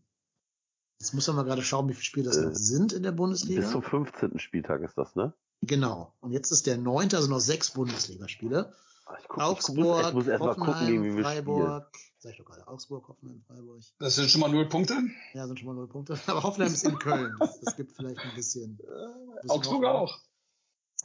Jetzt 0.99 1.13
muss 1.13 1.25
man 1.27 1.35
mal 1.37 1.43
gerade 1.43 1.63
schauen, 1.63 1.89
wie 1.89 1.93
viele 1.93 2.03
Spiele 2.03 2.25
das 2.27 2.37
Äh, 2.37 2.41
noch 2.45 2.53
sind 2.55 2.93
in 2.93 3.01
der 3.03 3.11
Bundesliga. 3.11 3.61
Bis 3.61 3.71
zum 3.71 3.81
15. 3.81 4.37
Spieltag 4.39 4.81
ist 4.81 4.97
das, 4.97 5.15
ne? 5.15 5.33
Genau. 5.61 6.13
Und 6.19 6.31
jetzt 6.31 6.51
ist 6.51 6.67
der 6.67 6.77
neunte, 6.77 7.17
also 7.17 7.27
noch 7.29 7.39
sechs 7.39 7.71
Bundesligaspiele. 7.71 8.71
Ah, 9.05 9.15
Ich, 9.19 9.27
guck, 9.27 9.37
ich, 9.37 9.43
Augsburg, 9.43 9.77
muss, 9.77 10.07
ich 10.07 10.13
muss 10.13 10.27
erst 10.27 10.43
mal 10.43 10.55
gucken, 10.55 10.87
gegen 10.87 11.03
wie 11.03 11.09
Hoffenheim, 11.09 11.17
wir 11.17 11.23
spielen. 11.23 11.23
Freiburg. 11.23 11.91
Sag 12.19 12.31
ich 12.33 12.37
doch 12.37 12.45
gerade. 12.45 12.67
Augsburg, 12.67 13.07
Hoffenheim, 13.07 13.41
Freiburg. 13.47 13.81
Das 13.97 14.15
sind 14.15 14.29
schon 14.29 14.41
mal 14.41 14.51
null 14.51 14.69
Punkte. 14.69 14.95
Ja, 15.33 15.47
sind 15.47 15.57
schon 15.59 15.67
mal 15.69 15.73
null 15.73 15.87
Punkte. 15.87 16.19
Aber 16.27 16.43
Hoffenheim 16.43 16.71
ist 16.71 16.83
in 16.83 16.99
Köln. 16.99 17.35
Das, 17.39 17.59
das 17.61 17.75
gibt 17.75 17.93
vielleicht 17.93 18.19
ein 18.19 18.35
bisschen. 18.35 18.77
bisschen 18.77 19.49
Augsburg 19.49 19.83
Hoffnung. 19.83 19.85
auch. 19.91 20.19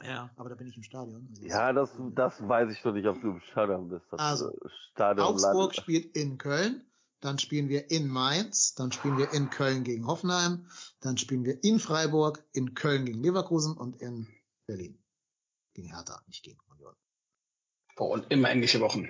Ja, 0.05 0.31
aber 0.37 0.51
da 0.51 0.55
bin 0.55 0.67
ich 0.67 0.77
im 0.77 0.83
Stadion. 0.83 1.27
Also 1.31 1.47
Ja, 1.47 1.73
das, 1.73 1.91
das 2.15 2.47
weiß 2.47 2.71
ich 2.73 2.85
noch 2.85 2.93
nicht, 2.93 3.07
ob 3.07 3.21
du 3.21 3.31
im 3.31 3.41
Stadion 3.41 3.89
bist. 3.89 4.07
Das 4.11 4.21
Also, 4.21 4.51
äh, 4.53 4.69
Stadion 4.93 5.27
Augsburg 5.27 5.75
Land- 5.75 5.77
spielt 5.77 6.17
in 6.17 6.37
Köln, 6.39 6.85
dann 7.21 7.39
spielen 7.39 7.69
wir 7.69 7.91
in 7.91 8.07
Mainz, 8.09 8.75
dann 8.75 8.93
spielen 8.93 9.17
wir 9.17 9.33
in 9.33 9.49
Köln 9.49 9.85
gegen 9.85 10.07
Hoffenheim, 10.07 10.69
dann 11.01 11.17
spielen 11.17 11.45
wir 11.45 11.63
in 11.65 11.81
Freiburg, 11.81 12.45
in 12.53 12.75
Köln 12.75 13.07
gegen 13.07 13.23
Leverkusen 13.23 13.77
und 13.77 13.97
in 14.03 14.29
Berlin 14.67 15.03
gegen 15.73 15.89
Hertha, 15.89 16.21
nicht 16.27 16.43
gegen 16.45 16.61
Union. 16.71 16.95
Boah, 17.97 18.11
und 18.11 18.31
immer 18.31 18.51
englische 18.51 18.81
Wochen. 18.81 19.09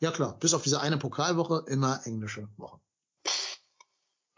Ja 0.00 0.10
klar, 0.10 0.38
bis 0.38 0.54
auf 0.54 0.62
diese 0.62 0.80
eine 0.80 0.96
Pokalwoche 0.98 1.64
immer 1.68 2.00
englische 2.06 2.48
Wochen. 2.56 2.80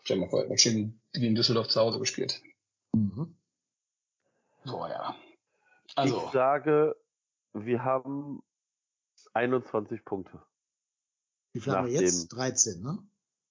Stell 0.03 0.17
dir 0.19 0.23
mal 0.25 0.31
vor, 0.31 0.41
wir 0.49 0.57
haben 0.57 1.01
gegen 1.13 1.35
Düsseldorf 1.37 1.69
zu 1.69 1.81
Hause 1.81 1.99
gespielt. 2.01 2.43
Mhm. 2.93 3.37
So, 4.65 4.87
ja. 4.87 5.15
Also, 5.95 6.25
Ich 6.27 6.33
sage, 6.33 6.97
wir 7.53 7.85
haben 7.85 8.43
21 9.33 10.05
Punkte. 10.05 10.43
Wie 11.53 11.61
viel 11.61 11.73
haben 11.73 11.87
wir 11.87 11.93
jetzt? 12.01 12.29
13, 12.29 12.83
ne? 12.83 12.99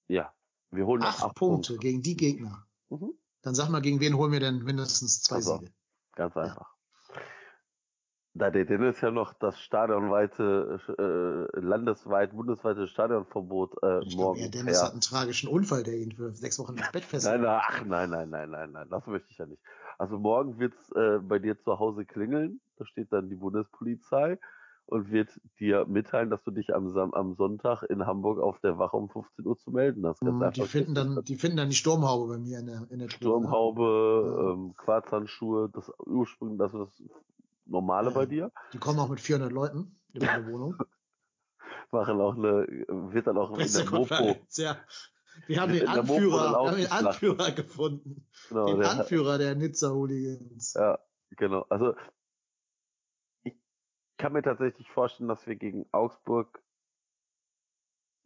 Ja, 0.07 0.33
wir 0.71 0.85
holen 0.85 1.03
Acht 1.03 1.23
acht 1.23 1.35
Punkte 1.35 1.73
Punkte. 1.73 1.77
gegen 1.77 2.01
die 2.01 2.15
Gegner. 2.17 2.67
Mhm. 2.89 3.13
Dann 3.41 3.55
sag 3.55 3.69
mal, 3.69 3.81
gegen 3.81 3.99
wen 3.99 4.15
holen 4.15 4.31
wir 4.31 4.39
denn 4.39 4.63
mindestens 4.63 5.21
zwei 5.21 5.37
Also. 5.37 5.57
Siege? 5.59 5.73
Ganz 6.15 6.35
einfach. 6.37 6.73
Da 8.35 8.49
der 8.49 8.65
Dennis 8.65 8.99
ja 9.01 9.11
noch 9.11 9.33
das 9.35 9.59
stadionweite, 9.59 10.79
äh, 10.97 11.59
landesweit, 11.59 12.31
bundesweite 12.31 12.87
Stadionverbot 12.87 13.75
äh, 13.83 13.99
Ich 13.99 14.09
glaube, 14.09 14.15
morgen 14.15 14.39
eher 14.39 14.49
Dennis 14.49 14.77
hat 14.77 14.81
fährt. 14.85 14.91
einen 14.93 15.01
tragischen 15.01 15.49
Unfall, 15.49 15.83
der 15.83 15.93
ihn 15.95 16.11
für 16.13 16.33
sechs 16.33 16.57
Wochen 16.57 16.75
ins 16.75 16.91
Bett 16.91 17.05
fesselt. 17.05 17.31
Nein, 17.35 17.41
nein, 17.43 17.61
ach, 17.63 17.85
nein, 17.85 18.09
nein, 18.09 18.29
nein, 18.31 18.49
nein, 18.49 18.71
nein, 18.71 18.89
das 18.89 19.05
möchte 19.05 19.27
ich 19.29 19.37
ja 19.37 19.45
nicht. 19.45 19.61
Also 19.97 20.19
morgen 20.19 20.59
wird's 20.59 20.91
äh, 20.91 21.19
bei 21.19 21.39
dir 21.39 21.59
zu 21.59 21.79
Hause 21.79 22.05
klingeln, 22.05 22.61
da 22.77 22.85
steht 22.85 23.11
dann 23.11 23.29
die 23.29 23.35
Bundespolizei 23.35 24.39
und 24.85 25.11
wird 25.11 25.39
dir 25.59 25.85
mitteilen, 25.85 26.29
dass 26.29 26.43
du 26.43 26.51
dich 26.51 26.73
am, 26.75 26.95
am 26.95 27.35
Sonntag 27.35 27.83
in 27.83 28.05
Hamburg 28.05 28.39
auf 28.39 28.59
der 28.59 28.77
Wache 28.77 28.97
um 28.97 29.09
15 29.09 29.45
Uhr 29.47 29.57
zu 29.57 29.71
melden 29.71 30.05
hast. 30.05 30.21
Mhm, 30.21 30.51
die 30.51 30.63
finden 30.63 30.95
dann, 30.95 31.23
die 31.23 31.35
finden 31.35 31.57
dann 31.57 31.69
die 31.69 31.75
Sturmhaube 31.75 32.33
bei 32.33 32.37
mir 32.37 32.59
in 32.59 32.67
der, 32.67 32.87
in 32.89 32.99
der 32.99 33.05
ne? 33.05 33.11
Sturmhaube, 33.11 33.81
Ja. 34.37 34.53
ähm, 34.53 34.73
Quarzhandschuhe, 34.75 35.69
das 35.73 35.91
ursprünglich, 36.05 36.59
das 36.59 36.73
ist 36.73 36.99
das 36.99 37.23
Normale 37.65 38.09
Ja. 38.09 38.15
bei 38.15 38.25
dir. 38.25 38.51
Die 38.73 38.77
kommen 38.77 38.99
auch 38.99 39.09
mit 39.09 39.21
400 39.21 39.51
Leuten 39.51 39.99
in 40.13 40.21
meine 40.21 40.45
Wohnung. 40.51 40.75
Machen 41.91 42.19
auch 42.19 42.35
eine, 42.35 42.65
wird 43.13 43.27
dann 43.27 43.37
auch 43.37 43.57
in 43.57 43.71
der 43.71 43.85
Mopo, 43.91 44.45
ja. 44.57 44.77
Wir 45.47 45.61
haben 45.61 45.73
den 45.73 45.87
Anführer, 45.87 46.51
haben 46.51 46.77
den. 46.77 46.91
Anführer 46.91 47.51
gefunden. 47.51 48.27
genau, 48.49 48.65
Den 48.67 48.79
der, 48.79 48.91
Anführer 48.91 49.37
der 49.37 49.55
Nizza-Hooligans. 49.55 50.73
Ja, 50.75 50.99
genau. 51.31 51.65
Also 51.69 51.95
ich 53.43 53.55
kann 54.17 54.33
mir 54.33 54.43
tatsächlich 54.43 54.89
vorstellen, 54.91 55.27
dass 55.27 55.45
wir 55.47 55.55
gegen 55.55 55.85
Augsburg 55.91 56.63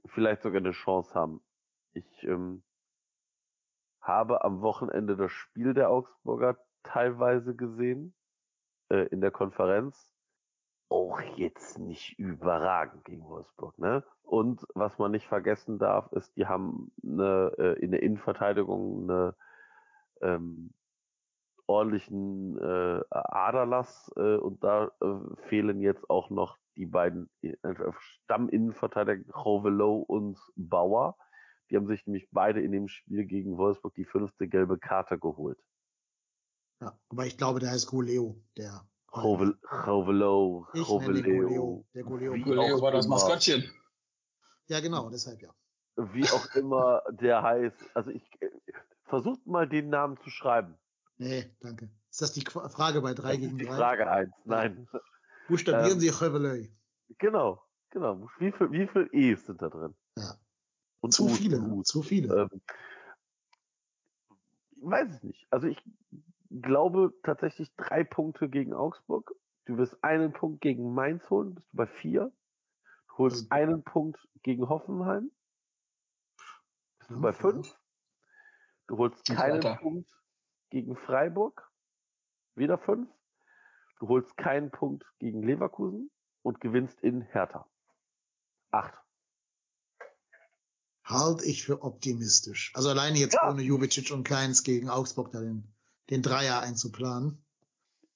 vielleicht 0.06 0.42
sogar 0.42 0.60
eine 0.60 0.72
Chance 0.72 1.14
haben. 1.14 1.42
Ich 1.94 2.24
ähm, 2.24 2.64
habe 4.02 4.44
am 4.44 4.62
Wochenende 4.62 5.18
das 5.18 5.32
Spiel 5.32 5.74
der 5.74 5.90
Augsburger 5.90 6.58
teilweise 6.84 7.56
gesehen 7.56 8.16
äh, 8.90 9.08
in 9.08 9.22
der 9.22 9.32
Konferenz. 9.32 10.14
Auch 10.90 11.20
jetzt 11.36 11.80
nicht 11.80 12.18
überragend 12.18 13.04
gegen 13.06 13.24
Wolfsburg, 13.24 13.78
ne? 13.78 14.04
Und 14.24 14.66
was 14.74 14.98
man 14.98 15.12
nicht 15.12 15.28
vergessen 15.28 15.80
darf, 15.80 16.12
ist, 16.14 16.36
die 16.36 16.46
haben 16.46 16.92
eine, 17.04 17.54
äh, 17.58 17.80
in 17.80 17.92
der 17.92 18.04
Innenverteidigung 18.04 19.04
eine 19.04 19.36
ähm, 20.22 20.74
ordentlichen 21.68 22.58
äh, 22.58 23.02
Aderlass 23.10 24.12
äh, 24.16 24.38
und 24.38 24.64
da 24.64 24.92
äh, 25.02 25.48
fehlen 25.50 25.82
jetzt 25.82 26.10
auch 26.10 26.30
noch 26.30 26.58
die 26.78 26.86
beiden 26.86 27.30
äh, 27.42 27.56
Stamminnenverteidiger 28.24 29.34
Rovelo 29.34 29.98
und 29.98 30.40
Bauer. 30.56 31.18
Die 31.70 31.76
haben 31.76 31.88
sich 31.88 32.06
nämlich 32.06 32.30
beide 32.32 32.62
in 32.62 32.72
dem 32.72 32.88
Spiel 32.88 33.26
gegen 33.26 33.58
Wolfsburg 33.58 33.94
die 33.96 34.06
fünfte 34.06 34.48
gelbe 34.48 34.78
Karte 34.78 35.20
geholt. 35.20 35.60
Ja, 36.80 36.98
aber 37.10 37.26
ich 37.26 37.38
glaube, 37.38 37.60
der 37.60 37.72
heißt 37.72 37.88
Goleo, 37.88 38.42
der. 38.56 38.88
Rovel- 39.14 39.58
Rovelo, 39.88 40.68
Ich. 40.74 40.86
Goleo, 40.88 41.86
der 41.94 42.04
Goleo. 42.04 42.34
wie 42.34 42.42
Goleo 42.42 42.76
auch 42.78 42.82
war 42.82 42.92
das 42.92 43.06
immer. 43.06 43.16
Maskottchen. 43.16 43.64
Ja, 44.68 44.80
genau, 44.82 45.10
deshalb 45.10 45.42
ja. 45.42 45.50
wie 45.96 46.26
auch 46.30 46.54
immer 46.56 47.02
der 47.10 47.42
heißt. 47.42 47.78
Also 47.96 48.12
ich 48.12 48.24
äh, 48.42 48.50
versucht 49.06 49.46
mal 49.48 49.68
den 49.68 49.90
Namen 49.90 50.18
zu 50.18 50.30
schreiben. 50.30 50.76
Nee, 51.18 51.50
danke. 51.62 51.90
Ist 52.12 52.22
das 52.22 52.34
die 52.34 52.44
Qu- 52.44 52.68
Frage 52.70 53.02
bei 53.02 53.14
drei 53.14 53.32
Das 53.34 53.38
gegen 53.42 53.52
ist 53.54 53.62
die 53.62 53.66
drei? 53.66 53.76
Frage 53.78 54.10
eins. 54.12 54.34
Nein. 54.46 54.88
Buchstabieren 55.48 55.94
Ähm, 55.94 56.00
Sie 56.00 56.12
Cheveley. 56.12 56.72
Genau, 57.18 57.64
genau. 57.90 58.28
Wie 58.40 58.52
viel, 58.52 58.72
wie 58.72 58.88
viel 58.88 59.10
E's 59.14 59.46
sind 59.46 59.62
da 59.62 59.70
drin? 59.70 59.96
Ja. 60.18 60.36
Und 61.00 61.14
Zu 61.14 61.26
U's 61.26 61.38
viele, 61.38 61.60
U's. 61.62 61.88
zu 61.88 62.04
viele. 62.04 62.50
Ähm, 62.52 62.62
weiß 64.82 65.16
ich 65.16 65.24
nicht. 65.24 65.48
Also 65.50 65.68
ich 65.68 65.78
glaube 66.50 67.14
tatsächlich 67.24 67.74
drei 67.76 68.04
Punkte 68.04 68.50
gegen 68.50 68.74
Augsburg. 68.74 69.32
Du 69.66 69.78
wirst 69.78 70.02
einen 70.04 70.32
Punkt 70.34 70.62
gegen 70.62 70.94
Mainz 70.94 71.22
holen, 71.30 71.56
bist 71.56 71.68
du 71.74 71.78
bei 71.78 71.88
vier. 71.88 72.32
Du 73.10 73.18
holst 73.18 73.52
Also- 73.52 73.64
einen 73.64 73.84
Punkt 73.84 74.20
gegen 74.44 74.70
Hoffenheim, 74.70 75.32
bist 77.00 77.12
du 77.12 77.20
bei 77.22 77.34
Fünf, 77.34 77.68
fünf. 77.68 77.80
Du 78.88 78.98
holst 78.98 79.26
keinen. 79.26 79.78
Punkt 79.78 80.10
gegen 80.70 80.96
Freiburg, 80.96 81.70
wieder 82.56 82.78
fünf. 82.78 83.10
Du 84.00 84.08
holst 84.08 84.38
keinen 84.38 84.70
Punkt 84.72 85.04
gegen 85.20 85.42
Leverkusen 85.42 86.12
und 86.44 86.62
gewinnst 86.62 87.02
in 87.02 87.22
Hertha. 87.22 87.68
Acht. 88.72 88.94
Halt 91.04 91.42
ich 91.44 91.64
für 91.66 91.82
optimistisch. 91.84 92.72
Also 92.76 92.90
alleine 92.90 93.18
jetzt 93.18 93.34
Ja. 93.36 93.50
ohne 93.50 93.62
Jubicic 93.62 94.12
und 94.12 94.24
Keins 94.24 94.64
gegen 94.64 94.90
Augsburg 94.90 95.32
da 95.32 95.42
den, 96.10 96.22
Dreier 96.22 96.62
einzuplanen. 96.62 97.44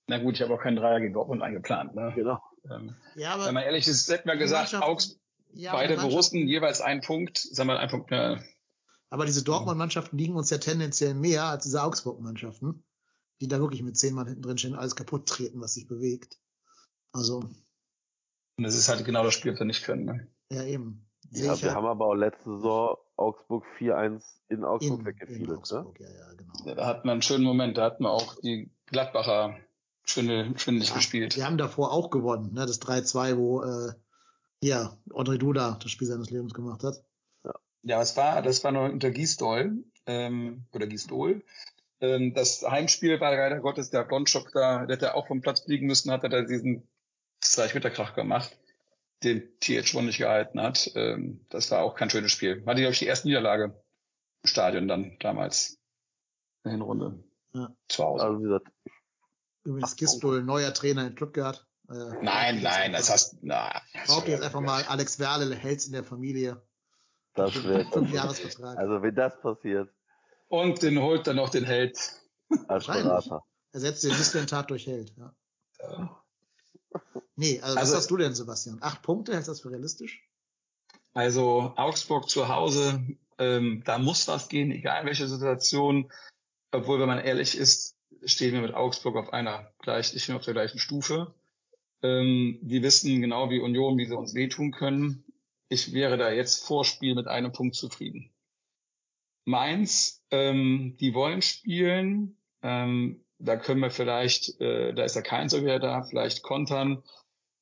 Na 0.08 0.18
gut, 0.18 0.36
ich 0.36 0.42
habe 0.42 0.54
auch 0.54 0.62
keinen 0.62 0.76
Dreier 0.76 1.00
gegen 1.00 1.14
Dortmund 1.14 1.42
eingeplant. 1.42 1.96
Ne? 1.96 2.12
Genau. 2.16 2.40
Ähm, 2.70 2.96
Ja, 3.16 3.34
aber 3.34 3.48
wenn 3.48 3.54
man 3.54 3.64
ehrlich 3.64 3.88
ist, 3.88 4.10
hätten 4.10 4.28
wir 4.28 4.38
gesagt, 4.38 4.74
Augs 4.76 5.20
ja, 5.54 5.74
beide 5.74 5.98
Borussen 5.98 6.48
jeweils 6.48 6.82
einen 6.82 7.02
Punkt, 7.02 7.38
sagen 7.38 7.68
wir 7.70 7.80
ein 7.80 7.90
Punkt, 7.90 8.12
Aber 8.12 9.26
diese 9.26 9.44
Dortmund-Mannschaften 9.44 10.18
liegen 10.18 10.36
uns 10.36 10.50
ja 10.50 10.58
tendenziell 10.58 11.14
mehr 11.14 11.46
als 11.46 11.64
diese 11.64 11.84
Augsburg-Mannschaften, 11.84 12.84
die 13.42 13.48
da 13.48 13.60
wirklich 13.60 13.84
mit 13.84 13.98
zehn 13.98 14.14
Mann 14.14 14.28
hinten 14.28 14.44
drin 14.44 14.58
stehen, 14.58 14.76
alles 14.76 14.96
kaputt 14.96 15.28
treten, 15.28 15.60
was 15.60 15.74
sich 15.74 15.88
bewegt. 15.88 16.40
Also, 17.12 17.40
und 18.58 18.64
das 18.64 18.76
ist 18.76 18.88
halt 18.88 19.04
genau 19.04 19.24
das 19.24 19.34
Spiel, 19.34 19.52
das 19.52 19.60
wir 19.60 19.66
nicht 19.66 19.84
können. 19.84 20.06
Ne? 20.06 20.28
ja 20.52 20.64
eben. 20.64 21.08
Ja, 21.32 21.44
wir 21.44 21.50
halt 21.50 21.76
haben 21.76 21.86
aber 21.86 22.06
auch 22.06 22.16
letzte 22.16 22.56
Saison 22.56 22.98
Augsburg 23.22 23.65
4 23.77 23.95
4-1 23.95 24.22
in 24.49 24.64
Augsburg 24.64 24.99
in, 24.99 24.99
in 24.99 25.06
weggefiedelt. 25.06 25.72
Ne? 25.72 25.85
Ja, 25.99 26.10
ja, 26.10 26.34
genau. 26.34 26.76
Da 26.76 26.85
hatten 26.85 27.07
wir 27.07 27.11
einen 27.11 27.22
schönen 27.22 27.43
Moment, 27.43 27.77
da 27.77 27.85
hatten 27.85 28.03
wir 28.03 28.11
auch 28.11 28.35
die 28.41 28.69
Gladbacher 28.88 29.57
schwindel, 30.03 30.57
schwindelig 30.57 30.89
Ja, 30.89 30.95
gespielt. 30.95 31.35
Die 31.35 31.43
haben 31.43 31.57
davor 31.57 31.91
auch 31.91 32.10
gewonnen, 32.10 32.53
ne? 32.53 32.65
das 32.65 32.81
3-2, 32.81 33.38
wo 33.38 33.61
äh, 33.64 33.93
ja, 34.64 34.98
André 35.10 35.38
Duda 35.38 35.77
das 35.81 35.91
Spiel 35.91 36.07
seines 36.07 36.30
Lebens 36.30 36.53
gemacht 36.53 36.84
hat. 36.84 37.03
Ja, 37.84 37.98
was 37.98 38.15
war, 38.15 38.41
das 38.41 38.64
war 38.64 38.72
noch 38.72 38.89
unter 38.89 39.10
Gisdol, 39.10 39.84
ähm, 40.06 40.65
oder 40.72 40.88
Gisdol. 40.88 41.43
Ähm, 41.99 42.34
das 42.34 42.64
Heimspiel 42.64 43.19
war 43.19 43.35
leider 43.35 43.60
Gottes, 43.60 43.89
der 43.89 44.03
Blondschop 44.03 44.52
da, 44.53 44.85
der 44.85 44.98
hätte 44.98 45.15
auch 45.15 45.27
vom 45.27 45.41
Platz 45.41 45.61
fliegen 45.61 45.88
müssen, 45.88 46.11
hat 46.11 46.23
er 46.23 46.30
da 46.30 46.41
diesen 46.41 46.88
Streich-Mitterkrach 47.43 48.14
gemacht, 48.14 48.57
den 49.23 49.57
TH 49.60 49.93
nicht 50.02 50.18
gehalten 50.18 50.61
hat. 50.61 50.91
Ähm, 50.95 51.45
das 51.49 51.69
war 51.72 51.84
auch 51.84 51.95
kein 51.95 52.10
schönes 52.10 52.31
Spiel. 52.31 52.65
War 52.65 52.76
die, 52.76 52.81
glaube 52.81 52.93
ich, 52.93 52.99
die 52.99 53.06
erste 53.06 53.27
Niederlage 53.27 53.65
im 54.43 54.48
Stadion 54.48 54.88
dann 54.88 55.18
damals. 55.19 55.77
In 56.64 56.69
der 56.69 56.72
Hinrunde. 56.73 57.23
Ja. 57.53 57.76
Zu 57.88 58.03
Hause. 58.03 58.23
Also 58.23 58.39
wie 58.39 58.43
gesagt, 58.43 58.68
Übrigens 59.64 59.91
Ach, 59.93 59.95
Gistol, 59.98 60.43
neuer 60.43 60.73
Trainer 60.73 61.06
in 61.06 61.14
Stuttgart. 61.14 61.68
Äh, 61.89 61.93
nein, 62.23 62.61
nein, 62.64 62.93
das 62.93 63.10
heißt, 63.10 63.38
na. 63.41 63.81
Behaupte 64.07 64.31
jetzt 64.31 64.43
einfach 64.43 64.61
mal, 64.61 64.84
Alex 64.85 65.19
Werle 65.19 65.53
hält's 65.56 65.85
in 65.85 65.93
der 65.93 66.03
Familie. 66.03 66.61
das 67.35 67.64
wäre 67.64 67.85
Fünf 67.91 68.11
Jahresvertrag. 68.11 68.77
Also 68.77 69.02
wenn 69.02 69.14
das 69.14 69.39
passiert, 69.41 69.89
Und 70.48 70.81
den 70.81 70.99
holt 70.99 71.27
dann 71.27 71.35
noch 71.35 71.49
den 71.49 71.64
Held. 71.64 71.95
als 72.49 72.88
Wahrscheinlich. 72.88 73.03
Berater. 73.03 73.43
Ersetzt 73.73 74.03
den 74.03 74.11
Missentat 74.11 74.69
durch 74.72 74.88
Held. 74.88 75.14
Ja. 75.18 75.35
Nee, 77.36 77.60
also, 77.62 77.76
was 77.76 77.82
Also- 77.82 77.96
hast 77.98 78.12
du 78.12 78.18
denn, 78.18 78.34
Sebastian? 78.34 78.78
Acht 78.82 79.02
Punkte, 79.02 79.34
hältst 79.34 79.48
du 79.48 79.52
das 79.52 79.62
für 79.62 79.72
realistisch? 79.72 80.24
Also 81.14 81.74
Augsburg 81.76 82.30
zu 82.30 82.48
Hause, 82.48 83.04
ähm, 83.38 83.82
da 83.86 83.98
muss 83.98 84.28
was 84.28 84.48
gehen, 84.48 84.72
egal 84.72 85.06
welche 85.06 85.28
Situation. 85.28 86.12
Obwohl, 86.72 87.00
wenn 87.00 87.08
man 87.08 87.20
ehrlich 87.20 87.58
ist, 87.58 87.98
stehen 88.24 88.54
wir 88.54 88.62
mit 88.62 88.74
Augsburg 88.74 89.16
auf 89.16 89.34
einer 89.34 89.72
gleich, 89.80 90.16
ich 90.16 90.28
bin 90.28 90.36
auf 90.36 90.46
der 90.46 90.54
gleichen 90.54 90.80
Stufe. 90.80 91.34
Ähm, 92.02 92.60
die 92.62 92.82
wissen 92.82 93.22
genau 93.22 93.50
wie 93.50 93.60
Union, 93.60 93.98
wie 93.98 94.06
sie 94.06 94.16
uns 94.16 94.34
wehtun 94.34 94.72
können. 94.72 95.24
Ich 95.70 95.94
wäre 95.94 96.18
da 96.18 96.32
jetzt 96.32 96.66
vor 96.66 96.86
Spiel 96.86 97.16
mit 97.16 97.28
einem 97.28 97.52
Punkt 97.52 97.76
zufrieden. 97.76 98.32
Mainz, 99.46 100.24
ähm, 100.32 100.96
die 101.00 101.14
wollen 101.14 101.42
spielen. 101.42 102.38
Ähm, 102.62 103.20
da 103.44 103.58
können 103.58 103.82
wir 103.82 103.92
vielleicht, 103.92 104.60
äh, 104.62 104.94
da 104.94 105.04
ist 105.04 105.16
der 105.16 105.24
Keins 105.24 105.54
wieder 105.54 105.80
da, 105.80 106.04
vielleicht 106.04 106.44
kontern. 106.44 107.04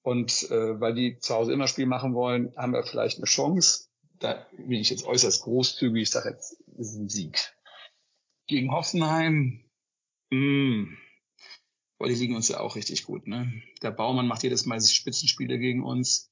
Und 0.01 0.49
äh, 0.49 0.79
weil 0.79 0.93
die 0.93 1.19
zu 1.19 1.33
Hause 1.35 1.53
immer 1.53 1.67
Spiel 1.67 1.85
machen 1.85 2.13
wollen, 2.13 2.53
haben 2.55 2.73
wir 2.73 2.83
vielleicht 2.83 3.17
eine 3.17 3.25
Chance. 3.25 3.89
Da 4.19 4.45
bin 4.57 4.79
ich 4.79 4.89
jetzt 4.89 5.05
äußerst 5.05 5.43
großzügig. 5.43 6.03
Ich 6.03 6.09
sage 6.09 6.29
jetzt, 6.29 6.61
ist 6.77 6.95
ein 6.95 7.09
Sieg. 7.09 7.53
Gegen 8.47 8.71
Hoffenheim, 8.71 9.63
mh, 10.31 10.87
weil 11.99 12.09
die 12.09 12.15
liegen 12.15 12.35
uns 12.35 12.47
ja 12.47 12.59
auch 12.59 12.75
richtig 12.75 13.03
gut. 13.03 13.27
Ne? 13.27 13.61
Der 13.81 13.91
Baumann 13.91 14.27
macht 14.27 14.43
jedes 14.43 14.65
Mal 14.65 14.81
Spitzenspiele 14.81 15.59
gegen 15.59 15.83
uns. 15.83 16.31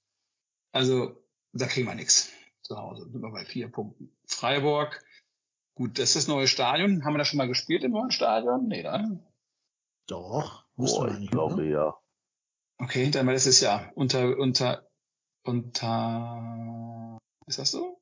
Also 0.72 1.22
da 1.54 1.68
kriegen 1.68 1.88
wir 1.88 1.96
nichts 1.96 2.30
zu 2.62 2.78
Hause. 2.78 3.10
Sind 3.10 3.22
wir 3.22 3.32
bei 3.32 3.46
vier 3.46 3.70
Punkten. 3.70 4.16
Freiburg, 4.26 5.04
gut, 5.76 6.00
das 6.00 6.10
ist 6.10 6.16
das 6.16 6.28
neue 6.28 6.48
Stadion. 6.48 7.04
Haben 7.04 7.14
wir 7.14 7.20
da 7.20 7.26
schon 7.26 7.38
mal 7.38 7.48
gespielt 7.48 7.84
im 7.84 7.92
neuen 7.92 8.12
Stadion? 8.12 8.68
Nee, 8.68 8.84
da. 8.84 9.10
Doch. 10.08 10.66
müsste 10.76 11.00
Boah, 11.00 11.04
man 11.06 11.12
ich 11.12 11.18
eigentlich, 11.18 11.32
glaube 11.32 11.54
oder? 11.56 11.64
ja. 11.64 11.98
Okay, 12.80 13.10
dann 13.10 13.26
war 13.26 13.34
das 13.34 13.46
ist 13.48 13.62
ja 13.62 13.92
unter, 13.96 14.38
unter, 14.38 14.88
unter, 15.44 17.18
ist 17.48 17.60
das 17.60 17.72
so? 17.72 18.00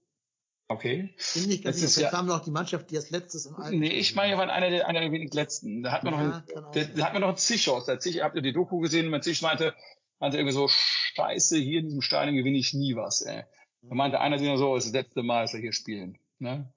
Okay. 0.67 1.13
Bin 1.33 1.43
ich 1.43 1.47
nicht 1.47 1.63
ganz 1.63 1.79
sicher. 1.79 2.11
Wir 2.11 2.35
auch 2.35 2.39
die 2.43 2.51
Mannschaft, 2.51 2.89
die 2.89 2.97
als 2.97 3.11
letztes 3.11 3.45
im 3.45 3.55
Alten 3.55 3.77
Nee, 3.79 3.89
ich 3.89 4.15
meine, 4.15 4.33
wir 4.33 4.39
waren 4.39 4.49
einer 4.49 4.69
der, 4.69 4.87
einer 4.87 4.99
der 4.99 5.11
wenig 5.11 5.33
letzten. 5.33 5.83
Da 5.83 5.91
hat 5.91 6.03
man 6.03 6.13
Ja, 6.13 6.19
noch, 6.19 6.35
einen, 6.35 6.43
da, 6.73 6.83
da 6.83 7.05
hat 7.05 7.13
man 7.13 7.21
noch 7.21 7.29
einen 7.29 7.37
Zichos. 7.37 7.85
Der 7.85 8.01
Zich, 8.01 8.21
habt 8.21 8.35
ihr 8.35 8.41
die 8.41 8.53
Doku 8.53 8.79
gesehen? 8.79 9.05
Und 9.05 9.11
mein 9.11 9.21
Zich 9.21 9.41
meinte, 9.43 9.75
meinte 10.19 10.37
irgendwie 10.37 10.55
so, 10.55 10.67
scheiße, 10.67 11.57
hier 11.57 11.79
in 11.79 11.85
diesem 11.85 12.01
Stadion 12.01 12.35
gewinne 12.35 12.57
ich 12.57 12.73
nie 12.73 12.95
was, 12.95 13.21
ey. 13.21 13.43
Da 13.83 13.93
meinte 13.93 14.19
einer 14.19 14.39
sich 14.39 14.47
nur 14.47 14.57
so, 14.57 14.75
es 14.75 14.85
ist 14.85 14.95
das 14.95 15.03
letzte 15.03 15.21
Mal, 15.21 15.43
dass 15.43 15.53
wir 15.53 15.61
hier 15.61 15.73
spielen, 15.73 16.17
ne? 16.39 16.73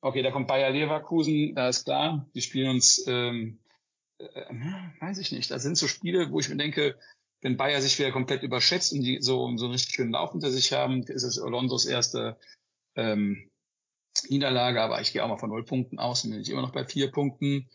Okay, 0.00 0.22
da 0.22 0.30
kommt 0.30 0.48
Bayer 0.48 0.70
Leverkusen, 0.70 1.54
da 1.54 1.68
ist 1.68 1.84
klar, 1.84 2.26
die 2.34 2.40
spielen 2.40 2.70
uns, 2.70 3.04
ähm, 3.06 3.60
äh, 4.20 4.54
weiß 5.00 5.18
ich 5.18 5.32
nicht. 5.32 5.50
Das 5.50 5.62
sind 5.62 5.76
so 5.76 5.88
Spiele, 5.88 6.30
wo 6.30 6.40
ich 6.40 6.48
mir 6.48 6.56
denke, 6.56 6.96
wenn 7.42 7.56
Bayer 7.56 7.80
sich 7.80 7.98
wieder 7.98 8.12
komplett 8.12 8.42
überschätzt 8.42 8.92
und 8.92 9.00
die 9.00 9.22
so, 9.22 9.56
so 9.56 9.64
einen 9.64 9.72
richtig 9.72 9.94
schönen 9.94 10.12
Lauf 10.12 10.32
hinter 10.32 10.50
sich 10.50 10.72
haben, 10.72 11.02
ist 11.04 11.22
es 11.22 11.38
Alonsos 11.38 11.86
erste 11.86 12.38
ähm, 12.96 13.50
Niederlage, 14.28 14.82
aber 14.82 15.00
ich 15.00 15.12
gehe 15.12 15.24
auch 15.24 15.28
mal 15.28 15.38
von 15.38 15.50
null 15.50 15.64
Punkten 15.64 15.98
aus 15.98 16.24
und 16.24 16.30
bin 16.30 16.40
ich 16.40 16.50
immer 16.50 16.62
noch 16.62 16.72
bei 16.72 16.84
vier 16.84 17.10
Punkten. 17.10 17.68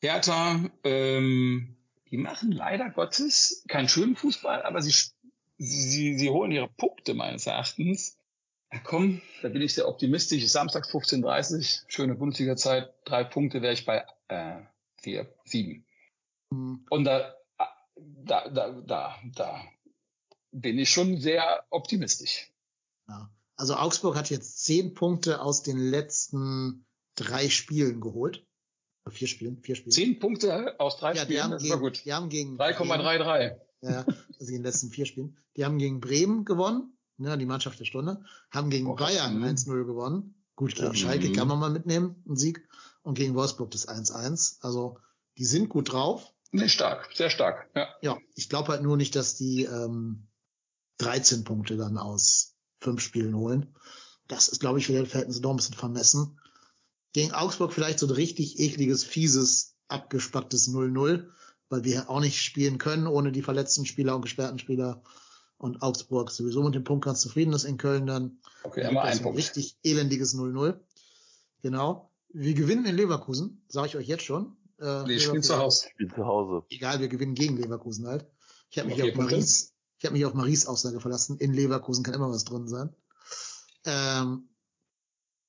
Hertha, 0.00 0.64
ähm, 0.84 1.76
die 2.10 2.16
machen 2.16 2.52
leider 2.52 2.90
Gottes 2.90 3.64
keinen 3.68 3.88
schönen 3.88 4.16
Fußball, 4.16 4.62
aber 4.62 4.82
sie, 4.82 4.94
sie, 5.58 6.18
sie 6.18 6.30
holen 6.30 6.52
ihre 6.52 6.68
Punkte 6.68 7.14
meines 7.14 7.46
Erachtens. 7.46 8.16
Ja, 8.72 8.80
komm, 8.80 9.22
da 9.42 9.48
bin 9.48 9.62
ich 9.62 9.74
sehr 9.74 9.88
optimistisch. 9.88 10.46
Samstags 10.48 10.90
15.30 10.90 11.84
schöne 11.88 12.14
Bundesliga-Zeit, 12.14 12.92
drei 13.04 13.24
Punkte 13.24 13.62
wäre 13.62 13.72
ich 13.72 13.86
bei 13.86 14.04
äh, 14.28 14.60
vier, 15.08 15.34
sieben. 15.44 15.86
Hm, 16.52 16.84
Und 16.90 17.04
da, 17.04 17.34
da, 17.96 18.48
da, 18.50 18.70
da, 18.82 19.14
da 19.34 19.64
bin 20.52 20.78
ich 20.78 20.90
schon 20.90 21.18
sehr 21.20 21.64
optimistisch. 21.70 22.52
Ja. 23.08 23.30
Also 23.56 23.74
Augsburg 23.74 24.16
hat 24.16 24.30
jetzt 24.30 24.64
zehn 24.64 24.94
Punkte 24.94 25.40
aus 25.40 25.62
den 25.62 25.78
letzten 25.78 26.86
drei 27.16 27.48
Spielen 27.48 28.00
geholt. 28.00 28.44
Vier 29.10 29.26
Spielen, 29.28 29.62
vier 29.62 29.74
Spielen. 29.74 29.90
Zehn 29.92 30.18
Punkte 30.18 30.78
aus 30.78 30.98
drei 30.98 31.14
ja, 31.14 31.22
Spielen, 31.22 31.42
haben 31.42 31.50
das 31.52 31.62
gegen, 31.62 31.72
war 31.74 31.80
gut. 31.80 32.04
Die 32.04 32.12
haben 32.12 32.28
gegen 32.28 32.60
3,33. 32.60 33.56
Ja, 33.80 34.04
also 34.04 34.48
in 34.48 34.58
den 34.58 34.62
letzten 34.62 34.90
vier 34.90 35.06
Spielen. 35.06 35.38
Die 35.56 35.64
haben 35.64 35.78
gegen 35.78 36.00
Bremen 36.00 36.44
gewonnen, 36.44 36.92
ne, 37.16 37.38
die 37.38 37.46
Mannschaft 37.46 37.80
der 37.80 37.86
Stunde, 37.86 38.22
haben 38.50 38.68
gegen 38.68 38.86
Oh, 38.86 38.94
Bayern 38.96 39.38
mhm. 39.38 39.44
1-0 39.44 39.84
gewonnen. 39.86 40.34
Gut, 40.56 40.74
gegen 40.74 40.88
Ja. 40.88 40.94
Schalke 40.94 41.28
Mhm. 41.30 41.32
kann 41.32 41.48
man 41.48 41.58
mal 41.58 41.70
mitnehmen, 41.70 42.22
einen 42.26 42.36
Sieg. 42.36 42.68
Und 43.08 43.14
gegen 43.14 43.34
Wolfsburg 43.34 43.70
das 43.70 43.88
1-1. 43.88 44.58
Also 44.60 44.98
die 45.38 45.46
sind 45.46 45.70
gut 45.70 45.92
drauf. 45.92 46.30
Nee, 46.50 46.68
stark, 46.68 47.08
sehr 47.14 47.30
stark. 47.30 47.66
Ja. 47.74 47.88
Ja, 48.02 48.18
ich 48.34 48.50
glaube 48.50 48.68
halt 48.68 48.82
nur 48.82 48.98
nicht, 48.98 49.16
dass 49.16 49.34
die 49.34 49.64
ähm, 49.64 50.28
13 50.98 51.42
Punkte 51.44 51.78
dann 51.78 51.96
aus 51.96 52.54
fünf 52.80 53.00
Spielen 53.00 53.34
holen. 53.34 53.74
Das 54.26 54.48
ist, 54.48 54.60
glaube 54.60 54.78
ich, 54.78 54.84
für 54.84 54.92
die 54.92 55.06
Verhältnisse 55.06 55.40
doch 55.40 55.52
ein 55.52 55.56
bisschen 55.56 55.74
vermessen. 55.74 56.38
Gegen 57.14 57.32
Augsburg 57.32 57.72
vielleicht 57.72 57.98
so 57.98 58.06
ein 58.06 58.12
richtig 58.12 58.58
ekliges, 58.58 59.04
fieses, 59.04 59.74
abgespacktes 59.88 60.68
0-0, 60.68 61.30
weil 61.70 61.84
wir 61.84 62.10
auch 62.10 62.20
nicht 62.20 62.42
spielen 62.42 62.76
können 62.76 63.06
ohne 63.06 63.32
die 63.32 63.40
verletzten 63.40 63.86
Spieler 63.86 64.16
und 64.16 64.20
gesperrten 64.20 64.58
Spieler. 64.58 65.02
und 65.56 65.80
Augsburg 65.80 66.30
sowieso 66.30 66.62
mit 66.62 66.74
dem 66.74 66.84
Punkt 66.84 67.06
ganz 67.06 67.22
zufrieden 67.22 67.54
ist 67.54 67.64
in 67.64 67.78
Köln 67.78 68.06
dann. 68.06 68.42
Okay, 68.64 68.86
immer 68.86 69.00
ein 69.00 69.22
Punkt. 69.22 69.38
Richtig 69.38 69.78
elendiges 69.82 70.36
0-0. 70.36 70.78
Genau. 71.62 72.07
Wir 72.30 72.54
gewinnen 72.54 72.84
in 72.86 72.94
Leverkusen, 72.96 73.64
sage 73.68 73.88
ich 73.88 73.96
euch 73.96 74.06
jetzt 74.06 74.24
schon. 74.24 74.56
Äh, 74.78 75.02
Nee, 75.04 75.18
spielen 75.18 75.36
Leverkusen- 75.36 75.42
zu 75.42 75.56
Hause. 75.58 75.88
Spiel 75.90 76.08
zu 76.14 76.26
Hause. 76.26 76.66
Egal, 76.68 77.00
wir 77.00 77.08
gewinnen 77.08 77.34
gegen 77.34 77.56
Leverkusen 77.56 78.06
halt. 78.06 78.26
Ich 78.70 78.78
habe 78.78 78.88
mich, 78.88 79.00
Okay, 79.02 79.12
auf. 79.12 79.16
Maries, 79.16 79.74
ich 79.98 80.04
hab 80.06 80.12
mich 80.12 80.24
auf 80.24 80.34
Maries 80.34 80.66
Aussage 80.66 81.00
verlassen. 81.00 81.38
In 81.38 81.52
Leverkusen 81.54 82.04
kann 82.04 82.14
immer 82.14 82.30
was 82.30 82.44
drin 82.44 82.68
sein. 82.68 82.94
Ähm, 83.84 84.50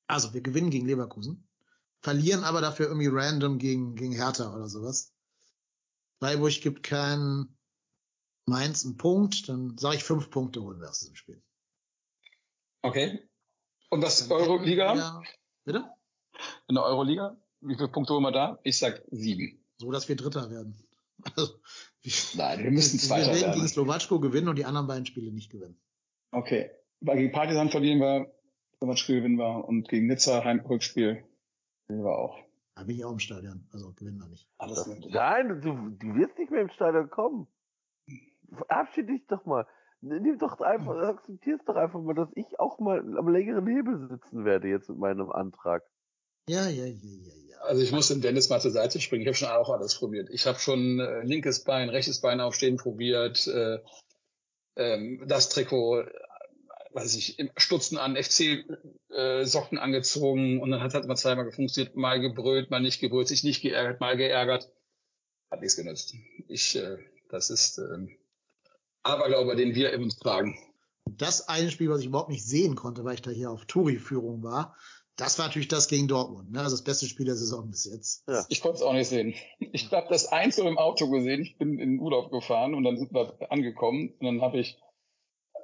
also, 0.08 0.34
wir 0.34 0.42
gewinnen 0.42 0.70
gegen 0.70 0.88
Leverkusen. 0.88 1.48
Verlieren 2.02 2.44
aber 2.46 2.62
dafür 2.62 2.88
irgendwie 2.88 3.10
random 3.12 3.58
gegen, 3.60 3.96
gegen 3.96 4.14
Hertha 4.14 4.56
oder 4.56 4.70
sowas. 4.70 5.14
Freiburg 6.20 6.62
gibt 6.62 6.82
keinen 6.84 7.58
Mainz 8.46 8.86
einen 8.86 8.98
Punkt, 8.98 9.48
dann 9.50 9.78
sage 9.78 9.98
ich 9.98 10.04
fünf 10.04 10.30
Punkte 10.32 10.62
holen 10.62 10.80
wir 10.80 10.90
aus 10.90 11.00
diesem 11.00 11.16
Spiel. 11.16 11.44
Okay. 12.82 13.30
Und 13.90 14.02
was 14.02 14.28
Dann 14.28 14.38
hätten 14.40 14.50
Euroliga? 14.50 15.22
Bitte? 15.66 15.90
In 16.68 16.76
der 16.76 16.84
Euroliga? 16.84 17.38
Wie 17.62 17.76
viele 17.76 17.90
Punkte 17.90 18.14
holen 18.14 18.24
wir 18.24 18.32
da? 18.32 18.60
Ich 18.64 18.78
sag 18.80 19.02
sieben. 19.12 19.64
So, 19.78 19.92
dass 19.92 20.08
wir 20.10 20.16
Dritter 20.16 20.50
werden. 20.50 20.76
Also, 21.36 21.54
wir, 22.02 22.14
Nein, 22.36 22.64
wir 22.64 22.72
müssen 22.72 22.94
wir 22.94 23.08
Zweiter 23.08 23.28
werden 23.28 23.42
werden. 23.42 23.54
gegen 23.56 23.68
Slowatschko 23.68 24.20
gewinnen 24.20 24.48
und 24.48 24.58
die 24.58 24.66
anderen 24.66 24.88
beiden 24.88 25.06
Spiele 25.06 25.32
nicht 25.32 25.52
gewinnen. 25.52 25.78
Okay. 26.32 26.72
Weil 27.02 27.18
gegen 27.18 27.32
Partisan 27.32 27.70
verlieren 27.70 28.00
wir, 28.00 28.34
Slowatschko 28.78 29.14
gewinnen 29.14 29.38
wir 29.38 29.66
und 29.66 29.90
gegen 29.90 30.08
Nizza 30.08 30.44
Heimrückspiel 30.44 31.24
gewinnen 31.88 32.06
wir 32.06 32.18
auch. 32.18 32.38
Da 32.76 32.84
bin 32.84 32.96
ich 32.96 33.04
auch 33.04 33.12
im 33.12 33.20
Stadion, 33.20 33.68
also 33.74 33.92
gewinnen 33.94 34.20
wir 34.20 34.28
nicht. 34.28 34.48
Alles 34.58 34.88
möglich. 34.88 35.14
Nein, 35.14 35.60
du, 35.62 35.90
du 35.90 36.16
wirst 36.16 36.38
nicht 36.38 36.52
mehr 36.52 36.62
im 36.62 36.70
Stadion 36.70 37.10
kommen. 37.10 37.48
Verabschied 38.54 39.10
dich 39.10 39.28
doch 39.28 39.46
mal. 39.46 39.68
Nimm 40.02 40.38
doch 40.38 40.60
einfach, 40.62 40.96
akzeptierst 41.10 41.68
doch 41.68 41.76
einfach 41.76 42.00
mal, 42.02 42.14
dass 42.14 42.30
ich 42.36 42.60
auch 42.60 42.80
mal 42.80 43.00
am 43.18 43.28
längeren 43.28 43.68
Hebel 43.68 44.08
sitzen 44.08 44.46
werde 44.46 44.70
jetzt 44.70 44.90
mit 44.90 44.98
meinem 44.98 45.30
Antrag. 45.30 45.84
Ja, 46.48 46.68
ja, 46.68 46.86
ja, 46.86 46.94
ja, 46.94 47.34
ja. 47.50 47.58
Also 47.62 47.82
ich 47.82 47.92
muss 47.92 48.08
dem 48.08 48.22
Dennis 48.22 48.50
mal 48.50 48.62
zur 48.62 48.72
Seite 48.72 49.00
springen. 49.02 49.24
Ich 49.24 49.28
habe 49.28 49.38
schon 49.38 49.50
auch 49.50 49.70
alles 49.70 49.96
probiert. 49.96 50.30
Ich 50.32 50.46
habe 50.46 50.60
schon 50.60 51.00
äh, 51.00 51.22
linkes 51.24 51.64
Bein, 51.64 51.90
rechtes 51.90 52.22
Bein 52.22 52.40
aufstehen 52.40 52.78
probiert, 52.78 53.46
äh, 53.48 53.80
ähm, 54.76 55.24
das 55.28 55.50
Trikot, 55.50 56.02
äh, 56.02 56.12
weiß 56.94 57.16
ich, 57.16 57.38
im 57.38 57.52
Stutzen 57.58 57.98
an, 57.98 58.16
FC-Socken 58.16 59.78
angezogen 59.78 60.62
und 60.62 60.72
dann 60.72 60.82
hat 60.82 60.94
halt 60.94 61.06
mal 61.06 61.16
zweimal 61.16 61.52
funktioniert, 61.52 61.96
mal 61.96 62.20
gebrüllt, 62.20 62.72
mal 62.72 62.80
nicht 62.80 63.00
gebrüllt, 63.00 63.28
sich 63.28 63.44
nicht 63.44 63.62
geärgert, 63.62 64.00
mal 64.00 64.18
geärgert. 64.18 64.72
Hat 65.52 65.62
nichts 65.62 65.76
genutzt. 65.76 66.16
Ich, 66.48 66.76
äh, 66.76 66.98
das 67.30 67.50
ist 67.50 67.78
ähm, 67.78 68.18
Aberglaube, 69.04 69.56
den 69.56 69.76
wir 69.76 69.94
in 69.94 70.04
uns 70.04 70.18
tragen. 70.18 70.58
Das 71.06 71.48
eine 71.48 71.72
Spiel, 71.72 71.90
was 71.90 72.02
ich 72.02 72.08
überhaupt 72.08 72.30
nicht 72.30 72.46
sehen 72.46 72.76
konnte, 72.76 73.04
weil 73.04 73.16
ich 73.16 73.22
da 73.22 73.32
hier 73.32 73.52
auf 73.52 73.66
Touri-Führung 73.66 74.44
war, 74.44 74.76
das 75.20 75.38
war 75.38 75.48
natürlich 75.48 75.68
das 75.68 75.88
gegen 75.88 76.08
Dortmund. 76.08 76.52
Ne? 76.52 76.60
Also 76.60 76.76
das 76.76 76.84
beste 76.84 77.06
Spiel 77.06 77.26
der 77.26 77.36
Saison 77.36 77.70
bis 77.70 77.86
jetzt. 77.86 78.24
Ja. 78.28 78.46
Ich 78.50 78.62
konnte 78.62 78.78
es 78.78 78.82
auch 78.82 78.94
nicht 78.94 79.10
sehen. 79.10 79.34
Ich 79.60 79.92
habe 79.92 80.08
das 80.10 80.28
einzeln 80.28 80.68
im 80.68 80.78
Auto 80.78 81.10
gesehen. 81.10 81.42
Ich 81.42 81.58
bin 81.58 81.78
in 81.80 81.92
den 81.92 82.00
Urlaub 82.00 82.32
gefahren 82.32 82.74
und 82.74 82.84
dann 82.84 82.98
sind 82.98 83.14
wir 83.14 83.36
angekommen 83.52 84.14
und 84.20 84.26
dann 84.26 84.42
habe 84.42 84.60
ich 84.60 84.78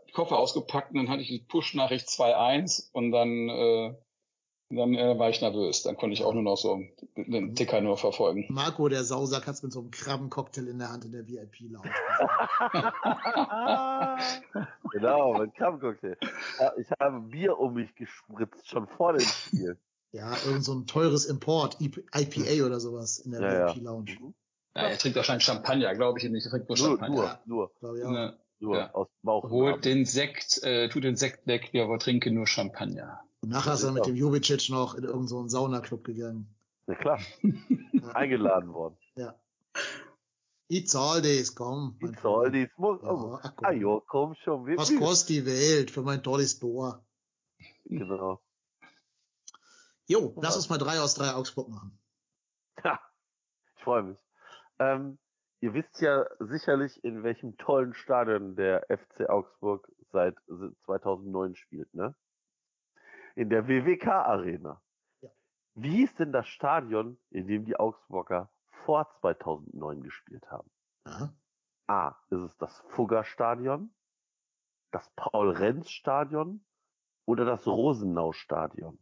die 0.07 0.11
Koffer 0.11 0.37
ausgepackt 0.37 0.91
und 0.91 0.97
dann 0.97 1.09
hatte 1.09 1.21
ich 1.21 1.29
die 1.29 1.39
Push-Nachricht 1.39 2.07
2.1 2.07 2.89
und 2.91 3.11
dann, 3.11 3.49
äh, 3.49 3.93
dann 4.75 4.93
äh, 4.93 5.17
war 5.17 5.29
ich 5.29 5.41
nervös. 5.41 5.83
Dann 5.83 5.95
konnte 5.97 6.13
ich 6.13 6.23
auch 6.23 6.33
nur 6.33 6.43
noch 6.43 6.57
so 6.57 6.79
den 7.15 7.55
Ticker 7.55 7.81
nur 7.81 7.97
verfolgen. 7.97 8.45
Marco, 8.49 8.87
der 8.89 9.03
Sausack, 9.03 9.47
hat's 9.47 9.63
mit 9.63 9.71
so 9.71 9.79
einem 9.79 9.91
Krabbencocktail 9.91 10.67
in 10.67 10.79
der 10.79 10.91
Hand 10.91 11.05
in 11.05 11.11
der 11.11 11.27
VIP-Lounge. 11.27 11.89
genau, 14.91 15.33
mein 15.37 15.53
Krabbencocktail. 15.53 16.17
Ja, 16.59 16.73
Ich 16.77 16.87
habe 16.99 17.19
Bier 17.21 17.57
um 17.59 17.73
mich 17.73 17.93
gespritzt, 17.95 18.69
schon 18.69 18.87
vor 18.87 19.13
dem 19.13 19.21
Spiel. 19.27 19.77
ja, 20.11 20.31
irgend 20.45 20.63
so 20.63 20.73
ein 20.73 20.87
teures 20.87 21.25
Import, 21.25 21.77
IPA 21.81 22.65
oder 22.65 22.79
sowas 22.79 23.19
in 23.19 23.31
der 23.31 23.41
Ja, 23.41 23.53
ja. 23.67 23.75
VIP-Lounge. 23.75 24.11
Ja, 24.75 24.81
er 24.83 24.97
trinkt 24.97 25.15
wahrscheinlich 25.15 25.45
Champagner, 25.45 25.93
glaube 25.95 26.19
ich 26.19 26.29
nicht. 26.29 26.45
Er 26.45 26.51
trinkt 26.51 26.69
nur 26.69 26.77
Nur, 26.77 26.87
Champagner. 26.89 27.39
nur, 27.45 27.71
nur, 27.81 27.91
auch. 28.05 28.11
Ne, 28.11 28.37
nur, 28.59 28.77
Ja. 28.77 28.93
aus 28.93 29.07
Bauch. 29.21 29.49
Holt 29.49 29.85
den 29.85 30.05
Sekt, 30.05 30.61
äh, 30.63 30.89
tut 30.89 31.03
den 31.03 31.15
Sekt 31.15 31.47
weg, 31.47 31.69
wir 31.71 31.83
aber 31.83 31.99
trinken 31.99 32.33
nur 32.33 32.47
Champagner. 32.47 33.21
Und 33.45 33.51
nachher 33.51 33.73
ist 33.75 33.83
er 33.83 33.91
mit 33.91 34.07
dem 34.07 34.15
Jubicic 34.15 34.71
noch 34.71 34.95
in 34.95 35.03
irgendeinen 35.03 35.27
so 35.27 35.47
Saunaclub 35.47 36.03
gegangen. 36.03 36.47
Na 36.87 36.95
klar, 36.95 37.19
Ja. 37.43 38.07
eingeladen 38.15 38.73
worden. 38.73 38.97
ja. 39.15 39.39
It's 40.67 40.95
all 40.95 41.21
this, 41.21 41.53
komm. 41.53 41.95
soll, 42.01 42.15
Freund. 42.15 42.55
die 42.55 42.67
muss, 42.77 42.99
Ja, 43.03 43.11
oh, 43.11 43.39
ach 43.39 43.55
komm. 43.55 43.65
ah 43.67 43.71
jo, 43.71 44.03
komm 44.07 44.33
schon, 44.33 44.65
wir, 44.65 44.79
Was 44.79 44.95
kostet 44.97 45.29
die 45.29 45.45
Welt 45.45 45.91
für 45.91 46.01
mein 46.01 46.23
tolles 46.23 46.57
Tor? 46.57 47.05
Genau. 47.83 48.41
Jo, 50.07 50.33
lass 50.41 50.55
uns 50.55 50.67
mal 50.69 50.79
drei 50.79 50.99
aus 50.99 51.13
drei 51.13 51.35
Augsburg 51.35 51.69
machen. 51.69 51.99
Ha, 52.83 52.99
ich 53.75 53.83
freue 53.83 54.01
mich. 54.01 54.19
Ähm, 54.79 55.19
ihr 55.61 55.75
wisst 55.75 56.01
ja 56.01 56.25
sicherlich, 56.39 57.03
in 57.03 57.21
welchem 57.21 57.57
tollen 57.57 57.93
Stadion 57.93 58.55
der 58.55 58.87
FC 58.89 59.29
Augsburg 59.29 59.87
seit 60.11 60.35
2009 60.85 61.55
spielt, 61.55 61.93
ne? 61.93 62.15
In 63.35 63.49
der 63.49 63.67
WWK 63.67 64.07
Arena. 64.07 64.81
Ja. 65.21 65.29
Wie 65.75 65.97
hieß 65.97 66.15
denn 66.15 66.31
das 66.31 66.47
Stadion, 66.47 67.17
in 67.29 67.47
dem 67.47 67.65
die 67.65 67.75
Augsburger 67.75 68.49
vor 68.85 69.09
2009 69.21 70.01
gespielt 70.01 70.49
haben? 70.49 70.69
Ja. 71.05 71.33
A. 71.87 72.15
Ist 72.29 72.39
es 72.39 72.57
das 72.57 72.83
Fugger-Stadion, 72.89 73.93
das 74.91 75.09
Paul-Renz-Stadion 75.15 76.65
oder 77.25 77.45
das 77.45 77.67
Rosenau-Stadion? 77.67 78.97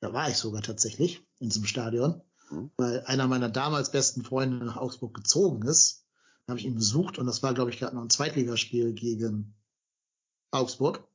Da 0.00 0.12
war 0.12 0.28
ich 0.28 0.36
sogar 0.36 0.62
tatsächlich 0.62 1.26
in 1.38 1.48
diesem 1.48 1.64
Stadion, 1.64 2.22
Mhm. 2.50 2.70
weil 2.76 3.02
einer 3.06 3.26
meiner 3.26 3.48
damals 3.48 3.90
besten 3.90 4.22
Freunde 4.22 4.64
nach 4.64 4.76
Augsburg 4.76 5.14
gezogen 5.14 5.62
ist. 5.66 6.06
Da 6.44 6.52
habe 6.52 6.60
ich 6.60 6.66
ihn 6.66 6.76
besucht 6.76 7.18
und 7.18 7.26
das 7.26 7.42
war, 7.42 7.54
glaube 7.54 7.70
ich, 7.70 7.78
gerade 7.78 7.96
noch 7.96 8.02
ein 8.02 8.10
Zweitligaspiel 8.10 8.92
gegen 8.92 9.56
Augsburg. 10.52 11.08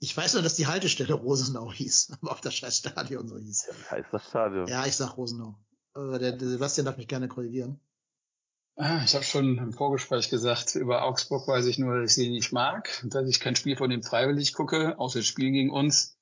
Ich 0.00 0.16
weiß 0.16 0.34
nur, 0.34 0.42
dass 0.42 0.54
die 0.54 0.66
Haltestelle 0.66 1.14
Rosenau 1.14 1.72
hieß, 1.72 2.18
aber 2.20 2.32
ob 2.32 2.42
das 2.42 2.54
scheiß 2.54 2.78
Stadion 2.78 3.28
so 3.28 3.38
hieß. 3.38 3.68
Wie 3.72 3.90
heißt 3.90 4.08
das 4.12 4.28
Stadion? 4.28 4.66
Ja, 4.68 4.86
ich 4.86 4.96
sag 4.96 5.16
Rosenau. 5.16 5.58
Aber 5.94 6.18
der, 6.18 6.32
der 6.32 6.48
Sebastian 6.48 6.84
darf 6.84 6.96
mich 6.96 7.08
gerne 7.08 7.28
korrigieren. 7.28 7.80
Ah, 8.76 9.02
Ich 9.04 9.14
habe 9.16 9.24
schon 9.24 9.58
im 9.58 9.72
Vorgespräch 9.72 10.30
gesagt, 10.30 10.76
über 10.76 11.02
Augsburg 11.02 11.48
weiß 11.48 11.66
ich 11.66 11.78
nur, 11.78 12.00
dass 12.00 12.10
ich 12.12 12.14
sie 12.14 12.30
nicht 12.30 12.52
mag, 12.52 13.04
dass 13.06 13.28
ich 13.28 13.40
kein 13.40 13.56
Spiel 13.56 13.76
von 13.76 13.90
dem 13.90 14.04
freiwillig 14.04 14.52
gucke, 14.52 14.96
außer 15.00 15.18
das 15.18 15.26
Spiel 15.26 15.50
gegen 15.50 15.70
uns. 15.70 16.16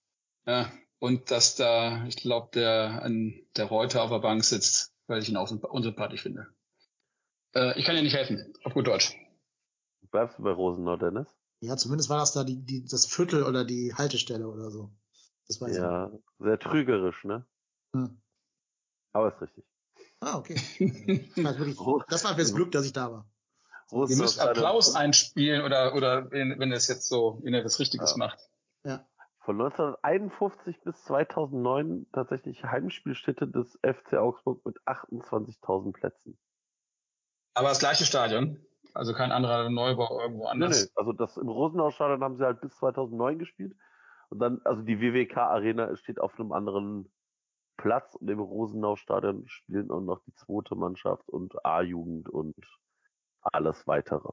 Ja, 0.46 0.72
und 0.98 1.30
dass 1.30 1.56
da, 1.56 2.06
ich 2.06 2.16
glaube, 2.16 2.48
der, 2.54 3.02
an 3.02 3.34
der 3.56 3.66
Reuter 3.66 4.02
auf 4.02 4.10
der 4.10 4.20
Bank 4.20 4.42
sitzt, 4.42 4.94
weil 5.06 5.20
ich 5.20 5.28
ihn 5.28 5.36
auch 5.36 5.50
unsympathisch 5.50 6.22
finde. 6.22 6.46
Äh, 7.54 7.78
ich 7.78 7.84
kann 7.84 7.94
dir 7.94 8.02
nicht 8.02 8.16
helfen, 8.16 8.54
auf 8.64 8.72
gut 8.72 8.86
Deutsch. 8.86 9.14
Bleibst 10.10 10.38
du 10.38 10.42
bei 10.42 10.52
Rosenau, 10.52 10.96
Dennis? 10.96 11.35
Ja, 11.60 11.76
zumindest 11.76 12.10
war 12.10 12.18
das 12.18 12.32
da 12.32 12.44
die, 12.44 12.62
die, 12.64 12.84
das 12.84 13.06
Viertel 13.06 13.44
oder 13.44 13.64
die 13.64 13.94
Haltestelle 13.94 14.48
oder 14.48 14.70
so. 14.70 14.90
Das 15.48 15.60
weiß 15.60 15.76
Ja, 15.76 16.10
sehr 16.38 16.58
trügerisch, 16.58 17.24
ne? 17.24 17.46
ich. 17.94 18.00
Hm. 18.00 18.20
Aber 19.12 19.28
ist 19.34 19.40
richtig. 19.40 19.64
Ah, 20.20 20.38
okay. 20.38 20.56
Das 21.36 21.58
wirklich, 21.58 21.78
das 22.08 22.24
war 22.24 22.34
fürs 22.34 22.54
Glück, 22.54 22.72
dass 22.72 22.84
ich 22.84 22.92
da 22.92 23.10
war. 23.10 23.26
Ihr 23.90 23.98
Rosenau 23.98 24.22
müsst 24.22 24.40
Applaus 24.40 24.94
einspielen 24.94 25.62
oder, 25.62 25.94
oder 25.94 26.30
wenn, 26.30 26.58
wenn 26.58 26.72
es 26.72 26.88
jetzt 26.88 27.08
so, 27.08 27.38
wenn 27.42 27.54
ihr 27.54 27.62
das 27.62 27.78
Richtiges 27.78 28.12
Ja. 28.12 28.16
macht. 28.16 28.38
Ja. 28.84 29.06
Von 29.40 29.60
1951 29.60 30.82
bis 30.82 31.04
2009 31.04 32.06
tatsächlich 32.12 32.64
Heimspielstätte 32.64 33.46
des 33.46 33.78
FC 33.82 34.14
Augsburg 34.14 34.64
mit 34.66 34.76
28.000 34.86 35.92
Plätzen. 35.92 36.36
Aber 37.54 37.68
das 37.68 37.78
gleiche 37.78 38.04
Stadion, 38.04 38.60
also 38.96 39.12
kein 39.14 39.32
anderer 39.32 39.68
Neubau 39.70 40.20
irgendwo 40.20 40.44
Nee, 40.44 40.50
anders. 40.50 40.84
nee, 40.86 40.90
also 40.96 41.12
das 41.12 41.36
im 41.36 41.48
Rosenau-Stadion 41.48 42.22
haben 42.22 42.36
sie 42.36 42.44
halt 42.44 42.60
bis 42.60 42.76
2009 42.76 43.38
gespielt. 43.38 43.76
Und 44.30 44.38
dann, 44.40 44.60
also 44.64 44.82
die 44.82 45.00
WWK-Arena 45.00 45.96
steht 45.96 46.18
auf 46.20 46.38
einem 46.38 46.52
anderen 46.52 47.12
Platz 47.76 48.14
und 48.16 48.28
im 48.28 48.40
Rosenau-Stadion 48.40 49.46
spielen 49.48 49.90
auch 49.90 50.00
noch 50.00 50.20
die 50.24 50.34
zweite 50.34 50.74
Mannschaft 50.74 51.28
und 51.28 51.64
A-Jugend 51.64 52.28
und 52.28 52.56
alles 53.42 53.86
weitere. 53.86 54.30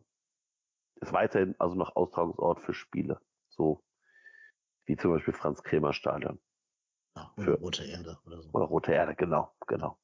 Ist 1.02 1.14
weiterhin 1.14 1.56
also 1.60 1.76
noch 1.76 1.96
Austragungsort 1.96 2.62
für 2.62 2.74
Spiele. 2.74 3.20
So 3.50 3.84
wie 4.86 4.96
zum 4.98 5.12
Beispiel 5.12 5.34
Franz-Kremer-Stadion 5.34 6.40
Ja, 7.16 7.32
oder 7.36 7.44
Für- 7.46 7.60
Rote 7.60 7.84
Erde 7.86 8.18
oder 8.26 8.42
so. 8.42 8.50
oder 8.54 8.66
Rote 8.66 8.94
Erde, 8.94 9.16
genau, 9.16 9.54
genau. 9.68 9.98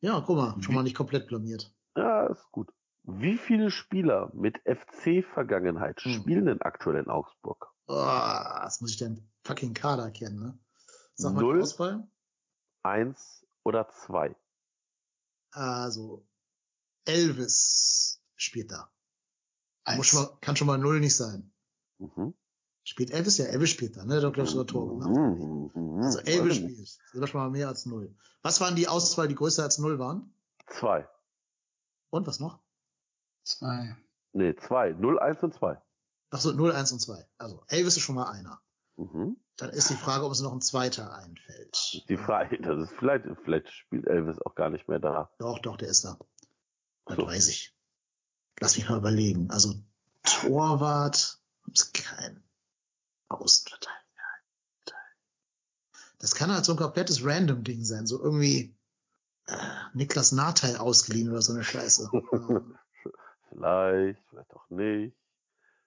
Ja, 0.00 0.20
guck 0.26 0.36
mal, 0.36 0.60
schon 0.62 0.74
mal 0.74 0.82
nicht 0.82 0.96
komplett 0.96 1.26
blamiert. 1.28 1.72
Ja, 1.96 2.26
ist 2.26 2.50
gut. 2.52 2.72
Wie 3.08 3.38
viele 3.38 3.70
Spieler 3.70 4.30
mit 4.34 4.58
FC-Vergangenheit 4.64 6.00
Hm. 6.00 6.12
spielen 6.12 6.46
denn 6.46 6.60
aktuell 6.62 7.02
in 7.02 7.08
Augsburg? 7.08 7.72
Oh, 7.86 7.94
das 7.94 8.80
muss 8.80 8.90
ich 8.90 8.96
den 8.96 9.30
fucking 9.44 9.74
Kader 9.74 10.10
kennen, 10.10 10.40
ne? 10.40 10.58
Sag 11.14 11.34
mal 11.34 11.40
Null. 11.40 11.56
die 11.58 11.62
Auswahl. 11.62 12.08
Eins 12.82 13.46
oder 13.62 13.88
zwei? 13.90 14.34
Also, 15.52 16.26
Elvis 17.04 18.20
spielt 18.34 18.72
da. 18.72 18.90
Muss 19.94 20.08
schon 20.08 20.22
mal, 20.24 20.36
kann 20.40 20.56
schon 20.56 20.66
mal 20.66 20.78
null 20.78 20.98
nicht 21.00 21.14
sein. 21.16 21.52
Mhm. 21.98 22.34
Spielt 22.82 23.10
Elvis? 23.12 23.38
Ja, 23.38 23.46
Elvis 23.46 23.70
spielt 23.70 23.96
da, 23.96 24.04
ne? 24.04 24.14
Hat, 24.16 24.20
glaube 24.34 24.42
ich, 24.42 24.50
sogar 24.50 24.66
Tor 24.66 24.88
gemacht. 24.88 25.10
Mhm. 25.10 25.70
Mhm. 25.74 26.02
Also 26.02 26.18
Elvis 26.20 26.60
nicht. 26.60 26.72
spielt. 26.74 26.78
Das 27.14 27.22
ist 27.22 27.30
schon 27.30 27.40
mal 27.40 27.50
mehr 27.50 27.68
als 27.68 27.86
null. 27.86 28.14
Was 28.42 28.60
waren 28.60 28.74
die 28.76 28.88
Auswahl, 28.88 29.28
die 29.28 29.34
größer 29.36 29.62
als 29.62 29.78
null 29.78 29.98
waren? 29.98 30.34
Zwei. 30.66 31.08
Und 32.10 32.26
was 32.26 32.40
noch? 32.40 32.60
Zwei. 33.46 33.96
Nee, 34.32 34.54
zwei. 34.56 34.92
Null, 34.92 35.18
eins 35.18 35.42
und 35.42 35.54
zwei. 35.54 35.80
Ach 36.30 36.40
so, 36.40 36.52
0, 36.52 36.72
1 36.72 36.90
und 36.92 36.98
2. 37.00 37.24
Also 37.38 37.62
Elvis 37.68 37.96
ist 37.96 38.02
schon 38.02 38.16
mal 38.16 38.28
einer. 38.30 38.60
Mhm. 38.96 39.36
Dann 39.56 39.70
ist 39.70 39.88
die 39.90 39.94
Frage, 39.94 40.24
ob 40.24 40.32
es 40.32 40.40
noch 40.40 40.52
ein 40.52 40.60
zweiter 40.60 41.14
einfällt. 41.14 42.04
Die 42.08 42.16
Frage, 42.16 42.60
das 42.60 42.82
ist 42.90 42.98
vielleicht, 42.98 43.24
vielleicht 43.44 43.68
spielt 43.70 44.06
Elvis 44.06 44.38
auch 44.42 44.54
gar 44.56 44.68
nicht 44.68 44.88
mehr 44.88 44.98
da. 44.98 45.30
Doch, 45.38 45.60
doch, 45.60 45.76
der 45.76 45.88
ist 45.88 46.04
da. 46.04 46.18
Das 47.06 47.16
So. 47.16 47.26
weiß 47.26 47.48
ich. 47.48 47.74
Lass 48.60 48.76
mich 48.76 48.88
mal 48.88 48.98
überlegen. 48.98 49.50
Also 49.50 49.74
Torwart 50.24 51.40
ist 51.72 51.94
kein 51.94 52.42
Außenverteidiger. 53.28 53.94
Das 56.18 56.34
kann 56.34 56.50
halt 56.52 56.64
so 56.64 56.72
ein 56.72 56.78
komplettes 56.78 57.24
Random-Ding 57.24 57.84
sein. 57.84 58.06
So 58.06 58.20
irgendwie 58.20 58.76
äh, 59.46 59.56
Niklas 59.94 60.32
Nathai 60.32 60.76
ausgeliehen 60.78 61.30
oder 61.30 61.40
so 61.42 61.52
eine 61.52 61.62
Scheiße. 61.62 62.10
Vielleicht, 63.48 64.22
vielleicht 64.28 64.54
auch 64.54 64.68
nicht. 64.70 65.16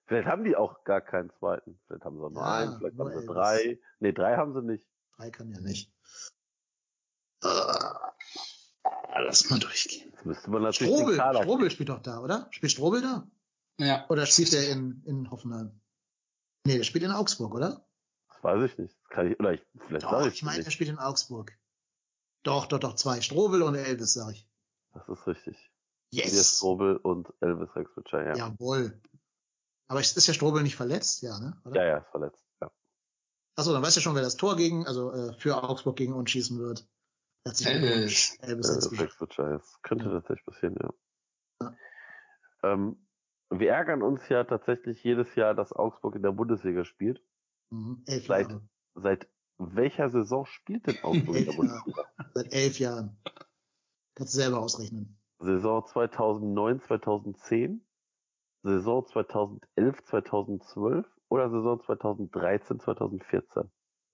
Vielleicht 0.06 0.26
haben 0.28 0.44
die 0.44 0.56
auch 0.56 0.82
gar 0.84 1.00
keinen 1.00 1.30
zweiten. 1.30 1.78
Vielleicht 1.86 2.04
haben 2.04 2.16
sie 2.16 2.24
auch 2.24 2.30
nur 2.30 2.42
Ja, 2.42 2.54
einen, 2.58 2.78
vielleicht 2.78 2.96
nur 2.96 3.10
haben 3.10 3.20
sie 3.20 3.26
drei. 3.26 3.78
Nee, 4.00 4.12
drei 4.12 4.36
haben 4.36 4.54
sie 4.54 4.62
nicht. 4.62 4.84
drei 5.16 5.30
kann 5.30 5.50
ja 5.50 5.60
nicht. 5.60 5.92
Äh, 7.42 7.48
lass 9.24 9.48
mal 9.50 9.58
durchgehen. 9.60 10.10
Jetzt 10.12 10.26
müsste 10.26 10.50
man 10.50 10.62
natürlich 10.62 10.92
den 10.92 10.98
Strobel, 10.98 11.16
Kader. 11.16 11.42
Strobel 11.42 11.70
spielt 11.70 11.88
doch 11.88 12.02
da, 12.02 12.20
oder? 12.20 12.48
Spielt 12.50 12.72
Strobel 12.72 13.02
da? 13.02 13.30
Ja. 13.78 14.04
Oder 14.08 14.26
spielt 14.26 14.52
er 14.52 14.68
in, 14.68 15.02
in 15.06 15.30
Hoffenheim? 15.30 15.80
Nee, 16.64 16.76
der 16.76 16.84
spielt 16.84 17.04
in 17.04 17.12
Augsburg, 17.12 17.54
oder? 17.54 17.86
Das 18.28 18.42
weiß 18.42 18.70
ich 18.70 18.78
nicht. 18.78 18.94
Das 19.02 19.08
kann 19.10 19.30
ich, 19.30 19.38
oder 19.38 19.52
ich, 19.52 19.62
vielleicht 19.86 20.04
Doch, 20.04 20.26
ich 20.26 20.34
ich 20.34 20.42
meine, 20.42 20.64
er 20.64 20.70
spielt 20.70 20.90
in 20.90 20.98
Augsburg. 20.98 21.56
Doch, 22.42 22.66
doch, 22.66 22.78
doch, 22.78 22.94
zwei. 22.94 23.20
Strobel 23.20 23.62
und 23.62 23.74
Elvis, 23.74 24.14
sag 24.14 24.32
ich. 24.32 24.46
Das 24.92 25.08
ist 25.08 25.26
richtig. 25.26 25.69
Hier 26.12 26.24
Yes! 26.24 26.56
Strobel 26.56 26.96
und 26.96 27.32
Elvis 27.40 27.74
Rexwitcher, 27.76 28.26
ja. 28.26 28.34
Jawohl. 28.36 29.00
Aber 29.88 30.00
ist 30.00 30.26
ja 30.26 30.34
Strobel 30.34 30.62
nicht 30.62 30.76
verletzt? 30.76 31.22
Ja, 31.22 31.38
ne? 31.38 31.60
Oder? 31.64 31.82
Ja, 31.82 31.88
ja, 31.88 31.98
ist 31.98 32.10
verletzt. 32.10 32.44
Ja. 32.60 32.70
Achso, 33.56 33.72
dann 33.72 33.82
weißt 33.82 33.96
du 33.96 34.00
schon, 34.00 34.14
wer 34.14 34.22
das 34.22 34.36
Tor 34.36 34.56
gegen, 34.56 34.86
also 34.86 35.12
äh, 35.12 35.32
für 35.34 35.62
Augsburg 35.62 35.96
gegen 35.96 36.12
uns 36.14 36.30
schießen 36.30 36.58
wird. 36.58 36.88
Elvis. 37.44 38.36
Elvis 38.40 38.68
Elvis 38.68 38.68
Rexwitcher. 38.90 39.02
Rexwitcher, 39.04 39.50
das 39.58 39.82
könnte 39.82 40.04
Ja. 40.06 40.10
tatsächlich 40.12 40.44
passieren, 40.46 40.76
ja. 40.80 40.90
Ja. 41.62 41.76
Ähm, 42.62 43.06
wir 43.50 43.70
ärgern 43.70 44.02
uns 44.02 44.28
ja 44.28 44.44
tatsächlich 44.44 45.02
jedes 45.02 45.34
Jahr, 45.34 45.54
dass 45.54 45.72
Augsburg 45.72 46.14
in 46.16 46.22
der 46.22 46.32
Bundesliga 46.32 46.84
spielt. 46.84 47.22
Mhm. 47.70 48.02
Elf 48.06 48.26
Seit- 48.26 48.48
Jahre. 48.50 48.68
Seit 48.94 49.28
welcher 49.58 50.08
Saison 50.10 50.46
spielt 50.46 50.86
denn 50.86 51.02
Augsburg 51.02 51.36
in 51.36 51.44
der 51.46 51.52
Bundesliga? 51.52 52.02
Jahre. 52.18 52.30
Seit 52.34 52.52
elf 52.52 52.78
Jahren. 52.78 53.16
Kannst 54.16 54.34
du 54.34 54.38
selber 54.38 54.58
ausrechnen. 54.60 55.19
Saison 55.40 55.86
2009, 55.86 56.82
2010, 56.86 57.80
Saison 58.62 59.06
2011, 59.06 60.04
2012 60.04 61.06
oder 61.28 61.50
Saison 61.50 61.80
2013, 61.84 62.80
2014? 62.80 63.62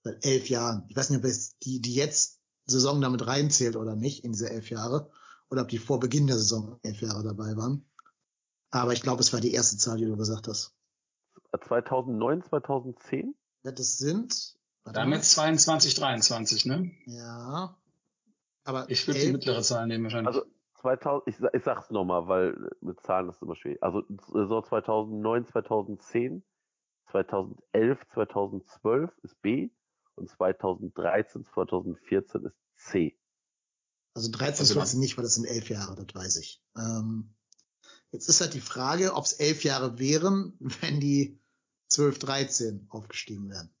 Seit 0.03 0.25
elf 0.25 0.49
Jahren. 0.49 0.85
Ich 0.87 0.95
weiß 0.95 1.09
nicht, 1.09 1.19
ob 1.19 1.25
es 1.25 1.57
die, 1.59 1.81
die 1.81 1.95
jetzt 1.95 2.41
Saison 2.65 3.01
damit 3.01 3.27
reinzählt 3.27 3.75
oder 3.75 3.95
nicht 3.95 4.23
in 4.23 4.31
diese 4.31 4.49
elf 4.49 4.69
Jahre. 4.69 5.09
Oder 5.49 5.63
ob 5.63 5.69
die 5.69 5.77
vor 5.77 5.99
Beginn 5.99 6.27
der 6.27 6.37
Saison 6.37 6.79
elf 6.83 7.01
Jahre 7.01 7.23
dabei 7.23 7.55
waren. 7.55 7.85
Aber 8.69 8.93
ich 8.93 9.01
glaube, 9.01 9.21
es 9.21 9.31
war 9.33 9.39
die 9.39 9.53
erste 9.53 9.77
Zahl, 9.77 9.97
die 9.97 10.05
du 10.05 10.17
gesagt 10.17 10.47
hast. 10.47 10.75
2009, 11.67 12.43
2010? 12.43 13.35
Ja, 13.63 13.71
Das 13.71 13.97
sind. 13.97 14.55
Damit 14.83 15.19
mal. 15.19 15.23
22, 15.23 15.95
23, 15.95 16.65
ne? 16.65 16.91
Ja. 17.05 17.77
Aber 18.63 18.89
Ich 18.89 19.07
würde 19.07 19.19
die 19.19 19.31
mittlere 19.31 19.61
Zahl 19.61 19.87
nehmen 19.87 20.05
wahrscheinlich. 20.05 20.35
Also 20.35 20.45
2000, 20.81 21.27
ich, 21.27 21.43
ich 21.53 21.63
sag's 21.63 21.89
nochmal, 21.89 22.27
weil 22.27 22.69
mit 22.81 22.99
Zahlen 23.01 23.29
ist 23.29 23.41
immer 23.41 23.55
schwierig. 23.55 23.81
Also 23.81 24.03
Saison 24.31 24.63
2009, 24.63 25.45
2010, 25.45 26.43
2011, 27.11 27.99
2012 28.13 29.11
ist 29.23 29.41
B 29.41 29.69
und 30.15 30.29
2013, 30.29 31.45
2014 31.45 32.45
ist 32.45 32.55
C. 32.75 33.19
Also 34.13 34.31
13 34.31 34.59
Also 34.59 34.79
also 34.79 34.99
nicht, 34.99 35.17
weil 35.17 35.23
das 35.23 35.35
sind 35.35 35.45
elf 35.45 35.69
Jahre, 35.69 35.95
das 35.95 36.15
weiß 36.15 36.37
ich. 36.37 36.63
Ähm, 36.75 37.35
jetzt 38.11 38.29
ist 38.29 38.41
halt 38.41 38.53
die 38.53 38.61
Frage, 38.61 39.13
ob 39.13 39.25
es 39.25 39.33
elf 39.33 39.63
Jahre 39.63 39.99
wären, 39.99 40.57
wenn 40.81 40.99
die 40.99 41.39
12, 41.89 42.19
13 42.19 42.87
aufgestiegen 42.89 43.49
wären. 43.49 43.73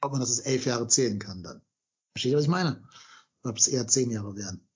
Ob 0.00 0.12
man 0.12 0.20
das 0.20 0.30
als 0.30 0.40
elf 0.40 0.66
Jahre 0.66 0.88
zählen 0.88 1.18
kann 1.18 1.42
dann. 1.42 1.62
Versteht 2.14 2.32
ihr, 2.32 2.38
was 2.38 2.44
ich 2.44 2.50
meine? 2.50 2.82
Oder 3.42 3.50
ob 3.50 3.58
es 3.58 3.68
eher 3.68 3.86
zehn 3.86 4.10
Jahre 4.10 4.36
wären. 4.36 4.68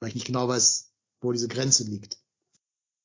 Weil 0.00 0.08
ich 0.08 0.14
nicht 0.14 0.26
genau 0.26 0.48
weiß, 0.48 0.92
wo 1.20 1.32
diese 1.32 1.48
Grenze 1.48 1.84
liegt. 1.84 2.18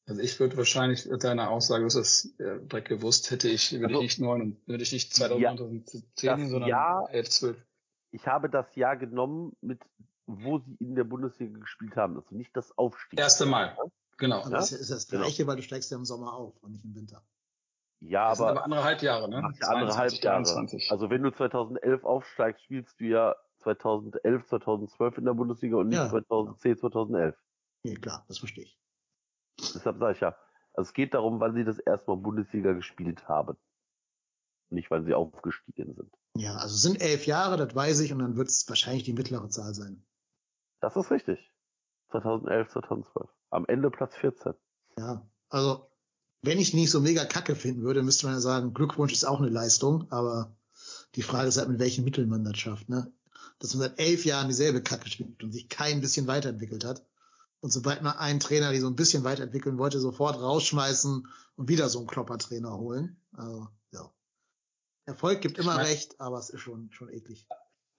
Also 0.07 0.22
ich 0.22 0.39
würde 0.39 0.55
wahrscheinlich 0.57 1.09
deiner 1.19 1.49
Aussage, 1.49 1.81
du 1.81 1.85
hast 1.88 1.95
das 1.95 2.26
äh, 2.39 2.59
direkt 2.61 2.89
gewusst, 2.89 3.31
hätte 3.31 3.49
ich, 3.49 3.72
würde 3.73 3.88
Also- 3.88 3.99
ich 4.01 4.03
nicht 4.03 4.19
neun 4.19 4.41
und 4.41 4.67
würde 4.67 4.84
ich 4.84 4.91
nicht 4.91 5.13
2009, 5.15 5.57
2010, 5.57 6.03
Das 6.39 6.49
sondern 6.49 6.69
Jahr- 6.69 7.09
11, 7.11 7.30
12. 7.30 7.65
Ich 8.11 8.27
habe 8.27 8.49
das 8.49 8.73
Jahr 8.76 8.95
genommen, 8.97 9.55
mit 9.61 9.81
wo 10.27 10.59
sie 10.59 10.76
in 10.80 10.95
der 10.95 11.03
Bundesliga 11.03 11.59
gespielt 11.59 11.95
haben. 11.95 12.15
Also 12.15 12.34
nicht 12.34 12.55
das 12.55 12.76
Aufstieg. 12.77 13.19
Erste 13.19 13.45
Mal. 13.45 13.77
Genau. 14.17 14.38
Aber 14.41 14.45
Ja? 14.51 14.57
das 14.57 14.72
ist 14.72 14.89
ja 14.89 14.95
das 14.95 15.07
Genau. 15.07 15.23
Gleiche, 15.23 15.45
weil 15.47 15.57
du 15.57 15.61
steigst 15.63 15.91
ja 15.91 15.97
im 15.97 16.05
Sommer 16.05 16.34
auf 16.34 16.53
und 16.63 16.72
nicht 16.72 16.85
im 16.85 16.95
Winter. 16.95 17.23
Ja, 17.99 18.30
Das 18.30 18.38
sind 18.38 18.45
aber 18.47 18.51
aber 18.57 18.63
andere 18.65 18.84
Halbjahre, 18.84 19.30
ne? 19.30 19.35
Ja 19.59 19.67
andere 19.67 19.97
Halbjahre. 19.97 20.43
23. 20.43 20.91
Also 20.91 21.09
wenn 21.09 21.22
du 21.23 21.31
2011 21.31 22.03
aufsteigst, 22.05 22.63
spielst 22.63 22.99
du 22.99 23.05
ja 23.05 23.35
2011, 23.65 24.45
2012 24.47 25.17
in 25.17 25.25
der 25.25 25.33
Bundesliga 25.33 25.77
und 25.77 25.89
nicht 25.89 25.97
Ja. 25.97 26.09
2010, 26.09 26.77
2011. 26.77 27.35
Nee, 27.83 27.95
klar, 27.95 28.23
das 28.27 28.39
verstehe 28.39 28.63
ich. 28.63 28.79
Deshalb 29.59 29.97
sage 29.99 30.13
ich 30.13 30.19
ja, 30.19 30.35
also 30.73 30.87
es 30.89 30.93
geht 30.93 31.13
darum, 31.13 31.39
wann 31.39 31.53
sie 31.53 31.63
das 31.63 31.79
erste 31.79 32.11
Mal 32.11 32.17
Bundesliga 32.17 32.73
gespielt 32.73 33.27
haben. 33.27 33.57
Nicht, 34.69 34.91
wann 34.91 35.05
sie 35.05 35.13
aufgestiegen 35.13 35.93
sind. 35.93 36.11
Ja, 36.35 36.55
also 36.55 36.73
es 36.75 36.81
sind 36.81 37.01
elf 37.01 37.25
Jahre, 37.25 37.57
das 37.57 37.73
weiß 37.75 37.99
ich, 38.01 38.11
und 38.11 38.19
dann 38.19 38.35
wird 38.35 38.49
es 38.49 38.67
wahrscheinlich 38.67 39.03
die 39.03 39.13
mittlere 39.13 39.49
Zahl 39.49 39.73
sein. 39.73 40.05
Das 40.81 40.95
ist 40.95 41.11
richtig. 41.11 41.39
2011, 42.11 42.69
2012. 42.69 43.29
Am 43.49 43.65
Ende 43.67 43.89
Platz 43.89 44.15
14. 44.15 44.53
Ja, 44.97 45.25
also 45.49 45.89
wenn 46.41 46.59
ich 46.59 46.73
nicht 46.73 46.91
so 46.91 46.99
mega 46.99 47.25
kacke 47.25 47.55
finden 47.55 47.83
würde, 47.83 48.03
müsste 48.03 48.25
man 48.25 48.35
ja 48.35 48.41
sagen, 48.41 48.73
Glückwunsch 48.73 49.13
ist 49.13 49.25
auch 49.25 49.39
eine 49.39 49.49
Leistung, 49.49 50.11
aber 50.11 50.55
die 51.15 51.23
Frage 51.23 51.47
ist 51.47 51.57
halt, 51.57 51.69
mit 51.69 51.79
welchen 51.79 52.03
Mitteln 52.03 52.29
man 52.29 52.43
das 52.43 52.57
schafft, 52.57 52.89
ne? 52.89 53.11
Dass 53.60 53.73
man 53.73 53.88
seit 53.90 53.99
elf 53.99 54.26
Jahren 54.26 54.48
dieselbe 54.48 54.82
Kacke 54.84 55.10
spielt 55.10 55.44
und 55.44 55.52
sich 55.52 55.69
kein 55.69 56.02
bisschen 56.02 56.27
weiterentwickelt 56.27 56.84
hat. 56.84 57.06
Und 57.61 57.72
sobald 57.72 58.02
man 58.03 58.18
einen 58.18 58.40
Trainer, 58.40 58.72
die 58.72 58.80
so 58.80 58.88
ein 58.88 58.95
bisschen 58.95 59.23
weiterentwickeln 59.23 59.77
wollte, 59.77 59.99
sofort 59.99 60.40
rausschmeißen 60.40 61.27
und 61.56 61.69
wieder 61.69 61.90
so 61.90 61.99
einen 61.99 62.07
Kloppertrainer 62.07 62.77
holen. 62.77 63.18
Also, 63.32 63.68
ja. 63.91 64.11
Erfolg 65.06 65.41
gibt 65.41 65.57
immer 65.57 65.72
Ich 65.72 65.77
mein- 65.77 65.86
recht, 65.86 66.19
aber 66.19 66.38
es 66.38 66.49
ist 66.49 66.61
schon, 66.61 66.90
schon 66.91 67.10
eklig. 67.10 67.48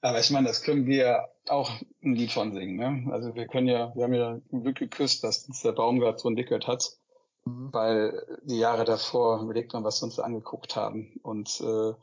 Aber 0.02 0.20
ich 0.20 0.30
meine, 0.30 0.46
das 0.46 0.62
können 0.62 0.86
wir 0.86 1.24
auch 1.48 1.70
ein 2.02 2.14
Lied 2.14 2.30
von 2.30 2.52
singen, 2.52 2.76
ne? 2.76 3.12
Also 3.12 3.34
wir 3.34 3.46
können 3.48 3.66
ja, 3.66 3.92
wir 3.96 4.04
haben 4.04 4.12
ja 4.14 4.40
Glück 4.50 4.76
geküsst, 4.76 5.24
dass 5.24 5.46
uns 5.46 5.62
der 5.62 5.72
Baumgart 5.72 6.20
so 6.20 6.28
entwickelt 6.28 6.66
hat, 6.68 6.96
Mhm. 7.44 7.72
weil 7.72 8.40
die 8.44 8.58
Jahre 8.58 8.84
davor 8.84 9.40
überlegt 9.42 9.72
man, 9.72 9.82
was 9.84 10.00
wir 10.02 10.06
uns 10.06 10.18
angeguckt 10.20 10.76
haben. 10.76 11.18
Und 11.22 11.60
äh, 11.60 11.94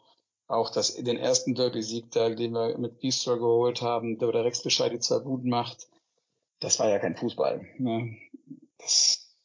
auch 0.54 0.70
das, 0.72 0.96
den 0.96 1.18
ersten 1.18 1.56
Derby-Sieg 1.56 2.12
den 2.12 2.54
wir 2.54 2.78
mit 2.78 3.00
Bistro 3.00 3.38
geholt 3.38 3.82
haben, 3.82 4.18
der 4.20 4.32
der 4.32 4.46
Rex 4.46 4.64
Bescheid 4.64 4.92
die 4.92 5.00
zwei 5.00 5.20
Buden 5.20 5.50
macht, 5.50 5.88
das 6.60 6.80
war 6.80 6.90
ja 6.90 7.00
kein 7.00 7.16
Fußball. 7.16 7.68
Ne? 7.78 8.18
Das, 8.78 9.36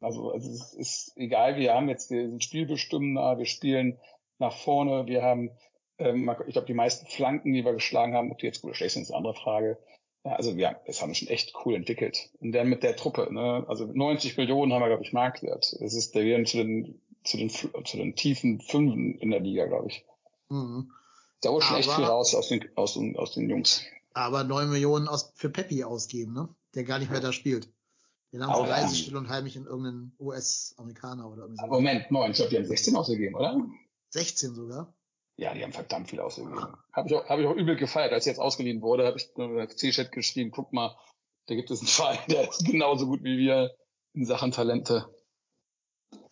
also, 0.00 0.30
also 0.30 0.50
es 0.50 0.74
ist 0.74 1.12
egal, 1.16 1.56
wir 1.56 1.74
haben 1.74 1.88
jetzt, 1.88 2.10
wir 2.10 2.28
sind 2.28 2.42
spielbestimmender, 2.42 3.38
wir 3.38 3.46
spielen 3.46 3.98
nach 4.38 4.56
vorne, 4.56 5.06
wir 5.06 5.22
haben 5.22 5.50
ähm, 5.98 6.30
ich 6.46 6.52
glaube, 6.52 6.66
die 6.66 6.74
meisten 6.74 7.06
Flanken, 7.06 7.52
die 7.52 7.64
wir 7.64 7.72
geschlagen 7.72 8.14
haben, 8.14 8.30
ob 8.30 8.38
die 8.38 8.46
jetzt 8.46 8.60
gut 8.60 8.70
oder 8.70 8.76
schlecht 8.76 8.94
sind, 8.94 9.02
ist 9.02 9.10
eine 9.10 9.18
andere 9.18 9.34
Frage. 9.34 9.78
Ja, 10.24 10.32
also 10.32 10.52
ja, 10.52 10.78
das 10.86 11.00
haben 11.00 11.10
wir 11.10 11.14
schon 11.14 11.28
echt 11.28 11.54
cool 11.64 11.74
entwickelt. 11.74 12.30
Und 12.40 12.52
dann 12.52 12.68
mit 12.68 12.82
der 12.82 12.96
Truppe, 12.96 13.32
ne? 13.32 13.64
also 13.68 13.86
90 13.86 14.36
Millionen 14.36 14.72
haben 14.72 14.82
wir, 14.82 14.88
glaube 14.88 15.04
ich, 15.04 15.12
Marktwert. 15.12 15.76
Das 15.80 15.94
ist, 15.94 16.14
der 16.14 16.44
zu 16.44 16.56
den, 16.58 17.00
zu 17.22 17.36
den, 17.36 17.48
zu 17.50 17.96
den 17.96 18.14
tiefen 18.14 18.60
Fünfen 18.60 19.18
in 19.18 19.30
der 19.30 19.40
Liga, 19.40 19.66
glaube 19.66 19.88
ich. 19.88 20.04
Mhm. 20.48 20.92
Da 21.42 21.50
holt 21.50 21.64
schon 21.64 21.76
echt 21.76 21.90
viel 21.90 22.04
raus 22.04 22.34
aus 22.34 22.48
den, 22.48 22.64
aus 22.76 22.94
den, 22.94 23.16
aus 23.16 23.32
den 23.34 23.48
Jungs. 23.50 23.82
Aber 24.14 24.44
neun 24.44 24.70
Millionen 24.70 25.08
aus, 25.08 25.32
für 25.34 25.50
Peppi 25.50 25.84
ausgeben, 25.84 26.32
ne? 26.32 26.48
Der 26.74 26.84
gar 26.84 26.98
nicht 26.98 27.10
mehr 27.10 27.20
da 27.20 27.32
spielt. 27.32 27.68
Den 28.32 28.44
haben 28.44 28.64
sie 28.64 28.68
leise, 28.70 28.94
still 28.96 29.16
und 29.16 29.28
heimlich 29.28 29.56
in 29.56 29.64
irgendeinen 29.66 30.14
US-Amerikaner 30.18 31.30
oder 31.30 31.42
irgendwie 31.42 31.60
so. 31.60 31.66
Moment, 31.66 32.10
neun, 32.10 32.30
ich 32.30 32.36
glaube, 32.36 32.50
die 32.50 32.56
haben 32.56 32.66
16 32.66 32.96
ausgegeben, 32.96 33.34
oder? 33.36 33.60
16 34.10 34.54
sogar. 34.54 34.92
Ja, 35.36 35.52
die 35.54 35.62
haben 35.62 35.72
verdammt 35.72 36.10
viel 36.10 36.20
ausgegeben. 36.20 36.58
Habe 36.92 37.08
ich, 37.08 37.14
auch- 37.14 37.28
hab 37.28 37.38
ich 37.38 37.46
auch 37.46 37.54
übel 37.54 37.76
gefeiert. 37.76 38.12
Als 38.12 38.26
er 38.26 38.32
jetzt 38.32 38.40
ausgeliehen 38.40 38.80
wurde, 38.82 39.06
habe 39.06 39.18
ich 39.18 39.76
C-Chat 39.76 40.12
geschrieben, 40.12 40.50
guck 40.50 40.72
mal, 40.72 40.96
da 41.46 41.54
gibt 41.54 41.70
es 41.70 41.80
einen 41.80 41.88
Verein, 41.88 42.18
der 42.28 42.48
ist 42.48 42.64
genauso 42.64 43.06
gut 43.06 43.22
wie 43.22 43.36
wir 43.38 43.76
in 44.14 44.24
Sachen 44.24 44.50
Talente. 44.50 45.06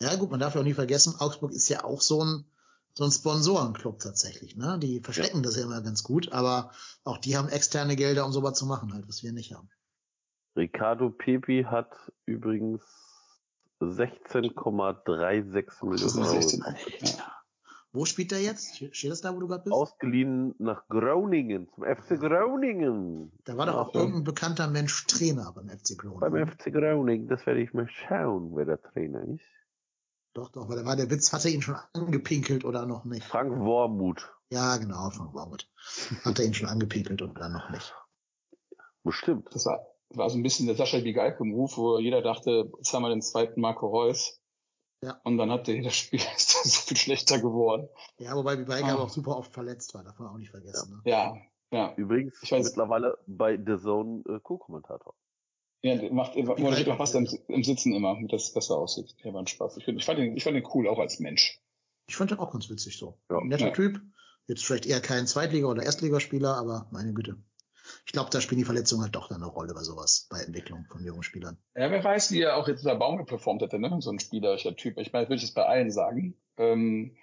Ja, 0.01 0.15
gut, 0.15 0.31
man 0.31 0.39
darf 0.39 0.55
ja 0.55 0.61
auch 0.61 0.65
nie 0.65 0.73
vergessen, 0.73 1.15
Augsburg 1.19 1.51
ist 1.51 1.69
ja 1.69 1.83
auch 1.83 2.01
so 2.01 2.23
ein, 2.23 2.45
so 2.97 3.03
ein 3.03 3.11
Sponsorenclub 3.11 3.99
tatsächlich, 3.99 4.55
ne? 4.55 4.79
Die 4.79 5.01
verstecken 5.01 5.37
ja. 5.37 5.43
das 5.43 5.57
ja 5.57 5.63
immer 5.63 5.81
ganz 5.81 6.03
gut, 6.03 6.31
aber 6.31 6.71
auch 7.03 7.17
die 7.17 7.37
haben 7.37 7.49
externe 7.49 7.95
Gelder, 7.95 8.25
um 8.25 8.31
sowas 8.31 8.57
zu 8.57 8.65
machen, 8.65 8.93
halt, 8.93 9.07
was 9.07 9.21
wir 9.21 9.33
nicht 9.33 9.53
haben. 9.53 9.69
Ricardo 10.55 11.09
Pepi 11.09 11.65
hat 11.69 11.91
übrigens 12.25 12.81
16,36 13.81 15.85
Millionen 15.85 16.23
Euro. 16.23 16.39
Wo 17.91 18.03
spielt 18.03 18.31
er 18.33 18.39
jetzt? 18.39 18.83
Steht 18.93 19.11
das 19.11 19.21
da, 19.21 19.33
wo 19.33 19.39
du 19.39 19.47
gerade 19.47 19.63
bist? 19.63 19.73
Ausgeliehen 19.73 20.53
nach 20.57 20.85
Groningen, 20.89 21.69
zum 21.69 21.85
FC 21.85 22.19
Groningen. 22.19 23.31
Da 23.45 23.55
war 23.57 23.67
doch 23.67 23.75
auch 23.75 23.95
irgendein 23.95 24.25
bekannter 24.25 24.67
Mensch 24.67 25.07
Trainer 25.07 25.53
beim 25.53 25.69
FC 25.69 25.97
Groningen. 25.97 26.19
Beim 26.19 26.47
FC 26.47 26.73
Groningen, 26.73 27.27
das 27.27 27.45
werde 27.45 27.61
ich 27.61 27.73
mal 27.73 27.87
schauen, 27.89 28.55
wer 28.55 28.65
der 28.65 28.81
Trainer 28.81 29.23
ist. 29.23 29.45
Doch, 30.35 30.49
doch, 30.49 30.67
weil 30.67 30.75
da 30.75 30.85
war 30.85 30.97
der 30.97 31.09
Witz, 31.09 31.31
hat 31.31 31.45
er 31.45 31.51
ihn 31.51 31.61
schon 31.61 31.77
angepinkelt 31.93 32.65
oder 32.65 32.85
noch 32.85 33.05
nicht? 33.05 33.25
Frank 33.25 33.57
Wormuth. 33.57 34.29
Ja, 34.49 34.75
genau, 34.75 35.09
Frank 35.09 35.33
Wormuth. 35.33 35.65
Hat 36.25 36.39
er 36.39 36.45
ihn 36.45 36.53
schon 36.53 36.67
angepinkelt 36.67 37.21
oder 37.21 37.47
noch 37.47 37.69
nicht? 37.69 37.95
Bestimmt. 39.03 39.47
Das 39.53 39.65
war, 39.65 39.87
war 40.09 40.29
so 40.29 40.37
ein 40.37 40.43
bisschen 40.43 40.65
der 40.65 40.75
Sascha 40.75 40.99
Bigalke-Move, 40.99 41.77
wo 41.77 41.99
jeder 41.99 42.21
dachte, 42.21 42.69
jetzt 42.77 42.93
haben 42.93 43.03
wir 43.03 43.09
den 43.09 43.21
zweiten 43.21 43.61
Marco 43.61 43.87
Reus. 43.87 44.41
Ja. 45.01 45.21
Und 45.23 45.37
dann 45.37 45.51
hat 45.51 45.67
der 45.67 45.81
das 45.83 45.95
Spiel 45.95 46.19
so 46.37 46.81
viel 46.81 46.97
schlechter 46.97 47.39
geworden. 47.39 47.87
Ja, 48.17 48.35
wobei 48.35 48.57
Bigalke 48.57 48.87
ah. 48.87 48.93
aber 48.93 49.03
auch 49.03 49.09
super 49.09 49.37
oft 49.37 49.53
verletzt 49.53 49.93
war, 49.93 50.03
darf 50.03 50.19
man 50.19 50.27
auch 50.27 50.37
nicht 50.37 50.51
vergessen. 50.51 51.01
Ja, 51.05 51.31
ne? 51.31 51.41
ja. 51.71 51.77
ja. 51.77 51.95
Übrigens 51.95 52.43
ich 52.43 52.51
weiß, 52.51 52.65
mittlerweile 52.65 53.17
bei 53.25 53.55
The 53.55 53.77
Zone 53.77 54.21
äh, 54.27 54.39
Co-Kommentator. 54.41 55.15
Ja, 55.85 56.11
macht, 56.11 56.35
moderiert 56.35 56.89
auch 56.89 56.97
was 56.97 57.13
im, 57.13 57.29
im 57.47 57.63
Sitzen 57.63 57.93
immer, 57.93 58.17
dass 58.27 58.45
es 58.45 58.53
besser 58.53 58.75
aussieht. 58.75 59.15
Ja, 59.23 59.31
war 59.33 59.43
ein 59.43 59.45
Spaß. 59.45 59.77
Ich, 59.77 59.85
find, 59.85 59.99
ich, 59.99 60.05
fand 60.05 60.17
ihn, 60.17 60.35
ich 60.35 60.43
fand 60.43 60.57
ihn 60.57 60.67
cool, 60.73 60.87
auch 60.87 60.97
als 60.97 61.19
Mensch. 61.19 61.61
Ich 62.07 62.15
fand 62.15 62.31
ihn 62.31 62.39
auch 62.39 62.51
ganz 62.51 62.71
witzig 62.71 62.97
so. 62.97 63.19
Ja. 63.29 63.39
Netter 63.43 63.67
ja. 63.67 63.71
Typ. 63.71 64.01
Jetzt 64.47 64.65
vielleicht 64.65 64.87
eher 64.87 64.99
kein 64.99 65.27
Zweitliga- 65.27 65.67
oder 65.67 65.83
Erstligaspieler, 65.83 66.57
aber 66.57 66.87
meine 66.91 67.13
Güte. 67.13 67.37
Ich 68.07 68.13
glaube, 68.13 68.31
da 68.31 68.41
spielen 68.41 68.57
die 68.57 68.65
Verletzungen 68.65 69.03
halt 69.03 69.15
doch 69.15 69.29
eine 69.29 69.45
Rolle 69.45 69.75
bei 69.75 69.83
sowas, 69.83 70.27
bei 70.31 70.39
Entwicklung 70.39 70.85
von 70.91 71.05
jungen 71.05 71.21
Spielern. 71.21 71.59
Ja, 71.75 71.91
wer 71.91 72.03
weiß, 72.03 72.31
wie 72.31 72.41
er 72.41 72.57
auch 72.57 72.67
jetzt 72.67 72.83
der 72.83 72.95
Baum 72.95 73.23
performt 73.23 73.61
hätte, 73.61 73.77
ne? 73.77 73.95
So 73.99 74.09
ein 74.09 74.17
spielerischer 74.17 74.75
Typ. 74.75 74.97
Ich 74.97 75.13
meine, 75.13 75.25
das 75.25 75.29
würde 75.29 75.37
ich 75.37 75.43
jetzt 75.43 75.53
bei 75.53 75.67
allen 75.67 75.91
sagen. 75.91 76.35
Ähm, 76.57 77.15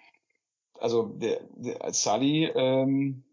also 0.79 1.09
der, 1.09 1.41
der 1.57 1.83
als 1.83 2.05
Sally 2.05 2.45
ähm, 2.45 3.25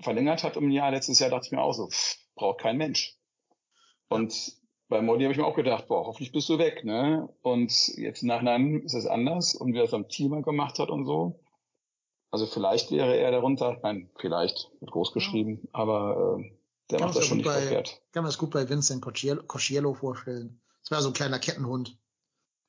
verlängert 0.00 0.44
hat 0.44 0.58
um 0.58 0.66
ein 0.66 0.70
Jahr 0.70 0.90
letztes 0.90 1.18
Jahr, 1.18 1.30
dachte 1.30 1.46
ich 1.46 1.52
mir 1.52 1.62
auch 1.62 1.72
so, 1.72 1.88
pff, 1.88 2.18
braucht 2.34 2.60
kein 2.60 2.76
Mensch. 2.76 3.16
Und 4.10 4.60
bei 4.88 5.00
Molly 5.00 5.22
habe 5.22 5.32
ich 5.32 5.38
mir 5.38 5.46
auch 5.46 5.56
gedacht, 5.56 5.86
boah, 5.86 6.04
hoffentlich 6.04 6.32
bist 6.32 6.48
du 6.48 6.58
weg, 6.58 6.84
ne? 6.84 7.32
Und 7.42 7.72
jetzt 7.96 8.22
nachhinein 8.22 8.82
ist 8.82 8.94
es 8.94 9.06
anders 9.06 9.54
und 9.54 9.72
wie 9.72 9.78
er 9.78 9.84
es 9.84 9.94
am 9.94 10.08
Teamer 10.08 10.42
gemacht 10.42 10.78
hat 10.78 10.90
und 10.90 11.06
so. 11.06 11.40
Also 12.32 12.46
vielleicht 12.46 12.90
wäre 12.90 13.16
er 13.16 13.30
darunter, 13.30 13.78
meine, 13.82 14.10
vielleicht, 14.16 14.70
wird 14.80 14.90
groß 14.90 15.12
geschrieben, 15.12 15.68
aber 15.72 16.38
äh, 16.38 16.58
der 16.90 16.98
kann 16.98 17.08
macht 17.08 17.18
das 17.18 17.26
schon 17.26 17.38
nicht 17.38 17.46
bei, 17.46 17.60
verkehrt. 17.60 18.02
Kann 18.12 18.24
man 18.24 18.30
das 18.30 18.38
gut 18.38 18.50
bei 18.50 18.68
Vincent 18.68 19.02
Cosciello 19.02 19.94
vorstellen. 19.94 20.60
Das 20.82 20.90
war 20.90 21.02
so 21.02 21.08
ein 21.08 21.14
kleiner 21.14 21.38
Kettenhund. 21.38 21.96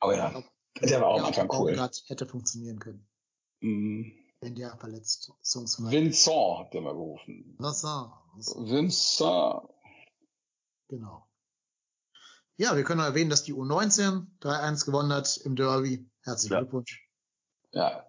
Oh 0.02 0.12
ja, 0.12 0.30
glaub, 0.30 0.46
der 0.82 1.02
war 1.02 1.08
auch 1.10 1.20
am 1.20 1.26
Anfang 1.26 1.50
cool. 1.52 1.90
hätte 2.08 2.26
funktionieren 2.28 2.80
können. 2.80 3.08
Mm. 3.62 4.12
Wenn 4.42 4.56
der 4.56 4.76
verletzt 4.78 5.32
Songs 5.44 5.80
Vincent 5.80 6.60
hat 6.60 6.74
der 6.74 6.82
mal 6.82 6.94
gerufen. 6.94 7.56
Vincent. 7.60 8.12
Vincent. 8.36 9.62
Genau. 10.88 11.28
Ja, 12.58 12.76
wir 12.76 12.84
können 12.84 13.00
noch 13.00 13.08
erwähnen, 13.08 13.30
dass 13.30 13.44
die 13.44 13.54
U19 13.54 14.28
3-1 14.42 14.86
gewonnen 14.86 15.14
hat 15.14 15.38
im 15.38 15.56
Derby. 15.56 16.08
Herzlichen 16.22 16.54
ja. 16.54 16.60
Glückwunsch. 16.60 17.10
Ja. 17.72 18.06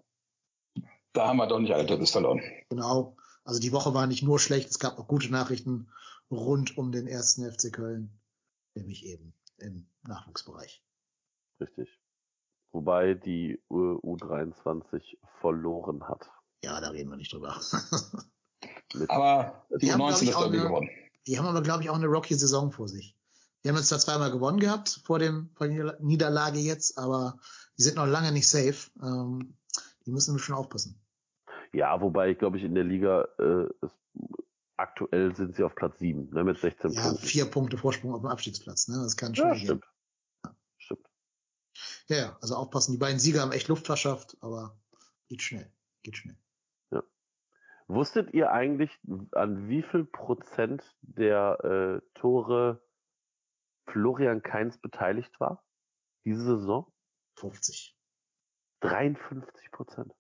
Da 1.13 1.29
haben 1.29 1.37
wir 1.37 1.47
doch 1.47 1.59
nicht 1.59 1.73
alle 1.73 1.87
Derbys 1.87 2.11
verloren. 2.11 2.43
Genau. 2.69 3.17
Also 3.45 3.61
die 3.61 3.73
Woche 3.73 3.95
war 3.95 4.07
nicht 4.07 4.23
nur 4.23 4.39
schlecht, 4.39 4.71
es 4.71 4.79
gab 4.79 4.99
auch 4.99 5.09
gute 5.09 5.31
Nachrichten 5.31 5.89
rund 6.31 6.79
um 6.79 6.93
den 6.93 7.07
ersten 7.07 7.51
FC 7.51 7.73
Köln, 7.73 8.19
nämlich 8.75 9.05
eben 9.05 9.35
im 9.59 9.87
Nachwuchsbereich. 10.03 10.83
Richtig. 11.61 11.99
Wobei 12.73 13.15
die 13.15 13.61
U23 13.71 15.19
verloren 15.41 16.09
hat. 16.09 16.31
Ja, 16.65 16.81
da 16.81 16.91
reden 16.91 17.11
wir 17.11 17.17
nicht 17.17 17.33
drüber. 17.33 17.61
aber 19.09 19.67
die, 19.71 19.87
die 19.87 19.93
U19 19.93 20.29
ist 20.29 20.39
Derby 20.39 20.59
geworden. 20.59 20.89
Die 21.27 21.39
haben 21.39 21.47
aber, 21.47 21.63
glaube 21.63 21.83
ich, 21.83 21.91
auch 21.91 21.97
eine 21.97 22.07
Rocky-Saison 22.07 22.73
vor 22.73 22.89
sich. 22.89 23.17
Die 23.65 23.69
haben 23.69 23.77
jetzt 23.77 23.89
zwar 23.89 23.99
zweimal 23.99 24.31
gewonnen 24.31 24.59
gehabt 24.59 25.01
vor 25.05 25.19
dem 25.19 25.51
vor 25.55 25.69
der 25.69 25.97
Niederlage 26.01 26.59
jetzt, 26.59 26.99
aber 26.99 27.39
die 27.79 27.83
sind 27.83 27.97
noch 27.97 28.07
lange 28.07 28.33
nicht 28.33 28.49
safe. 28.49 28.91
Ähm, 29.03 29.55
die 30.05 30.11
müssen 30.11 30.39
schon 30.39 30.57
aufpassen. 30.57 31.01
Ja, 31.73 32.01
wobei 32.01 32.31
ich 32.31 32.39
glaube 32.39 32.59
ich 32.59 32.65
in 32.65 32.75
der 32.75 32.85
Liga 32.85 33.29
äh, 33.39 33.67
ist, 33.85 33.97
aktuell 34.77 35.35
sind 35.35 35.55
sie 35.55 35.63
auf 35.63 35.75
Platz 35.75 35.99
7, 35.99 36.31
ne, 36.31 36.45
mit 36.45 36.59
16 36.59 36.91
ja, 36.91 37.03
Punkten. 37.03 37.25
vier 37.25 37.45
Punkte 37.47 37.79
Vorsprung 37.79 38.15
auf 38.15 38.21
dem 38.21 38.31
Abstiegsplatz, 38.31 38.89
ne? 38.89 39.01
Das 39.03 39.17
kann 39.17 39.35
schon 39.35 39.49
ja, 39.49 39.55
stimmt. 39.55 39.85
Ja. 40.45 40.57
Stimmt. 40.79 41.07
Ja, 42.09 42.17
ja, 42.17 42.39
also 42.41 42.57
aufpassen. 42.57 42.93
Die 42.93 42.99
beiden 42.99 43.21
Sieger 43.21 43.43
haben 43.43 43.53
echt 43.53 43.69
Luft 43.69 43.87
verschafft, 43.87 44.37
aber 44.41 44.77
geht 45.29 45.43
schnell. 45.43 45.71
Geht 46.03 46.17
schnell. 46.17 46.37
Ja. 46.91 47.03
Wusstet 47.87 48.35
ihr 48.35 48.51
eigentlich, 48.51 48.91
an 49.33 49.69
wie 49.69 49.83
viel 49.83 50.05
Prozent 50.05 50.83
der 51.03 52.03
äh, 52.03 52.19
Tore 52.19 52.83
Florian 53.87 54.43
Kainz 54.43 54.79
beteiligt 54.79 55.39
war? 55.41 55.65
Diese 56.25 56.43
Saison? 56.43 56.87
50. 57.37 57.97
53 58.81 59.71
Prozent. 59.71 60.13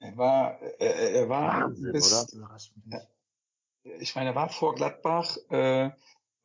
Er 0.00 0.16
war, 0.16 0.60
er, 0.60 0.94
er 1.12 1.28
war 1.28 1.62
Wahnsinn, 1.62 1.92
bis, 1.92 2.34
oder? 2.34 3.06
Ich 4.00 4.14
meine, 4.14 4.30
er 4.30 4.34
war 4.34 4.48
vor 4.48 4.74
Gladbach, 4.74 5.36
äh, 5.50 5.90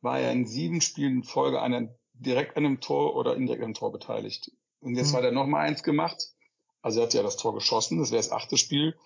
war 0.00 0.18
er 0.18 0.32
in 0.32 0.46
sieben 0.46 0.80
Spielen 0.80 1.16
in 1.16 1.24
Folge 1.24 1.60
an 1.60 1.94
direkt 2.14 2.56
an 2.56 2.64
einem 2.64 2.80
Tor 2.80 3.16
oder 3.16 3.36
indirekt 3.36 3.62
an 3.62 3.66
einem 3.66 3.74
Tor 3.74 3.92
beteiligt. 3.92 4.50
Und 4.80 4.96
jetzt 4.96 5.10
hm. 5.10 5.18
hat 5.18 5.24
er 5.24 5.32
noch 5.32 5.46
mal 5.46 5.60
eins 5.60 5.82
gemacht. 5.82 6.34
Also 6.82 7.00
er 7.00 7.06
hat 7.06 7.14
ja 7.14 7.22
das 7.22 7.36
Tor 7.36 7.54
geschossen, 7.54 7.98
das 7.98 8.10
wäre 8.10 8.22
das 8.22 8.32
achte 8.32 8.56
Spiel. 8.56 8.96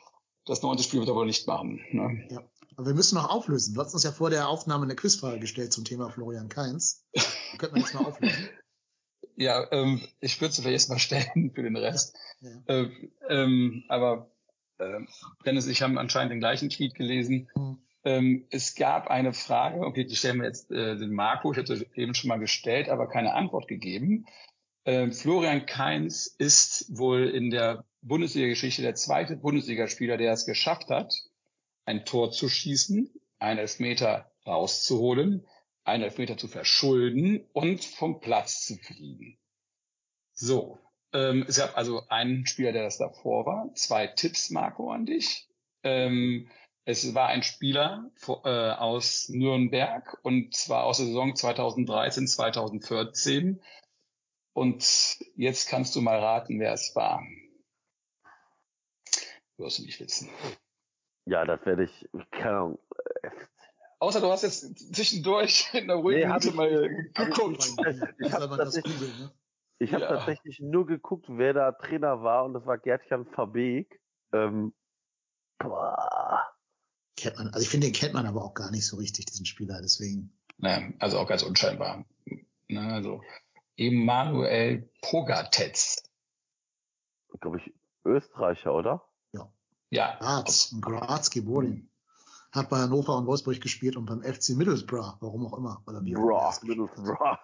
Das 0.44 0.62
neunte 0.62 0.82
Spiel 0.82 1.00
wird 1.00 1.08
er 1.08 1.14
wohl 1.14 1.26
nicht 1.26 1.46
machen. 1.46 1.84
Ne? 1.90 2.26
Ja. 2.30 2.42
Aber 2.78 2.86
wir 2.86 2.94
müssen 2.94 3.16
noch 3.16 3.28
auflösen. 3.28 3.74
Du 3.74 3.80
hast 3.80 3.92
uns 3.92 4.04
ja 4.04 4.12
vor 4.12 4.30
der 4.30 4.48
Aufnahme 4.48 4.84
eine 4.84 4.94
Quizfrage 4.94 5.40
gestellt 5.40 5.72
zum 5.72 5.84
Thema 5.84 6.10
Florian 6.10 6.48
Kainz. 6.48 7.04
Die 7.52 7.58
könnten 7.58 7.74
wir 7.74 7.82
jetzt 7.82 7.92
mal 7.92 8.04
auflösen. 8.04 8.48
ja, 9.36 9.66
ähm, 9.72 10.00
ich 10.20 10.40
würde 10.40 10.54
sie 10.54 10.62
vielleicht 10.62 10.88
mal 10.88 11.00
stellen 11.00 11.50
für 11.52 11.64
den 11.64 11.74
Rest. 11.74 12.16
Ja. 12.40 12.50
Ähm, 12.68 13.10
ähm, 13.28 13.84
aber 13.88 14.30
äh, 14.78 15.00
Dennis, 15.44 15.66
ich 15.66 15.82
habe 15.82 15.98
anscheinend 15.98 16.30
den 16.30 16.38
gleichen 16.38 16.70
Tweet 16.70 16.94
gelesen. 16.94 17.50
Mhm. 17.56 17.78
Ähm, 18.04 18.46
es 18.50 18.76
gab 18.76 19.08
eine 19.08 19.32
Frage, 19.32 19.80
okay, 19.80 20.04
die 20.04 20.14
stellen 20.14 20.38
wir 20.38 20.46
jetzt 20.46 20.70
äh, 20.70 20.96
den 20.96 21.12
Marco, 21.12 21.50
ich 21.50 21.58
hatte 21.58 21.84
eben 21.94 22.14
schon 22.14 22.28
mal 22.28 22.38
gestellt, 22.38 22.88
aber 22.88 23.08
keine 23.08 23.34
Antwort 23.34 23.66
gegeben. 23.66 24.24
Ähm, 24.84 25.10
Florian 25.10 25.66
Kainz 25.66 26.32
ist 26.38 26.96
wohl 26.96 27.26
in 27.26 27.50
der 27.50 27.84
Bundesliga-Geschichte 28.02 28.82
der 28.82 28.94
zweite 28.94 29.36
Bundesligaspieler, 29.36 30.16
der 30.16 30.32
es 30.32 30.46
geschafft 30.46 30.90
hat, 30.90 31.12
ein 31.88 32.04
Tor 32.04 32.30
zu 32.30 32.50
schießen, 32.50 33.10
einen 33.38 33.58
Elfmeter 33.58 34.30
rauszuholen, 34.46 35.48
einen 35.84 36.04
Elfmeter 36.04 36.36
zu 36.36 36.46
verschulden 36.46 37.48
und 37.54 37.82
vom 37.82 38.20
Platz 38.20 38.66
zu 38.66 38.76
fliegen. 38.76 39.38
So, 40.34 40.78
ähm, 41.14 41.46
es 41.48 41.56
gab 41.56 41.78
also 41.78 42.06
einen 42.08 42.46
Spieler, 42.46 42.72
der 42.72 42.82
das 42.82 42.98
davor 42.98 43.46
war. 43.46 43.74
Zwei 43.74 44.06
Tipps, 44.06 44.50
Marco, 44.50 44.90
an 44.92 45.06
dich. 45.06 45.48
Ähm, 45.82 46.50
es 46.84 47.14
war 47.14 47.28
ein 47.28 47.42
Spieler 47.42 48.10
äh, 48.44 48.48
aus 48.48 49.30
Nürnberg 49.30 50.18
und 50.22 50.54
zwar 50.54 50.84
aus 50.84 50.98
der 50.98 51.06
Saison 51.06 51.34
2013, 51.34 52.26
2014. 52.26 53.62
Und 54.52 55.16
jetzt 55.36 55.70
kannst 55.70 55.96
du 55.96 56.02
mal 56.02 56.18
raten, 56.18 56.60
wer 56.60 56.74
es 56.74 56.94
war. 56.94 57.22
Wirst 59.56 59.78
du 59.78 59.84
nicht 59.84 60.00
wissen. 60.00 60.28
Ja, 61.28 61.44
das 61.44 61.64
werde 61.66 61.84
ich, 61.84 62.08
keine 62.30 62.56
Ahnung. 62.56 62.78
Außer 64.00 64.20
du 64.20 64.28
hast 64.28 64.42
jetzt 64.42 64.94
zwischendurch 64.94 65.68
in 65.74 65.88
der 65.88 65.96
ruhigen 65.96 66.28
nee, 66.28 66.50
mal 66.52 66.88
geguckt. 67.14 67.74
Ich, 68.18 68.32
habe 68.32 68.56
tatsächlich, 68.56 69.00
ne? 69.00 69.32
ich 69.78 69.92
hab 69.92 70.00
ja. 70.00 70.08
tatsächlich 70.08 70.60
nur 70.60 70.86
geguckt, 70.86 71.26
wer 71.28 71.52
da 71.52 71.72
Trainer 71.72 72.22
war 72.22 72.44
und 72.44 72.54
das 72.54 72.64
war 72.64 72.78
Gertjan 72.78 73.26
Verbeek. 73.26 74.00
Ähm, 74.32 74.72
boah. 75.58 76.44
Kennt 77.16 77.36
man, 77.36 77.48
also 77.48 77.60
ich 77.60 77.68
finde, 77.68 77.88
den 77.88 77.94
kennt 77.94 78.14
man 78.14 78.26
aber 78.26 78.44
auch 78.44 78.54
gar 78.54 78.70
nicht 78.70 78.86
so 78.86 78.96
richtig, 78.96 79.26
diesen 79.26 79.44
Spieler, 79.44 79.80
deswegen. 79.82 80.32
Naja, 80.58 80.88
also 81.00 81.18
auch 81.18 81.26
ganz 81.26 81.42
unscheinbar. 81.42 82.04
Na, 82.68 82.94
also 82.94 83.22
Emanuel 83.76 84.88
Pogatetz. 85.02 86.04
Glaube 87.40 87.58
ich, 87.58 87.74
Österreicher, 88.04 88.74
oder? 88.74 89.07
Ja. 89.90 90.16
Graz, 90.18 90.72
in 90.72 90.80
Graz 90.80 91.30
geboren. 91.30 91.90
Hat 92.52 92.70
bei 92.70 92.78
Hannover 92.78 93.16
und 93.16 93.26
Wolfsburg 93.26 93.60
gespielt 93.60 93.96
und 93.96 94.06
beim 94.06 94.22
FC 94.22 94.50
Middlesbrough, 94.50 95.16
warum 95.20 95.46
auch 95.46 95.56
immer. 95.56 95.82
Weil 95.84 95.96
er 95.96 96.00
Bra, 96.00 96.54
Middlesbrough. 96.62 97.38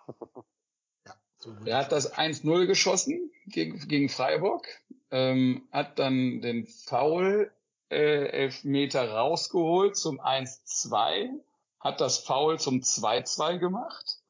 Ja, 1.07 1.15
so 1.39 1.55
er 1.65 1.79
hat 1.79 1.93
das 1.93 2.15
1-0 2.15 2.67
geschossen 2.67 3.31
gegen, 3.47 3.79
gegen 3.87 4.09
Freiburg, 4.09 4.67
ähm, 5.11 5.69
hat 5.73 5.99
dann 5.99 6.41
den 6.41 6.67
Foul 6.67 7.53
äh, 7.91 8.27
Elfmeter 8.29 9.11
rausgeholt 9.11 9.97
zum 9.97 10.21
1-2, 10.21 11.29
hat 11.81 12.01
das 12.01 12.19
Foul 12.19 12.59
zum 12.59 12.81
2-2 12.81 13.59
gemacht 13.59 14.24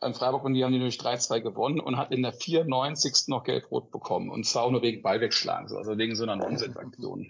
Freiburg 0.00 0.44
und 0.44 0.54
die 0.54 0.64
haben 0.64 0.72
die 0.72 0.78
durch 0.78 0.98
3-2 0.98 1.40
gewonnen 1.40 1.80
und 1.80 1.96
hat 1.96 2.12
in 2.12 2.22
der 2.22 2.32
94. 2.32 3.28
noch 3.28 3.44
Gelb-Rot 3.44 3.90
bekommen. 3.90 4.30
Und 4.30 4.44
zwar 4.44 4.64
auch 4.64 4.70
nur 4.70 4.82
wegen 4.82 5.02
Ballwegschlagen, 5.02 5.74
also 5.76 5.98
wegen 5.98 6.14
so 6.14 6.24
einer 6.24 6.36
Nonsensaktion. 6.36 7.26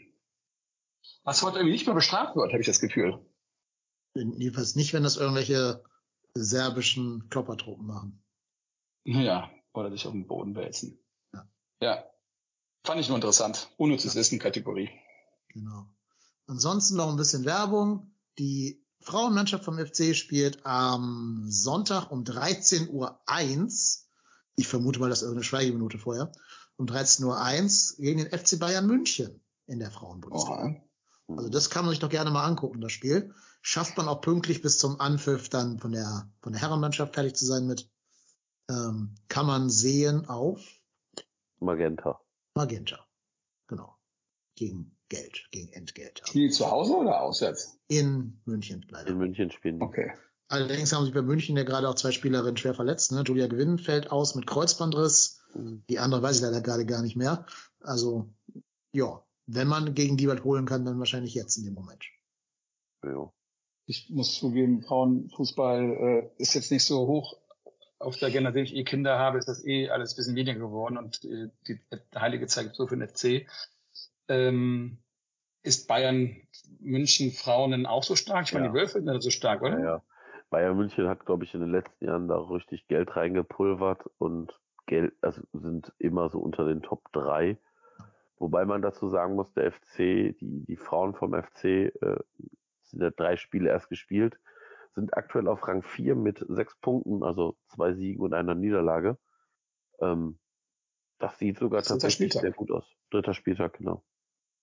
Was 1.22 1.42
heute 1.42 1.58
irgendwie 1.58 1.72
nicht 1.72 1.86
mehr 1.86 1.94
bestraft 1.94 2.36
wird, 2.36 2.52
habe 2.52 2.60
ich 2.60 2.66
das 2.66 2.80
Gefühl. 2.80 3.24
Jedenfalls 4.14 4.76
nicht, 4.76 4.92
wenn 4.94 5.02
das 5.02 5.16
irgendwelche 5.16 5.82
serbischen 6.34 7.28
Kloppertruppen 7.28 7.86
machen. 7.86 8.22
Ja, 9.04 9.50
oder 9.72 9.90
sich 9.90 10.06
auf 10.06 10.12
den 10.12 10.26
Boden 10.26 10.54
wälzen. 10.54 10.98
Ja. 11.32 11.48
ja. 11.80 12.04
Fand 12.84 13.00
ich 13.00 13.08
nur 13.08 13.16
interessant. 13.16 13.70
Unnützes 13.76 14.14
ja. 14.14 14.20
Wissen 14.20 14.38
Kategorie. 14.38 14.90
Genau. 15.48 15.86
Ansonsten 16.46 16.96
noch 16.96 17.10
ein 17.10 17.16
bisschen 17.16 17.44
Werbung. 17.44 18.14
Die 18.38 18.85
Frauenmannschaft 19.06 19.64
vom 19.64 19.78
FC 19.78 20.16
spielt 20.16 20.66
am 20.66 21.44
Sonntag 21.48 22.10
um 22.10 22.24
13.01 22.24 22.88
Uhr. 22.90 23.20
Ich 24.56 24.66
vermute 24.66 24.98
mal, 24.98 25.08
das 25.08 25.18
ist 25.18 25.22
irgendeine 25.22 25.44
Schweigeminute 25.44 25.98
vorher. 25.98 26.32
Um 26.76 26.86
13.01 26.86 27.92
Uhr 27.92 28.04
gegen 28.04 28.18
den 28.18 28.36
FC 28.36 28.58
Bayern 28.58 28.86
München 28.86 29.40
in 29.66 29.78
der 29.78 29.92
Frauenbundesliga. 29.92 30.82
Also 31.28 31.48
das 31.48 31.70
kann 31.70 31.84
man 31.84 31.90
sich 31.90 32.00
doch 32.00 32.08
gerne 32.08 32.30
mal 32.32 32.44
angucken, 32.44 32.80
das 32.80 32.90
Spiel. 32.90 33.32
Schafft 33.62 33.96
man 33.96 34.08
auch 34.08 34.20
pünktlich 34.20 34.60
bis 34.60 34.78
zum 34.78 35.00
Anpfiff 35.00 35.48
dann 35.48 35.78
von 35.78 35.92
der, 35.92 36.28
von 36.40 36.52
der 36.52 36.60
Herrenmannschaft 36.60 37.14
fertig 37.14 37.36
zu 37.36 37.46
sein 37.46 37.66
mit, 37.66 37.88
ähm, 38.68 39.14
kann 39.28 39.46
man 39.46 39.70
sehen 39.70 40.28
auf 40.28 40.60
Magenta. 41.60 42.20
Magenta. 42.54 43.06
Genau. 43.68 43.96
Gegen 44.56 44.95
Geld, 45.08 45.46
gegen 45.50 45.72
Entgelt. 45.72 46.22
Spielen 46.24 46.48
die 46.48 46.54
zu 46.54 46.70
Hause 46.70 46.96
oder 46.96 47.20
auswärts? 47.20 47.78
In 47.88 48.40
München 48.44 48.84
leider. 48.90 49.10
In 49.10 49.18
München 49.18 49.50
spielen. 49.50 49.80
Okay. 49.82 50.12
Allerdings 50.48 50.92
haben 50.92 51.04
sich 51.04 51.14
bei 51.14 51.22
München 51.22 51.56
ja 51.56 51.64
gerade 51.64 51.88
auch 51.88 51.94
zwei 51.94 52.12
Spielerinnen 52.12 52.56
schwer 52.56 52.74
verletzt. 52.74 53.12
Ne? 53.12 53.22
Julia 53.26 53.48
Gewinn 53.48 53.78
fällt 53.78 54.10
aus 54.10 54.34
mit 54.34 54.46
Kreuzbandriss. 54.46 55.42
Mhm. 55.54 55.82
Die 55.88 55.98
andere 55.98 56.22
weiß 56.22 56.36
ich 56.36 56.42
leider 56.42 56.60
gerade 56.60 56.86
gar 56.86 57.02
nicht 57.02 57.16
mehr. 57.16 57.46
Also, 57.80 58.28
ja, 58.92 59.24
wenn 59.46 59.68
man 59.68 59.94
gegen 59.94 60.16
die 60.16 60.28
was 60.28 60.44
holen 60.44 60.66
kann, 60.66 60.84
dann 60.84 60.98
wahrscheinlich 60.98 61.34
jetzt 61.34 61.56
in 61.56 61.64
dem 61.64 61.74
Moment. 61.74 62.04
Ja. 63.04 63.32
Ich 63.86 64.10
muss 64.10 64.34
zugeben, 64.34 64.82
Frauenfußball 64.82 65.82
äh, 65.82 66.42
ist 66.42 66.54
jetzt 66.54 66.72
nicht 66.72 66.84
so 66.84 67.06
hoch 67.06 67.36
auf 67.98 68.16
der 68.18 68.28
Agenda, 68.28 68.54
ich 68.54 68.74
eh 68.74 68.84
Kinder 68.84 69.18
habe, 69.18 69.38
ist 69.38 69.48
das 69.48 69.64
eh 69.64 69.88
alles 69.88 70.12
ein 70.12 70.16
bisschen 70.16 70.36
weniger 70.36 70.58
geworden 70.58 70.98
und 70.98 71.24
äh, 71.24 71.48
die, 71.66 71.80
die 71.90 72.18
heilige 72.18 72.46
Zeit 72.46 72.74
so 72.74 72.86
für 72.86 72.96
den 72.96 73.08
FC. 73.08 73.46
Ähm, 74.28 74.98
ist 75.62 75.88
Bayern 75.88 76.36
München 76.78 77.32
Frauen 77.32 77.72
denn 77.72 77.86
auch 77.86 78.02
so 78.02 78.14
stark? 78.14 78.46
Ich 78.46 78.52
meine, 78.52 78.66
ja. 78.66 78.72
die 78.72 78.78
Wölfe 78.78 79.02
sind 79.02 79.22
so 79.22 79.30
stark, 79.30 79.62
oder? 79.62 79.78
Ja, 79.78 79.84
ja. 79.84 80.02
Bayern 80.50 80.76
München 80.76 81.08
hat, 81.08 81.26
glaube 81.26 81.44
ich, 81.44 81.54
in 81.54 81.60
den 81.60 81.72
letzten 81.72 82.04
Jahren 82.04 82.28
da 82.28 82.38
richtig 82.38 82.86
Geld 82.86 83.16
reingepulvert 83.16 84.08
und 84.18 84.58
Geld, 84.86 85.12
also 85.20 85.42
sind 85.52 85.92
immer 85.98 86.30
so 86.30 86.38
unter 86.38 86.64
den 86.64 86.82
Top 86.82 87.02
3. 87.12 87.58
Wobei 88.38 88.64
man 88.64 88.82
dazu 88.82 89.08
sagen 89.08 89.34
muss, 89.34 89.52
der 89.54 89.72
FC, 89.72 89.96
die, 90.38 90.64
die 90.66 90.76
Frauen 90.76 91.14
vom 91.14 91.34
FC 91.34 91.64
äh, 91.64 92.16
sind 92.82 93.02
ja 93.02 93.10
drei 93.10 93.36
Spiele 93.36 93.70
erst 93.70 93.88
gespielt, 93.88 94.38
sind 94.94 95.16
aktuell 95.16 95.48
auf 95.48 95.66
Rang 95.66 95.82
4 95.82 96.14
mit 96.14 96.44
sechs 96.48 96.76
Punkten, 96.76 97.24
also 97.24 97.56
zwei 97.66 97.94
Siegen 97.94 98.22
und 98.22 98.34
einer 98.34 98.54
Niederlage. 98.54 99.18
Ähm, 100.00 100.38
das 101.18 101.38
sieht 101.38 101.58
sogar 101.58 101.80
das 101.80 101.88
tatsächlich 101.88 102.32
sehr 102.32 102.52
gut 102.52 102.70
aus. 102.70 102.84
Dritter 103.10 103.34
Spieltag, 103.34 103.78
genau. 103.78 104.04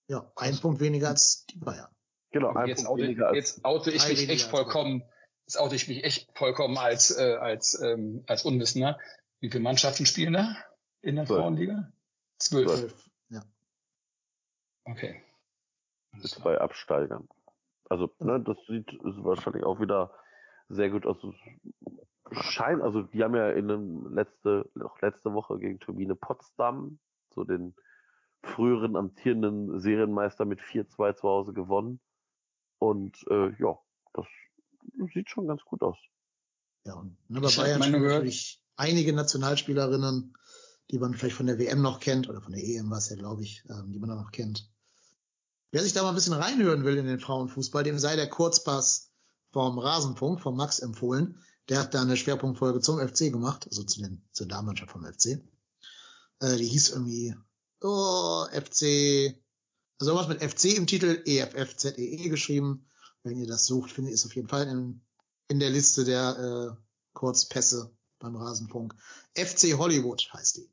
Ja, 0.08 0.30
ein 0.36 0.56
Punkt 0.58 0.80
weniger 0.80 1.08
als 1.08 1.46
die 1.46 1.58
Bayern. 1.58 1.88
Genau, 2.30 2.52
ein 2.54 2.68
jetzt, 2.68 2.84
Punkt 2.84 3.02
weniger 3.02 3.28
als 3.28 3.36
jetzt 3.36 3.64
oute 3.64 3.90
ich 3.90 4.06
mich 4.08 4.28
echt 4.28 4.48
vollkommen, 4.48 5.02
jetzt 5.46 5.58
oute 5.58 5.76
ich 5.76 5.88
mich 5.88 6.04
echt 6.04 6.36
vollkommen 6.36 6.76
als, 6.78 7.16
äh, 7.16 7.36
als, 7.36 7.80
ähm, 7.80 8.24
als 8.26 8.44
Unwissender. 8.44 8.98
Wie 9.40 9.50
viele 9.50 9.62
Mannschaften 9.62 10.06
spielen 10.06 10.34
da 10.34 10.56
in 11.02 11.16
der 11.16 11.26
Frauenliga? 11.26 11.92
Zwölf. 12.38 12.70
Zwölf. 12.70 13.10
Okay. 14.84 15.22
Mit 16.12 16.26
zwei 16.28 16.58
Absteigern. 16.58 17.28
Also, 17.88 18.10
ne, 18.18 18.40
das 18.40 18.56
sieht 18.66 18.92
ist 18.92 19.24
wahrscheinlich 19.24 19.64
auch 19.64 19.80
wieder 19.80 20.12
sehr 20.68 20.90
gut 20.90 21.06
aus. 21.06 21.16
Scheint, 22.30 22.82
also 22.82 23.02
die 23.02 23.22
haben 23.22 23.34
ja 23.34 23.50
in 23.50 23.68
dem 23.68 24.14
letzte, 24.14 24.70
auch 24.82 25.00
letzte 25.00 25.32
Woche 25.32 25.58
gegen 25.58 25.78
Turbine 25.78 26.14
Potsdam, 26.14 26.98
so 27.34 27.44
den 27.44 27.74
früheren 28.44 28.96
amtierenden 28.96 29.80
Serienmeister 29.80 30.44
mit 30.44 30.60
4-2 30.60 31.16
zu 31.16 31.22
Hause 31.22 31.52
gewonnen. 31.52 32.00
Und 32.78 33.16
äh, 33.30 33.50
ja, 33.58 33.78
das 34.12 34.26
sieht 35.12 35.30
schon 35.30 35.46
ganz 35.46 35.62
gut 35.64 35.82
aus. 35.82 35.96
Ja, 36.84 36.94
und 36.94 37.16
ne, 37.28 37.40
bei 37.40 37.48
Bayern 37.54 37.82
spielen 37.82 38.02
natürlich 38.02 38.62
einige 38.76 39.12
Nationalspielerinnen, 39.12 40.36
die 40.90 40.98
man 40.98 41.14
vielleicht 41.14 41.36
von 41.36 41.46
der 41.46 41.58
WM 41.58 41.80
noch 41.80 42.00
kennt, 42.00 42.28
oder 42.28 42.42
von 42.42 42.52
der 42.52 42.62
EM 42.62 42.90
war 42.90 42.98
es 42.98 43.08
ja, 43.08 43.16
glaube 43.16 43.42
ich, 43.42 43.64
ähm, 43.70 43.92
die 43.92 43.98
man 43.98 44.10
noch 44.10 44.32
kennt. 44.32 44.70
Wer 45.70 45.82
sich 45.82 45.92
da 45.92 46.02
mal 46.02 46.10
ein 46.10 46.14
bisschen 46.14 46.34
reinhören 46.34 46.84
will 46.84 46.96
in 46.96 47.06
den 47.06 47.18
Frauenfußball, 47.18 47.82
dem 47.82 47.98
sei 47.98 48.16
der 48.16 48.28
Kurzpass 48.28 49.10
vom 49.52 49.78
Rasenfunk, 49.78 50.40
vom 50.40 50.56
Max 50.56 50.80
empfohlen. 50.80 51.40
Der 51.68 51.80
hat 51.80 51.94
da 51.94 52.02
eine 52.02 52.16
Schwerpunktfolge 52.16 52.80
zum 52.80 52.98
FC 52.98 53.32
gemacht, 53.32 53.66
also 53.66 53.82
zu 53.82 54.02
den, 54.02 54.22
zur 54.32 54.46
Damenmannschaft 54.46 54.92
vom 54.92 55.04
FC. 55.04 55.40
Äh, 56.40 56.56
die 56.58 56.66
hieß 56.66 56.90
irgendwie, 56.90 57.34
oh, 57.84 58.46
FC, 58.50 59.34
also 59.98 60.14
was 60.14 60.28
mit 60.28 60.42
FC 60.42 60.76
im 60.76 60.86
Titel, 60.86 61.22
EFFZEE 61.24 61.96
e 61.96 62.28
geschrieben. 62.28 62.90
Wenn 63.22 63.38
ihr 63.38 63.46
das 63.46 63.66
sucht, 63.66 63.90
findet 63.90 64.12
ihr 64.12 64.16
es 64.16 64.26
auf 64.26 64.34
jeden 64.34 64.48
Fall 64.48 64.68
in, 64.68 65.00
in 65.48 65.60
der 65.60 65.70
Liste 65.70 66.04
der 66.04 66.76
äh, 66.76 66.82
Kurzpässe 67.14 67.96
beim 68.18 68.36
Rasenfunk. 68.36 68.94
FC 69.34 69.78
Hollywood 69.78 70.28
heißt 70.32 70.58
die. 70.58 70.70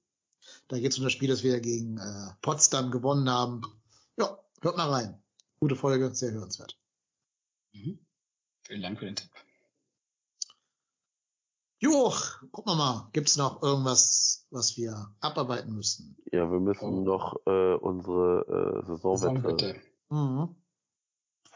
Da 0.68 0.80
geht 0.80 0.92
es 0.92 0.98
um 0.98 1.04
das 1.04 1.14
Spiel, 1.14 1.30
das 1.30 1.44
wir 1.44 1.60
gegen 1.60 1.98
äh, 1.98 2.34
Potsdam 2.42 2.92
gewonnen 2.92 3.30
haben. 3.30 3.62
Ja, 4.18 4.38
Hört 4.64 4.78
mal 4.78 4.90
rein. 4.90 5.20
Gute 5.60 5.76
Folge, 5.76 6.14
sehr 6.14 6.34
hörenswert. 6.34 6.78
Mhm. 7.74 7.98
Vielen 8.64 8.82
Dank 8.84 9.00
für 9.00 9.06
den 9.06 9.16
Tipp. 9.16 9.32
Joch, 11.82 12.40
gucken 12.52 12.74
wir 12.74 12.76
mal, 12.76 13.10
gibt's 13.12 13.38
noch 13.38 13.64
irgendwas, 13.64 14.46
was 14.52 14.78
wir 14.78 15.16
abarbeiten 15.20 15.74
müssten? 15.74 16.16
Ja, 16.32 16.52
wir 16.52 16.60
müssen 16.60 17.00
oh. 17.00 17.02
noch 17.02 17.36
äh, 17.48 17.74
unsere 17.74 18.84
äh, 18.86 18.96
Saisonwette. 18.98 19.82
Mhm. 20.10 20.56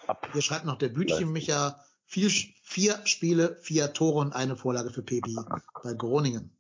Ab. 0.08 0.28
Hier 0.34 0.42
schreibt 0.42 0.66
noch 0.66 0.80
der 0.80 0.90
Bütchen 0.90 1.32
Micha, 1.32 1.80
vier, 2.06 2.32
vier 2.32 3.06
Spiele, 3.06 3.56
vier 3.62 3.94
Tore 3.94 4.18
und 4.22 4.34
eine 4.34 4.56
Vorlage 4.56 4.90
für 4.90 5.04
Pepi 5.04 5.36
bei 5.84 5.94
Groningen. 5.94 6.58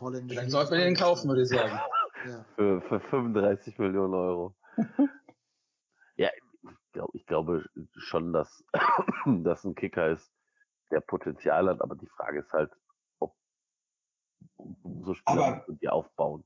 Dann 0.00 0.50
sollten 0.50 0.72
wir 0.72 0.78
den 0.80 0.96
kaufen, 0.96 1.28
würde 1.28 1.42
ich 1.42 1.48
sagen. 1.48 1.78
Ja. 2.26 2.44
Für, 2.56 2.80
für 2.82 2.98
35 2.98 3.78
Millionen 3.78 4.14
Euro. 4.14 4.56
ja, 6.16 6.28
ich, 6.34 6.92
glaub, 6.92 7.14
ich 7.14 7.24
glaube 7.24 7.64
schon, 7.94 8.32
dass 8.32 8.64
das 9.26 9.62
ein 9.62 9.76
Kicker 9.76 10.10
ist, 10.10 10.35
der 10.90 11.00
Potenzial 11.00 11.68
hat, 11.68 11.80
aber 11.80 11.94
die 11.94 12.06
Frage 12.06 12.40
ist 12.40 12.52
halt, 12.52 12.70
ob 13.18 13.34
so 15.02 15.14
Spieler 15.14 15.64
die 15.68 15.88
aufbauen. 15.88 16.44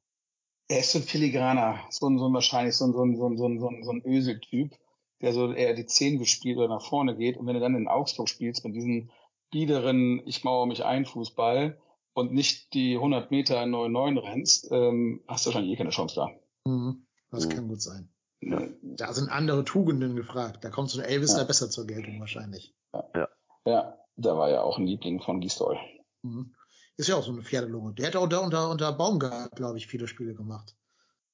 Er 0.69 0.81
ist 0.81 0.93
so 0.93 0.99
ein 0.99 1.05
Filigraner, 1.05 1.81
so 1.91 2.09
ein, 2.09 2.19
so 2.19 2.29
ein 2.29 2.35
wahrscheinlich 2.35 2.77
so 2.77 2.87
ein, 2.87 2.93
so 2.93 3.03
ein, 3.03 3.17
so 3.17 3.27
ein, 3.27 3.37
so 3.37 3.69
ein, 3.69 3.83
so 3.83 3.91
ein 3.91 4.03
Ösel-Typ, 4.05 4.75
der 5.21 5.33
so 5.33 5.53
eher 5.53 5.75
die 5.75 5.87
Zehn 5.87 6.19
bespielt 6.19 6.59
oder 6.59 6.69
nach 6.69 6.87
vorne 6.87 7.17
geht. 7.17 7.37
Und 7.37 7.47
wenn 7.47 7.55
du 7.55 7.61
dann 7.61 7.75
in 7.75 7.89
Augsburg 7.89 8.29
spielst 8.29 8.65
mit 8.65 8.75
diesen 8.75 9.11
biederen, 9.51 10.23
ich 10.27 10.45
mauere 10.45 10.67
mich 10.67 10.85
ein 10.85 11.07
Fußball, 11.07 11.77
und 12.13 12.33
nicht 12.33 12.75
die 12.75 12.97
100 12.97 13.31
Meter 13.31 13.63
9-9 13.63 14.23
rennst, 14.23 14.71
ähm, 14.71 15.23
hast 15.27 15.45
du 15.45 15.49
wahrscheinlich 15.49 15.73
eh 15.73 15.77
keine 15.77 15.91
Chance 15.91 16.17
da. 16.17 16.71
Mhm. 16.71 17.07
Das 17.31 17.47
mhm. 17.47 17.51
kann 17.51 17.69
gut 17.69 17.83
sein. 17.83 18.13
Ja. 18.41 18.63
Da 18.83 19.13
sind 19.13 19.29
andere 19.29 19.65
Tugenden 19.65 20.17
gefragt. 20.17 20.65
Da 20.65 20.71
kommt 20.71 20.91
so 20.91 21.01
ein 21.01 21.07
Elvis 21.07 21.37
ja. 21.37 21.45
besser 21.45 21.71
zur 21.71 21.87
Geltung 21.87 22.21
wahrscheinlich. 22.21 22.75
Ja. 22.93 23.29
ja, 23.67 23.99
da 24.21 24.37
war 24.37 24.51
ja 24.51 24.63
auch 24.63 24.79
ein 24.79 24.87
Liebling 24.87 25.21
von 25.21 25.41
Gistol. 25.41 25.79
Mhm. 26.23 26.55
Ist 26.97 27.09
ja 27.09 27.17
auch 27.17 27.25
so 27.25 27.33
eine 27.33 27.43
Pferdelunge. 27.43 27.95
Der 27.95 28.09
hat 28.09 28.17
auch 28.17 28.25
unter, 28.25 28.43
unter, 28.43 28.71
unter 28.71 28.93
Baumgart, 28.93 29.57
glaube 29.57 29.79
ich, 29.79 29.87
viele 29.87 30.07
Spiele 30.07 30.35
gemacht. 30.35 30.77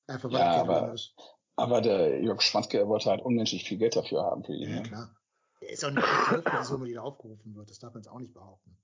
Einfach 0.07 0.31
weil 0.31 0.39
ja, 0.39 0.55
er 0.55 0.61
aber, 0.61 0.93
ist. 0.93 1.15
aber 1.57 1.81
der 1.81 2.23
Jörg 2.23 2.41
Schwanzke 2.41 2.87
wollte 2.87 3.11
halt 3.11 3.23
unmenschlich 3.23 3.65
viel 3.65 3.79
Geld 3.79 3.97
dafür 3.97 4.23
haben 4.23 4.45
für 4.45 4.53
ihn. 4.53 4.71
Ja, 4.71 4.77
ne? 4.77 4.83
klar. 4.83 5.17
Der 5.61 5.71
ist 5.71 5.85
auch 5.85 5.91
nicht 5.91 6.07
die 6.07 6.65
Summe, 6.65 6.87
die 6.87 6.95
da 6.95 7.01
aufgerufen 7.01 7.57
wird. 7.57 7.71
Das 7.71 7.79
darf 7.79 7.95
man 7.95 8.03
jetzt 8.03 8.13
auch 8.13 8.21
nicht 8.21 8.35
behaupten. 8.35 8.77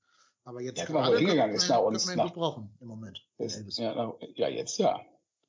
Aber 0.45 0.61
jetzt 0.61 0.79
ja, 0.79 0.87
gerade 0.87 1.19
hingegangen 1.19 1.55
ist 1.55 1.69
nach 1.69 1.79
uns. 1.79 2.13
Nach, 2.15 2.25
gut 2.25 2.35
brauchen 2.35 2.77
im 2.81 2.89
Moment. 2.89 3.25
Ist, 3.39 3.79
ja, 3.79 3.95
nach, 3.95 4.15
ja, 4.35 4.49
jetzt 4.49 4.79
ja. 4.79 5.01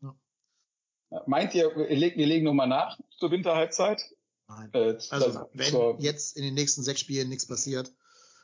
ja. 0.01 1.23
Meint 1.25 1.55
ihr, 1.55 1.75
wir 1.75 1.89
legen, 1.89 2.17
wir 2.17 2.27
legen 2.27 2.45
nochmal 2.45 2.67
nach 2.67 2.99
zur 3.17 3.31
Winterhalbzeit? 3.31 4.03
Nein. 4.47 4.69
Äh, 4.73 4.77
also, 4.79 5.11
also 5.11 5.49
wenn 5.53 5.71
zur, 5.71 5.95
jetzt 5.99 6.37
in 6.37 6.43
den 6.43 6.53
nächsten 6.53 6.83
sechs 6.83 6.99
Spielen 6.99 7.29
nichts 7.29 7.47
passiert, 7.47 7.91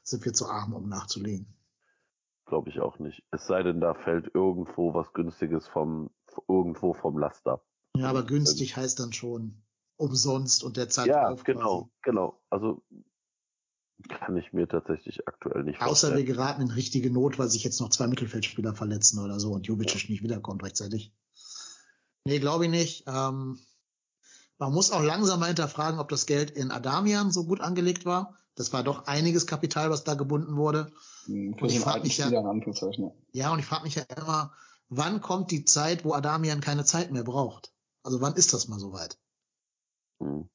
sind 0.10 0.26
wir 0.26 0.34
zu 0.34 0.48
arm, 0.48 0.74
um 0.74 0.88
nachzulegen. 0.90 1.48
glaube 2.46 2.70
ich 2.70 2.80
auch 2.80 3.00
nicht. 3.00 3.24
Es 3.32 3.46
sei 3.48 3.62
denn, 3.64 3.80
da 3.80 3.94
fällt 3.94 4.34
irgendwo 4.34 4.94
was 4.94 5.14
Günstiges 5.14 5.68
vom, 5.68 6.10
irgendwo 6.48 6.94
vom 6.94 7.18
Laster. 7.20 7.62
Ja, 7.96 8.10
aber 8.10 8.24
günstig 8.24 8.76
heißt 8.76 9.00
dann 9.00 9.14
schon 9.14 9.62
umsonst 9.98 10.64
und 10.64 10.78
der 10.78 10.90
Zeit 10.90 11.08
Ja, 11.08 11.34
genau, 11.44 11.82
quasi. 11.84 11.92
genau. 12.04 12.42
Also 12.50 12.84
kann 14.08 14.38
ich 14.38 14.54
mir 14.54 14.68
tatsächlich 14.68 15.28
aktuell 15.28 15.64
nicht 15.64 15.82
Außer 15.82 16.08
wir 16.08 16.14
vorstellen. 16.14 16.26
geraten 16.26 16.62
in 16.62 16.72
richtige 16.72 17.12
Not, 17.12 17.38
weil 17.38 17.50
sich 17.50 17.64
jetzt 17.66 17.82
noch 17.82 17.90
zwei 17.90 18.08
Mittelfeldspieler 18.08 18.74
verletzen 18.74 19.20
oder 19.20 19.40
so 19.42 19.52
und 19.52 19.68
Jubicic 19.68 20.10
nicht 20.10 20.24
wiederkommt 20.24 20.64
rechtzeitig. 20.64 21.14
Nee, 22.24 22.40
glaube 22.40 22.66
ich 22.66 22.72
nicht. 22.72 23.04
Ähm, 23.08 23.60
man 24.58 24.74
muss 24.74 24.92
auch 24.92 25.04
langsam 25.04 25.42
mal 25.42 25.48
hinterfragen, 25.48 26.00
ob 26.00 26.08
das 26.10 26.26
Geld 26.26 26.50
in 26.52 26.72
Adamian 26.72 27.32
so 27.32 27.46
gut 27.46 27.60
angelegt 27.60 28.06
war. 28.06 28.38
Das 28.60 28.74
war 28.74 28.84
doch 28.84 29.08
einiges 29.08 29.48
Kapital, 29.48 29.90
was 29.90 30.04
da 30.04 30.16
gebunden 30.16 30.58
wurde. 30.58 30.92
Hm, 31.28 31.56
Für 31.58 31.64
Und 31.64 31.70
ich 31.70 31.76
so 31.76 31.76
einen 31.78 31.84
frag 31.84 31.94
alten 31.94 32.08
mich 32.08 32.18
ja- 32.18 32.30
ja. 33.32 33.54
Und 33.54 33.60
ich 33.60 33.66
frage 33.66 33.84
mich 33.84 33.96
ja 33.96 34.04
immer, 34.18 34.54
wann 34.90 35.22
kommt 35.22 35.52
die 35.52 35.64
Zeit, 35.64 36.04
wo 36.04 36.12
Adamian 36.12 36.60
keine 36.60 36.84
Zeit 36.84 37.10
mehr 37.12 37.24
braucht? 37.24 37.72
Also 38.04 38.20
wann 38.20 38.34
ist 38.36 38.52
das 38.54 38.68
mal 38.68 38.78
soweit? 38.78 39.18
Hm. 40.22 40.50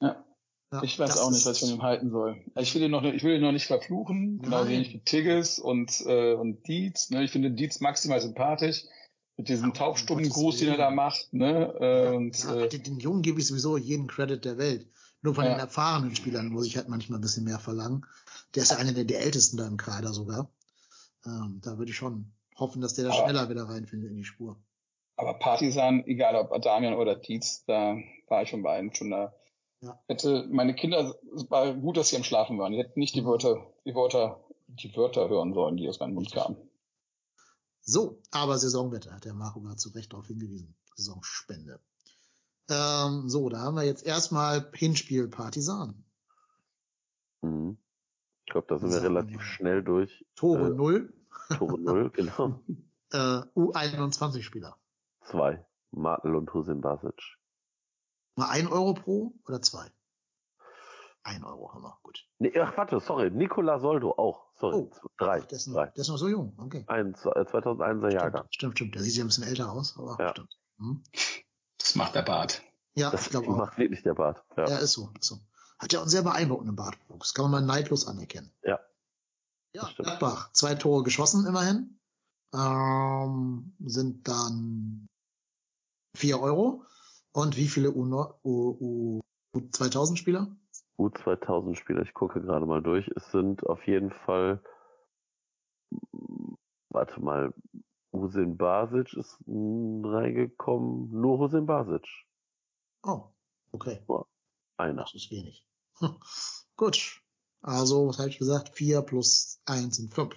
Ja. 0.00 0.24
Ja, 0.72 0.82
Ich 0.82 0.98
weiß 0.98 1.18
auch 1.18 1.30
nicht, 1.30 1.44
was 1.44 1.60
ich 1.62 1.68
von 1.68 1.76
ihm 1.78 1.82
halten 1.82 2.10
soll. 2.10 2.42
Ich 2.58 2.74
will 2.74 2.82
ihn 2.82 2.90
noch, 2.90 3.02
nicht- 3.02 3.16
ich 3.16 3.22
will 3.22 3.36
ihn 3.36 3.42
noch 3.42 3.52
nicht 3.52 3.66
verfluchen, 3.66 4.40
genau 4.40 4.66
wenig 4.66 4.94
wie 4.94 5.00
Tigges 5.00 5.58
und, 5.58 6.00
äh, 6.06 6.32
und 6.32 6.66
Dietz. 6.66 7.10
Ne? 7.10 7.22
Ich 7.22 7.32
finde 7.32 7.50
Dietz 7.50 7.80
maximal 7.80 8.18
sympathisch. 8.20 8.84
Mit 9.36 9.50
diesem 9.50 9.64
Ja, 9.64 9.68
um 9.68 9.74
taubstummen 9.74 10.24
Gottes 10.24 10.34
Gruß, 10.34 10.56
den 10.56 10.68
er 10.70 10.78
da 10.78 10.90
macht. 10.90 11.34
Ne? 11.34 11.74
Äh, 11.78 12.04
Ja, 12.04 12.10
und, 12.12 12.42
ja, 12.44 12.54
äh, 12.62 12.68
den 12.70 12.82
den 12.82 12.98
Jungen 12.98 13.20
gebe 13.20 13.38
ich 13.40 13.46
sowieso 13.46 13.76
jeden 13.76 14.06
Credit 14.06 14.42
der 14.42 14.56
Welt. 14.56 14.88
Nur 15.22 15.34
von 15.34 15.44
Ja. 15.44 15.50
den 15.52 15.60
erfahrenen 15.60 16.14
Spielern 16.14 16.48
muss 16.48 16.66
ich 16.66 16.76
halt 16.76 16.88
manchmal 16.88 17.18
ein 17.18 17.22
bisschen 17.22 17.44
mehr 17.44 17.58
verlangen. 17.58 18.06
Der 18.54 18.62
ist 18.62 18.70
ja 18.70 18.76
einer 18.78 18.92
der, 18.92 19.04
der 19.04 19.20
ältesten 19.20 19.56
da 19.56 19.66
im 19.66 19.76
Kader 19.76 20.12
sogar. 20.12 20.50
Ähm, 21.24 21.60
da 21.62 21.78
würde 21.78 21.90
ich 21.90 21.96
schon 21.96 22.32
hoffen, 22.56 22.80
dass 22.80 22.94
der 22.94 23.06
da 23.06 23.12
Aber- 23.12 23.24
schneller 23.24 23.48
wieder 23.48 23.64
reinfindet 23.68 24.10
in 24.10 24.16
die 24.16 24.24
Spur. 24.24 24.56
aber 25.16 25.34
Partisan, 25.38 26.04
egal 26.06 26.36
ob 26.36 26.52
Adamian 26.52 26.94
oder 26.94 27.16
Dietz, 27.16 27.64
da 27.64 27.96
war 28.28 28.42
ich 28.42 28.50
von 28.50 28.62
beiden 28.62 28.94
schon 28.94 29.10
da. 29.10 29.34
Ja. 29.80 29.98
Hätte 30.08 30.46
meine 30.50 30.74
Kinder, 30.74 31.14
es 31.34 31.50
war 31.50 31.72
gut, 31.74 31.96
dass 31.96 32.08
sie 32.10 32.16
am 32.16 32.22
Schlafen 32.24 32.58
waren. 32.58 32.72
Die 32.72 32.78
hätten 32.78 32.98
nicht 33.00 33.14
die 33.14 33.22
Mhm. 33.22 33.26
Wörter, 33.26 33.72
die 33.84 33.94
Wörter, 33.94 34.44
die 34.68 34.94
Wörter 34.96 35.28
hören 35.28 35.54
sollen, 35.54 35.76
die 35.78 35.88
aus 35.88 36.00
meinem 36.00 36.14
Mund 36.14 36.32
kamen. 36.32 36.56
So, 37.82 38.20
aber 38.30 38.58
Saisonwette 38.58 39.12
hat 39.12 39.24
der 39.24 39.34
Marco 39.34 39.60
gerade 39.60 39.76
zu 39.76 39.90
Recht 39.90 40.12
darauf 40.12 40.26
hingewiesen. 40.26 40.74
Saisonspende. 40.96 41.78
Ähm, 42.68 43.28
so, 43.28 43.48
da 43.48 43.58
haben 43.60 43.76
wir 43.76 43.84
jetzt 43.84 44.04
erstmal 44.04 44.68
Hinspiel 44.74 45.28
Partisan. 45.28 46.04
Mhm. 47.42 47.78
Ich 48.44 48.52
glaube, 48.52 48.66
da 48.68 48.78
sind 48.78 48.90
wir 48.92 49.02
relativ 49.02 49.42
schnell 49.42 49.82
durch. 49.82 50.24
Tore 50.36 50.68
Äh, 50.68 50.70
null, 50.74 51.12
Tore 51.56 51.78
null, 51.78 52.10
genau. 52.14 52.60
äh, 53.12 53.16
U21 53.54 54.42
Spieler. 54.42 54.76
Zwei. 55.22 55.64
Martel 55.92 56.34
und 56.34 56.52
Husin 56.52 56.80
Basic. 56.80 57.14
Mal 58.36 58.48
ein 58.50 58.66
Euro 58.68 58.94
pro 58.94 59.32
oder 59.46 59.62
zwei? 59.62 59.90
Ein 61.22 61.42
Euro 61.42 61.72
haben 61.72 61.82
wir, 61.82 61.98
gut. 62.02 62.28
Nee, 62.38 62.52
ach, 62.60 62.76
warte, 62.76 63.00
sorry. 63.00 63.30
Nicola 63.30 63.80
Soldo 63.80 64.12
auch. 64.12 64.46
Sorry. 64.54 64.76
Oh. 64.76 64.90
Drei. 65.18 65.40
Ach, 65.42 65.46
der, 65.46 65.56
ist 65.56 65.66
noch, 65.66 65.74
Drei. 65.74 65.86
der 65.86 66.02
ist 66.02 66.08
noch 66.08 66.18
so 66.18 66.28
jung, 66.28 66.54
okay. 66.58 66.84
Ein, 66.86 67.14
zwei- 67.16 67.32
äh, 67.32 67.44
2001er 67.44 68.12
Jahrgang. 68.12 68.42
Stimmt, 68.50 68.54
stimmt, 68.54 68.76
stimmt. 68.76 68.94
Der 68.94 69.02
sieht 69.02 69.16
ja 69.16 69.24
ein 69.24 69.28
bisschen 69.28 69.44
älter 69.44 69.72
aus, 69.72 69.96
aber 69.98 70.16
Ja. 70.20 70.30
stimmt. 70.30 70.56
Hm? 70.78 71.02
Das 71.86 71.94
macht 71.94 72.16
der 72.16 72.22
Bart. 72.22 72.62
Ja, 72.96 73.10
Das 73.10 73.26
ich 73.26 73.30
glaube 73.30 73.46
auch. 73.48 73.56
macht 73.58 73.78
wirklich 73.78 74.02
der 74.02 74.14
Bart. 74.14 74.42
Ja. 74.56 74.68
Ja, 74.68 74.78
ist 74.78 74.92
so, 74.94 75.10
ist 75.20 75.28
so. 75.28 75.38
Hat 75.78 75.92
ja 75.92 76.00
auch 76.00 76.02
einen 76.02 76.10
sehr 76.10 76.22
beeindruckenden 76.24 76.74
Bartwuchs. 76.74 77.32
Kann 77.32 77.48
man 77.48 77.64
mal 77.64 77.74
neidlos 77.74 78.08
anerkennen. 78.08 78.50
Ja. 78.64 78.80
Ja, 79.72 79.82
Das 79.82 79.90
stimmt. 79.92 80.08
Gladbach. 80.08 80.50
Zwei 80.52 80.74
Tore 80.74 81.04
geschossen 81.04 81.46
immerhin. 81.46 82.00
Ähm, 82.52 83.72
sind 83.78 84.26
dann 84.26 85.06
vier 86.16 86.40
Euro. 86.40 86.82
Und 87.32 87.56
wie 87.56 87.68
viele 87.68 87.92
U, 87.92 88.02
U, 88.42 89.20
U 89.54 89.60
2000 89.70 90.18
Spieler? 90.18 90.48
U2000 90.98 91.76
Spieler, 91.76 92.02
ich 92.02 92.14
gucke 92.14 92.40
gerade 92.40 92.66
mal 92.66 92.82
durch. 92.82 93.06
Es 93.14 93.30
sind 93.30 93.64
auf 93.64 93.86
jeden 93.86 94.10
Fall, 94.10 94.60
warte 96.88 97.20
mal, 97.20 97.52
Husin 98.20 98.56
Basic 98.56 99.12
ist 99.14 99.38
mm, 99.46 100.04
reingekommen. 100.04 101.10
Nur 101.10 101.38
Husin 101.38 101.66
Basic. 101.66 102.06
Oh, 103.02 103.24
okay. 103.72 104.00
Einer. 104.76 105.02
Das 105.02 105.14
ist 105.14 105.30
wenig. 105.30 105.64
Hm. 105.98 106.16
Gut. 106.76 107.22
Also, 107.62 108.08
was 108.08 108.18
habe 108.18 108.28
ich 108.28 108.38
gesagt? 108.38 108.76
Vier 108.76 109.02
plus 109.02 109.60
eins 109.64 109.96
sind 109.96 110.14
fünf. 110.14 110.34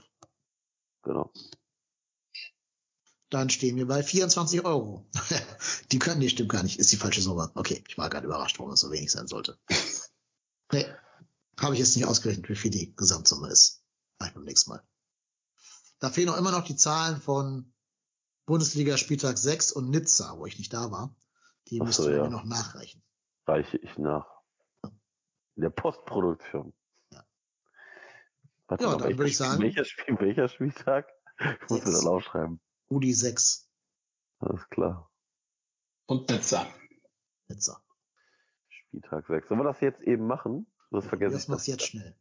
Genau. 1.04 1.32
Dann 3.30 3.50
stehen 3.50 3.76
wir 3.76 3.88
bei 3.88 4.02
24 4.02 4.66
Euro. 4.66 5.06
die 5.92 6.00
können, 6.00 6.20
nee, 6.20 6.30
stimmt 6.30 6.50
gar 6.50 6.64
nicht. 6.64 6.80
Ist 6.80 6.92
die 6.92 6.98
falsche 6.98 7.22
Summe. 7.22 7.52
Okay, 7.54 7.84
ich 7.88 7.98
war 7.98 8.10
gerade 8.10 8.26
überrascht, 8.26 8.58
warum 8.58 8.74
es 8.74 8.80
so 8.80 8.92
wenig 8.92 9.12
sein 9.12 9.28
sollte. 9.28 9.58
Nee, 10.72 10.86
habe 11.60 11.74
ich 11.74 11.80
jetzt 11.80 11.96
nicht 11.96 12.06
ausgerechnet, 12.06 12.48
wie 12.48 12.56
viel 12.56 12.70
die 12.70 12.96
Gesamtsumme 12.96 13.50
ist. 13.50 13.82
Vielleicht 14.18 14.36
beim 14.36 14.44
nächsten 14.44 14.70
Mal. 14.70 14.84
Da 16.00 16.10
fehlen 16.10 16.30
auch 16.30 16.38
immer 16.38 16.52
noch 16.52 16.64
die 16.64 16.76
Zahlen 16.76 17.20
von 17.22 17.74
Bundesliga 18.46 18.98
Spieltag 18.98 19.38
6 19.38 19.72
und 19.72 19.90
Nizza, 19.90 20.38
wo 20.38 20.46
ich 20.46 20.58
nicht 20.58 20.74
da 20.74 20.92
war. 20.92 21.16
Die 21.68 21.80
Ach 21.82 21.86
müsste 21.86 22.04
so, 22.04 22.10
ich 22.10 22.16
ja. 22.16 22.24
mir 22.24 22.30
noch 22.30 22.46
nachreichen. 22.46 23.04
Reiche 23.46 23.78
ich 23.78 23.98
nach. 23.98 24.28
In 25.56 25.62
der 25.64 25.70
Postproduktion. 25.72 26.74
Ja. 27.12 27.26
Warte 28.68 28.84
Ja, 28.86 28.92
dann 28.92 29.02
welcher 29.02 29.18
würde 29.18 29.30
ich 29.30 29.36
Spiel- 29.36 29.46
sagen- 29.48 29.62
Welcher, 29.62 29.86
Spiel, 29.86 30.20
welcher 30.20 30.48
Spieltag? 30.48 31.08
Ich 31.40 31.70
muss 31.70 31.86
mir 31.86 31.92
das 31.92 32.06
aufschreiben. 32.06 32.60
Udi 32.90 33.14
6, 33.14 33.70
Alles 34.40 34.68
klar. 34.70 35.12
Und 36.06 36.30
Nizza. 36.30 36.66
Nizza. 37.50 37.82
Spieltag 38.70 39.28
6. 39.28 39.48
Sollen 39.50 39.60
wir 39.60 39.66
das 39.66 39.80
jetzt 39.82 40.02
eben 40.02 40.26
machen? 40.28 40.66
Das 40.92 41.06
vergesse 41.06 41.34
Das 41.34 41.44
ich. 41.44 41.50
machst 41.50 41.68
das- 41.68 41.68
jetzt 41.68 41.86
schnell. 41.88 42.18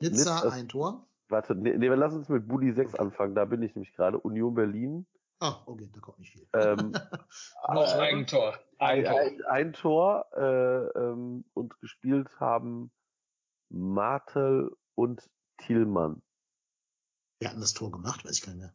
Nizza, 0.00 0.34
Nizza- 0.42 0.50
ein 0.52 0.68
Tor. 0.68 1.08
Warte, 1.28 1.54
nee, 1.54 1.76
nee, 1.76 1.88
lass 1.88 2.14
uns 2.14 2.28
mit 2.28 2.46
Budi 2.46 2.72
6 2.72 2.94
anfangen. 2.94 3.34
Da 3.34 3.44
bin 3.44 3.62
ich 3.62 3.74
nämlich 3.74 3.92
gerade. 3.94 4.18
Union 4.18 4.54
Berlin. 4.54 5.06
Ah, 5.40 5.62
okay, 5.66 5.90
da 5.92 6.00
kommt 6.00 6.18
nicht 6.18 6.32
viel. 6.32 6.46
Ähm, 6.54 6.92
Auch 7.62 7.94
Eigentor. 7.94 8.58
ein, 8.78 9.06
Eigentor. 9.06 9.20
ein, 9.20 9.42
ein 9.44 9.72
Tor 9.72 10.26
äh, 10.34 10.98
ähm, 10.98 11.44
und 11.52 11.78
gespielt 11.80 12.28
haben 12.40 12.90
Martel 13.68 14.70
und 14.94 15.28
Thielmann. 15.58 16.22
Wir 17.38 17.50
hatten 17.50 17.60
das 17.60 17.74
Tor 17.74 17.90
gemacht, 17.90 18.24
weiß 18.24 18.38
ich 18.38 18.42
gar 18.42 18.52
nicht 18.52 18.62
mehr. 18.62 18.74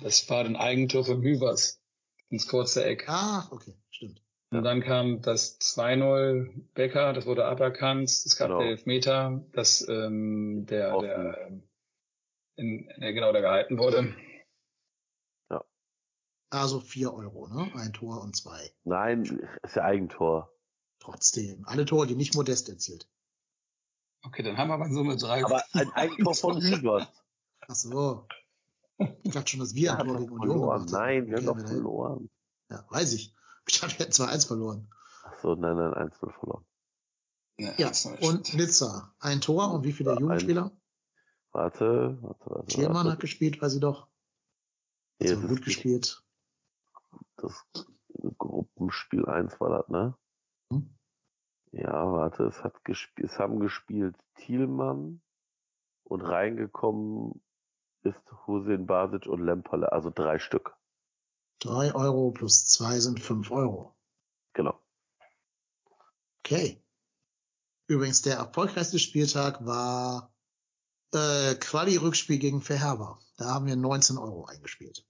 Das 0.00 0.28
war 0.30 0.44
ein 0.44 0.56
Eigentor 0.56 1.04
von 1.04 1.22
Hübers 1.22 1.82
ins 2.30 2.46
kurze 2.46 2.84
Eck. 2.84 3.08
Ah, 3.08 3.48
okay, 3.50 3.76
stimmt. 3.90 4.22
Und 4.50 4.62
dann 4.62 4.80
kam 4.80 5.20
das 5.20 5.60
2-0 5.60 6.50
Becker, 6.74 7.12
das 7.12 7.26
wurde 7.26 7.44
aberkannt. 7.44 8.08
Es 8.08 8.36
gab 8.36 8.48
Genau. 8.48 8.60
den 8.60 8.68
Elfmeter, 8.70 9.44
dass 9.52 9.86
ähm, 9.88 10.64
der, 10.66 10.96
Offen. 10.96 11.06
der 11.06 11.46
ähm, 11.46 11.62
in, 12.56 12.88
in, 12.88 13.14
genau 13.14 13.32
der 13.32 13.42
gehalten 13.42 13.78
wurde. 13.78 14.14
Also 16.50 16.80
vier 16.80 17.12
Euro, 17.12 17.46
ne? 17.48 17.70
Ein 17.74 17.92
Tor 17.92 18.22
und 18.22 18.34
zwei. 18.34 18.72
Nein, 18.84 19.22
ist 19.62 19.76
ja 19.76 19.84
Eigentor. 19.84 20.50
Trotzdem. 20.98 21.64
Alle 21.66 21.84
Tore, 21.84 22.06
die 22.06 22.14
nicht 22.16 22.34
Modest 22.34 22.70
erzielt. 22.70 23.06
Okay, 24.22 24.42
dann 24.42 24.56
haben 24.56 24.68
wir 24.68 24.74
aber 24.74 24.86
in 24.86 24.94
Summe 24.94 25.16
drei. 25.16 25.44
Aber 25.44 25.62
ein 25.72 25.90
Eigentor 25.92 26.34
von 26.34 26.60
Hübers. 26.62 27.06
Ach 27.60 27.74
so. 27.74 28.26
Ich 29.22 29.32
dachte 29.32 29.50
schon, 29.50 29.60
dass 29.60 29.74
wir 29.74 29.92
ein 29.92 29.98
hat 29.98 30.06
Tor 30.06 30.18
gegen 30.20 30.32
Union 30.32 30.70
haben. 30.70 30.86
Nein, 30.86 31.26
wir 31.26 31.36
haben 31.36 31.46
doch 31.46 31.60
verloren. 31.60 32.30
Ja, 32.70 32.84
weiß 32.88 33.12
ich. 33.12 33.34
Ich 33.68 33.80
dachte, 33.80 33.98
wir 33.98 34.06
hätten 34.06 34.12
2-1 34.12 34.46
verloren. 34.46 34.90
Ach 35.24 35.38
so, 35.42 35.54
nein, 35.54 35.76
nein, 35.76 35.92
1-0 35.92 36.32
verloren. 36.32 36.64
Ja, 37.58 37.72
Ja, 37.76 37.90
und. 38.20 38.54
Nizza. 38.54 39.14
Ein 39.18 39.40
Tor 39.40 39.72
und 39.72 39.84
wie 39.84 39.92
viele 39.92 40.12
Ja, 40.14 40.20
Jugendspieler? 40.20 40.70
Warte, 41.52 42.18
warte, 42.22 42.50
warte. 42.50 42.66
Thielmann 42.66 43.10
hat 43.10 43.20
gespielt, 43.20 43.60
weiß 43.60 43.74
ich 43.74 43.80
doch. 43.80 44.08
Jetzt 45.18 45.36
Also 45.36 45.48
gut 45.48 45.62
gespielt. 45.64 46.22
Das 47.36 47.64
Gruppenspiel 48.38 49.26
1 49.26 49.60
war 49.60 49.78
das, 49.78 49.88
ne? 49.88 50.16
Hm? 50.72 50.94
Ja, 51.72 52.12
warte, 52.12 52.44
es 52.44 52.62
hat 52.62 52.84
gespielt, 52.84 53.30
es 53.30 53.38
haben 53.38 53.60
gespielt 53.60 54.16
Thielmann 54.36 55.20
und 56.04 56.20
reingekommen 56.22 57.42
ist 58.02 58.20
Hussein 58.46 58.86
Basic 58.86 59.26
und 59.26 59.44
Lemperle, 59.44 59.92
also 59.92 60.10
drei 60.10 60.38
Stück. 60.38 60.74
Drei 61.60 61.94
Euro 61.94 62.30
plus 62.30 62.66
zwei 62.66 63.00
sind 63.00 63.20
fünf 63.20 63.50
Euro. 63.50 63.96
Genau. 64.52 64.80
Okay. 66.40 66.82
Übrigens, 67.86 68.22
der 68.22 68.36
erfolgreichste 68.36 68.98
Spieltag 68.98 69.64
war 69.64 70.32
äh, 71.14 71.54
Quali-Rückspiel 71.54 72.38
gegen 72.38 72.60
Verherber. 72.60 73.18
Da 73.36 73.46
haben 73.46 73.66
wir 73.66 73.76
19 73.76 74.18
Euro 74.18 74.44
eingespielt. 74.44 75.06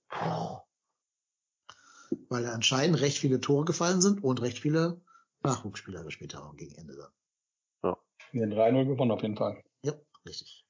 Weil 2.29 2.43
da 2.43 2.53
anscheinend 2.53 3.01
recht 3.01 3.19
viele 3.19 3.41
Tore 3.41 3.65
gefallen 3.65 4.01
sind 4.01 4.23
und 4.23 4.41
recht 4.41 4.59
viele 4.59 5.01
Nachwuchsspieler 5.43 6.05
gespielt 6.05 6.35
haben 6.35 6.57
gegen 6.57 6.75
Ende 6.75 6.97
dann. 6.97 7.97
Wir 8.33 8.43
haben 8.43 8.53
3-0 8.53 8.85
gewonnen 8.87 9.11
auf 9.11 9.23
jeden 9.23 9.37
Fall. 9.37 9.62
Ja, 9.83 9.95
richtig. 10.27 10.66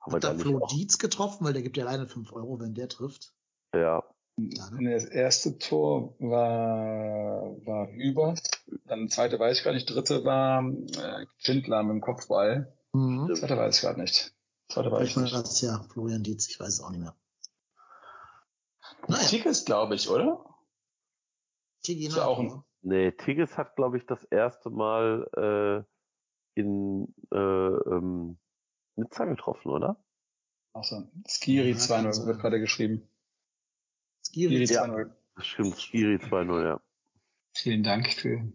Haben 0.00 0.12
wir 0.12 0.16
Hat 0.16 0.24
da 0.24 0.34
Flo 0.34 0.58
auch? 0.62 0.68
Dietz 0.68 0.98
getroffen, 0.98 1.44
weil 1.44 1.52
der 1.52 1.62
gibt 1.62 1.76
ja 1.76 1.84
alleine 1.84 2.06
5 2.08 2.32
Euro, 2.32 2.58
wenn 2.60 2.74
der 2.74 2.88
trifft. 2.88 3.34
Ja, 3.74 3.80
Ja? 3.80 4.15
Das 4.36 5.04
erste 5.04 5.58
Tor 5.58 6.14
war, 6.18 7.56
war 7.64 7.88
Hübers. 7.88 8.42
Dann 8.84 9.08
zweite 9.08 9.38
weiß 9.38 9.58
ich 9.58 9.64
gar 9.64 9.72
nicht. 9.72 9.86
Dritte 9.86 10.24
war 10.24 10.62
äh, 10.62 11.26
Schindler 11.38 11.82
mit 11.82 11.94
dem 11.94 12.00
Kopfball. 12.02 12.76
Mhm. 12.92 13.34
Zweite 13.34 13.56
weiß 13.56 13.76
ich 13.76 13.80
gerade 13.82 14.00
nicht. 14.00 14.34
Zweite 14.68 14.90
weiß 14.90 15.08
ich 15.08 15.16
nicht. 15.16 15.34
das 15.34 15.60
ja 15.62 15.82
Florian 15.90 16.22
Dietz, 16.22 16.48
ich 16.48 16.60
weiß 16.60 16.68
es 16.68 16.80
auch 16.80 16.90
nicht 16.90 17.00
mehr. 17.00 17.16
Naja, 19.08 19.26
Tickets, 19.26 19.64
glaube 19.64 19.94
ich, 19.94 20.10
oder? 20.10 20.44
Tigi 21.82 22.06
Ist 22.06 22.16
ja 22.16 22.26
auch 22.26 22.38
ein-. 22.38 22.62
Nee, 22.82 23.12
Tigges 23.12 23.56
hat, 23.56 23.74
glaube 23.74 23.96
ich, 23.96 24.06
das 24.06 24.22
erste 24.24 24.70
Mal 24.70 25.86
äh, 26.56 26.60
in 26.60 27.14
äh, 27.32 27.36
ähm, 27.36 28.38
Nizza 28.96 29.24
getroffen, 29.24 29.70
oder? 29.70 29.96
Ach 30.72 30.84
so. 30.84 31.02
Skiri 31.26 31.70
Ja, 31.70 31.86
kann 31.86 32.06
2-0 32.06 32.12
sein. 32.12 32.26
wird 32.26 32.40
gerade 32.40 32.60
geschrieben. 32.60 33.08
Skiri. 34.36 34.64
Ja. 34.64 34.84
2-0. 34.84 35.10
Das 35.36 35.46
stimmt, 35.46 35.80
Skiri 35.80 36.16
2-0, 36.16 36.64
ja. 36.64 36.80
Vielen 37.54 37.82
Dank 37.82 38.12
für 38.12 38.52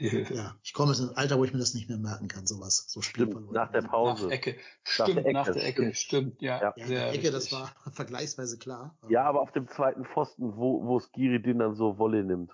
die 0.00 0.08
Hilfe. 0.08 0.34
Ja, 0.34 0.58
ich 0.62 0.72
komme 0.72 0.92
jetzt 0.92 1.00
in 1.00 1.10
ein 1.10 1.16
Alter, 1.16 1.38
wo 1.38 1.44
ich 1.44 1.52
mir 1.52 1.58
das 1.58 1.74
nicht 1.74 1.88
mehr 1.88 1.98
merken 1.98 2.28
kann, 2.28 2.46
sowas. 2.46 2.86
So 2.88 3.02
Stimmt, 3.02 3.52
nach 3.52 3.70
der 3.72 3.82
Nach 3.82 3.90
Pause. 3.90 4.30
Ecke. 4.30 4.52
Nach 4.52 5.06
der 5.06 5.12
Stimmt, 5.12 5.32
nach 5.32 5.46
Ecke, 5.48 5.52
der 5.58 5.66
Ecke. 5.66 5.94
Stimmt, 5.94 6.40
ja. 6.40 6.60
Ja. 6.76 6.86
Sehr 6.86 7.12
die 7.12 7.18
Ecke, 7.18 7.30
das 7.30 7.52
war 7.52 7.74
vergleichsweise 7.92 8.58
klar. 8.58 8.98
Ja, 9.08 9.24
aber 9.24 9.42
auf 9.42 9.52
dem 9.52 9.68
zweiten 9.68 10.06
Pfosten, 10.06 10.56
wo, 10.56 10.82
wo 10.86 10.98
Skiri 10.98 11.42
den 11.42 11.58
dann 11.58 11.74
so 11.74 11.98
Wolle 11.98 12.24
nimmt. 12.24 12.52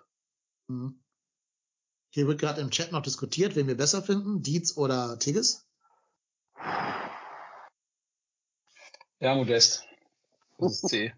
Mhm. 0.67 1.01
Hier 2.11 2.27
wird 2.27 2.41
gerade 2.41 2.61
im 2.61 2.71
Chat 2.71 2.91
noch 2.91 3.03
diskutiert, 3.03 3.55
wen 3.55 3.69
wir 3.69 3.77
besser 3.77 4.03
finden, 4.03 4.43
Dietz 4.43 4.77
oder 4.77 5.19
Tigges. 5.19 5.65
Ja, 9.21 9.37
Modest. 9.37 9.87
Das 10.59 10.83
ist 10.83 10.89
C. 10.89 11.15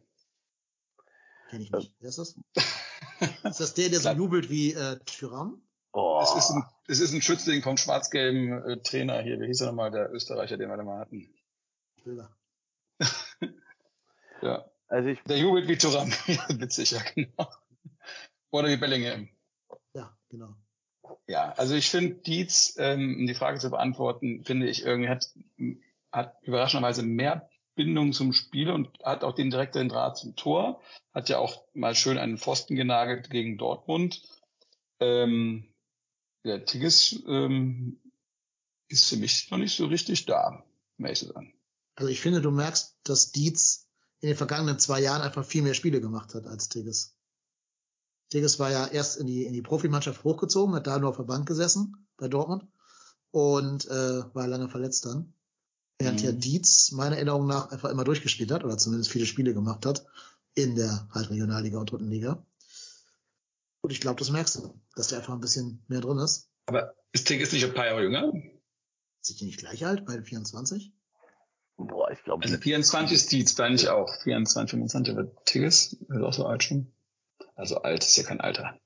Kenn 1.51 1.61
ich 1.63 1.71
nicht. 1.71 1.93
Wer 2.01 2.09
ist 2.09 2.19
das? 2.19 2.37
Ist 3.45 3.61
das 3.61 3.75
der, 3.75 3.89
der 3.91 4.01
so 4.01 4.11
jubelt 4.11 4.51
wie 4.51 4.73
äh, 4.73 4.99
Tyrann? 5.07 5.63
Oh, 5.93 6.21
Es 6.21 6.35
ist 6.35 6.51
ein, 6.51 6.65
es 6.89 6.99
ist 6.99 7.13
ein 7.15 7.23
Schützling 7.23 7.63
vom 7.63 7.77
schwarz-gelben 7.77 8.65
äh, 8.65 8.83
Trainer 8.83 9.23
hier. 9.23 9.41
Wie 9.41 9.47
hieß 9.47 9.61
er 9.61 9.69
nochmal, 9.69 9.93
der 9.93 10.13
Österreicher, 10.13 10.57
den 10.57 10.69
wir 10.69 10.77
da 10.77 10.83
mal 10.83 10.99
hatten? 10.99 11.33
Bilder. 12.03 12.37
Ja. 14.43 14.65
also 14.89 15.09
ich, 15.09 15.23
Der 15.23 15.39
jubelt 15.39 15.69
wie 15.69 15.79
Thuram. 15.79 16.13
Ja, 16.27 16.45
Witzig, 16.61 16.91
ja, 16.91 17.01
genau. 17.15 17.49
Oder 18.51 18.69
wie 18.69 18.77
Bellingham. 18.77 19.29
Ja, 19.95 20.15
genau. 20.29 20.55
Ja, 21.27 21.53
also 21.53 21.75
ich 21.75 21.89
finde 21.89 22.17
Dietz, 22.17 22.75
ähm, 22.79 23.17
um 23.21 23.27
die 23.27 23.35
Frage 23.35 23.59
zu 23.59 23.71
beantworten, 23.71 24.45
finde 24.45 24.69
ich 24.69 24.85
irgendwie 24.85 25.09
hat, 25.09 25.33
hat 26.13 26.37
überraschenderweise 26.43 27.03
mehr 27.03 27.49
Bindung 27.75 28.13
zum 28.13 28.33
Spiel 28.33 28.71
und 28.71 28.89
hat 29.03 29.25
auch 29.25 29.35
den 29.35 29.51
direkten 29.51 29.89
Draht 29.89 30.17
zum 30.17 30.37
Tor. 30.37 30.81
Hat 31.13 31.29
ja 31.29 31.39
auch 31.39 31.65
mal 31.75 31.95
schön 31.95 32.19
einen 32.19 32.39
Pfosten 32.39 32.77
genagelt 32.77 33.31
gegen 33.31 33.59
Dortmund. 33.59 34.23
Ähm, 35.01 35.75
der 36.45 36.65
Tigges 36.65 37.23
ähm, 37.27 38.01
ist 38.89 39.09
für 39.09 39.17
mich 39.17 39.51
noch 39.51 39.59
nicht 39.59 39.77
so 39.77 39.87
richtig 39.87 40.27
da, 40.27 40.65
zu 41.15 41.27
sein. 41.27 41.53
Also 41.97 42.11
ich 42.11 42.21
finde, 42.21 42.41
du 42.41 42.51
merkst, 42.51 42.97
dass 43.05 43.33
Dietz 43.33 43.89
in 44.21 44.29
den 44.29 44.37
vergangenen 44.37 44.79
zwei 44.79 45.01
Jahren 45.01 45.23
einfach 45.23 45.45
viel 45.45 45.63
mehr 45.63 45.75
Spiele 45.75 46.01
gemacht 46.01 46.35
hat 46.35 46.47
als 46.47 46.69
Tigges. 46.69 47.17
Tigges 48.31 48.59
war 48.59 48.71
ja 48.71 48.87
erst 48.87 49.19
in 49.19 49.27
die, 49.27 49.45
in 49.45 49.53
die 49.53 49.63
Profimannschaft 49.63 50.25
hochgezogen, 50.25 50.75
hat 50.75 50.87
da 50.87 50.99
nur 50.99 51.11
auf 51.11 51.17
der 51.17 51.25
Bank 51.25 51.47
gesessen 51.47 52.07
bei 52.17 52.29
Dortmund 52.29 52.67
und 53.31 53.87
äh, 53.87 54.35
war 54.35 54.47
lange 54.47 54.69
verletzt 54.69 55.07
dann. 55.07 55.35
Während 55.99 56.21
Mhm. 56.21 56.27
ja 56.27 56.33
Dietz 56.33 56.91
meiner 56.93 57.17
Erinnerung 57.17 57.47
nach 57.47 57.71
einfach 57.71 57.91
immer 57.91 58.05
durchgespielt 58.05 58.51
hat 58.51 58.65
oder 58.65 58.77
zumindest 58.79 59.11
viele 59.11 59.27
Spiele 59.27 59.55
gemacht 59.55 59.87
hat 59.87 60.05
in 60.55 60.77
der 60.77 61.09
halt 61.13 61.31
Regionalliga 61.31 61.79
und 61.79 61.91
dritten 61.91 62.09
Liga. 62.09 62.45
Und 63.81 63.91
ich 63.91 64.01
glaube, 64.01 64.19
das 64.19 64.31
merkst 64.31 64.57
du, 64.57 64.81
dass 64.97 65.09
der 65.09 65.19
einfach 65.19 65.35
ein 65.35 65.41
bisschen 65.41 65.85
mehr 65.89 66.01
drin 66.01 66.19
ist. 66.19 66.49
Aber 66.67 66.95
ist 67.13 67.27
Tigges 67.27 67.53
nicht 67.53 67.65
ein 67.65 67.75
paar 67.75 67.87
Jahre 67.87 68.03
jünger? 68.03 68.33
Ist 69.21 69.41
die 69.41 69.45
nicht 69.45 69.59
gleich 69.59 69.85
alt, 69.85 70.05
beide 70.07 70.23
24? 70.23 70.93
boah, 71.77 72.11
ich 72.11 72.23
glaube, 72.23 72.45
Also 72.45 72.57
24 72.57 73.15
ist 73.17 73.33
Dietz, 73.33 73.55
da 73.57 73.69
nicht 73.69 73.89
auch. 73.89 74.09
24, 74.23 74.71
25, 74.71 75.13
aber 75.13 75.45
Tigges 75.45 75.93
ist 75.95 76.11
auch 76.23 76.33
so 76.33 76.47
alt 76.47 76.63
schon. 76.63 76.93
Also 77.57 77.79
alt 77.79 78.05
ist 78.05 78.17
ja 78.17 78.23
kein 78.23 78.41
Alter. 78.41 78.79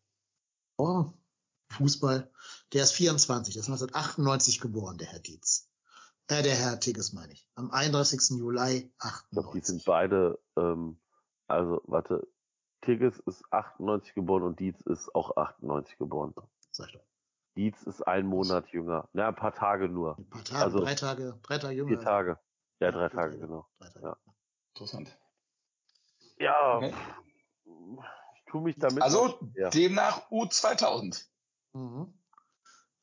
Oh, 0.79 1.13
Fußball. 1.71 2.31
Der 2.73 2.85
ist 2.85 2.93
24, 2.93 3.55
der 3.55 3.61
ist 3.61 3.69
1998 3.69 4.61
geboren, 4.61 4.97
der 4.97 5.09
Herr 5.09 5.21
Dietz. 5.21 5.68
Äh, 6.29 6.43
der 6.43 6.55
Herr 6.55 6.79
Tigges 6.79 7.13
meine 7.13 7.33
ich. 7.33 7.49
Am 7.55 7.71
31. 7.71 8.39
Juli 8.39 8.77
ich 8.77 9.31
glaube, 9.31 9.51
die 9.53 9.59
98. 9.61 9.65
sind 9.65 9.85
beide, 9.85 10.39
ähm, 10.57 11.01
also, 11.47 11.81
warte, 11.87 12.29
Tigges 12.83 13.19
ist 13.21 13.43
98 13.51 14.15
geboren 14.15 14.43
und 14.43 14.61
Dietz 14.61 14.81
ist 14.83 15.15
auch 15.15 15.37
98 15.37 15.97
geboren. 15.99 16.35
Sag 16.71 16.89
ich 16.89 16.93
doch. 16.95 17.05
Dietz 17.57 17.83
ist 17.85 18.07
ein 18.07 18.27
Monat 18.27 18.69
jünger. 18.69 19.09
Na, 19.15 19.29
ein 19.29 19.35
paar 19.35 19.55
Tage 19.55 19.89
nur. 19.89 20.17
Ein 20.19 20.29
paar 20.29 20.45
Tage, 20.45 20.65
Also- 20.65 20.79
drei 20.81 20.95
Tage, 20.95 21.39
drei 21.43 21.59
Tage 21.59 21.75
jünger. 21.75 21.89
Vier 21.89 22.01
Tage. 22.01 22.39
Ja, 22.81 22.93
drei 22.93 23.09
vier 23.09 23.19
Tage, 23.19 23.39
genau. 23.39 23.67
Drei 23.81 23.89
Tage. 23.89 24.07
Ja. 24.07 24.17
Interessant. 24.75 25.19
Ja, 26.39 26.77
Okay. 26.77 26.95
ich 28.37 28.45
tue 28.53 28.63
mich 28.63 28.79
damit. 28.79 29.03
Also 29.03 29.41
ja. 29.57 29.71
demnach 29.71 30.31
U2000. 30.31 31.27
Mhm. 31.73 32.13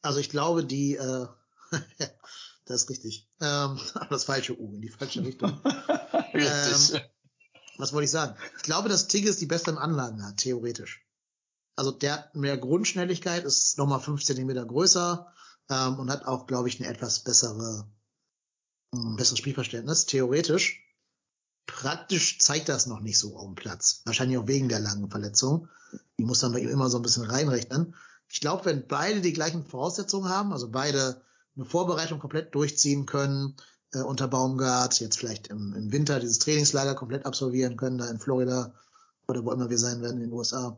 Also 0.01 0.19
ich 0.19 0.29
glaube, 0.29 0.63
die, 0.63 0.95
äh, 0.95 1.27
das 2.65 2.83
ist 2.83 2.89
richtig. 2.89 3.29
Ähm, 3.41 3.79
aber 3.93 4.09
das 4.09 4.25
falsche 4.25 4.59
U, 4.59 4.73
in 4.73 4.81
die 4.81 4.89
falsche 4.89 5.23
Richtung. 5.23 5.59
Richtig. 6.33 7.01
was 7.77 7.93
wollte 7.93 8.05
ich 8.05 8.11
sagen? 8.11 8.35
Ich 8.57 8.63
glaube, 8.63 8.89
dass 8.89 9.07
Tigges 9.07 9.37
die 9.37 9.45
besseren 9.45 9.77
Anlagen 9.77 10.25
hat, 10.25 10.37
theoretisch. 10.37 11.05
Also 11.77 11.91
der 11.91 12.13
hat 12.13 12.35
mehr 12.35 12.57
Grundschnelligkeit, 12.57 13.45
ist 13.45 13.77
nochmal 13.77 14.01
fünf 14.01 14.23
Zentimeter 14.23 14.65
größer 14.65 15.31
ähm, 15.69 15.99
und 15.99 16.09
hat 16.09 16.25
auch, 16.25 16.47
glaube 16.47 16.67
ich, 16.67 16.79
eine 16.79 16.89
etwas 16.89 17.19
bessere, 17.19 17.89
ein 18.93 19.15
besseres 19.15 19.39
Spielverständnis, 19.39 20.05
theoretisch. 20.05 20.81
Praktisch 21.67 22.39
zeigt 22.39 22.69
das 22.69 22.85
noch 22.85 22.99
nicht 22.99 23.17
so 23.17 23.37
auf 23.37 23.45
dem 23.45 23.55
Platz. 23.55 24.01
Wahrscheinlich 24.05 24.37
auch 24.37 24.47
wegen 24.47 24.69
der 24.69 24.79
langen 24.79 25.09
Verletzung. 25.09 25.69
Die 26.19 26.25
muss 26.25 26.39
dann 26.39 26.51
bei 26.51 26.59
ihm 26.59 26.69
immer 26.69 26.89
so 26.89 26.97
ein 26.97 27.01
bisschen 27.01 27.23
reinrechnen. 27.23 27.95
Ich 28.27 28.39
glaube, 28.39 28.65
wenn 28.65 28.87
beide 28.87 29.21
die 29.21 29.33
gleichen 29.33 29.65
Voraussetzungen 29.65 30.29
haben, 30.29 30.51
also 30.51 30.69
beide 30.69 31.21
eine 31.55 31.65
Vorbereitung 31.65 32.19
komplett 32.19 32.53
durchziehen 32.53 33.05
können, 33.05 33.55
äh, 33.93 34.01
unter 34.01 34.27
Baumgart, 34.27 34.99
jetzt 34.99 35.17
vielleicht 35.17 35.47
im, 35.47 35.73
im 35.73 35.91
Winter 35.91 36.19
dieses 36.19 36.39
Trainingslager 36.39 36.95
komplett 36.95 37.25
absolvieren 37.25 37.77
können, 37.77 37.97
da 37.97 38.09
in 38.09 38.19
Florida 38.19 38.73
oder 39.27 39.43
wo 39.43 39.51
immer 39.51 39.69
wir 39.69 39.77
sein 39.77 40.01
werden 40.01 40.17
in 40.17 40.29
den 40.29 40.33
USA, 40.33 40.77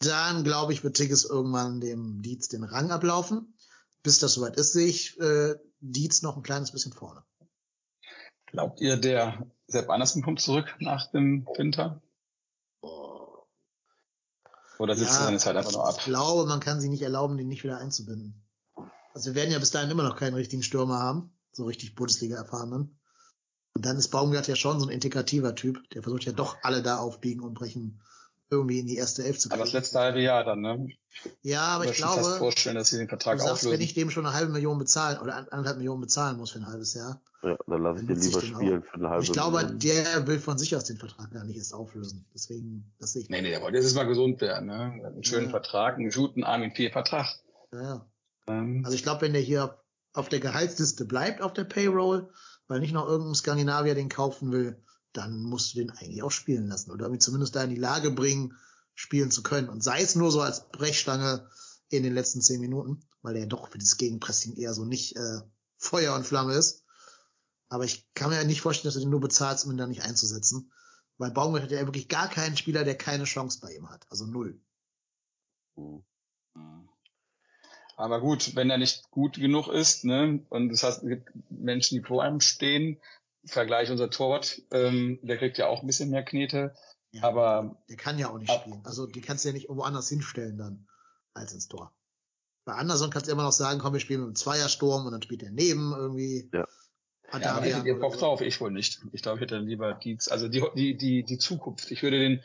dann 0.00 0.44
glaube 0.44 0.72
ich, 0.72 0.84
wird 0.84 0.96
Tigges 0.96 1.24
irgendwann 1.24 1.80
dem 1.80 2.22
Dietz 2.22 2.48
den 2.48 2.64
Rang 2.64 2.90
ablaufen. 2.90 3.56
Bis 4.02 4.18
das 4.18 4.34
soweit 4.34 4.56
ist, 4.56 4.72
sehe 4.72 4.86
ich 4.86 5.18
äh, 5.18 5.54
Dietz 5.80 6.22
noch 6.22 6.36
ein 6.36 6.42
kleines 6.42 6.72
bisschen 6.72 6.92
vorne. 6.92 7.22
Glaubt 8.46 8.80
ihr, 8.80 8.96
der 8.96 9.46
Sepp 9.66 9.88
Andersen 9.88 10.22
kommt 10.22 10.40
zurück 10.40 10.74
nach 10.78 11.10
dem 11.10 11.46
Winter? 11.56 12.02
Oder 14.78 14.96
sitzt 14.96 15.12
Ja, 15.12 15.18
er 15.20 15.24
seine 15.24 15.38
Zeit 15.38 15.56
einfach 15.56 15.72
nur 15.72 15.88
ab? 15.88 15.96
Ich 15.98 16.04
glaube, 16.04 16.46
man 16.46 16.60
kann 16.60 16.80
sich 16.80 16.90
nicht 16.90 17.02
erlauben, 17.02 17.38
den 17.38 17.48
nicht 17.48 17.64
wieder 17.64 17.78
einzubinden. 17.78 18.43
Also 19.14 19.30
wir 19.30 19.34
werden 19.36 19.52
ja 19.52 19.58
bis 19.58 19.70
dahin 19.70 19.90
immer 19.90 20.02
noch 20.02 20.16
keinen 20.16 20.34
richtigen 20.34 20.62
Stürmer 20.62 20.98
haben, 20.98 21.32
so 21.52 21.64
richtig 21.64 21.94
Bundesliga 21.94 22.36
erfahrenen. 22.36 22.98
Und 23.76 23.86
dann 23.86 23.96
ist 23.96 24.08
Baumgart 24.08 24.46
ja 24.48 24.56
schon 24.56 24.78
so 24.78 24.86
ein 24.86 24.92
integrativer 24.92 25.54
Typ, 25.54 25.78
der 25.90 26.02
versucht 26.02 26.24
ja 26.24 26.32
doch 26.32 26.56
alle 26.62 26.82
da 26.82 26.98
aufbiegen 26.98 27.42
und 27.42 27.54
brechen, 27.54 28.00
irgendwie 28.50 28.78
in 28.78 28.86
die 28.86 28.96
erste 28.96 29.24
Elf 29.24 29.38
zu 29.38 29.48
Aber 29.48 29.56
kriegen. 29.62 29.64
das 29.66 29.72
letzte 29.72 29.98
halbe 29.98 30.20
Jahr 30.20 30.44
dann, 30.44 30.60
ne? 30.60 30.88
ja, 31.42 31.62
aber 31.62 31.84
ich 31.84 31.92
ich 31.92 31.98
mir 32.00 32.06
schon 32.06 32.14
fast 32.16 32.20
glaube, 32.28 32.38
vorstellen, 32.38 32.76
dass 32.76 32.90
sie 32.90 32.98
den 32.98 33.06
du 33.06 33.10
Vertrag 33.10 33.40
sagst, 33.40 33.68
wenn 33.68 33.80
ich 33.80 33.94
dem 33.94 34.10
schon 34.10 34.26
eine 34.26 34.34
halbe 34.34 34.52
Million 34.52 34.78
bezahlen 34.78 35.18
oder 35.18 35.36
anderthalb 35.36 35.78
Millionen 35.78 36.00
bezahlen 36.02 36.36
muss 36.36 36.50
für 36.50 36.58
ein 36.58 36.66
halbes 36.66 36.94
Jahr. 36.94 37.20
Ja, 37.42 37.56
dann 37.66 37.82
lasse 37.82 38.00
ich 38.00 38.06
den 38.06 38.16
nutze 38.16 38.28
ich 38.28 38.34
lieber 38.34 38.40
den 38.40 38.54
auch. 38.54 38.60
spielen 38.60 38.82
für 38.82 38.94
eine 38.94 39.08
halbe 39.10 39.24
ich 39.24 39.32
glaube, 39.32 39.56
Million. 39.58 39.78
der 39.80 40.26
will 40.26 40.38
von 40.38 40.58
sich 40.58 40.74
aus 40.76 40.84
den 40.84 40.98
Vertrag 40.98 41.30
gar 41.32 41.44
nicht 41.44 41.56
erst 41.56 41.74
auflösen. 41.74 42.26
Deswegen, 42.34 42.92
das 43.00 43.12
sehe 43.12 43.22
ich 43.22 43.28
Nee, 43.28 43.42
nee, 43.42 43.50
der 43.50 43.60
wollte 43.62 43.78
jetzt 43.78 43.94
mal 43.94 44.04
gesund 44.06 44.40
werden, 44.40 44.66
ne? 44.66 45.02
Einen 45.04 45.24
schönen 45.24 45.46
Ja. 45.46 45.50
Vertrag, 45.50 45.96
einen 45.96 46.10
guten 46.10 46.44
Armin 46.44 46.72
P. 46.72 46.90
Vertrag. 46.90 47.26
Ja, 47.72 47.82
ja. 47.82 48.06
Ähm, 48.46 48.82
Also 48.84 48.94
ich 48.94 49.02
glaube, 49.02 49.22
wenn 49.22 49.32
der 49.32 49.42
hier 49.42 49.80
auf 50.12 50.28
der 50.28 50.40
Gehaltsliste 50.40 51.04
bleibt, 51.04 51.42
auf 51.42 51.52
der 51.52 51.64
Payroll, 51.64 52.32
weil 52.68 52.80
nicht 52.80 52.92
noch 52.92 53.06
irgendein 53.06 53.34
Skandinavier 53.34 53.94
den 53.94 54.08
kaufen 54.08 54.52
will, 54.52 54.82
dann 55.12 55.42
musst 55.42 55.74
du 55.74 55.78
den 55.78 55.90
eigentlich 55.90 56.22
auch 56.22 56.30
spielen 56.30 56.66
lassen 56.66 56.90
oder 56.90 57.06
irgendwie 57.06 57.20
zumindest 57.20 57.54
da 57.54 57.62
in 57.62 57.70
die 57.70 57.76
Lage 57.76 58.10
bringen, 58.10 58.56
spielen 58.94 59.30
zu 59.30 59.42
können. 59.42 59.68
Und 59.68 59.82
sei 59.82 60.02
es 60.02 60.14
nur 60.14 60.30
so 60.30 60.40
als 60.40 60.68
Brechstange 60.68 61.48
in 61.88 62.02
den 62.02 62.14
letzten 62.14 62.40
zehn 62.40 62.60
Minuten, 62.60 63.04
weil 63.22 63.36
er 63.36 63.42
ja 63.42 63.46
doch 63.46 63.68
für 63.68 63.78
das 63.78 63.96
Gegenpressing 63.96 64.56
eher 64.56 64.74
so 64.74 64.84
nicht 64.84 65.16
äh, 65.16 65.40
Feuer 65.76 66.14
und 66.14 66.26
Flamme 66.26 66.54
ist. 66.54 66.84
Aber 67.68 67.84
ich 67.84 68.08
kann 68.14 68.30
mir 68.30 68.36
ja 68.36 68.44
nicht 68.44 68.60
vorstellen, 68.60 68.88
dass 68.88 68.94
du 68.94 69.00
den 69.00 69.10
nur 69.10 69.20
bezahlst, 69.20 69.64
um 69.64 69.72
ihn 69.72 69.76
da 69.76 69.86
nicht 69.86 70.02
einzusetzen. 70.02 70.72
Weil 71.18 71.30
Baumgart 71.30 71.64
hat 71.64 71.70
ja 71.70 71.80
wirklich 71.86 72.08
gar 72.08 72.28
keinen 72.28 72.56
Spieler, 72.56 72.84
der 72.84 72.96
keine 72.96 73.24
Chance 73.24 73.60
bei 73.60 73.72
ihm 73.72 73.88
hat. 73.90 74.06
Also 74.10 74.26
null. 74.26 74.60
Hm. 75.76 76.04
Aber 77.96 78.20
gut, 78.20 78.56
wenn 78.56 78.70
er 78.70 78.78
nicht 78.78 79.10
gut 79.10 79.36
genug 79.36 79.68
ist, 79.68 80.04
ne, 80.04 80.40
und 80.48 80.70
das 80.70 80.82
heißt, 80.82 81.02
es 81.02 81.08
gibt 81.08 81.30
Menschen, 81.50 81.98
die 81.98 82.04
vor 82.04 82.22
einem 82.22 82.40
stehen, 82.40 83.00
Vergleich 83.46 83.90
unser 83.90 84.10
Torwart, 84.10 84.62
ähm, 84.70 85.18
der 85.22 85.36
kriegt 85.36 85.58
ja 85.58 85.66
auch 85.66 85.82
ein 85.82 85.86
bisschen 85.86 86.10
mehr 86.10 86.24
Knete. 86.24 86.74
Ja, 87.12 87.24
aber 87.24 87.76
der 87.88 87.96
kann 87.96 88.18
ja 88.18 88.30
auch 88.30 88.38
nicht 88.38 88.50
ab, 88.50 88.62
spielen. 88.62 88.80
Also 88.84 89.06
die 89.06 89.20
kannst 89.20 89.44
du 89.44 89.50
ja 89.50 89.52
nicht 89.52 89.64
irgendwo 89.64 89.82
anders 89.82 90.08
hinstellen 90.08 90.56
dann 90.56 90.88
als 91.34 91.52
ins 91.52 91.68
Tor. 91.68 91.92
Bei 92.64 92.72
Anderson 92.72 93.10
kannst 93.10 93.28
du 93.28 93.32
immer 93.32 93.42
noch 93.42 93.52
sagen, 93.52 93.78
komm, 93.80 93.92
wir 93.92 94.00
spielen 94.00 94.20
mit 94.20 94.28
einem 94.28 94.36
Zweiersturm 94.36 95.04
und 95.04 95.12
dann 95.12 95.22
spielt 95.22 95.42
er 95.42 95.50
neben 95.50 95.92
irgendwie. 95.92 96.48
Ja. 96.52 96.66
Ja, 97.40 97.56
aber 97.56 97.66
hättet 97.66 97.84
ihr 97.84 97.98
Bock 97.98 98.16
drauf? 98.16 98.40
Ich 98.40 98.60
wohl 98.60 98.70
nicht. 98.70 99.00
Ich 99.12 99.22
glaube, 99.22 99.38
ich 99.38 99.42
hätte 99.42 99.58
lieber 99.58 99.94
die, 99.94 100.18
also 100.30 100.46
die, 100.48 100.62
die, 100.76 100.96
die, 100.96 101.24
die 101.24 101.38
Zukunft. 101.38 101.90
Ich 101.90 102.02
würde 102.02 102.20
den, 102.20 102.42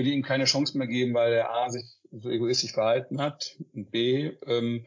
würde 0.00 0.10
ihm 0.10 0.22
keine 0.22 0.46
Chance 0.46 0.78
mehr 0.78 0.86
geben, 0.86 1.12
weil 1.12 1.32
er 1.34 1.50
A 1.50 1.70
sich 1.70 1.84
so 2.10 2.30
egoistisch 2.30 2.72
verhalten 2.72 3.20
hat 3.20 3.56
und 3.74 3.90
B, 3.90 4.32
ähm, 4.46 4.86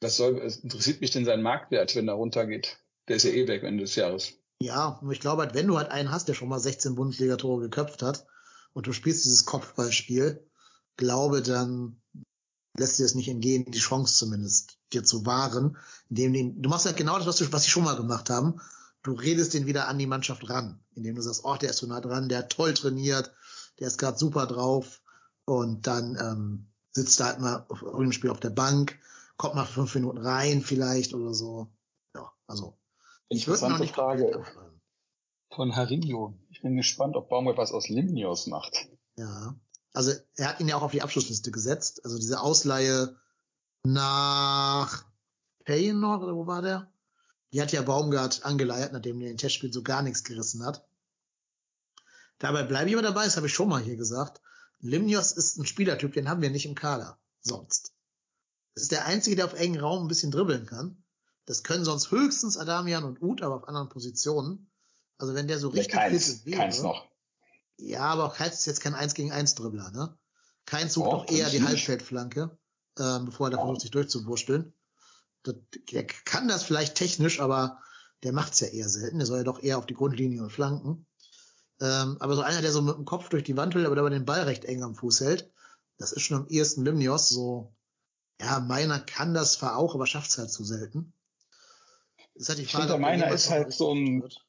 was 0.00 0.16
soll, 0.16 0.38
es 0.38 0.58
interessiert 0.58 1.00
mich 1.00 1.10
denn 1.10 1.24
sein 1.24 1.42
Marktwert, 1.42 1.96
wenn 1.96 2.08
er 2.08 2.14
runtergeht? 2.14 2.78
Der 3.08 3.16
ist 3.16 3.24
ja 3.24 3.30
eh 3.30 3.48
weg 3.48 3.62
Ende 3.62 3.84
des 3.84 3.96
Jahres. 3.96 4.34
Ja, 4.60 4.98
und 5.00 5.10
ich 5.10 5.20
glaube 5.20 5.42
halt, 5.42 5.54
wenn 5.54 5.66
du 5.66 5.78
halt 5.78 5.90
einen 5.90 6.10
hast, 6.10 6.28
der 6.28 6.34
schon 6.34 6.48
mal 6.48 6.60
16 6.60 6.94
Bundesliga-Tore 6.94 7.62
geköpft 7.62 8.02
hat 8.02 8.26
und 8.74 8.86
du 8.86 8.92
spielst 8.92 9.24
dieses 9.24 9.46
Kopfballspiel, 9.46 10.46
glaube, 10.96 11.42
dann 11.42 12.00
lässt 12.76 12.98
dir 12.98 13.04
es 13.04 13.14
nicht 13.14 13.28
entgehen, 13.28 13.70
die 13.70 13.78
Chance 13.78 14.14
zumindest 14.18 14.78
dir 14.92 15.04
zu 15.04 15.24
wahren, 15.24 15.78
indem 16.10 16.32
den, 16.34 16.62
du 16.62 16.68
machst 16.68 16.86
halt 16.86 16.96
genau 16.96 17.16
das, 17.16 17.26
was, 17.26 17.36
du, 17.36 17.52
was 17.52 17.64
sie 17.64 17.70
schon 17.70 17.84
mal 17.84 17.96
gemacht 17.96 18.30
haben. 18.30 18.60
Du 19.02 19.12
redest 19.12 19.54
den 19.54 19.66
wieder 19.66 19.88
an 19.88 19.98
die 19.98 20.06
Mannschaft 20.06 20.48
ran, 20.50 20.80
indem 20.94 21.14
du 21.14 21.22
sagst, 21.22 21.44
oh, 21.44 21.56
der 21.56 21.70
ist 21.70 21.78
so 21.78 21.86
nah 21.86 22.00
dran, 22.00 22.28
der 22.28 22.38
hat 22.38 22.50
toll 22.50 22.74
trainiert, 22.74 23.32
der 23.78 23.88
ist 23.88 23.98
gerade 23.98 24.18
super 24.18 24.46
drauf 24.46 25.02
und 25.44 25.86
dann 25.86 26.16
ähm, 26.20 26.66
sitzt 26.92 27.20
er 27.20 27.26
halt 27.26 27.40
mal 27.40 27.66
auf 27.68 27.82
irgendeinem 27.82 28.12
Spiel 28.12 28.30
auf 28.30 28.40
der 28.40 28.50
Bank, 28.50 28.98
kommt 29.36 29.54
mal 29.54 29.64
fünf 29.64 29.94
Minuten 29.94 30.18
rein 30.18 30.62
vielleicht 30.62 31.14
oder 31.14 31.34
so. 31.34 31.68
Ja, 32.14 32.32
also 32.46 32.76
ich 33.28 33.46
noch 33.46 33.78
nicht 33.78 33.94
Frage 33.94 34.44
von 35.50 35.74
Harillo. 35.74 36.34
Ich 36.50 36.62
bin 36.62 36.76
gespannt, 36.76 37.16
ob 37.16 37.28
Baumgart 37.28 37.58
was 37.58 37.72
aus 37.72 37.88
Limnios 37.88 38.46
macht. 38.46 38.88
Ja, 39.16 39.54
also 39.92 40.12
er 40.36 40.48
hat 40.48 40.60
ihn 40.60 40.68
ja 40.68 40.76
auch 40.76 40.82
auf 40.82 40.92
die 40.92 41.02
Abschlussliste 41.02 41.50
gesetzt. 41.50 42.04
Also 42.04 42.18
diese 42.18 42.40
Ausleihe 42.40 43.16
nach 43.82 45.04
Feyenoord, 45.64 46.22
oder 46.22 46.34
wo 46.34 46.46
war 46.46 46.62
der? 46.62 46.90
Die 47.52 47.60
hat 47.62 47.72
ja 47.72 47.82
Baumgart 47.82 48.44
angeleiert, 48.44 48.92
nachdem 48.92 49.20
er 49.20 49.28
den 49.28 49.38
Testspiel 49.38 49.72
so 49.72 49.82
gar 49.82 50.02
nichts 50.02 50.24
gerissen 50.24 50.64
hat. 50.64 50.87
Dabei 52.38 52.62
bleibe 52.62 52.88
ich 52.88 52.96
aber 52.96 53.02
dabei, 53.02 53.24
das 53.24 53.36
habe 53.36 53.46
ich 53.46 53.54
schon 53.54 53.68
mal 53.68 53.82
hier 53.82 53.96
gesagt. 53.96 54.40
Limnios 54.80 55.32
ist 55.32 55.58
ein 55.58 55.66
Spielertyp, 55.66 56.12
den 56.12 56.28
haben 56.28 56.40
wir 56.40 56.50
nicht 56.50 56.66
im 56.66 56.74
Kader. 56.74 57.18
Sonst. 57.40 57.92
Das 58.74 58.84
ist 58.84 58.92
der 58.92 59.06
Einzige, 59.06 59.36
der 59.36 59.46
auf 59.46 59.54
engen 59.54 59.80
Raum 59.80 60.04
ein 60.04 60.08
bisschen 60.08 60.30
dribbeln 60.30 60.66
kann. 60.66 61.02
Das 61.46 61.64
können 61.64 61.84
sonst 61.84 62.10
höchstens 62.10 62.56
Adamian 62.56 63.04
und 63.04 63.20
Uth, 63.20 63.42
aber 63.42 63.56
auf 63.56 63.66
anderen 63.66 63.88
Positionen. 63.88 64.70
Also 65.16 65.34
wenn 65.34 65.48
der 65.48 65.58
so 65.58 65.68
richtig 65.68 65.92
keins, 65.92 66.26
fit 66.26 66.46
wäre. 66.46 66.58
Keins 66.58 66.82
noch. 66.82 67.08
Ja, 67.76 68.02
aber 68.02 68.26
auch 68.26 68.34
Keins 68.36 68.60
ist 68.60 68.66
jetzt 68.66 68.80
kein 68.80 68.94
1 68.94 69.14
gegen 69.14 69.32
1 69.32 69.54
Dribbler, 69.56 69.90
ne? 69.90 70.16
Keins 70.66 70.94
sucht 70.94 71.12
doch 71.12 71.28
eher 71.30 71.48
die 71.48 71.62
Halbfeldflanke, 71.62 72.56
ähm, 72.98 73.24
bevor 73.24 73.48
er 73.48 73.50
da 73.50 73.56
versucht, 73.58 73.80
sich 73.80 73.90
durchzuwursteln. 73.90 74.74
Der 75.92 76.06
kann 76.06 76.46
das 76.46 76.62
vielleicht 76.62 76.94
technisch, 76.94 77.40
aber 77.40 77.80
der 78.22 78.32
macht's 78.32 78.60
ja 78.60 78.68
eher 78.68 78.88
selten. 78.88 79.18
Der 79.18 79.26
soll 79.26 79.38
ja 79.38 79.44
doch 79.44 79.62
eher 79.62 79.78
auf 79.78 79.86
die 79.86 79.94
Grundlinie 79.94 80.42
und 80.42 80.50
Flanken. 80.50 81.06
Ähm, 81.80 82.16
aber 82.20 82.34
so 82.34 82.42
einer, 82.42 82.60
der 82.60 82.72
so 82.72 82.82
mit 82.82 82.96
dem 82.96 83.04
Kopf 83.04 83.28
durch 83.28 83.44
die 83.44 83.56
Wand 83.56 83.74
will, 83.74 83.86
aber 83.86 83.94
dabei 83.94 84.10
den 84.10 84.24
Ball 84.24 84.42
recht 84.42 84.64
eng 84.64 84.82
am 84.82 84.94
Fuß 84.94 85.20
hält, 85.20 85.50
das 85.98 86.12
ist 86.12 86.22
schon 86.22 86.38
am 86.38 86.48
ehesten 86.48 86.84
Limnios. 86.84 87.28
So, 87.28 87.72
ja, 88.40 88.60
meiner 88.60 88.98
kann 88.98 89.34
das 89.34 89.54
zwar 89.54 89.76
auch, 89.76 89.94
aber 89.94 90.06
schafft's 90.06 90.38
halt 90.38 90.50
zu 90.50 90.64
selten. 90.64 91.12
Das 92.34 92.48
halt 92.48 92.58
die 92.58 92.64
Frage, 92.64 92.84
ich 92.84 92.90
finde, 92.90 93.02
meiner 93.02 93.28
ist 93.28 93.50
halt 93.50 93.72
so 93.72 93.92
ein, 93.92 94.22
wird. 94.22 94.44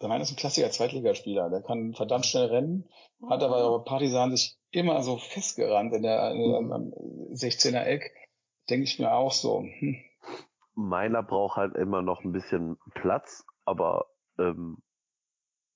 Der 0.00 0.08
Mann 0.08 0.20
ist 0.20 0.30
ein 0.30 0.36
klassischer 0.36 0.70
Zweitligaspieler. 0.70 1.50
Der 1.50 1.62
kann 1.62 1.94
verdammt 1.94 2.26
schnell 2.26 2.46
rennen, 2.46 2.88
hat 3.28 3.42
aber 3.42 3.78
bei 3.78 3.84
Partisan 3.84 4.30
sich 4.30 4.58
immer 4.70 5.02
so 5.02 5.18
festgerannt 5.18 5.92
in 5.94 6.02
der, 6.02 6.32
in 6.32 6.38
der 6.38 7.38
16er 7.38 7.84
Eck. 7.84 8.12
Denke 8.68 8.84
ich 8.84 8.98
mir 8.98 9.12
auch 9.12 9.32
so. 9.32 9.60
Hm. 9.60 9.96
Meiner 10.74 11.22
braucht 11.22 11.56
halt 11.56 11.76
immer 11.76 12.02
noch 12.02 12.24
ein 12.24 12.32
bisschen 12.32 12.76
Platz, 12.94 13.44
aber 13.64 14.06
ähm, 14.38 14.78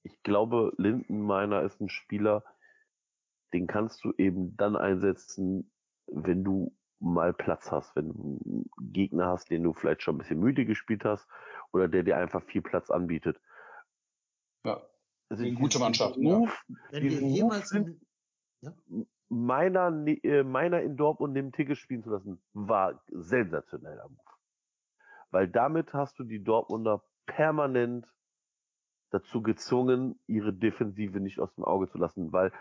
ich 0.08 0.22
glaube, 0.22 0.72
Linden 0.78 1.20
Meiner 1.20 1.62
ist 1.62 1.80
ein 1.80 1.90
Spieler, 1.90 2.42
den 3.52 3.66
kannst 3.66 4.04
du 4.04 4.12
eben 4.16 4.56
dann 4.56 4.74
einsetzen, 4.76 5.70
wenn 6.06 6.44
du 6.44 6.74
mal 6.98 7.32
Platz 7.32 7.70
hast, 7.70 7.94
wenn 7.94 8.08
du 8.08 8.40
einen 8.44 8.92
Gegner 8.92 9.26
hast, 9.28 9.50
den 9.50 9.62
du 9.62 9.72
vielleicht 9.72 10.02
schon 10.02 10.16
ein 10.16 10.18
bisschen 10.18 10.40
müde 10.40 10.64
gespielt 10.64 11.04
hast 11.04 11.28
oder 11.72 11.88
der 11.88 12.02
dir 12.02 12.16
einfach 12.16 12.42
viel 12.42 12.62
Platz 12.62 12.90
anbietet. 12.90 13.40
Ja. 14.64 14.82
Also 15.28 15.44
eine 15.44 15.54
gute 15.54 15.78
Mannschaft. 15.78 16.16
Move, 16.16 16.50
ja. 16.68 16.76
Wenn 16.90 17.02
wir 17.02 17.20
jemals 17.20 17.72
Move, 17.72 17.96
ja? 18.62 18.72
meiner, 19.28 19.92
äh, 20.06 20.42
meiner 20.42 20.80
in 20.80 20.96
Dortmund 20.96 21.34
neben 21.34 21.52
Ticke 21.52 21.76
spielen 21.76 22.02
zu 22.02 22.10
lassen, 22.10 22.42
war 22.54 23.02
sensationeller 23.10 24.08
Move. 24.08 24.20
Weil 25.30 25.48
damit 25.48 25.92
hast 25.92 26.18
du 26.18 26.24
die 26.24 26.42
Dortmunder 26.42 27.04
permanent 27.26 28.06
dazu 29.10 29.42
gezwungen, 29.42 30.18
ihre 30.26 30.52
Defensive 30.52 31.20
nicht 31.20 31.40
aus 31.40 31.54
dem 31.54 31.64
Auge 31.64 31.88
zu 31.90 31.98
lassen, 31.98 32.32
weil 32.32 32.52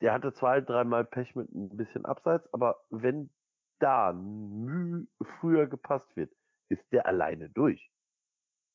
der 0.00 0.12
hatte 0.12 0.32
zwei, 0.32 0.60
dreimal 0.60 1.04
Pech 1.04 1.34
mit 1.34 1.52
ein 1.54 1.76
bisschen 1.76 2.04
Abseits, 2.04 2.52
aber 2.52 2.80
wenn 2.90 3.30
da 3.78 4.12
Mühe 4.12 5.06
früher 5.40 5.66
gepasst 5.66 6.14
wird, 6.16 6.30
ist 6.68 6.82
der 6.92 7.06
alleine 7.06 7.48
durch. 7.50 7.90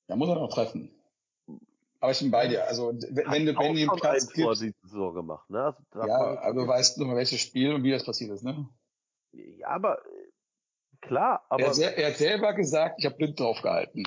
Da 0.07 0.15
muss 0.15 0.29
er 0.29 0.35
noch 0.35 0.53
treffen. 0.53 0.91
Aber 1.99 2.11
ich 2.11 2.19
bin 2.19 2.31
bei 2.31 2.47
dir. 2.47 2.67
Also 2.67 2.93
wenn, 2.93 3.31
wenn 3.31 3.45
du 3.45 3.57
wenn 3.57 3.75
den 3.75 3.89
Platz 3.89 4.31
gibst, 4.31 4.61
die 4.61 4.73
Saison 4.83 5.13
gemacht, 5.13 5.49
ne? 5.49 5.75
Also, 5.91 6.07
ja, 6.07 6.39
aber 6.41 6.53
du 6.53 6.67
weißt 6.67 6.97
nur 6.99 7.15
welches 7.15 7.39
Spiel 7.41 7.73
und 7.73 7.83
wie 7.83 7.91
das 7.91 8.05
passiert 8.05 8.31
ist, 8.31 8.43
ne? 8.43 8.67
Ja, 9.31 9.69
aber 9.69 10.01
klar, 11.01 11.45
aber 11.49 11.63
er, 11.63 11.69
hat, 11.69 11.79
er 11.79 12.09
hat 12.09 12.17
selber 12.17 12.53
gesagt, 12.53 12.95
ich 12.99 13.05
habe 13.05 13.15
blind 13.15 13.39
drauf 13.39 13.61
gehalten. 13.61 14.03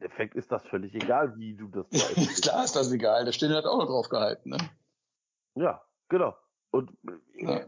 Endeffekt 0.00 0.34
ist 0.34 0.50
das 0.50 0.66
völlig 0.66 0.94
egal, 0.94 1.36
wie 1.36 1.54
du 1.54 1.68
das 1.68 1.88
klar 2.42 2.64
ist 2.64 2.76
das 2.76 2.92
egal. 2.92 3.24
Der 3.24 3.32
Stille 3.32 3.56
hat 3.56 3.66
auch 3.66 3.78
noch 3.78 3.86
drauf 3.86 4.08
gehalten, 4.08 4.50
ne? 4.50 4.58
Ja, 5.54 5.84
genau. 6.08 6.36
Und 6.70 6.96
ja. 7.34 7.66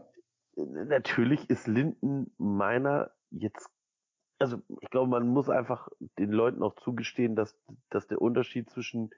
natürlich 0.55 1.49
ist 1.49 1.67
Linden 1.67 2.33
meiner 2.37 3.11
jetzt 3.29 3.69
also 4.39 4.61
ich 4.81 4.89
glaube, 4.89 5.09
man 5.09 5.27
muss 5.27 5.47
einfach 5.49 5.87
den 6.19 6.31
Leuten 6.31 6.63
auch 6.63 6.75
zugestehen, 6.75 7.35
dass, 7.35 7.57
dass 7.89 8.07
der 8.07 8.21
Unterschied 8.21 8.69
zwischen 8.69 9.11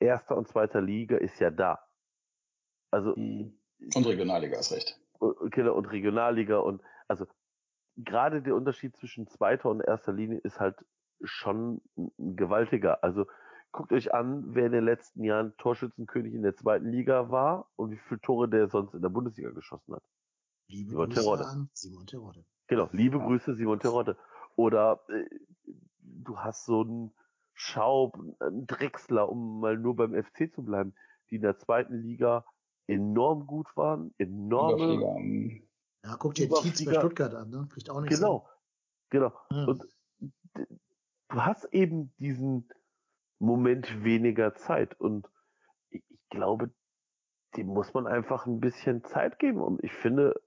erster 0.00 0.36
und 0.36 0.48
zweiter 0.48 0.80
Liga 0.80 1.16
ist 1.16 1.38
ja 1.38 1.50
da. 1.50 1.86
Also 2.90 3.14
mhm. 3.16 3.56
und 3.94 4.06
Regionalliga 4.06 4.58
ist 4.58 4.72
recht. 4.72 4.98
Genau, 5.50 5.74
und 5.74 5.86
Regionalliga 5.86 6.58
und 6.58 6.82
also 7.06 7.26
gerade 7.96 8.42
der 8.42 8.56
Unterschied 8.56 8.96
zwischen 8.96 9.28
zweiter 9.28 9.70
und 9.70 9.80
erster 9.80 10.12
Linie 10.12 10.38
ist 10.38 10.58
halt 10.58 10.76
schon 11.22 11.80
ein 11.96 12.36
gewaltiger. 12.36 13.02
Also 13.02 13.26
guckt 13.72 13.92
euch 13.92 14.14
an, 14.14 14.54
wer 14.54 14.66
in 14.66 14.72
den 14.72 14.84
letzten 14.84 15.24
Jahren 15.24 15.56
Torschützenkönig 15.58 16.32
in 16.32 16.42
der 16.42 16.56
zweiten 16.56 16.88
Liga 16.88 17.30
war 17.30 17.68
und 17.76 17.90
wie 17.90 17.98
viele 18.08 18.20
Tore 18.20 18.48
der 18.48 18.68
sonst 18.68 18.94
in 18.94 19.02
der 19.02 19.08
Bundesliga 19.08 19.50
geschossen 19.50 19.94
hat. 19.94 20.04
Liebe 20.68 20.90
Simon 20.90 21.06
Grüße 21.06 21.20
Terodde. 21.20 21.46
an 21.46 21.70
Simon 21.72 22.06
Terodde. 22.06 22.44
Genau, 22.68 22.88
liebe 22.92 23.18
ja. 23.18 23.26
Grüße 23.26 23.54
Simon 23.54 23.80
Terodde. 23.80 24.16
Oder 24.56 25.04
äh, 25.08 25.24
du 25.98 26.38
hast 26.38 26.64
so 26.64 26.82
einen 26.82 27.14
Schaub, 27.52 28.18
einen 28.40 28.66
Drechsler, 28.66 29.28
um 29.28 29.60
mal 29.60 29.76
nur 29.76 29.96
beim 29.96 30.14
FC 30.14 30.52
zu 30.52 30.62
bleiben, 30.62 30.94
die 31.30 31.36
in 31.36 31.42
der 31.42 31.58
zweiten 31.58 31.94
Liga 31.94 32.44
enorm 32.86 33.46
gut 33.46 33.76
waren, 33.76 34.14
enorme. 34.18 35.62
Ja, 36.04 36.16
guck 36.16 36.34
dir 36.34 36.48
Tietz 36.48 36.84
bei 36.84 36.94
Stuttgart 36.94 37.34
an, 37.34 37.50
ne? 37.50 37.66
Kriegt 37.70 37.88
auch 37.90 38.00
nichts. 38.00 38.18
Genau, 38.18 38.38
an. 38.38 38.50
genau. 39.10 39.32
Ja. 39.50 39.64
Und 39.64 39.84
du 41.34 41.44
hast 41.44 41.64
eben 41.72 42.12
diesen 42.18 42.68
Moment 43.38 44.04
weniger 44.04 44.54
Zeit 44.54 44.98
und 45.00 45.26
ich, 45.90 46.02
glaube, 46.30 46.70
dem 47.56 47.66
muss 47.66 47.92
man 47.92 48.06
einfach 48.06 48.46
ein 48.46 48.60
bisschen 48.60 49.04
Zeit 49.04 49.38
geben 49.38 49.60
und 49.60 49.82
ich 49.82 49.92
finde 49.92 50.40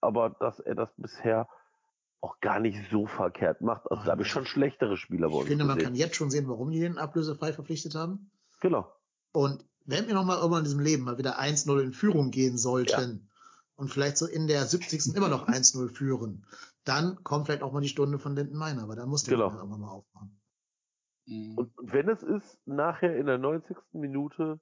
aber, 0.00 0.30
dass 0.30 0.58
er 0.58 0.74
das 0.74 0.90
bisher 0.96 1.48
auch 2.22 2.40
gar 2.40 2.60
nicht 2.60 2.90
so 2.90 3.06
verkehrt 3.06 3.60
macht. 3.60 3.90
Also 3.90 4.04
da 4.04 4.12
habe 4.12 4.22
ich 4.22 4.28
schon 4.28 4.44
schlechtere 4.44 4.96
Spieler 4.96 5.30
uns. 5.30 5.44
Ich 5.44 5.48
finde, 5.48 5.64
man 5.64 5.78
kann 5.78 5.94
jetzt 5.94 6.16
schon 6.16 6.30
sehen, 6.30 6.48
warum 6.48 6.70
die 6.70 6.80
den 6.80 6.98
ablösefrei 6.98 7.52
verpflichtet 7.52 7.94
haben. 7.94 8.30
Genau. 8.60 8.92
Und 9.32 9.64
wenn 9.86 10.06
wir 10.06 10.14
nochmal 10.14 10.36
irgendwann 10.38 10.60
in 10.60 10.64
diesem 10.64 10.80
Leben 10.80 11.04
mal 11.04 11.18
wieder 11.18 11.38
1-0 11.38 11.80
in 11.80 11.92
Führung 11.92 12.30
gehen 12.30 12.58
sollten 12.58 13.26
ja. 13.26 13.29
Und 13.80 13.88
vielleicht 13.88 14.18
so 14.18 14.26
in 14.26 14.46
der 14.46 14.64
70. 14.66 15.16
immer 15.16 15.28
noch 15.28 15.48
1-0 15.48 15.88
führen, 15.88 16.46
dann 16.84 17.22
kommt 17.24 17.46
vielleicht 17.46 17.62
auch 17.62 17.72
mal 17.72 17.80
die 17.80 17.88
Stunde 17.88 18.18
von 18.18 18.36
Linden 18.36 18.56
Meiner, 18.56 18.82
aber 18.82 18.94
da 18.94 19.06
muss 19.06 19.24
der 19.24 19.36
genau. 19.36 19.52
irgendwann 19.52 19.80
mal 19.80 19.90
aufmachen. 19.90 20.40
Mhm. 21.26 21.56
Und 21.56 21.72
wenn 21.80 22.08
es 22.08 22.22
ist, 22.22 22.58
nachher 22.66 23.16
in 23.16 23.26
der 23.26 23.38
90. 23.38 23.76
Minute 23.92 24.60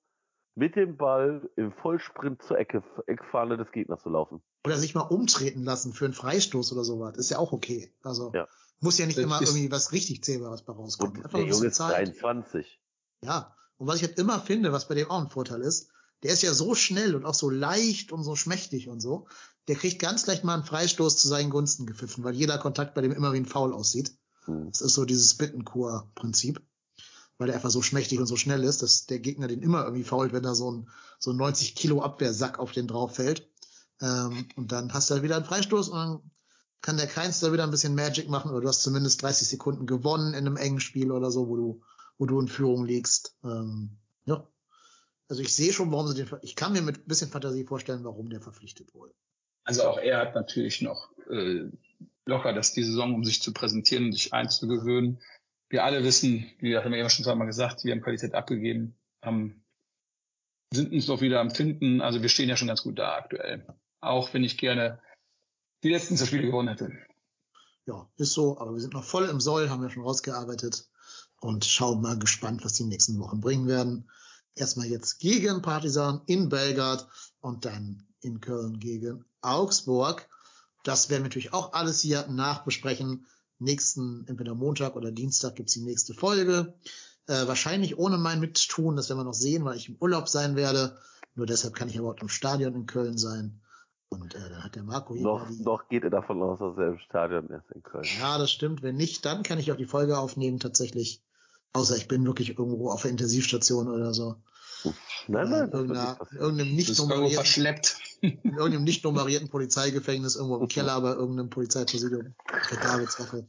mit 0.55 0.77
dem 0.77 0.97
Ball 0.97 1.49
im 1.57 1.73
Vollsprint 1.73 2.43
zur 2.43 2.59
Ecke, 2.59 2.83
Eckfahne 3.07 3.57
des 3.57 3.71
Gegners 3.71 4.03
zu 4.03 4.09
laufen. 4.09 4.43
Oder 4.65 4.77
sich 4.77 4.95
mal 4.95 5.03
umtreten 5.03 5.63
lassen 5.63 5.93
für 5.93 6.05
einen 6.05 6.15
Freistoß 6.15 6.73
oder 6.73 6.85
sowas. 6.85 7.17
Ist 7.17 7.31
ja 7.31 7.39
auch 7.39 7.53
okay. 7.53 7.93
Also, 8.03 8.33
ja. 8.35 8.49
Muss 8.81 8.99
ja 8.99 9.07
nicht 9.07 9.19
Das 9.19 9.25
immer 9.25 9.41
irgendwie 9.41 9.71
was 9.71 9.93
richtig 9.93 10.23
Zählbares 10.23 10.63
bei 10.63 10.73
rauskommen. 10.73 11.17
Und 11.17 11.25
Einfach 11.25 11.39
der 11.39 11.49
Junge 11.49 11.67
ist 11.67 11.77
Zeit. 11.77 12.07
23. 12.07 12.81
Ja. 13.23 13.57
Und 13.77 13.87
was 13.87 13.97
ich 13.97 14.03
halt 14.03 14.19
immer 14.19 14.41
finde, 14.41 14.73
was 14.73 14.89
bei 14.89 14.95
dem 14.95 15.11
auch 15.11 15.21
ein 15.21 15.31
Vorteil 15.31 15.63
ist, 15.63 15.91
der 16.23 16.33
ist 16.33 16.43
ja 16.43 16.55
so 16.55 16.75
schnell 16.75 17.15
und 17.15 17.25
auch 17.25 17.35
so 17.35 17.51
leicht 17.51 18.13
und 18.13 18.25
so 18.25 18.37
schmächtig 18.37 18.89
und 18.89 19.01
so. 19.01 19.29
Der 19.69 19.77
kriegt 19.77 20.01
ganz 20.01 20.27
leicht 20.27 20.45
mal 20.45 20.55
einen 20.55 20.65
Freistoß 20.65 21.17
zu 21.19 21.29
seinen 21.29 21.51
Gunsten 21.51 21.87
gepfiffen, 21.87 22.25
weil 22.25 22.35
jeder 22.35 22.59
Kontakt 22.59 22.95
bei 22.95 23.03
dem 23.03 23.13
immer 23.13 23.33
wie 23.33 23.39
ein 23.39 23.47
Foul 23.47 23.73
aussieht. 23.73 24.17
Hm. 24.45 24.71
Das 24.71 24.81
ist 24.81 24.95
so 24.95 25.05
dieses 25.05 25.35
Bittenkur-Prinzip. 25.35 26.63
Weil 27.37 27.47
der 27.47 27.57
einfach 27.57 27.71
so 27.71 27.83
schmächtig 27.83 28.19
und 28.19 28.27
so 28.27 28.35
schnell 28.35 28.65
ist, 28.65 28.83
dass 28.83 29.07
der 29.07 29.21
Gegner 29.21 29.47
den 29.47 29.63
immer 29.63 29.85
irgendwie 29.85 30.03
fault, 30.03 30.33
wenn 30.33 30.43
da 30.43 30.57
so 30.57 30.73
ein, 30.73 30.89
so 31.21 31.31
ein 31.31 31.37
90 31.37 31.77
Kilo 31.77 32.03
Abwehrsack 32.03 32.59
auf 32.59 32.73
den 32.73 32.89
drauf 32.89 33.15
fällt. 33.15 33.49
Ähm, 34.01 34.49
und 34.57 34.73
dann 34.73 34.93
hast 34.93 35.09
du 35.09 35.15
halt 35.15 35.23
wieder 35.23 35.37
einen 35.37 35.45
Freistoß 35.45 35.89
und 35.91 35.97
dann 35.97 36.31
kann 36.81 36.97
der 36.97 37.07
Keins 37.07 37.41
da 37.41 37.53
wieder 37.53 37.65
ein 37.65 37.71
bisschen 37.71 37.95
Magic 37.95 38.29
machen 38.29 38.51
oder 38.51 38.61
du 38.61 38.69
hast 38.69 38.83
zumindest 38.83 39.23
30 39.23 39.49
Sekunden 39.49 39.87
gewonnen 39.87 40.35
in 40.35 40.47
einem 40.47 40.57
engen 40.57 40.81
Spiel 40.81 41.13
oder 41.13 41.31
so, 41.31 41.49
wo 41.49 41.57
du, 41.57 41.81
wo 42.19 42.27
du 42.27 42.41
in 42.41 42.49
Führung 42.49 42.85
liegst. 42.85 43.37
Ähm, 43.45 43.99
ja. 44.25 44.47
Also 45.29 45.43
ich 45.43 45.55
sehe 45.55 45.73
schon, 45.73 45.93
warum 45.93 46.09
sie 46.09 46.15
den, 46.15 46.29
ich 46.43 46.57
kann 46.57 46.73
mir 46.73 46.83
mit 46.83 46.99
ein 46.99 47.09
bisschen 47.09 47.31
Fantasie 47.31 47.65
vorstellen, 47.65 48.05
warum 48.05 48.31
der 48.31 48.41
verpflichtet 48.41 48.95
wurde. 48.95 49.15
Also 49.65 49.85
auch 49.85 49.99
er 49.99 50.19
hat 50.19 50.35
natürlich 50.35 50.81
noch 50.81 51.11
äh, 51.29 51.69
locker 52.25 52.55
das 52.55 52.73
die 52.73 52.83
Saison, 52.83 53.15
um 53.15 53.25
sich 53.25 53.43
zu 53.43 53.53
präsentieren 53.53 54.07
und 54.07 54.13
sich 54.13 54.33
einzugewöhnen. 54.33 55.21
Wir 55.69 55.85
alle 55.85 56.03
wissen, 56.03 56.51
wie 56.61 56.77
haben 56.77 56.93
wir 56.93 56.99
eben 56.99 57.11
schon 57.11 57.25
zweimal 57.25 57.47
gesagt, 57.47 57.85
wir 57.85 57.93
haben 57.93 58.01
Qualität 58.01 58.35
abgegeben, 58.35 58.97
haben, 59.23 59.63
sind 60.73 60.93
uns 60.93 61.07
doch 61.07 61.21
wieder 61.21 61.41
am 61.41 61.51
Finden. 61.51 62.01
Also 62.01 62.23
wir 62.23 62.31
stehen 62.31 62.49
ja 62.49 62.57
schon 62.57 62.69
ganz 62.69 62.83
gut 62.83 62.99
da 62.99 63.17
aktuell. 63.17 63.67
Auch 64.01 64.33
wenn 64.33 64.45
ich 64.45 64.57
gerne 64.57 65.01
die 65.83 65.91
letzten 65.91 66.17
zwei 66.17 66.27
Spiele 66.27 66.47
gewonnen 66.47 66.69
hätte. 66.69 66.93
Ja, 67.87 68.09
ist 68.17 68.33
so, 68.33 68.59
aber 68.59 68.73
wir 68.73 68.81
sind 68.81 68.95
noch 68.95 69.05
voll 69.05 69.29
im 69.29 69.41
Soll, 69.41 69.69
haben 69.69 69.83
wir 69.83 69.91
schon 69.91 70.03
rausgearbeitet 70.03 70.89
und 71.41 71.65
schauen 71.65 72.01
mal 72.01 72.19
gespannt, 72.19 72.65
was 72.65 72.75
die 72.75 72.85
nächsten 72.85 73.19
Wochen 73.19 73.41
bringen 73.41 73.67
werden. 73.67 74.11
Erstmal 74.59 74.87
jetzt 74.87 75.19
gegen 75.21 75.63
Partisan 75.63 76.21
in 76.27 76.49
Belgrad 76.49 77.07
und 77.41 77.65
dann 77.65 78.07
in 78.21 78.41
Köln 78.41 78.79
gegen 78.81 79.25
Augsburg. 79.41 80.29
Das 80.85 81.11
werden 81.11 81.23
wir 81.23 81.29
natürlich 81.29 81.53
auch 81.53 81.73
alles 81.73 82.01
hier 82.01 82.27
nachbesprechen. 82.29 83.27
Nächsten, 83.59 84.25
entweder 84.27 84.55
Montag 84.55 84.95
oder 84.97 85.11
Dienstag 85.13 85.57
gibt's 85.57 85.75
die 85.75 85.83
nächste 85.83 86.15
Folge. 86.15 86.75
Äh, 87.27 87.47
wahrscheinlich 87.47 87.99
ohne 87.99 88.17
mein 88.19 88.41
Mittun, 88.41 88.97
das 88.97 89.09
werden 89.09 89.19
wir 89.21 89.25
noch 89.25 89.35
sehen, 89.35 89.65
weil 89.65 89.77
ich 89.77 89.89
im 89.89 89.97
Urlaub 90.01 90.29
sein 90.29 90.57
werde. 90.57 90.99
Nur 91.35 91.47
deshalb 91.47 91.75
kann 91.75 91.89
ich 91.89 91.99
aber 91.99 92.09
auch 92.11 92.17
im 92.21 92.29
Stadion 92.29 92.75
in 92.75 92.87
Köln 92.87 93.19
sein. 93.19 93.61
Und 94.11 94.35
äh, 94.35 94.49
dann 94.49 94.65
hat 94.65 94.75
der 94.77 94.85
Marco 94.85 95.13
hier 95.15 95.23
Noch, 95.25 95.47
die- 95.49 95.63
noch 95.63 95.89
geht 95.89 96.05
er 96.05 96.11
davon 96.11 96.41
aus, 96.43 96.59
dass 96.61 96.79
er 96.79 96.89
im 96.93 96.99
Stadion 96.99 97.49
ist 97.51 97.71
in 97.75 97.83
Köln. 97.83 98.05
ja, 98.21 98.39
das 98.39 98.51
stimmt. 98.51 98.83
Wenn 98.83 98.97
nicht, 98.97 99.25
dann 99.27 99.43
kann 99.43 99.59
ich 99.59 99.71
auch 99.71 99.77
die 99.77 99.85
Folge 99.87 100.19
aufnehmen 100.19 100.59
tatsächlich. 100.61 101.23
Außer 101.73 101.97
ich 101.97 102.09
bin 102.09 102.25
wirklich 102.25 102.59
irgendwo 102.59 102.91
auf 102.91 103.03
der 103.03 103.11
Intensivstation 103.11 103.89
oder 103.89 104.15
so. 104.15 104.37
Nein, 105.27 105.51
nein, 105.51 105.71
in 105.71 105.87
nicht 105.87 106.19
passieren. 106.19 106.43
irgendeinem 106.43 106.75
nicht 106.75 106.89
Das 106.89 106.93
ist 106.93 106.99
irgendwo 106.99 107.15
nummerierten, 107.17 107.45
verschleppt. 107.45 107.97
in 108.21 108.39
irgendeinem 108.45 108.85
nicht 108.85 109.05
nummerierten 109.05 109.49
Polizeigefängnis, 109.49 110.37
irgendwo 110.37 110.57
im 110.59 110.69
Keller 110.69 111.01
bei 111.01 111.13
irgendeinem 111.13 111.51
Polizeipräsidium. 111.51 112.35
Davidswache. 112.83 113.49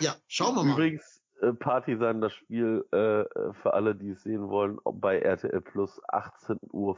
Ja, 0.00 0.16
schauen 0.26 0.56
wir 0.56 0.64
mal. 0.64 0.72
Übrigens, 0.72 1.22
äh, 1.40 1.52
Partisan, 1.52 2.20
das 2.20 2.32
Spiel 2.32 2.84
äh, 2.92 3.20
äh, 3.20 3.52
für 3.62 3.74
alle, 3.74 3.94
die 3.94 4.10
es 4.10 4.22
sehen 4.22 4.48
wollen, 4.48 4.78
bei 4.84 5.18
RTL 5.18 5.60
Plus 5.60 6.00
18.45 6.08 6.58
Uhr. 6.72 6.96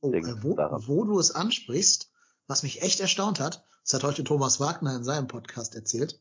Oh, 0.00 0.12
äh, 0.12 0.42
wo, 0.42 0.56
wo 0.56 1.04
du 1.04 1.18
es 1.18 1.34
ansprichst, 1.34 2.10
was 2.46 2.62
mich 2.62 2.82
echt 2.82 3.00
erstaunt 3.00 3.40
hat, 3.40 3.64
das 3.82 3.94
hat 3.94 4.04
heute 4.04 4.24
Thomas 4.24 4.60
Wagner 4.60 4.94
in 4.96 5.04
seinem 5.04 5.26
Podcast 5.26 5.74
erzählt. 5.74 6.20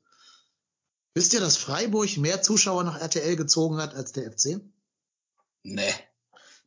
Wisst 1.15 1.34
ihr, 1.34 1.40
dass 1.40 1.57
Freiburg 1.57 2.18
mehr 2.18 2.41
Zuschauer 2.41 2.84
nach 2.84 2.99
RTL 2.99 3.35
gezogen 3.35 3.77
hat 3.77 3.94
als 3.94 4.14
der 4.14 4.31
FC? 4.31 4.60
Nee. 5.64 5.94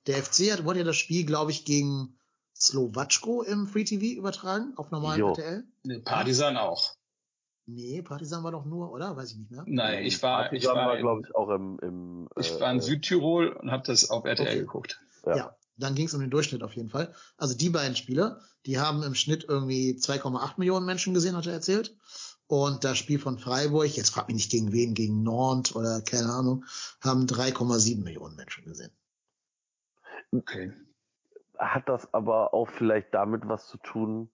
Der 0.06 0.22
FC 0.22 0.52
hat, 0.52 0.64
wurde 0.64 0.78
ja 0.80 0.84
das 0.84 0.96
Spiel, 0.96 1.26
glaube 1.26 1.50
ich, 1.50 1.64
gegen 1.64 2.16
Slowatschko 2.54 3.42
im 3.42 3.66
Free 3.66 3.84
TV 3.84 4.16
übertragen, 4.18 4.72
auf 4.76 4.90
normalen 4.90 5.18
Jo. 5.20 5.28
RTL. 5.30 5.64
nee. 5.82 5.98
Partisan 5.98 6.56
auch. 6.56 6.94
Nee, 7.68 8.00
Partisan 8.02 8.44
war 8.44 8.52
doch 8.52 8.64
nur, 8.64 8.92
oder? 8.92 9.16
Weiß 9.16 9.32
ich 9.32 9.38
nicht 9.38 9.50
mehr. 9.50 9.64
Nein, 9.66 10.04
ich 10.04 10.22
war, 10.22 10.52
ich 10.52 10.64
war, 10.66 10.76
war, 10.76 10.96
glaube 10.98 11.22
ich, 11.26 11.34
auch 11.34 11.50
im, 11.50 11.78
im 11.82 12.28
ich 12.38 12.60
war 12.60 12.70
in 12.70 12.78
äh, 12.78 12.82
Südtirol 12.82 13.48
und 13.48 13.72
habe 13.72 13.82
das 13.84 14.08
auf 14.08 14.24
RTL 14.24 14.46
Okay. 14.46 14.58
geguckt. 14.60 15.00
Ja. 15.26 15.36
Ja. 15.36 15.56
dann 15.76 15.96
ging 15.96 16.06
es 16.06 16.14
um 16.14 16.20
den 16.20 16.30
Durchschnitt 16.30 16.62
auf 16.62 16.74
jeden 16.74 16.88
Fall. 16.90 17.12
Also 17.36 17.56
die 17.56 17.68
beiden 17.70 17.96
Spiele, 17.96 18.40
die 18.66 18.78
haben 18.78 19.02
im 19.02 19.16
Schnitt 19.16 19.44
irgendwie 19.48 19.98
2,8 20.00 20.52
Millionen 20.58 20.86
Menschen 20.86 21.12
gesehen, 21.12 21.36
hat 21.36 21.46
er 21.46 21.54
erzählt. 21.54 21.96
Und 22.48 22.84
das 22.84 22.98
Spiel 22.98 23.18
von 23.18 23.38
Freiburg, 23.38 23.96
jetzt 23.96 24.10
frag 24.10 24.28
mich 24.28 24.36
nicht 24.36 24.50
gegen 24.50 24.72
wen, 24.72 24.94
gegen 24.94 25.22
Nantes 25.22 25.74
oder 25.74 26.00
keine 26.00 26.32
Ahnung, 26.32 26.64
haben 27.00 27.26
3,7 27.26 28.02
Millionen 28.02 28.36
Menschen 28.36 28.64
gesehen. 28.64 28.92
Okay. 30.32 30.72
Hat 31.58 31.88
das 31.88 32.12
aber 32.12 32.54
auch 32.54 32.68
vielleicht 32.68 33.14
damit 33.14 33.48
was 33.48 33.66
zu 33.68 33.78
tun, 33.78 34.30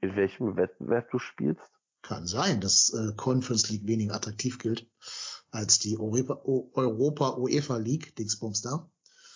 in 0.00 0.16
welchem 0.16 0.56
Wettbewerb 0.56 1.10
du 1.10 1.18
spielst? 1.18 1.70
Kann 2.02 2.26
sein, 2.26 2.60
dass 2.60 2.92
äh, 2.92 3.12
Conference 3.16 3.68
League 3.68 3.86
weniger 3.86 4.14
attraktiv 4.14 4.58
gilt 4.58 4.88
als 5.50 5.78
die 5.78 5.98
Europa, 5.98 6.34
O- 6.44 6.70
Europa 6.74 7.36
UEFA 7.36 7.76
League, 7.76 8.14
Dingsbums 8.16 8.62
da. 8.62 8.88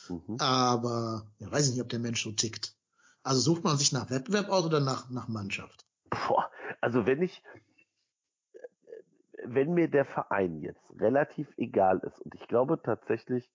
Mhm. 0.08 0.36
Aber 0.38 1.30
ja, 1.38 1.50
weiß 1.50 1.66
ich 1.66 1.72
nicht, 1.72 1.82
ob 1.82 1.88
der 1.88 1.98
Mensch 1.98 2.22
so 2.22 2.32
tickt. 2.32 2.76
Also 3.22 3.40
sucht 3.40 3.64
man 3.64 3.76
sich 3.76 3.92
nach 3.92 4.10
Wettbewerb 4.10 4.48
aus 4.48 4.64
oder 4.64 4.80
nach, 4.80 5.10
nach 5.10 5.28
Mannschaft? 5.28 5.86
Boah, 6.10 6.50
also 6.80 7.06
wenn 7.06 7.22
ich, 7.22 7.42
wenn 9.54 9.74
mir 9.74 9.88
der 9.88 10.04
Verein 10.04 10.60
jetzt 10.60 10.84
relativ 11.00 11.48
egal 11.56 11.98
ist 12.04 12.20
und 12.20 12.34
ich 12.36 12.46
glaube 12.46 12.80
tatsächlich, 12.82 13.50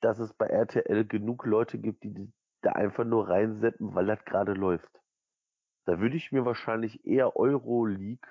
dass 0.00 0.18
es 0.18 0.32
bei 0.32 0.46
RTL 0.46 1.04
genug 1.04 1.44
Leute 1.44 1.78
gibt, 1.78 2.04
die 2.04 2.32
da 2.62 2.72
einfach 2.72 3.04
nur 3.04 3.28
reinsetzen, 3.28 3.94
weil 3.94 4.06
das 4.06 4.24
gerade 4.24 4.54
läuft. 4.54 4.90
Da 5.84 6.00
würde 6.00 6.16
ich 6.16 6.32
mir 6.32 6.44
wahrscheinlich 6.44 7.04
eher 7.06 7.36
Euroleague 7.36 8.26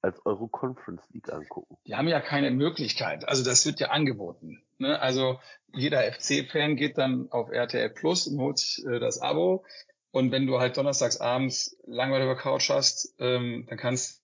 als 0.00 0.24
Euro 0.26 0.46
Conference 0.46 1.02
League 1.10 1.32
angucken. 1.32 1.76
Die 1.86 1.96
haben 1.96 2.08
ja 2.08 2.20
keine 2.20 2.50
Möglichkeit. 2.50 3.28
Also 3.28 3.44
das 3.44 3.66
wird 3.66 3.80
ja 3.80 3.88
angeboten. 3.88 4.62
Ne? 4.78 5.00
Also 5.00 5.40
jeder 5.72 6.02
FC-Fan 6.12 6.76
geht 6.76 6.98
dann 6.98 7.30
auf 7.30 7.50
RTL 7.50 7.90
Plus 7.90 8.26
und 8.28 8.38
holt 8.38 8.82
äh, 8.86 9.00
das 9.00 9.20
Abo. 9.20 9.64
Und 10.12 10.30
wenn 10.30 10.46
du 10.46 10.60
halt 10.60 10.76
donnerstags 10.76 11.20
abends 11.20 11.76
Langeweile 11.86 12.24
über 12.24 12.36
Couch 12.36 12.70
hast, 12.70 13.14
ähm, 13.18 13.66
dann 13.68 13.78
kannst 13.78 14.23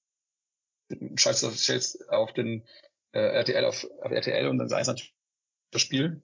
schaltest 1.16 1.58
stellst 1.58 2.08
auf 2.10 2.32
den 2.32 2.66
äh, 3.12 3.18
RTL 3.20 3.64
auf, 3.64 3.86
auf 4.02 4.10
RTL 4.12 4.48
und 4.48 4.58
dann 4.58 4.68
sei 4.68 4.80
es 4.80 4.86
natürlich 4.86 5.14
das 5.70 5.82
Spiel. 5.82 6.22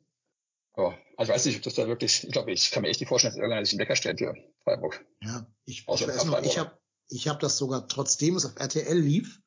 Ja, 0.76 0.96
also 1.16 1.32
ich 1.32 1.36
weiß 1.36 1.46
nicht, 1.46 1.56
ob 1.56 1.62
das 1.62 1.74
da 1.74 1.86
wirklich, 1.88 2.24
ich 2.24 2.32
glaube, 2.32 2.52
ich 2.52 2.70
kann 2.70 2.82
mir 2.82 2.88
echt 2.88 3.00
nicht 3.00 3.08
vorstellen, 3.08 3.32
dass 3.32 3.38
irgendeiner 3.38 3.64
sich 3.64 3.74
einen 3.74 3.80
Wecker 3.80 3.96
stellt 3.96 4.18
für 4.18 4.34
Freiburg. 4.64 5.04
Ja, 5.22 5.46
ich, 5.64 5.80
ich 5.80 5.88
weiß 5.88 6.24
noch, 6.26 6.42
ich 6.42 6.58
habe 6.58 6.78
ich 7.08 7.28
hab 7.28 7.40
das 7.40 7.56
sogar, 7.56 7.88
trotzdem 7.88 8.36
es 8.36 8.44
auf 8.44 8.56
RTL 8.56 8.98
lief, 8.98 9.40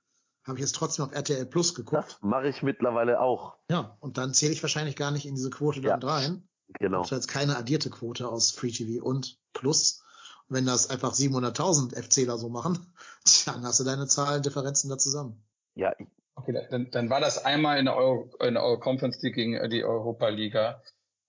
habe 0.48 0.58
ich 0.58 0.64
es 0.64 0.72
trotzdem 0.72 1.06
auf 1.06 1.12
RTL 1.12 1.46
Plus 1.46 1.76
geguckt. 1.76 2.14
Das 2.14 2.22
mache 2.22 2.48
ich 2.48 2.64
mittlerweile 2.64 3.20
auch. 3.20 3.58
Ja, 3.70 3.98
und 4.00 4.18
dann 4.18 4.34
zähle 4.34 4.54
ich 4.54 4.64
wahrscheinlich 4.64 4.96
gar 4.96 5.12
nicht 5.12 5.26
in 5.26 5.36
diese 5.36 5.50
Quote 5.50 5.82
dann 5.82 6.02
Ja. 6.02 6.08
rein. 6.08 6.48
Genau. 6.80 7.00
Das 7.00 7.12
ist 7.12 7.18
jetzt 7.18 7.28
keine 7.28 7.58
addierte 7.58 7.90
Quote 7.90 8.28
aus 8.28 8.52
Free 8.52 8.72
TV 8.72 9.04
und 9.04 9.40
Plus. 9.54 10.04
Wenn 10.50 10.66
das 10.66 10.90
einfach 10.90 11.14
700.000 11.14 11.96
FCler 11.96 12.38
so 12.38 12.50
machen, 12.50 12.78
dann 13.46 13.64
hast 13.64 13.80
du 13.80 13.84
deine 13.84 14.08
Zahlendifferenzen 14.08 14.90
da 14.90 14.98
zusammen. 14.98 15.42
Ja, 15.76 15.94
ich, 15.98 16.08
Okay, 16.36 16.54
dann, 16.72 16.90
dann 16.92 17.10
war 17.10 17.20
das 17.20 17.44
einmal 17.44 17.80
in 17.80 17.86
der 17.86 17.98
Euro, 17.98 18.30
in 18.40 18.54
der 18.54 18.64
Euro 18.64 18.80
Conference 18.80 19.22
League 19.22 19.36
gegen 19.36 19.56
äh, 19.56 19.68
die 19.68 19.84
Europa 19.84 20.30
Liga. 20.30 20.82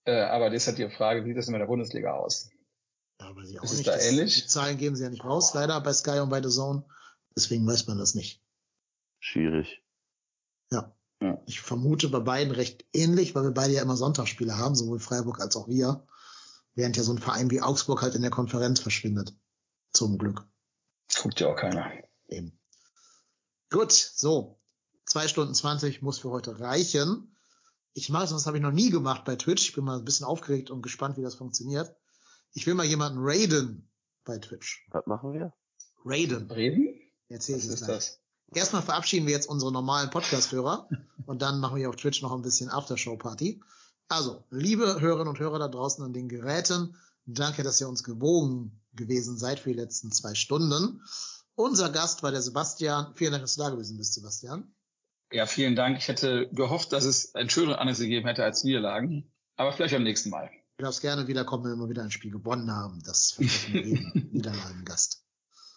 Äh, 0.05 0.21
aber 0.21 0.49
das 0.49 0.63
ist 0.63 0.67
halt 0.67 0.77
die 0.77 0.89
Frage, 0.89 1.25
wie 1.25 1.29
sieht 1.29 1.37
das 1.37 1.47
denn 1.47 1.51
mit 1.51 1.59
der 1.59 1.67
Bundesliga 1.67 2.13
aus? 2.13 2.49
Ja, 3.19 3.27
aber 3.27 3.43
sie 3.45 3.59
auch 3.59 3.63
Ist 3.65 3.71
es 3.73 3.77
nicht. 3.79 3.89
da 3.89 3.93
Das- 3.93 4.05
ähnlich? 4.07 4.35
Die 4.43 4.47
Zahlen 4.47 4.77
geben 4.77 4.95
sie 4.95 5.03
ja 5.03 5.09
nicht 5.09 5.25
raus, 5.25 5.53
leider 5.53 5.81
bei 5.81 5.91
Sky 5.91 6.19
und 6.19 6.29
bei 6.29 6.41
The 6.41 6.47
Zone. 6.49 6.85
Deswegen 7.35 7.67
weiß 7.67 7.87
man 7.87 7.97
das 7.97 8.15
nicht. 8.15 8.41
schwierig. 9.19 9.83
Ja. 10.71 10.95
Ja. 11.21 11.41
Ich 11.45 11.59
vermute 11.59 12.07
bei 12.07 12.19
beiden 12.21 12.53
recht 12.53 12.85
ähnlich, 12.93 13.35
weil 13.35 13.43
wir 13.43 13.51
beide 13.51 13.73
ja 13.73 13.81
immer 13.81 13.97
Sonntagsspiele 13.97 14.57
haben, 14.57 14.75
sowohl 14.75 14.99
Freiburg 14.99 15.41
als 15.41 15.57
auch 15.57 15.67
wir. 15.67 16.07
Während 16.73 16.97
ja 16.97 17.03
so 17.03 17.13
ein 17.13 17.19
Verein 17.19 17.51
wie 17.51 17.61
Augsburg 17.61 18.01
halt 18.01 18.15
in 18.15 18.21
der 18.21 18.31
Konferenz 18.31 18.79
verschwindet. 18.79 19.35
Zum 19.93 20.17
Glück. 20.17 20.47
Guckt 21.21 21.39
ja 21.39 21.47
auch 21.47 21.57
keiner. 21.57 21.91
Eben. 22.27 22.57
Gut, 23.69 23.91
so. 23.91 24.59
Zwei 25.05 25.27
Stunden 25.27 25.53
zwanzig 25.53 26.01
muss 26.01 26.19
für 26.19 26.29
heute 26.29 26.59
reichen. 26.59 27.35
Ich 27.93 28.09
mache 28.09 28.23
das, 28.23 28.31
das 28.31 28.45
habe 28.45 28.57
ich 28.57 28.63
noch 28.63 28.71
nie 28.71 28.89
gemacht 28.89 29.25
bei 29.25 29.35
Twitch. 29.35 29.67
Ich 29.67 29.75
bin 29.75 29.83
mal 29.83 29.97
ein 29.97 30.05
bisschen 30.05 30.25
aufgeregt 30.25 30.69
und 30.69 30.81
gespannt, 30.81 31.17
wie 31.17 31.23
das 31.23 31.35
funktioniert. 31.35 31.93
Ich 32.53 32.65
will 32.65 32.73
mal 32.73 32.85
jemanden 32.85 33.19
raiden 33.21 33.89
bei 34.23 34.37
Twitch. 34.37 34.87
Was 34.91 35.05
machen 35.07 35.33
wir? 35.33 35.53
Raiden. 36.05 36.49
Reden? 36.49 37.01
Erzähl 37.27 37.57
ich 37.57 37.67
Was 37.67 37.73
ist 37.73 37.85
gleich. 37.85 37.97
das? 37.97 38.19
Erstmal 38.53 38.81
verabschieden 38.81 39.27
wir 39.27 39.33
jetzt 39.33 39.49
unsere 39.49 39.71
normalen 39.71 40.09
Podcast-Hörer 40.09 40.89
und 41.25 41.41
dann 41.41 41.59
machen 41.59 41.77
wir 41.77 41.89
auf 41.89 41.95
Twitch 41.95 42.21
noch 42.21 42.33
ein 42.33 42.41
bisschen 42.41 42.69
Aftershow-Party. 42.69 43.61
Also, 44.11 44.43
liebe 44.49 44.99
Hörerinnen 44.99 45.29
und 45.29 45.39
Hörer 45.39 45.57
da 45.57 45.69
draußen 45.69 46.03
an 46.03 46.11
den 46.11 46.27
Geräten, 46.27 46.97
danke, 47.25 47.63
dass 47.63 47.79
ihr 47.79 47.87
uns 47.87 48.03
gewogen 48.03 48.83
gewesen 48.91 49.37
seid 49.37 49.57
für 49.61 49.69
die 49.69 49.79
letzten 49.79 50.11
zwei 50.11 50.35
Stunden. 50.35 51.01
Unser 51.55 51.89
Gast 51.89 52.21
war 52.21 52.31
der 52.31 52.41
Sebastian. 52.41 53.13
Vielen 53.15 53.31
Dank, 53.31 53.43
dass 53.43 53.55
du 53.55 53.61
da 53.61 53.69
gewesen 53.69 53.95
bist, 53.97 54.15
Sebastian. 54.15 54.75
Ja, 55.31 55.45
vielen 55.45 55.77
Dank. 55.77 55.97
Ich 55.97 56.09
hätte 56.09 56.49
gehofft, 56.51 56.91
dass 56.91 57.05
es 57.05 57.33
ein 57.35 57.49
schöneres 57.49 57.77
anderes 57.77 57.99
gegeben 57.99 58.27
hätte 58.27 58.43
als 58.43 58.65
Niederlagen. 58.65 59.31
Aber 59.55 59.71
vielleicht 59.71 59.95
am 59.95 60.03
nächsten 60.03 60.29
Mal. 60.29 60.51
Du 60.75 60.83
darfst 60.83 60.99
gerne 60.99 61.29
wiederkommen, 61.29 61.71
wenn 61.71 61.79
wir 61.79 61.87
wieder 61.87 62.03
ein 62.03 62.11
Spiel 62.11 62.31
gewonnen 62.31 62.69
haben. 62.69 63.01
Das 63.05 63.31
versprechen 63.31 63.73
wir 63.73 63.81
jedem 63.81 64.29
Niederlagen-Gast. 64.33 65.23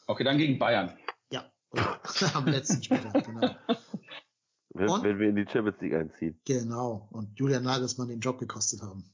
Okay, 0.08 0.24
dann 0.24 0.38
gegen 0.38 0.58
Bayern. 0.58 0.98
Ja, 1.30 1.48
am 2.34 2.48
letzten 2.48 2.82
Spieltag, 2.82 3.24
genau. 3.24 3.54
Wenn, 4.74 4.88
Und? 4.88 5.04
wenn 5.04 5.18
wir 5.20 5.28
in 5.28 5.36
die 5.36 5.46
Champions 5.48 5.80
League 5.80 5.94
einziehen. 5.94 6.38
Genau. 6.44 7.08
Und 7.12 7.38
Julian 7.38 7.62
Nagelsmann 7.62 8.08
den 8.08 8.20
Job 8.20 8.38
gekostet 8.38 8.82
haben. 8.82 9.10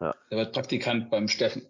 Der 0.00 0.14
wird 0.30 0.52
Praktikant 0.52 1.10
beim 1.10 1.28
Steffen. 1.28 1.62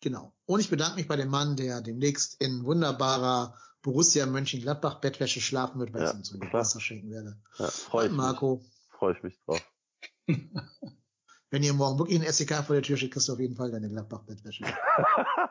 Genau. 0.00 0.32
Und 0.46 0.60
ich 0.60 0.70
bedanke 0.70 0.96
mich 0.96 1.08
bei 1.08 1.16
dem 1.16 1.28
Mann, 1.28 1.56
der 1.56 1.80
demnächst 1.82 2.40
in 2.40 2.64
wunderbarer 2.64 3.54
Borussia 3.82 4.26
Mönchengladbach 4.26 5.00
Bettwäsche 5.00 5.40
schlafen 5.40 5.80
wird, 5.80 5.92
weil 5.92 6.02
Ja, 6.02 6.10
ich 6.10 6.16
ihm 6.16 6.24
zum 6.24 6.40
klar. 6.40 6.50
Geburtstag 6.50 6.82
schenken 6.82 7.10
werde. 7.10 7.36
Ja, 7.58 7.66
freue 7.66 8.06
ich 8.06 8.10
mich. 8.12 8.18
Marco, 8.18 8.62
Freue 8.90 9.16
ich 9.16 9.22
mich 9.22 9.38
drauf. 9.44 9.62
wenn 11.50 11.62
ihr 11.62 11.72
morgen 11.74 11.98
wirklich 11.98 12.20
ein 12.20 12.32
SEK 12.32 12.64
vor 12.64 12.74
der 12.74 12.82
Tür 12.82 12.96
steht, 12.96 13.12
kriegst 13.12 13.28
du 13.28 13.32
auf 13.34 13.40
jeden 13.40 13.56
Fall 13.56 13.70
deine 13.70 13.88
Gladbach 13.88 14.22
Bettwäsche. 14.24 14.64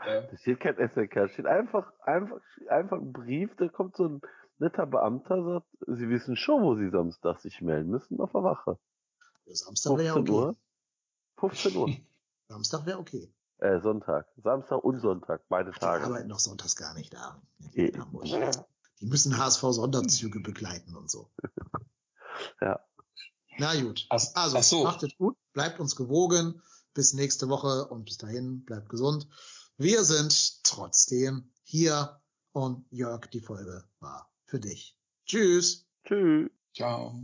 Ja. 0.05 0.21
Da 0.21 0.37
steht 0.37 0.61
kein 0.61 0.75
da 0.77 1.27
steht 1.27 1.45
einfach, 1.47 1.91
einfach, 2.03 2.39
einfach 2.69 2.97
ein 2.97 3.11
Brief, 3.11 3.49
da 3.57 3.67
kommt 3.67 3.97
so 3.97 4.05
ein 4.07 4.21
netter 4.59 4.85
Beamter, 4.85 5.43
sagt, 5.43 5.67
Sie 5.88 6.09
wissen 6.09 6.35
schon, 6.35 6.63
wo 6.63 6.75
Sie 6.75 6.89
Samstag 6.89 7.39
sich 7.39 7.61
melden 7.61 7.89
müssen, 7.89 8.19
auf 8.19 8.31
der 8.31 8.43
Wache. 8.43 8.79
Samstag 9.45 9.97
wäre 9.97 10.05
ja 10.05 10.13
15 10.13 10.35
okay. 10.35 10.47
Uhr. 10.47 10.55
15 11.39 11.75
Uhr. 11.75 11.89
Samstag 12.49 12.85
wäre 12.85 12.99
okay. 12.99 13.34
äh, 13.59 13.79
Sonntag. 13.81 14.27
Samstag 14.38 14.84
und 14.84 14.99
Sonntag, 14.99 15.43
beide 15.49 15.71
Die 15.71 15.79
Tage. 15.79 16.05
arbeiten 16.05 16.29
doch 16.29 16.39
sonntags 16.39 16.75
gar 16.75 16.93
nicht 16.93 17.13
da. 17.13 17.41
In 17.73 17.99
Hamburg. 17.99 18.25
Die 18.99 19.05
müssen 19.05 19.38
HSV 19.38 19.61
Sonderzüge 19.61 20.39
begleiten 20.39 20.95
und 20.95 21.09
so. 21.09 21.31
Ja. 22.61 22.79
Na 23.57 23.73
gut. 23.81 24.05
Also, 24.09 24.31
ach 24.35 24.61
so. 24.61 24.84
macht 24.84 25.01
es 25.01 25.17
gut, 25.17 25.35
bleibt 25.53 25.79
uns 25.79 25.95
gewogen. 25.95 26.61
Bis 26.93 27.13
nächste 27.13 27.49
Woche 27.49 27.88
und 27.88 28.05
bis 28.05 28.19
dahin, 28.19 28.63
bleibt 28.63 28.89
gesund. 28.89 29.27
Wir 29.77 30.03
sind 30.03 30.63
trotzdem 30.63 31.51
hier 31.63 32.21
und 32.51 32.85
Jörg, 32.91 33.25
die 33.31 33.41
Folge 33.41 33.84
war 33.99 34.31
für 34.48 34.60
dich. 34.60 34.95
Tschüss. 35.26 35.86
Tschüss. 36.06 36.49
Ciao. 36.74 37.22